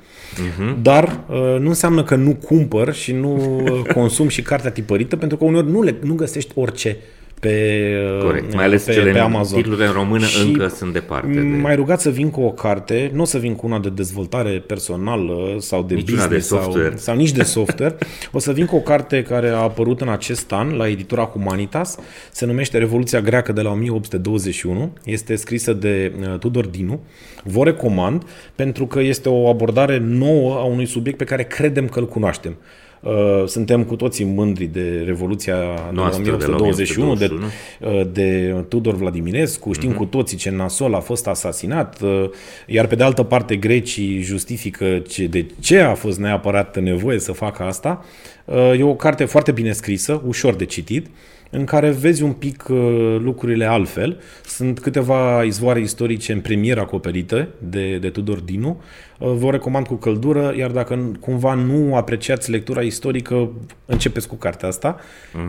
Mhm. 0.57 0.81
Dar 0.81 1.23
uh, 1.29 1.35
nu 1.59 1.67
înseamnă 1.67 2.03
că 2.03 2.15
nu 2.15 2.35
cumpăr 2.35 2.93
și 2.93 3.11
nu 3.11 3.61
uh, 3.63 3.81
consum 3.93 4.27
și 4.27 4.41
cartea 4.41 4.71
tipărită, 4.71 5.15
pentru 5.15 5.37
că 5.37 5.43
uneori 5.43 5.71
nu, 5.71 5.81
le, 5.81 5.95
nu 6.03 6.13
găsești 6.13 6.51
orice 6.55 6.97
pe, 7.39 7.93
uh, 8.17 8.23
Corect. 8.23 8.53
Mai 8.53 8.63
ales 8.65 8.83
pe, 8.83 8.91
cele 8.91 9.11
pe 9.11 9.17
în- 9.17 9.23
Amazon. 9.23 9.57
titlurile 9.57 9.85
în 9.85 9.91
română 9.93 10.25
Și 10.25 10.47
încă 10.47 10.67
sunt 10.67 10.93
departe. 10.93 11.27
De... 11.27 11.39
M-ai 11.39 11.75
rugat 11.75 12.01
să 12.01 12.09
vin 12.09 12.29
cu 12.29 12.41
o 12.41 12.51
carte, 12.51 13.11
nu 13.13 13.21
o 13.21 13.25
să 13.25 13.37
vin 13.37 13.55
cu 13.55 13.65
una 13.65 13.79
de 13.79 13.89
dezvoltare 13.89 14.49
personală 14.67 15.55
sau 15.59 15.83
de 15.83 15.93
Nici 15.93 16.09
una 16.11 16.21
business 16.21 16.49
de 16.49 16.55
software. 16.55 16.89
Sau, 16.89 16.97
sau 16.97 17.15
nici 17.15 17.31
de 17.31 17.43
software. 17.43 17.95
o 18.31 18.39
să 18.39 18.51
vin 18.51 18.65
cu 18.65 18.75
o 18.75 18.79
carte 18.79 19.23
care 19.23 19.49
a 19.49 19.57
apărut 19.57 20.01
în 20.01 20.09
acest 20.09 20.51
an 20.51 20.75
la 20.75 20.87
editura 20.87 21.23
Humanitas, 21.23 21.97
se 22.31 22.45
numește 22.45 22.77
Revoluția 22.77 23.21
Greacă 23.21 23.51
de 23.51 23.61
la 23.61 23.69
1821, 23.69 24.93
este 25.03 25.35
scrisă 25.35 25.73
de 25.73 26.11
uh, 26.19 26.37
Tudor 26.39 26.65
Dinu. 26.65 26.99
Vă 27.43 27.63
recomand 27.63 28.23
pentru 28.55 28.85
că 28.87 28.99
este 28.99 29.29
o 29.29 29.47
abordare 29.47 29.97
nouă 30.03 30.53
a 30.55 30.63
unui 30.63 30.85
subiect 30.85 31.17
pe 31.17 31.23
care 31.23 31.43
credem 31.43 31.87
că 31.87 31.99
îl 31.99 32.07
cunoaștem. 32.07 32.55
Uh, 33.01 33.43
Suntem 33.45 33.83
cu 33.83 33.95
toții 33.95 34.25
mândri 34.25 34.65
de 34.65 35.03
Revoluția 35.05 35.55
Noastră, 35.91 36.23
din 36.23 36.37
de 36.37 36.45
la 36.45 36.55
1821, 36.55 37.15
de, 37.15 37.25
1821. 37.25 38.03
de 38.11 38.65
Tudor 38.67 38.95
Vladimirescu, 38.95 39.73
știm 39.73 39.93
cu 39.93 40.05
toții 40.05 40.37
ce 40.37 40.49
nasol 40.49 40.93
a 40.93 40.99
fost 40.99 41.27
asasinat, 41.27 42.01
uh, 42.01 42.29
iar 42.67 42.87
pe 42.87 42.95
de 42.95 43.03
altă 43.03 43.23
parte 43.23 43.55
grecii 43.55 44.21
justifică 44.21 45.01
ce, 45.07 45.27
de 45.27 45.45
ce 45.59 45.79
a 45.79 45.93
fost 45.93 46.19
neapărat 46.19 46.79
nevoie 46.79 47.19
să 47.19 47.31
facă 47.31 47.63
asta. 47.63 48.05
Uh, 48.45 48.73
E 48.77 48.83
o 48.83 48.95
carte 48.95 49.25
foarte 49.25 49.51
bine 49.51 49.71
scrisă, 49.71 50.21
ușor 50.25 50.55
de 50.55 50.65
citit, 50.65 51.07
în 51.49 51.63
care 51.63 51.89
vezi 51.89 52.23
un 52.23 52.31
pic 52.31 52.65
uh, 52.69 53.17
lucrurile 53.19 53.65
altfel. 53.65 54.19
Sunt 54.45 54.79
câteva 54.79 55.43
izvoare 55.43 55.79
istorice 55.79 56.31
în 56.31 56.39
premieră 56.39 56.79
acoperite 56.79 57.47
de, 57.57 57.97
de 57.97 58.09
Tudor 58.09 58.39
Dinu. 58.39 58.81
Uh, 59.19 59.33
Vă 59.37 59.51
recomand 59.51 59.87
cu 59.87 59.93
căldură, 59.95 60.53
iar 60.57 60.71
dacă 60.71 60.95
n- 60.95 61.19
cumva 61.19 61.53
nu 61.53 61.95
apreciați 61.95 62.51
lectura 62.51 62.81
istorică, 62.81 63.49
începeți 63.85 64.27
cu 64.27 64.35
cartea 64.35 64.67
asta 64.67 64.99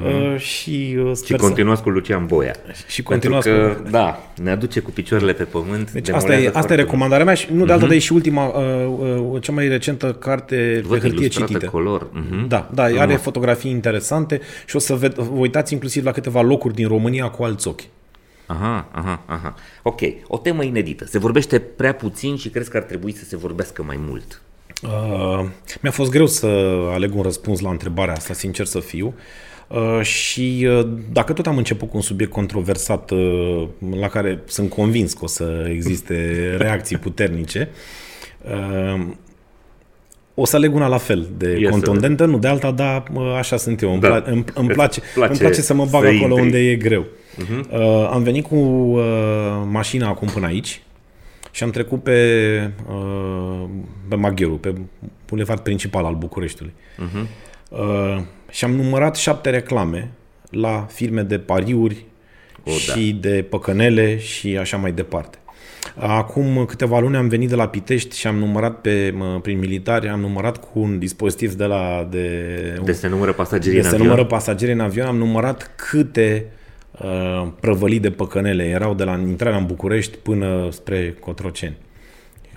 uh, 0.05 0.39
și 0.40 0.97
uh, 0.99 1.09
Și 1.09 1.15
sper 1.15 1.39
să... 1.39 1.45
continuați 1.47 1.82
cu 1.82 1.89
Lucian 1.89 2.27
Boia. 2.27 2.55
Și 2.86 3.03
continuați 3.03 3.49
Pentru 3.49 3.69
că, 3.74 3.81
cu- 3.82 3.90
da, 3.90 4.19
ne 4.43 4.51
aduce 4.51 4.81
cu 4.81 4.90
picioarele 4.90 5.32
pe 5.32 5.43
pământ. 5.45 5.93
Deci 5.93 6.05
demolează 6.05 6.16
asta 6.16 6.32
e, 6.32 6.36
asta 6.36 6.49
e 6.49 6.51
foarte 6.51 6.74
recomandarea 6.74 7.24
mea 7.24 7.35
și 7.35 7.49
nu 7.53 7.65
de 7.65 7.73
altă, 7.73 7.85
uh-huh. 7.85 7.89
dar 7.89 7.97
e 7.97 8.01
și 8.01 8.12
ultima, 8.12 8.47
uh, 8.47 9.24
uh, 9.32 9.43
cea 9.43 9.53
mai 9.53 9.69
recentă 9.69 10.12
carte 10.12 10.70
mult. 10.74 10.86
Văd 10.86 10.99
pe 11.01 11.03
hârtie 11.07 11.20
ilustrată 11.24 11.53
citită. 11.53 11.70
color. 11.70 12.07
Mhm. 12.12 12.49
Da, 12.49 12.70
da, 12.74 12.82
are 12.82 12.93
Frumos. 12.97 13.20
fotografii 13.20 13.70
interesante 13.70 14.40
și 14.66 14.77
o 14.77 14.78
să 14.78 14.95
ved, 14.95 15.15
vă 15.15 15.39
uitați 15.39 15.73
inclusiv 15.73 16.05
la 16.05 16.11
câteva 16.12 16.40
locuri 16.43 16.74
din 16.74 16.89
România 16.89 17.28
cu 17.28 17.43
alți 17.43 17.69
ochi. 17.69 17.81
Aha, 18.49 18.89
aha, 18.93 19.23
aha. 19.27 19.55
Ok, 19.83 20.01
o 20.27 20.39
temă 20.39 20.62
inedită. 20.62 21.05
Se 21.05 21.19
vorbește 21.19 21.59
prea 21.59 21.95
puțin 21.95 22.37
și 22.37 22.49
crezi 22.49 22.70
că 22.70 22.77
ar 22.77 22.83
trebui 22.83 23.12
să 23.12 23.25
se 23.25 23.37
vorbească 23.37 23.83
mai 23.83 23.97
mult. 24.01 24.43
Uh, 24.83 25.49
mi-a 25.83 25.91
fost 25.91 26.11
greu 26.11 26.27
să 26.27 26.47
aleg 26.93 27.15
un 27.15 27.23
răspuns 27.23 27.61
la 27.61 27.70
întrebarea 27.70 28.15
asta, 28.15 28.35
sincer 28.35 28.66
să 28.66 28.81
fiu. 28.81 29.15
Uh, 29.69 30.01
și 30.03 30.66
uh, 30.69 30.89
dacă 31.12 31.33
tot 31.33 31.47
am 31.47 31.57
început 31.57 31.91
cu 31.91 31.97
un 31.97 32.03
subiect 32.03 32.33
controversat 32.33 33.11
uh, 33.11 33.69
la 33.91 34.09
care 34.09 34.43
sunt 34.47 34.70
convins 34.70 35.12
că 35.12 35.20
o 35.23 35.27
să 35.27 35.66
existe 35.70 36.55
reacții 36.59 36.97
puternice, 36.97 37.69
uh, 38.45 39.07
o 40.40 40.44
să 40.47 40.56
aleg 40.56 40.74
una 40.74 40.86
la 40.86 40.97
fel 40.98 41.27
de 41.36 41.48
Ia 41.51 41.56
să 41.65 41.70
contundentă, 41.70 42.24
nu 42.24 42.39
de 42.39 42.48
alta, 42.48 42.70
dar 42.70 43.02
uh, 43.15 43.35
așa 43.39 43.56
sunt 43.56 43.82
eu. 43.82 43.93
Îmi, 43.93 44.01
Da. 44.01 44.09
pla- 44.23 44.24
îmi, 44.24 44.44
îmi, 44.55 44.66
Îți 44.66 44.74
place, 44.77 45.01
place 45.15 45.31
îmi 45.32 45.40
place 45.40 45.60
să 45.60 45.74
mă 45.74 45.86
bag 45.90 46.02
să 46.02 46.09
acolo 46.09 46.23
intri. 46.32 46.40
unde 46.43 46.59
e 46.59 46.74
greu. 46.74 47.05
Uh-huh. 47.05 47.70
Uh, 47.70 48.09
am 48.12 48.23
venit 48.23 48.47
cu 48.47 48.55
uh, 48.55 49.02
mașina 49.70 50.09
acum 50.09 50.28
până 50.28 50.47
aici 50.47 50.82
și 51.51 51.62
am 51.62 51.70
trecut 51.70 52.02
pe, 52.02 52.70
uh, 52.89 53.65
pe 54.09 54.15
Magheru, 54.15 54.55
pe 54.55 54.74
bulevard 55.27 55.60
principal 55.60 56.05
al 56.05 56.15
Bucureștiului. 56.15 56.74
Uh-huh. 56.98 57.27
Uh, 57.69 58.20
și 58.51 58.65
am 58.65 58.70
numărat 58.70 59.16
șapte 59.16 59.51
reclame 59.51 60.10
la 60.51 60.86
firme 60.90 61.23
de 61.23 61.39
pariuri 61.39 62.05
O, 62.65 62.70
da. 62.86 62.93
și 62.94 63.12
de 63.20 63.47
păcănele 63.48 64.19
și 64.19 64.56
așa 64.56 64.77
mai 64.77 64.93
departe. 64.93 65.39
Acum 65.97 66.65
câteva 66.65 66.98
luni 66.98 67.16
am 67.16 67.28
venit 67.28 67.48
de 67.48 67.55
la 67.55 67.69
Pitești 67.69 68.16
și 68.16 68.27
am 68.27 68.36
numărat 68.36 68.81
pe, 68.81 69.12
mă, 69.16 69.39
prin 69.43 69.59
militari, 69.59 70.09
am 70.09 70.20
numărat 70.20 70.56
cu 70.56 70.78
un 70.78 70.98
dispozitiv 70.98 71.55
de 71.55 71.65
la 71.65 72.09
de, 72.10 72.81
De 72.85 72.93
se 72.93 73.09
numără 73.09 73.32
pasagerii 73.32 73.73
de 73.73 73.78
în 73.78 73.89
se 73.89 73.94
avion. 73.94 74.06
numără 74.06 74.27
pasageri 74.27 74.73
în 74.73 74.81
avion, 74.81 75.06
am 75.06 75.16
numărat 75.16 75.70
câte 75.77 76.47
uh, 77.02 77.48
prăvălii 77.60 78.01
de 78.01 78.10
păcănele 78.10 78.65
erau 78.65 78.94
de 78.94 79.05
la 79.05 79.12
intrarea 79.27 79.59
în 79.59 79.66
București 79.66 80.16
până 80.16 80.69
spre 80.70 81.16
Cotroceni. 81.20 81.77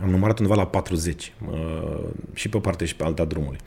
Am 0.02 0.10
numărat 0.10 0.40
undeva 0.40 0.58
la 0.58 0.66
40 0.66 1.34
uh, 1.52 2.00
și 2.34 2.50
pe 2.50 2.58
o 2.58 2.60
parte 2.60 2.86
și 2.86 2.96
pe 2.96 3.04
alta 3.04 3.26
drumului. 3.26 3.58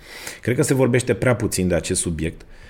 Cred 0.41 0.57
că 0.57 0.63
se 0.63 0.75
vorbește 0.75 1.15
prea 1.15 1.35
puțin 1.35 1.69
de 1.69 1.75
acest 1.75 2.01
subiect. 2.01 2.43
Uh, 2.43 2.64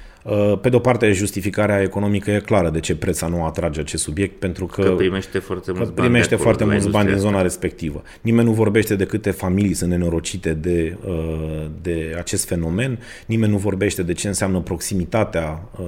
Pe 0.61 0.69
de 0.69 0.77
o 0.77 0.79
parte, 0.79 1.13
justificarea 1.13 1.83
economică 1.83 2.31
e 2.31 2.39
clară 2.39 2.71
de 2.71 2.81
ce 2.81 2.97
preț 2.97 3.21
nu 3.21 3.45
atrage 3.45 3.81
acest 3.81 4.03
subiect, 4.03 4.39
pentru 4.39 4.67
că, 4.67 4.83
Că 4.83 4.91
primește 4.91 5.39
foarte 5.39 5.71
că 5.71 5.77
mulți 5.77 5.93
bani 5.93 6.09
primește 6.09 6.29
de 6.29 6.35
acolo, 6.35 6.49
foarte 6.49 6.65
de 6.65 6.69
la 6.69 6.77
mulți 6.77 6.91
bani 6.91 7.05
din 7.05 7.15
industria 7.15 7.31
zona 7.31 7.43
respectivă. 7.43 8.03
Nimeni 8.21 8.49
nu 8.49 8.55
vorbește 8.55 8.97
de 8.97 9.05
câte 9.05 9.31
familii 9.31 9.75
sunt 9.75 9.91
nenorocite 9.91 10.55
de, 10.55 10.97
uh, 11.07 11.65
de 11.83 12.15
acest 12.19 12.47
fenomen, 12.47 12.99
nimeni 13.27 13.53
nu 13.53 13.59
vorbește 13.59 14.03
de 14.03 14.13
ce 14.13 14.29
înseamnă 14.29 14.61
proximitatea 14.61 15.69
uh, 15.79 15.87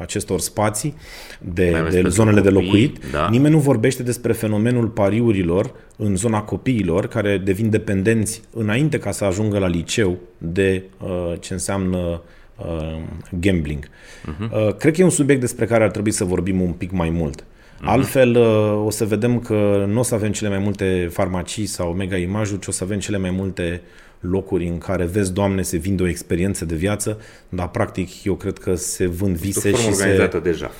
acestor 0.00 0.40
spații, 0.40 0.94
de, 1.40 1.68
Mai 1.70 1.80
ales 1.80 1.92
de 1.92 2.00
pentru 2.00 2.16
zonele 2.16 2.40
de 2.40 2.50
copii, 2.52 2.66
locuit. 2.66 2.98
da. 3.12 3.28
Nimeni 3.30 3.54
nu 3.54 3.60
vorbește 3.60 4.02
despre 4.02 4.32
fenomenul 4.32 4.86
pariurilor 4.86 5.72
în 5.96 6.16
zona 6.16 6.42
copiilor, 6.42 7.06
care 7.06 7.38
devin 7.38 7.70
dependenți 7.70 8.42
înainte 8.54 8.98
ca 8.98 9.10
să 9.10 9.24
ajungă 9.24 9.58
la 9.58 9.68
liceu 9.68 10.18
de 10.38 10.82
uh, 11.00 11.32
ce 11.40 11.52
înseamnă 11.52 12.20
uh, 12.56 13.02
gambling. 13.40 13.88
Mhm. 14.24 14.52
Uh, 14.52 14.74
cred 14.74 14.94
că 14.94 15.00
e 15.00 15.04
un 15.04 15.10
subiect 15.10 15.40
despre 15.40 15.66
care 15.66 15.84
ar 15.84 15.90
trebui 15.90 16.10
să 16.10 16.24
vorbim 16.24 16.60
un 16.60 16.72
pic 16.72 16.90
mai 16.90 17.10
mult. 17.10 17.44
Altfel, 17.80 18.36
uh, 18.36 18.86
o 18.86 18.90
să 18.90 19.04
vedem 19.04 19.38
că 19.38 19.84
nu 19.88 19.98
o 19.98 20.02
să 20.02 20.14
avem 20.14 20.32
cele 20.32 20.48
mai 20.48 20.58
multe 20.58 21.08
farmacii 21.12 21.66
sau 21.66 21.92
mega 21.92 22.16
imajuri, 22.16 22.60
ci 22.60 22.66
o 22.66 22.70
să 22.70 22.84
avem 22.84 22.98
cele 22.98 23.18
mai 23.18 23.30
multe 23.30 23.82
locuri 24.20 24.66
în 24.66 24.78
care 24.78 25.04
vezi, 25.04 25.32
Doamne, 25.32 25.62
se 25.62 25.76
vinde 25.76 26.02
o 26.02 26.08
experiență 26.08 26.64
de 26.64 26.74
viață, 26.74 27.20
dar 27.48 27.68
practic 27.68 28.24
eu 28.24 28.34
cred 28.34 28.58
că 28.58 28.74
se 28.74 29.06
vând 29.06 29.34
O 29.34 29.38
vise 29.38 29.70
formă 29.70 29.76
și 29.76 29.92
se... 29.92 30.02
organizată 30.02 30.38
deja. 30.38 30.70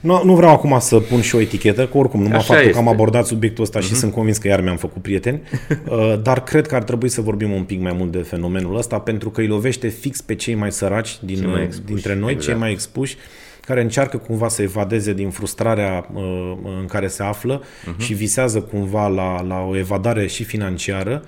Nu, 0.00 0.24
nu 0.24 0.34
vreau 0.34 0.52
acum 0.52 0.78
să 0.78 0.98
pun 0.98 1.20
și 1.20 1.34
o 1.34 1.40
etichetă, 1.40 1.86
că 1.86 1.98
oricum 1.98 2.22
numai 2.22 2.36
Așa 2.36 2.46
faptul 2.46 2.66
este. 2.66 2.80
că 2.80 2.86
am 2.86 2.92
abordat 2.92 3.26
subiectul 3.26 3.64
ăsta 3.64 3.78
uh-huh. 3.78 3.82
și 3.82 3.94
sunt 3.94 4.12
convins 4.12 4.38
că 4.38 4.48
iar 4.48 4.60
mi-am 4.60 4.76
făcut 4.76 5.02
prieteni, 5.02 5.42
uh, 5.88 6.20
dar 6.22 6.42
cred 6.42 6.66
că 6.66 6.74
ar 6.74 6.82
trebui 6.82 7.08
să 7.08 7.20
vorbim 7.20 7.52
un 7.52 7.64
pic 7.64 7.80
mai 7.80 7.92
mult 7.92 8.12
de 8.12 8.18
fenomenul 8.18 8.76
ăsta, 8.76 8.98
pentru 8.98 9.30
că 9.30 9.40
îi 9.40 9.46
lovește 9.46 9.88
fix 9.88 10.20
pe 10.20 10.34
cei 10.34 10.54
mai 10.54 10.72
săraci 10.72 11.18
din, 11.22 11.36
Cei 11.36 11.46
mai 11.46 11.62
expuși, 11.62 11.92
dintre 11.92 12.14
noi, 12.14 12.32
exact. 12.32 12.50
cei 12.50 12.60
mai 12.60 12.70
expuși, 12.70 13.16
care 13.60 13.82
încearcă 13.82 14.16
cumva 14.16 14.48
să 14.48 14.62
evadeze 14.62 15.12
din 15.12 15.30
frustrarea 15.30 16.08
uh, 16.14 16.52
în 16.80 16.86
care 16.86 17.06
se 17.06 17.22
află 17.22 17.62
uh-huh. 17.62 17.98
și 17.98 18.12
visează 18.12 18.60
cumva 18.60 19.08
la, 19.08 19.42
la 19.42 19.60
o 19.68 19.76
evadare 19.76 20.26
și 20.26 20.44
financiară 20.44 21.24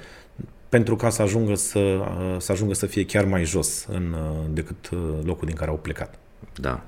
pentru 0.69 0.97
ca 0.97 1.11
să 1.11 1.23
ajungă 1.23 1.55
să, 1.55 1.79
uh, 1.79 2.37
să 2.39 2.53
ajungă 2.53 2.75
să 2.75 2.87
fie 2.87 3.05
chiar 3.05 3.25
mai 3.25 3.45
jos 3.45 3.87
în, 3.89 4.15
uh, 4.19 4.47
decât 4.51 4.91
uh, 4.93 4.99
locul 5.25 5.47
din 5.47 5.57
care 5.57 5.71
au 5.71 5.77
plecat. 5.77 6.15
Da. 6.55 6.85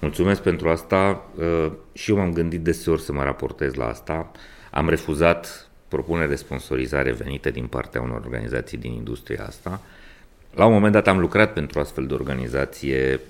Mulțumesc 0.00 0.42
pentru 0.42 0.68
asta. 0.68 1.24
Uh, 1.36 1.72
Și 1.92 2.10
eu 2.10 2.16
m-am 2.16 2.32
gândit 2.32 2.60
deseori 2.60 3.00
să 3.00 3.12
mă 3.12 3.22
raportez 3.22 3.74
la 3.74 3.86
asta. 3.86 4.30
Am 4.70 4.88
refuzat 4.88 5.70
propuneri 5.88 6.28
de 6.28 6.34
sponsorizare 6.34 7.12
venite 7.12 7.50
din 7.50 7.66
partea 7.66 8.00
unor 8.00 8.20
organizații 8.24 8.78
din 8.78 8.92
industria 8.92 9.44
asta. 9.44 9.80
La 10.54 10.66
un 10.66 10.72
moment 10.72 10.92
dat 10.92 11.08
am 11.08 11.18
lucrat 11.18 11.52
pentru 11.52 11.78
o 11.78 11.82
astfel 11.82 12.06
de 12.06 12.14
organizație 12.14 13.20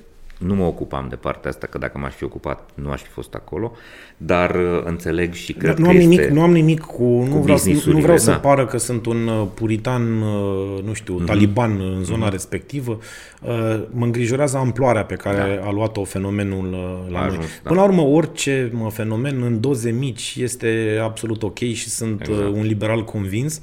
nu 0.40 0.54
mă 0.54 0.64
ocupam 0.64 1.06
de 1.08 1.16
partea 1.16 1.50
asta, 1.50 1.66
că 1.66 1.78
dacă 1.78 1.98
m-aș 1.98 2.14
fi 2.14 2.24
ocupat, 2.24 2.70
nu 2.74 2.90
aș 2.90 3.00
fi 3.02 3.08
fost 3.08 3.34
acolo, 3.34 3.72
dar 4.16 4.54
uh, 4.54 4.82
înțeleg 4.84 5.32
și 5.32 5.52
cred 5.52 5.76
nu 5.76 5.84
că 5.84 5.90
am 5.90 5.96
este... 5.96 6.08
nimic, 6.08 6.28
Nu 6.28 6.42
am 6.42 6.52
nimic 6.52 6.80
cu... 6.80 7.02
Nu, 7.02 7.34
cu 7.34 7.38
vreau, 7.38 7.56
să, 7.58 7.68
nu 7.68 7.72
business-urile, 7.74 8.02
vreau 8.02 8.18
să 8.18 8.30
da. 8.30 8.36
pară 8.36 8.66
că 8.66 8.78
sunt 8.78 9.06
un 9.06 9.26
uh, 9.26 9.46
puritan, 9.54 10.20
uh, 10.20 10.82
nu 10.84 10.92
știu, 10.92 11.14
taliban 11.14 11.80
în 11.80 12.04
zona 12.04 12.28
respectivă. 12.28 12.98
Uh, 13.42 13.50
Mă 13.90 14.04
îngrijorează 14.04 14.56
amploarea 14.56 15.04
pe 15.04 15.14
care 15.14 15.60
a 15.64 15.70
luat-o 15.70 16.04
fenomenul 16.04 16.72
uh, 16.72 17.12
la 17.12 17.18
A 17.18 17.20
noi. 17.20 17.30
ajuns, 17.30 17.46
da. 17.62 17.68
Până 17.68 17.80
la 17.80 17.86
urmă, 17.86 18.02
orice 18.02 18.70
mă, 18.72 18.90
fenomen 18.90 19.42
în 19.42 19.60
doze 19.60 19.90
mici 19.90 20.36
este 20.38 20.98
absolut 21.02 21.42
ok 21.42 21.58
și 21.58 21.88
sunt 21.88 22.20
Exact. 22.20 22.38
uh, 22.40 22.52
un 22.54 22.62
liberal 22.62 23.04
convins 23.04 23.60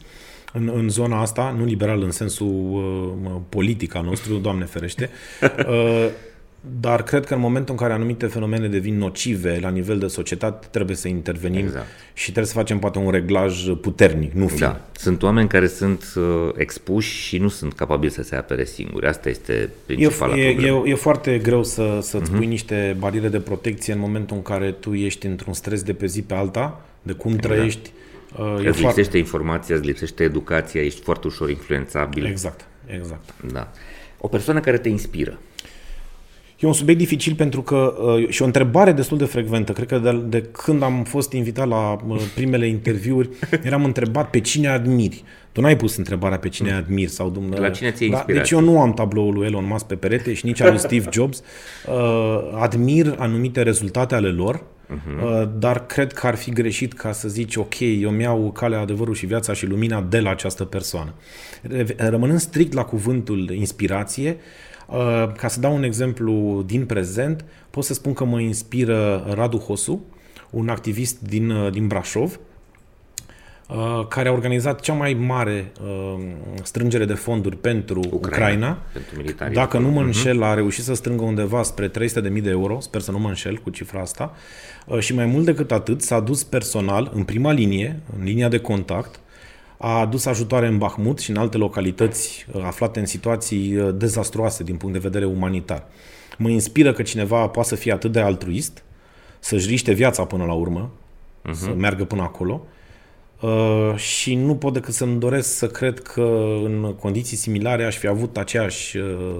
în, 0.53 0.71
în 0.75 0.89
zona 0.89 1.21
asta, 1.21 1.55
nu 1.57 1.65
liberal 1.65 2.01
în 2.01 2.11
sensul 2.11 2.47
uh, 2.47 3.13
mă, 3.23 3.41
politic 3.49 3.95
al 3.95 4.03
nostru, 4.03 4.33
Doamne 4.35 4.65
ferește, 4.65 5.09
uh, 5.41 6.07
dar 6.79 7.03
cred 7.03 7.25
că 7.25 7.33
în 7.33 7.39
momentul 7.39 7.73
în 7.73 7.79
care 7.79 7.93
anumite 7.93 8.25
fenomene 8.25 8.67
devin 8.67 8.97
nocive 8.97 9.59
la 9.61 9.69
nivel 9.69 9.99
de 9.99 10.07
societate, 10.07 10.67
trebuie 10.71 10.95
să 10.95 11.07
intervenim 11.07 11.65
Exact. 11.65 11.85
și 12.13 12.23
trebuie 12.23 12.45
să 12.45 12.53
facem 12.53 12.79
poate 12.79 12.97
un 12.99 13.11
reglaj 13.11 13.69
puternic, 13.81 14.31
nu 14.33 14.47
fin. 14.47 14.59
Da, 14.59 14.81
sunt 14.91 15.23
oameni 15.23 15.47
care 15.47 15.67
sunt 15.67 16.13
uh, 16.15 16.23
expuși 16.55 17.21
și 17.21 17.37
nu 17.37 17.47
sunt 17.47 17.73
capabili 17.73 18.11
să 18.11 18.23
se 18.23 18.35
apere 18.35 18.65
singuri. 18.65 19.07
Asta 19.07 19.29
este 19.29 19.53
E, 19.53 19.69
principala 19.85 20.37
e, 20.37 20.51
problemă. 20.53 20.83
e, 20.87 20.89
e 20.91 20.95
foarte 20.95 21.37
greu 21.37 21.63
să, 21.63 21.99
să-ți 22.01 22.29
Mhm. 22.29 22.37
pui 22.37 22.45
niște 22.45 22.95
bariere 22.99 23.27
de 23.29 23.39
protecție 23.39 23.93
în 23.93 23.99
momentul 23.99 24.35
în 24.35 24.41
care 24.43 24.71
tu 24.71 24.93
ești 24.93 25.25
într-un 25.25 25.53
stres 25.53 25.83
de 25.83 25.93
pe 25.93 26.05
zi 26.05 26.21
pe 26.21 26.33
alta, 26.33 26.81
de 27.01 27.13
cum 27.13 27.35
trăiești. 27.35 27.91
Uh, 28.39 28.45
e 28.45 28.51
Îți 28.53 28.61
foarte... 28.63 28.81
lipsește 28.81 29.17
informația, 29.17 29.75
îți 29.75 29.85
lipsește 29.85 30.23
educația, 30.23 30.81
ești 30.81 31.01
foarte 31.01 31.27
ușor 31.27 31.49
influențabil. 31.49 32.25
Exact, 32.25 32.65
exact. 32.85 33.33
Da. 33.51 33.71
O 34.19 34.27
persoană 34.27 34.59
care 34.59 34.77
te 34.77 34.89
inspiră. 34.89 35.39
E 36.59 36.67
un 36.67 36.73
subiect 36.73 36.99
dificil 36.99 37.35
pentru 37.35 37.61
că 37.61 37.95
uh, 37.99 38.29
și 38.29 38.41
o 38.41 38.45
întrebare 38.45 38.91
destul 38.91 39.17
de 39.17 39.25
frecventă. 39.25 39.71
Cred 39.71 39.87
că 39.87 39.97
de, 39.97 40.21
de 40.27 40.41
când 40.41 40.83
am 40.83 41.03
fost 41.03 41.31
invitat 41.31 41.67
la 41.67 41.97
uh, 42.07 42.21
primele 42.35 42.67
interviuri, 42.77 43.29
eram 43.63 43.83
întrebat 43.83 44.29
pe 44.29 44.39
cine 44.39 44.67
admiri. 44.67 45.23
Tu 45.51 45.61
n-ai 45.61 45.75
pus 45.77 45.95
întrebarea 45.95 46.37
pe 46.37 46.49
cine 46.49 46.71
admiri 46.71 47.11
sau 47.11 47.29
dumne. 47.29 47.59
La 47.59 47.69
cine 47.69 47.91
ți-e 47.91 48.09
da, 48.09 48.15
inspirație? 48.15 48.33
Deci 48.41 48.51
eu 48.51 48.73
nu 48.73 48.81
am 48.81 48.93
tabloul 48.93 49.33
lui 49.33 49.45
Elon 49.45 49.65
Musk 49.65 49.85
pe 49.85 49.95
perete 49.95 50.33
și 50.33 50.45
nici 50.45 50.61
al 50.61 50.69
lui 50.69 50.79
Steve 50.79 51.09
Jobs. 51.11 51.41
Uh, 51.87 52.59
admir 52.59 53.15
anumite 53.17 53.61
rezultate 53.61 54.15
ale 54.15 54.27
lor, 54.27 54.63
uh, 54.89 55.49
dar 55.57 55.85
cred 55.85 56.13
că 56.13 56.27
ar 56.27 56.35
fi 56.35 56.51
greșit 56.51 56.93
ca 56.93 57.11
să 57.11 57.27
zici, 57.27 57.55
ok, 57.55 57.79
eu 57.79 58.09
mi-au 58.09 58.51
calea, 58.51 58.79
adevărul 58.79 59.13
și 59.13 59.25
viața 59.25 59.53
și 59.53 59.65
lumina 59.65 60.05
de 60.09 60.19
la 60.19 60.29
această 60.29 60.63
persoană. 60.63 61.13
Re- 61.61 61.95
Rămânând 61.97 62.39
strict 62.39 62.73
la 62.73 62.83
cuvântul 62.83 63.49
inspirație, 63.51 64.29
Uh, 64.29 64.66
Ca 65.37 65.47
să 65.47 65.59
dau 65.59 65.75
un 65.75 65.83
exemplu 65.83 66.63
din 66.65 66.85
prezent, 66.85 67.45
pot 67.69 67.83
să 67.83 67.93
spun 67.93 68.13
că 68.13 68.23
mă 68.23 68.39
inspiră 68.39 69.25
Radu 69.33 69.57
Hosu, 69.57 70.05
un 70.49 70.69
activist 70.69 71.21
din, 71.21 71.49
uh, 71.49 71.71
din 71.71 71.87
Brașov, 71.87 72.39
uh, 73.69 74.07
care 74.07 74.29
a 74.29 74.31
organizat 74.31 74.79
cea 74.79 74.93
mai 74.93 75.13
mare 75.13 75.71
uh, 75.81 76.23
strângere 76.63 77.05
de 77.05 77.13
fonduri 77.13 77.55
pentru 77.55 77.99
Ucraina. 77.99 78.17
Ucraina. 78.17 78.77
Pentru 78.93 79.15
militari. 79.17 79.53
Dacă 79.53 79.77
nu 79.77 79.89
mă 79.89 80.01
înșel, 80.01 80.43
a 80.43 80.53
reușit 80.53 80.83
să 80.83 80.93
strângă 80.93 81.23
undeva 81.23 81.63
spre 81.63 81.89
300.000 81.89 82.41
de 82.41 82.49
euro, 82.49 82.79
sper 82.79 83.01
să 83.01 83.11
nu 83.11 83.19
mă 83.19 83.27
înșel 83.27 83.57
cu 83.57 83.69
cifra 83.69 83.99
asta, 83.99 84.33
Uh, 84.87 84.99
și 84.99 85.13
mai 85.13 85.25
mult 85.25 85.45
decât 85.45 85.71
atât, 85.71 86.01
s-a 86.01 86.19
dus 86.19 86.43
personal 86.43 87.11
în 87.13 87.23
prima 87.23 87.51
linie, 87.51 87.99
în 88.17 88.23
linia 88.23 88.47
de 88.47 88.57
contact, 88.57 89.19
a 89.77 89.99
adus 89.99 90.25
ajutoare 90.25 90.67
în 90.67 90.77
Bahmut 90.77 91.19
și 91.19 91.29
în 91.29 91.37
alte 91.37 91.57
localități 91.57 92.45
uh, 92.51 92.63
aflate 92.63 92.99
în 92.99 93.05
situații 93.05 93.75
uh, 93.75 93.95
dezastruoase 93.95 94.63
din 94.63 94.75
punct 94.75 94.93
de 94.93 95.07
vedere 95.07 95.25
umanitar. 95.25 95.87
Mă 96.37 96.49
inspiră 96.49 96.93
că 96.93 97.01
cineva 97.01 97.47
poate 97.47 97.69
să 97.69 97.75
fie 97.75 97.91
atât 97.91 98.11
de 98.11 98.19
altruist, 98.19 98.83
să-și 99.39 99.67
riște 99.67 99.93
viața 99.93 100.25
până 100.25 100.45
la 100.45 100.53
urmă, 100.53 100.91
uh-huh. 101.49 101.53
să 101.53 101.73
meargă 101.75 102.05
până 102.05 102.21
acolo, 102.21 102.65
Uh, 103.41 103.95
și 103.95 104.35
nu 104.35 104.55
pot 104.55 104.73
decât 104.73 104.93
să-mi 104.93 105.19
doresc 105.19 105.55
să 105.55 105.67
cred 105.67 105.99
că 105.99 106.21
în 106.63 106.95
condiții 106.99 107.37
similare 107.37 107.85
aș 107.85 107.97
fi 107.97 108.07
avut 108.07 108.37
aceeași 108.37 108.97
uh, 108.97 109.35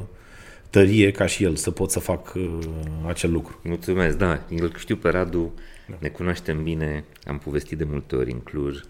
tărie 0.70 1.12
ca 1.12 1.26
și 1.26 1.44
el 1.44 1.56
să 1.56 1.72
pot 1.72 1.92
să 1.92 2.00
fac 2.00 2.34
uh, 2.36 2.60
acel 3.08 3.32
lucru. 3.32 3.60
Mulțumesc, 3.64 4.18
da. 4.18 4.46
Îl 4.50 4.74
știu 4.78 4.96
pe 4.96 5.10
Radu, 5.10 5.54
ne 6.00 6.08
cunoaștem 6.08 6.64
bine, 6.64 7.04
am 7.26 7.38
povestit 7.38 7.78
de 7.78 7.84
multe 7.84 8.16
ori 8.16 8.32
în 8.32 8.40
Cluj 8.40 8.76
uh, 8.76 8.84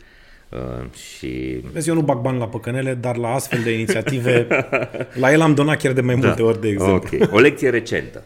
și 0.94 1.62
Vezi, 1.72 1.90
eu 1.90 1.96
nu 1.96 2.02
bag 2.02 2.22
bani 2.22 2.38
la 2.38 2.48
păcănele, 2.48 2.94
dar 2.94 3.18
la 3.18 3.34
astfel 3.34 3.64
de 3.64 3.72
inițiative, 3.72 4.48
la 5.22 5.32
el 5.32 5.42
am 5.42 5.54
donat 5.54 5.78
chiar 5.78 5.94
de 5.94 6.02
mai 6.02 6.16
multe 6.16 6.42
ori, 6.42 6.62
de 6.62 6.68
exemplu. 6.68 7.18
Ok. 7.22 7.34
O 7.34 7.40
lecție 7.40 7.70
recentă. 7.70 8.24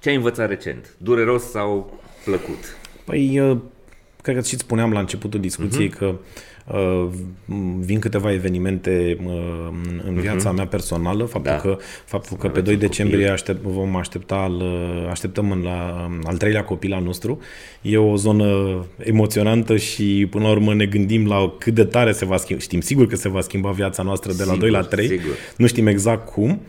Ce 0.00 0.08
ai 0.08 0.14
învățat 0.14 0.48
recent? 0.48 0.94
Dureros 0.98 1.50
sau 1.50 2.00
plăcut? 2.24 2.76
Păi, 3.04 3.40
uh, 3.40 3.58
cred 4.22 4.36
că 4.36 4.42
și 4.42 4.58
spuneam 4.58 4.92
la 4.92 4.98
începutul 4.98 5.40
discuției 5.40 5.88
uh-huh. 5.88 5.98
că 5.98 6.06
uh, 6.06 6.14
vin 7.80 7.98
câteva 7.98 8.32
evenimente 8.32 9.16
uh, 9.26 9.32
în 10.06 10.14
viața 10.14 10.50
uh-huh. 10.52 10.56
mea 10.56 10.66
personală, 10.66 11.24
faptul 11.24 11.52
Da. 11.52 11.56
că, 11.56 11.78
faptul 12.04 12.36
că 12.36 12.42
pe 12.46 12.58
Aveți 12.58 12.64
2 12.64 12.74
un 12.74 12.80
decembrie 12.80 13.18
copil. 13.18 13.32
aștept, 13.32 13.62
vom 13.62 13.96
aștepta 13.96 14.34
al, 14.34 14.54
uh, 14.54 15.08
așteptăm 15.10 15.50
în 15.50 15.62
la 15.62 16.08
al 16.24 16.36
treilea 16.36 16.64
copil 16.64 16.92
al 16.92 17.02
nostru. 17.02 17.38
E 17.82 17.96
o 17.96 18.16
zonă 18.16 18.46
emoționantă 18.98 19.76
și 19.76 20.26
până 20.30 20.44
la 20.44 20.50
urmă 20.50 20.74
ne 20.74 20.86
gândim 20.86 21.26
la 21.26 21.54
cât 21.58 21.74
de 21.74 21.84
tare 21.84 22.12
se 22.12 22.24
va 22.24 22.36
schimba. 22.36 22.62
Știm 22.62 22.80
sigur 22.80 23.06
că 23.06 23.16
se 23.16 23.28
va 23.28 23.40
schimba 23.40 23.70
viața 23.70 24.02
noastră 24.02 24.32
de 24.32 24.44
la 24.44 24.52
Sigur, 24.52 24.58
2 24.58 24.70
la 24.70 24.80
3. 24.82 25.06
sigur. 25.06 25.34
Nu 25.56 25.66
știm 25.66 25.86
exact 25.86 26.28
cum. 26.28 26.60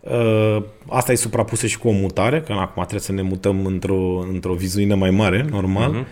Uh, 0.00 0.62
Asta 0.88 1.12
e 1.12 1.14
suprapusă 1.14 1.66
și 1.66 1.78
cu 1.78 1.88
o 1.88 1.92
mutare, 1.92 2.40
că 2.40 2.52
acum 2.52 2.82
trebuie 2.82 3.00
să 3.00 3.12
ne 3.12 3.22
mutăm 3.22 3.66
într-o, 3.66 4.26
într-o 4.32 4.54
vizuină 4.54 4.94
mai 4.94 5.10
mare, 5.10 5.46
normal. 5.50 5.90
Mhm. 5.90 6.06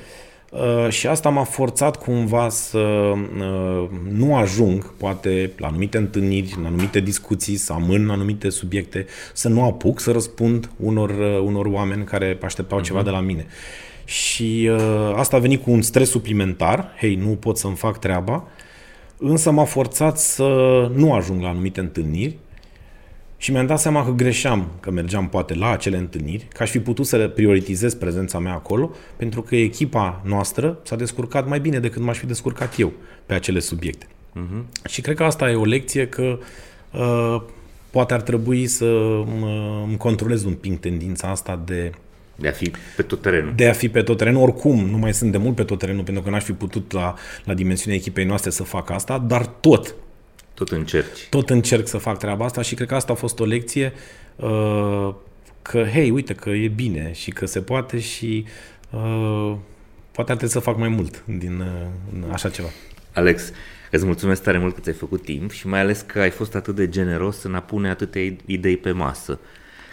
Uh, 0.54 0.88
și 0.88 1.06
asta 1.06 1.28
m-a 1.28 1.44
forțat 1.44 1.96
cumva 1.96 2.48
să 2.48 2.78
uh, 2.78 3.88
nu 4.10 4.36
ajung, 4.36 4.94
poate, 4.96 5.52
la 5.56 5.66
anumite 5.66 5.98
întâlniri, 5.98 6.56
la 6.62 6.66
anumite 6.66 7.00
discuții, 7.00 7.56
să 7.56 7.72
amân 7.72 8.10
anumite 8.10 8.48
subiecte, 8.48 9.06
să 9.32 9.48
nu 9.48 9.64
apuc 9.64 10.00
să 10.00 10.12
răspund 10.12 10.70
unor, 10.76 11.10
uh, 11.10 11.40
unor 11.44 11.66
oameni 11.66 12.04
care 12.04 12.38
așteptau 12.42 12.80
ceva 12.80 13.02
de 13.02 13.10
la 13.10 13.20
mine. 13.20 13.46
Și 14.04 14.70
uh, 14.72 15.14
asta 15.16 15.36
a 15.36 15.40
venit 15.40 15.62
cu 15.62 15.70
un 15.70 15.82
stres 15.82 16.10
suplimentar, 16.10 16.94
hei, 16.98 17.14
nu 17.14 17.28
pot 17.28 17.58
să-mi 17.58 17.76
fac 17.76 17.98
treaba, 17.98 18.48
însă 19.18 19.50
m-a 19.50 19.64
forțat 19.64 20.18
să 20.18 20.44
nu 20.94 21.12
ajung 21.12 21.42
la 21.42 21.48
anumite 21.48 21.80
întâlniri 21.80 22.36
și 23.36 23.50
mi-am 23.50 23.66
dat 23.66 23.80
seama 23.80 24.04
că 24.04 24.10
greșeam 24.10 24.68
că 24.80 24.90
mergeam 24.90 25.28
poate 25.28 25.54
la 25.54 25.70
acele 25.70 25.96
întâlniri, 25.96 26.46
că 26.52 26.62
aș 26.62 26.70
fi 26.70 26.80
putut 26.80 27.06
să 27.06 27.28
prioritizez 27.28 27.94
prezența 27.94 28.38
mea 28.38 28.52
acolo, 28.52 28.90
pentru 29.16 29.42
că 29.42 29.56
echipa 29.56 30.22
noastră 30.24 30.78
s-a 30.82 30.96
descurcat 30.96 31.48
mai 31.48 31.60
bine 31.60 31.78
decât 31.78 32.02
m-aș 32.02 32.18
fi 32.18 32.26
descurcat 32.26 32.78
eu 32.78 32.92
pe 33.26 33.34
acele 33.34 33.58
subiecte. 33.58 34.06
Uh-huh. 34.06 34.88
Și 34.88 35.00
cred 35.00 35.16
că 35.16 35.24
asta 35.24 35.50
e 35.50 35.54
o 35.54 35.64
lecție 35.64 36.08
că 36.08 36.38
uh, 36.92 37.42
poate 37.90 38.14
ar 38.14 38.20
trebui 38.20 38.66
să 38.66 38.84
mă, 39.40 39.82
îmi 39.86 39.96
controlez 39.96 40.44
un 40.44 40.52
pic 40.52 40.80
tendința 40.80 41.28
asta 41.28 41.62
de 41.64 41.92
De 42.36 42.48
a 42.48 42.52
fi 42.52 42.70
pe 42.96 43.02
tot 43.02 43.22
terenul. 43.22 43.52
de 43.56 43.68
a 43.68 43.72
fi 43.72 43.88
pe 43.88 44.02
tot 44.02 44.16
terenul. 44.16 44.42
Oricum, 44.42 44.88
nu 44.88 44.98
mai 44.98 45.14
sunt 45.14 45.32
de 45.32 45.38
mult 45.38 45.54
pe 45.54 45.64
tot 45.64 45.78
terenul, 45.78 46.02
pentru 46.04 46.22
că 46.22 46.30
n-aș 46.30 46.44
fi 46.44 46.52
putut 46.52 46.92
la, 46.92 47.14
la 47.44 47.54
dimensiunea 47.54 47.98
echipei 47.98 48.24
noastre 48.24 48.50
să 48.50 48.62
fac 48.62 48.90
asta, 48.90 49.18
dar 49.18 49.46
tot, 49.46 49.94
Tot 50.54 50.70
încerci. 50.70 51.26
tot 51.28 51.50
încerc 51.50 51.86
să 51.86 51.98
fac 51.98 52.18
treaba 52.18 52.44
asta 52.44 52.62
și 52.62 52.74
cred 52.74 52.88
că 52.88 52.94
asta 52.94 53.12
a 53.12 53.16
fost 53.16 53.40
o 53.40 53.44
lecție 53.44 53.92
uh, 54.36 55.14
că, 55.62 55.84
hei, 55.92 56.10
uite 56.10 56.34
că 56.34 56.50
e 56.50 56.68
bine 56.68 57.12
și 57.12 57.30
că 57.30 57.46
se 57.46 57.60
poate 57.60 57.98
și 57.98 58.44
uh, 58.90 59.56
poate 60.12 60.30
ar 60.30 60.36
trebui 60.36 60.54
să 60.54 60.58
fac 60.58 60.78
mai 60.78 60.88
mult 60.88 61.24
din 61.26 61.60
uh, 61.60 62.32
așa 62.32 62.48
ceva. 62.48 62.68
Alex, 63.12 63.52
îți 63.90 64.04
mulțumesc 64.04 64.42
tare 64.42 64.58
mult 64.58 64.74
că 64.74 64.80
ți-ai 64.80 64.94
făcut 64.94 65.22
timp 65.22 65.50
și 65.50 65.66
mai 65.66 65.80
ales 65.80 66.00
că 66.06 66.20
ai 66.20 66.30
fost 66.30 66.54
atât 66.54 66.74
de 66.74 66.88
generos 66.88 67.42
în 67.42 67.54
a 67.54 67.60
pune 67.60 67.88
atâtea 67.88 68.22
idei 68.46 68.76
pe 68.76 68.90
masă. 68.90 69.38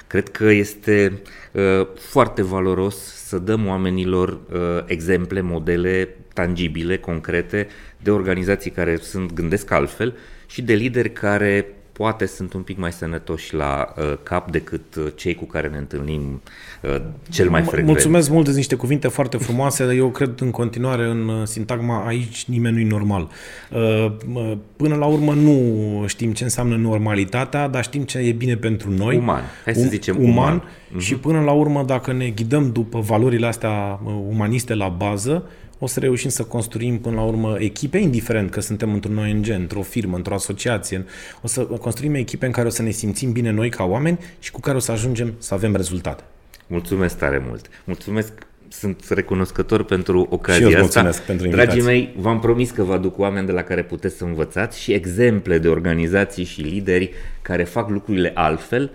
Cred 0.08 0.30
că 0.30 0.44
este 0.44 1.22
uh, 1.52 1.88
foarte 2.00 2.44
valoros 2.44 2.98
să 2.98 3.38
dăm 3.38 3.68
oamenilor 3.68 4.30
uh, 4.30 4.60
exemple, 4.86 5.42
modele 5.42 6.16
tangibile, 6.34 6.98
concrete, 6.98 7.68
de 7.98 8.12
organizații 8.12 8.72
care 8.72 8.96
sunt 8.96 9.34
gândesc 9.34 9.72
altfel 9.72 10.16
și 10.52 10.62
de 10.62 10.74
lideri 10.74 11.12
care 11.14 11.66
poate 11.92 12.26
sunt 12.26 12.54
un 12.54 12.62
pic 12.62 12.78
mai 12.78 12.92
sănătoși 12.92 13.54
la 13.56 13.94
uh, 13.98 14.14
cap 14.24 14.52
decât 14.52 14.96
uh, 14.96 15.06
cei 15.16 15.36
cu 15.36 15.46
care 15.46 15.68
ne 15.68 15.78
întâlnim 15.78 16.42
uh, 16.82 17.02
cel 17.30 17.50
mai 17.50 17.62
frecvent. 17.62 17.88
Mulțumesc 17.88 18.30
mult 18.30 18.46
de 18.50 18.56
niște 18.56 18.76
cuvinte 18.76 19.08
foarte 19.08 19.38
frumoase. 19.38 19.94
Eu 19.96 20.10
cred 20.10 20.40
în 20.40 20.52
continuare 20.52 21.06
în 21.06 21.28
uh, 21.28 21.42
sintagma 21.48 22.06
aici 22.06 22.46
nimeni 22.46 22.76
nu-i 22.76 22.84
normal. 22.84 23.30
Uh, 23.72 24.12
uh, 24.34 24.58
Până 24.76 24.96
la 24.96 25.06
urmă 25.06 25.34
nu 25.34 26.04
știm 26.08 26.32
ce 26.34 26.44
înseamnă 26.44 26.76
normalitatea, 26.76 27.68
dar 27.68 27.84
știm 27.84 28.04
ce 28.04 28.18
e 28.18 28.32
bine 28.32 28.56
pentru 28.56 28.90
noi. 28.92 29.18
Uman. 29.18 29.42
Hai 29.64 29.76
să 29.76 29.86
Um- 29.86 29.90
zicem 29.90 30.16
uman. 30.20 30.30
uman. 30.30 30.64
Mhm. 30.90 31.00
Și 31.00 31.16
până 31.16 31.40
la 31.42 31.52
urmă, 31.52 31.84
dacă 31.84 32.14
ne 32.14 32.30
ghidăm 32.30 32.72
după 32.72 33.00
valorile 33.00 33.46
astea 33.48 34.00
uh, 34.06 34.14
umaniste 34.30 34.74
la 34.74 34.88
bază, 34.88 35.50
o 35.84 35.88
să 35.88 36.00
reușim 36.00 36.30
să 36.30 36.44
construim 36.44 37.00
până 37.00 37.16
la 37.16 37.22
urmă 37.22 37.56
echipe, 37.60 37.98
indiferent 37.98 38.50
că 38.50 38.62
suntem 38.62 38.94
într-un 38.94 39.18
ONG, 39.18 39.48
într-o 39.48 39.82
firmă, 39.82 40.16
într-o 40.16 40.34
asociație, 40.34 41.06
o 41.42 41.48
să 41.48 41.62
construim 41.62 42.14
echipe 42.14 42.46
în 42.46 42.52
care 42.52 42.68
o 42.68 42.70
să 42.70 42.82
ne 42.82 42.90
simțim 42.90 43.32
bine 43.32 43.52
noi 43.52 43.70
ca 43.70 43.84
oameni 43.84 44.20
și 44.40 44.52
cu 44.52 44.60
care 44.60 44.78
o 44.78 44.80
să 44.80 44.92
ajungem 44.92 45.34
să 45.38 45.54
avem 45.54 45.76
rezultate. 45.76 46.24
Mulțumesc 46.68 47.18
tare 47.18 47.44
mult! 47.48 47.70
Mulțumesc 47.84 48.32
sunt 48.68 49.06
recunoscător 49.10 49.84
pentru 49.84 50.28
ocazia 50.30 50.70
și 50.70 50.76
eu 50.76 50.84
asta. 50.84 51.14
pentru 51.26 51.48
Dragii 51.48 51.82
mei, 51.82 52.14
v-am 52.18 52.40
promis 52.40 52.72
că 52.72 52.84
vă 52.84 52.94
aduc 52.94 53.20
oameni 53.20 53.46
de 53.46 53.52
la 53.52 53.64
care 53.64 53.84
puteți 53.84 54.18
să 54.18 54.24
învățați 54.24 54.80
și 54.80 54.94
exemple 54.94 55.58
de 55.58 55.68
organizații 55.68 56.44
și 56.44 56.62
lideri 56.62 57.12
care 57.42 57.64
fac 57.64 57.90
lucrurile 57.90 58.32
altfel, 58.34 58.92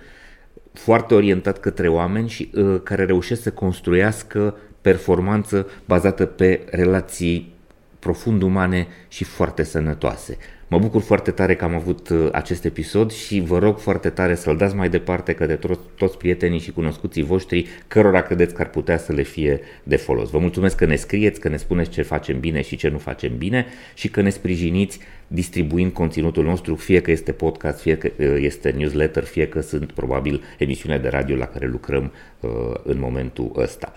foarte 0.72 1.14
orientat 1.14 1.60
către 1.60 1.88
oameni 1.88 2.28
și 2.28 2.50
uh, 2.54 2.80
care 2.82 3.04
reușesc 3.04 3.42
să 3.42 3.50
construiască 3.50 4.56
performanță 4.86 5.66
bazată 5.84 6.24
pe 6.24 6.60
relații 6.70 7.52
profund 7.98 8.42
umane 8.42 8.86
și 9.08 9.24
foarte 9.24 9.62
sănătoase. 9.62 10.36
Mă 10.68 10.78
bucur 10.78 11.02
foarte 11.02 11.30
tare 11.30 11.54
că 11.54 11.64
am 11.64 11.74
avut 11.74 12.08
uh, 12.08 12.28
acest 12.32 12.64
episod 12.64 13.12
și 13.12 13.40
vă 13.40 13.58
rog 13.58 13.78
foarte 13.78 14.08
tare 14.10 14.34
să-l 14.34 14.56
dați 14.56 14.74
mai 14.74 14.88
departe 14.88 15.32
către 15.32 15.56
to- 15.56 15.96
toți 15.96 16.16
prietenii 16.18 16.58
și 16.58 16.72
cunoscuții 16.72 17.22
voștri 17.22 17.66
cărora 17.86 18.22
credeți 18.22 18.54
că 18.54 18.62
ar 18.62 18.70
putea 18.70 18.98
să 18.98 19.12
le 19.12 19.22
fie 19.22 19.60
de 19.82 19.96
folos. 19.96 20.30
Vă 20.30 20.38
mulțumesc 20.38 20.76
că 20.76 20.84
ne 20.84 20.96
scrieți, 20.96 21.40
că 21.40 21.48
ne 21.48 21.56
spuneți 21.56 21.90
ce 21.90 22.02
facem 22.02 22.40
bine 22.40 22.62
și 22.62 22.76
ce 22.76 22.88
nu 22.88 22.98
facem 22.98 23.36
bine 23.38 23.66
și 23.94 24.10
că 24.10 24.20
ne 24.20 24.30
sprijiniți 24.30 24.98
distribuind 25.26 25.92
conținutul 25.92 26.44
nostru, 26.44 26.74
fie 26.74 27.00
că 27.00 27.10
este 27.10 27.32
podcast, 27.32 27.80
fie 27.80 27.96
că 27.96 28.10
uh, 28.18 28.36
este 28.38 28.70
newsletter, 28.70 29.24
fie 29.24 29.48
că 29.48 29.60
sunt 29.60 29.92
probabil 29.92 30.42
emisiune 30.58 30.98
de 30.98 31.08
radio 31.08 31.36
la 31.36 31.46
care 31.46 31.66
lucrăm 31.66 32.12
uh, 32.40 32.50
în 32.82 32.98
momentul 32.98 33.52
ăsta. 33.56 33.92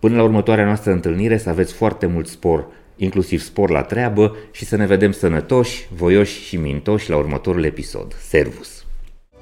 Până 0.00 0.16
la 0.16 0.22
următoarea 0.22 0.64
noastră 0.64 0.92
întâlnire 0.92 1.38
să 1.38 1.48
aveți 1.48 1.72
foarte 1.72 2.06
mult 2.06 2.26
spor 2.26 2.66
inclusiv 3.00 3.40
spor 3.40 3.70
la 3.70 3.82
treabă 3.82 4.36
și 4.50 4.64
să 4.64 4.76
ne 4.76 4.86
vedem 4.86 5.12
sănătoși, 5.12 5.88
voioși 5.94 6.42
și 6.42 6.56
mintoși 6.56 7.10
la 7.10 7.16
următorul 7.16 7.64
episod. 7.64 8.14
Servus! 8.14 8.84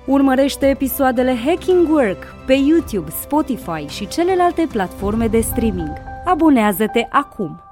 Urmărește 0.06 0.66
episoadele 0.66 1.36
Hacking 1.46 1.88
Work 1.90 2.24
pe 2.46 2.52
YouTube, 2.52 3.10
Spotify 3.10 3.86
și 3.88 4.08
celelalte 4.08 4.66
platforme 4.72 5.26
de 5.26 5.40
streaming. 5.40 5.92
Abonează-te 6.24 7.06
acum! 7.10 7.67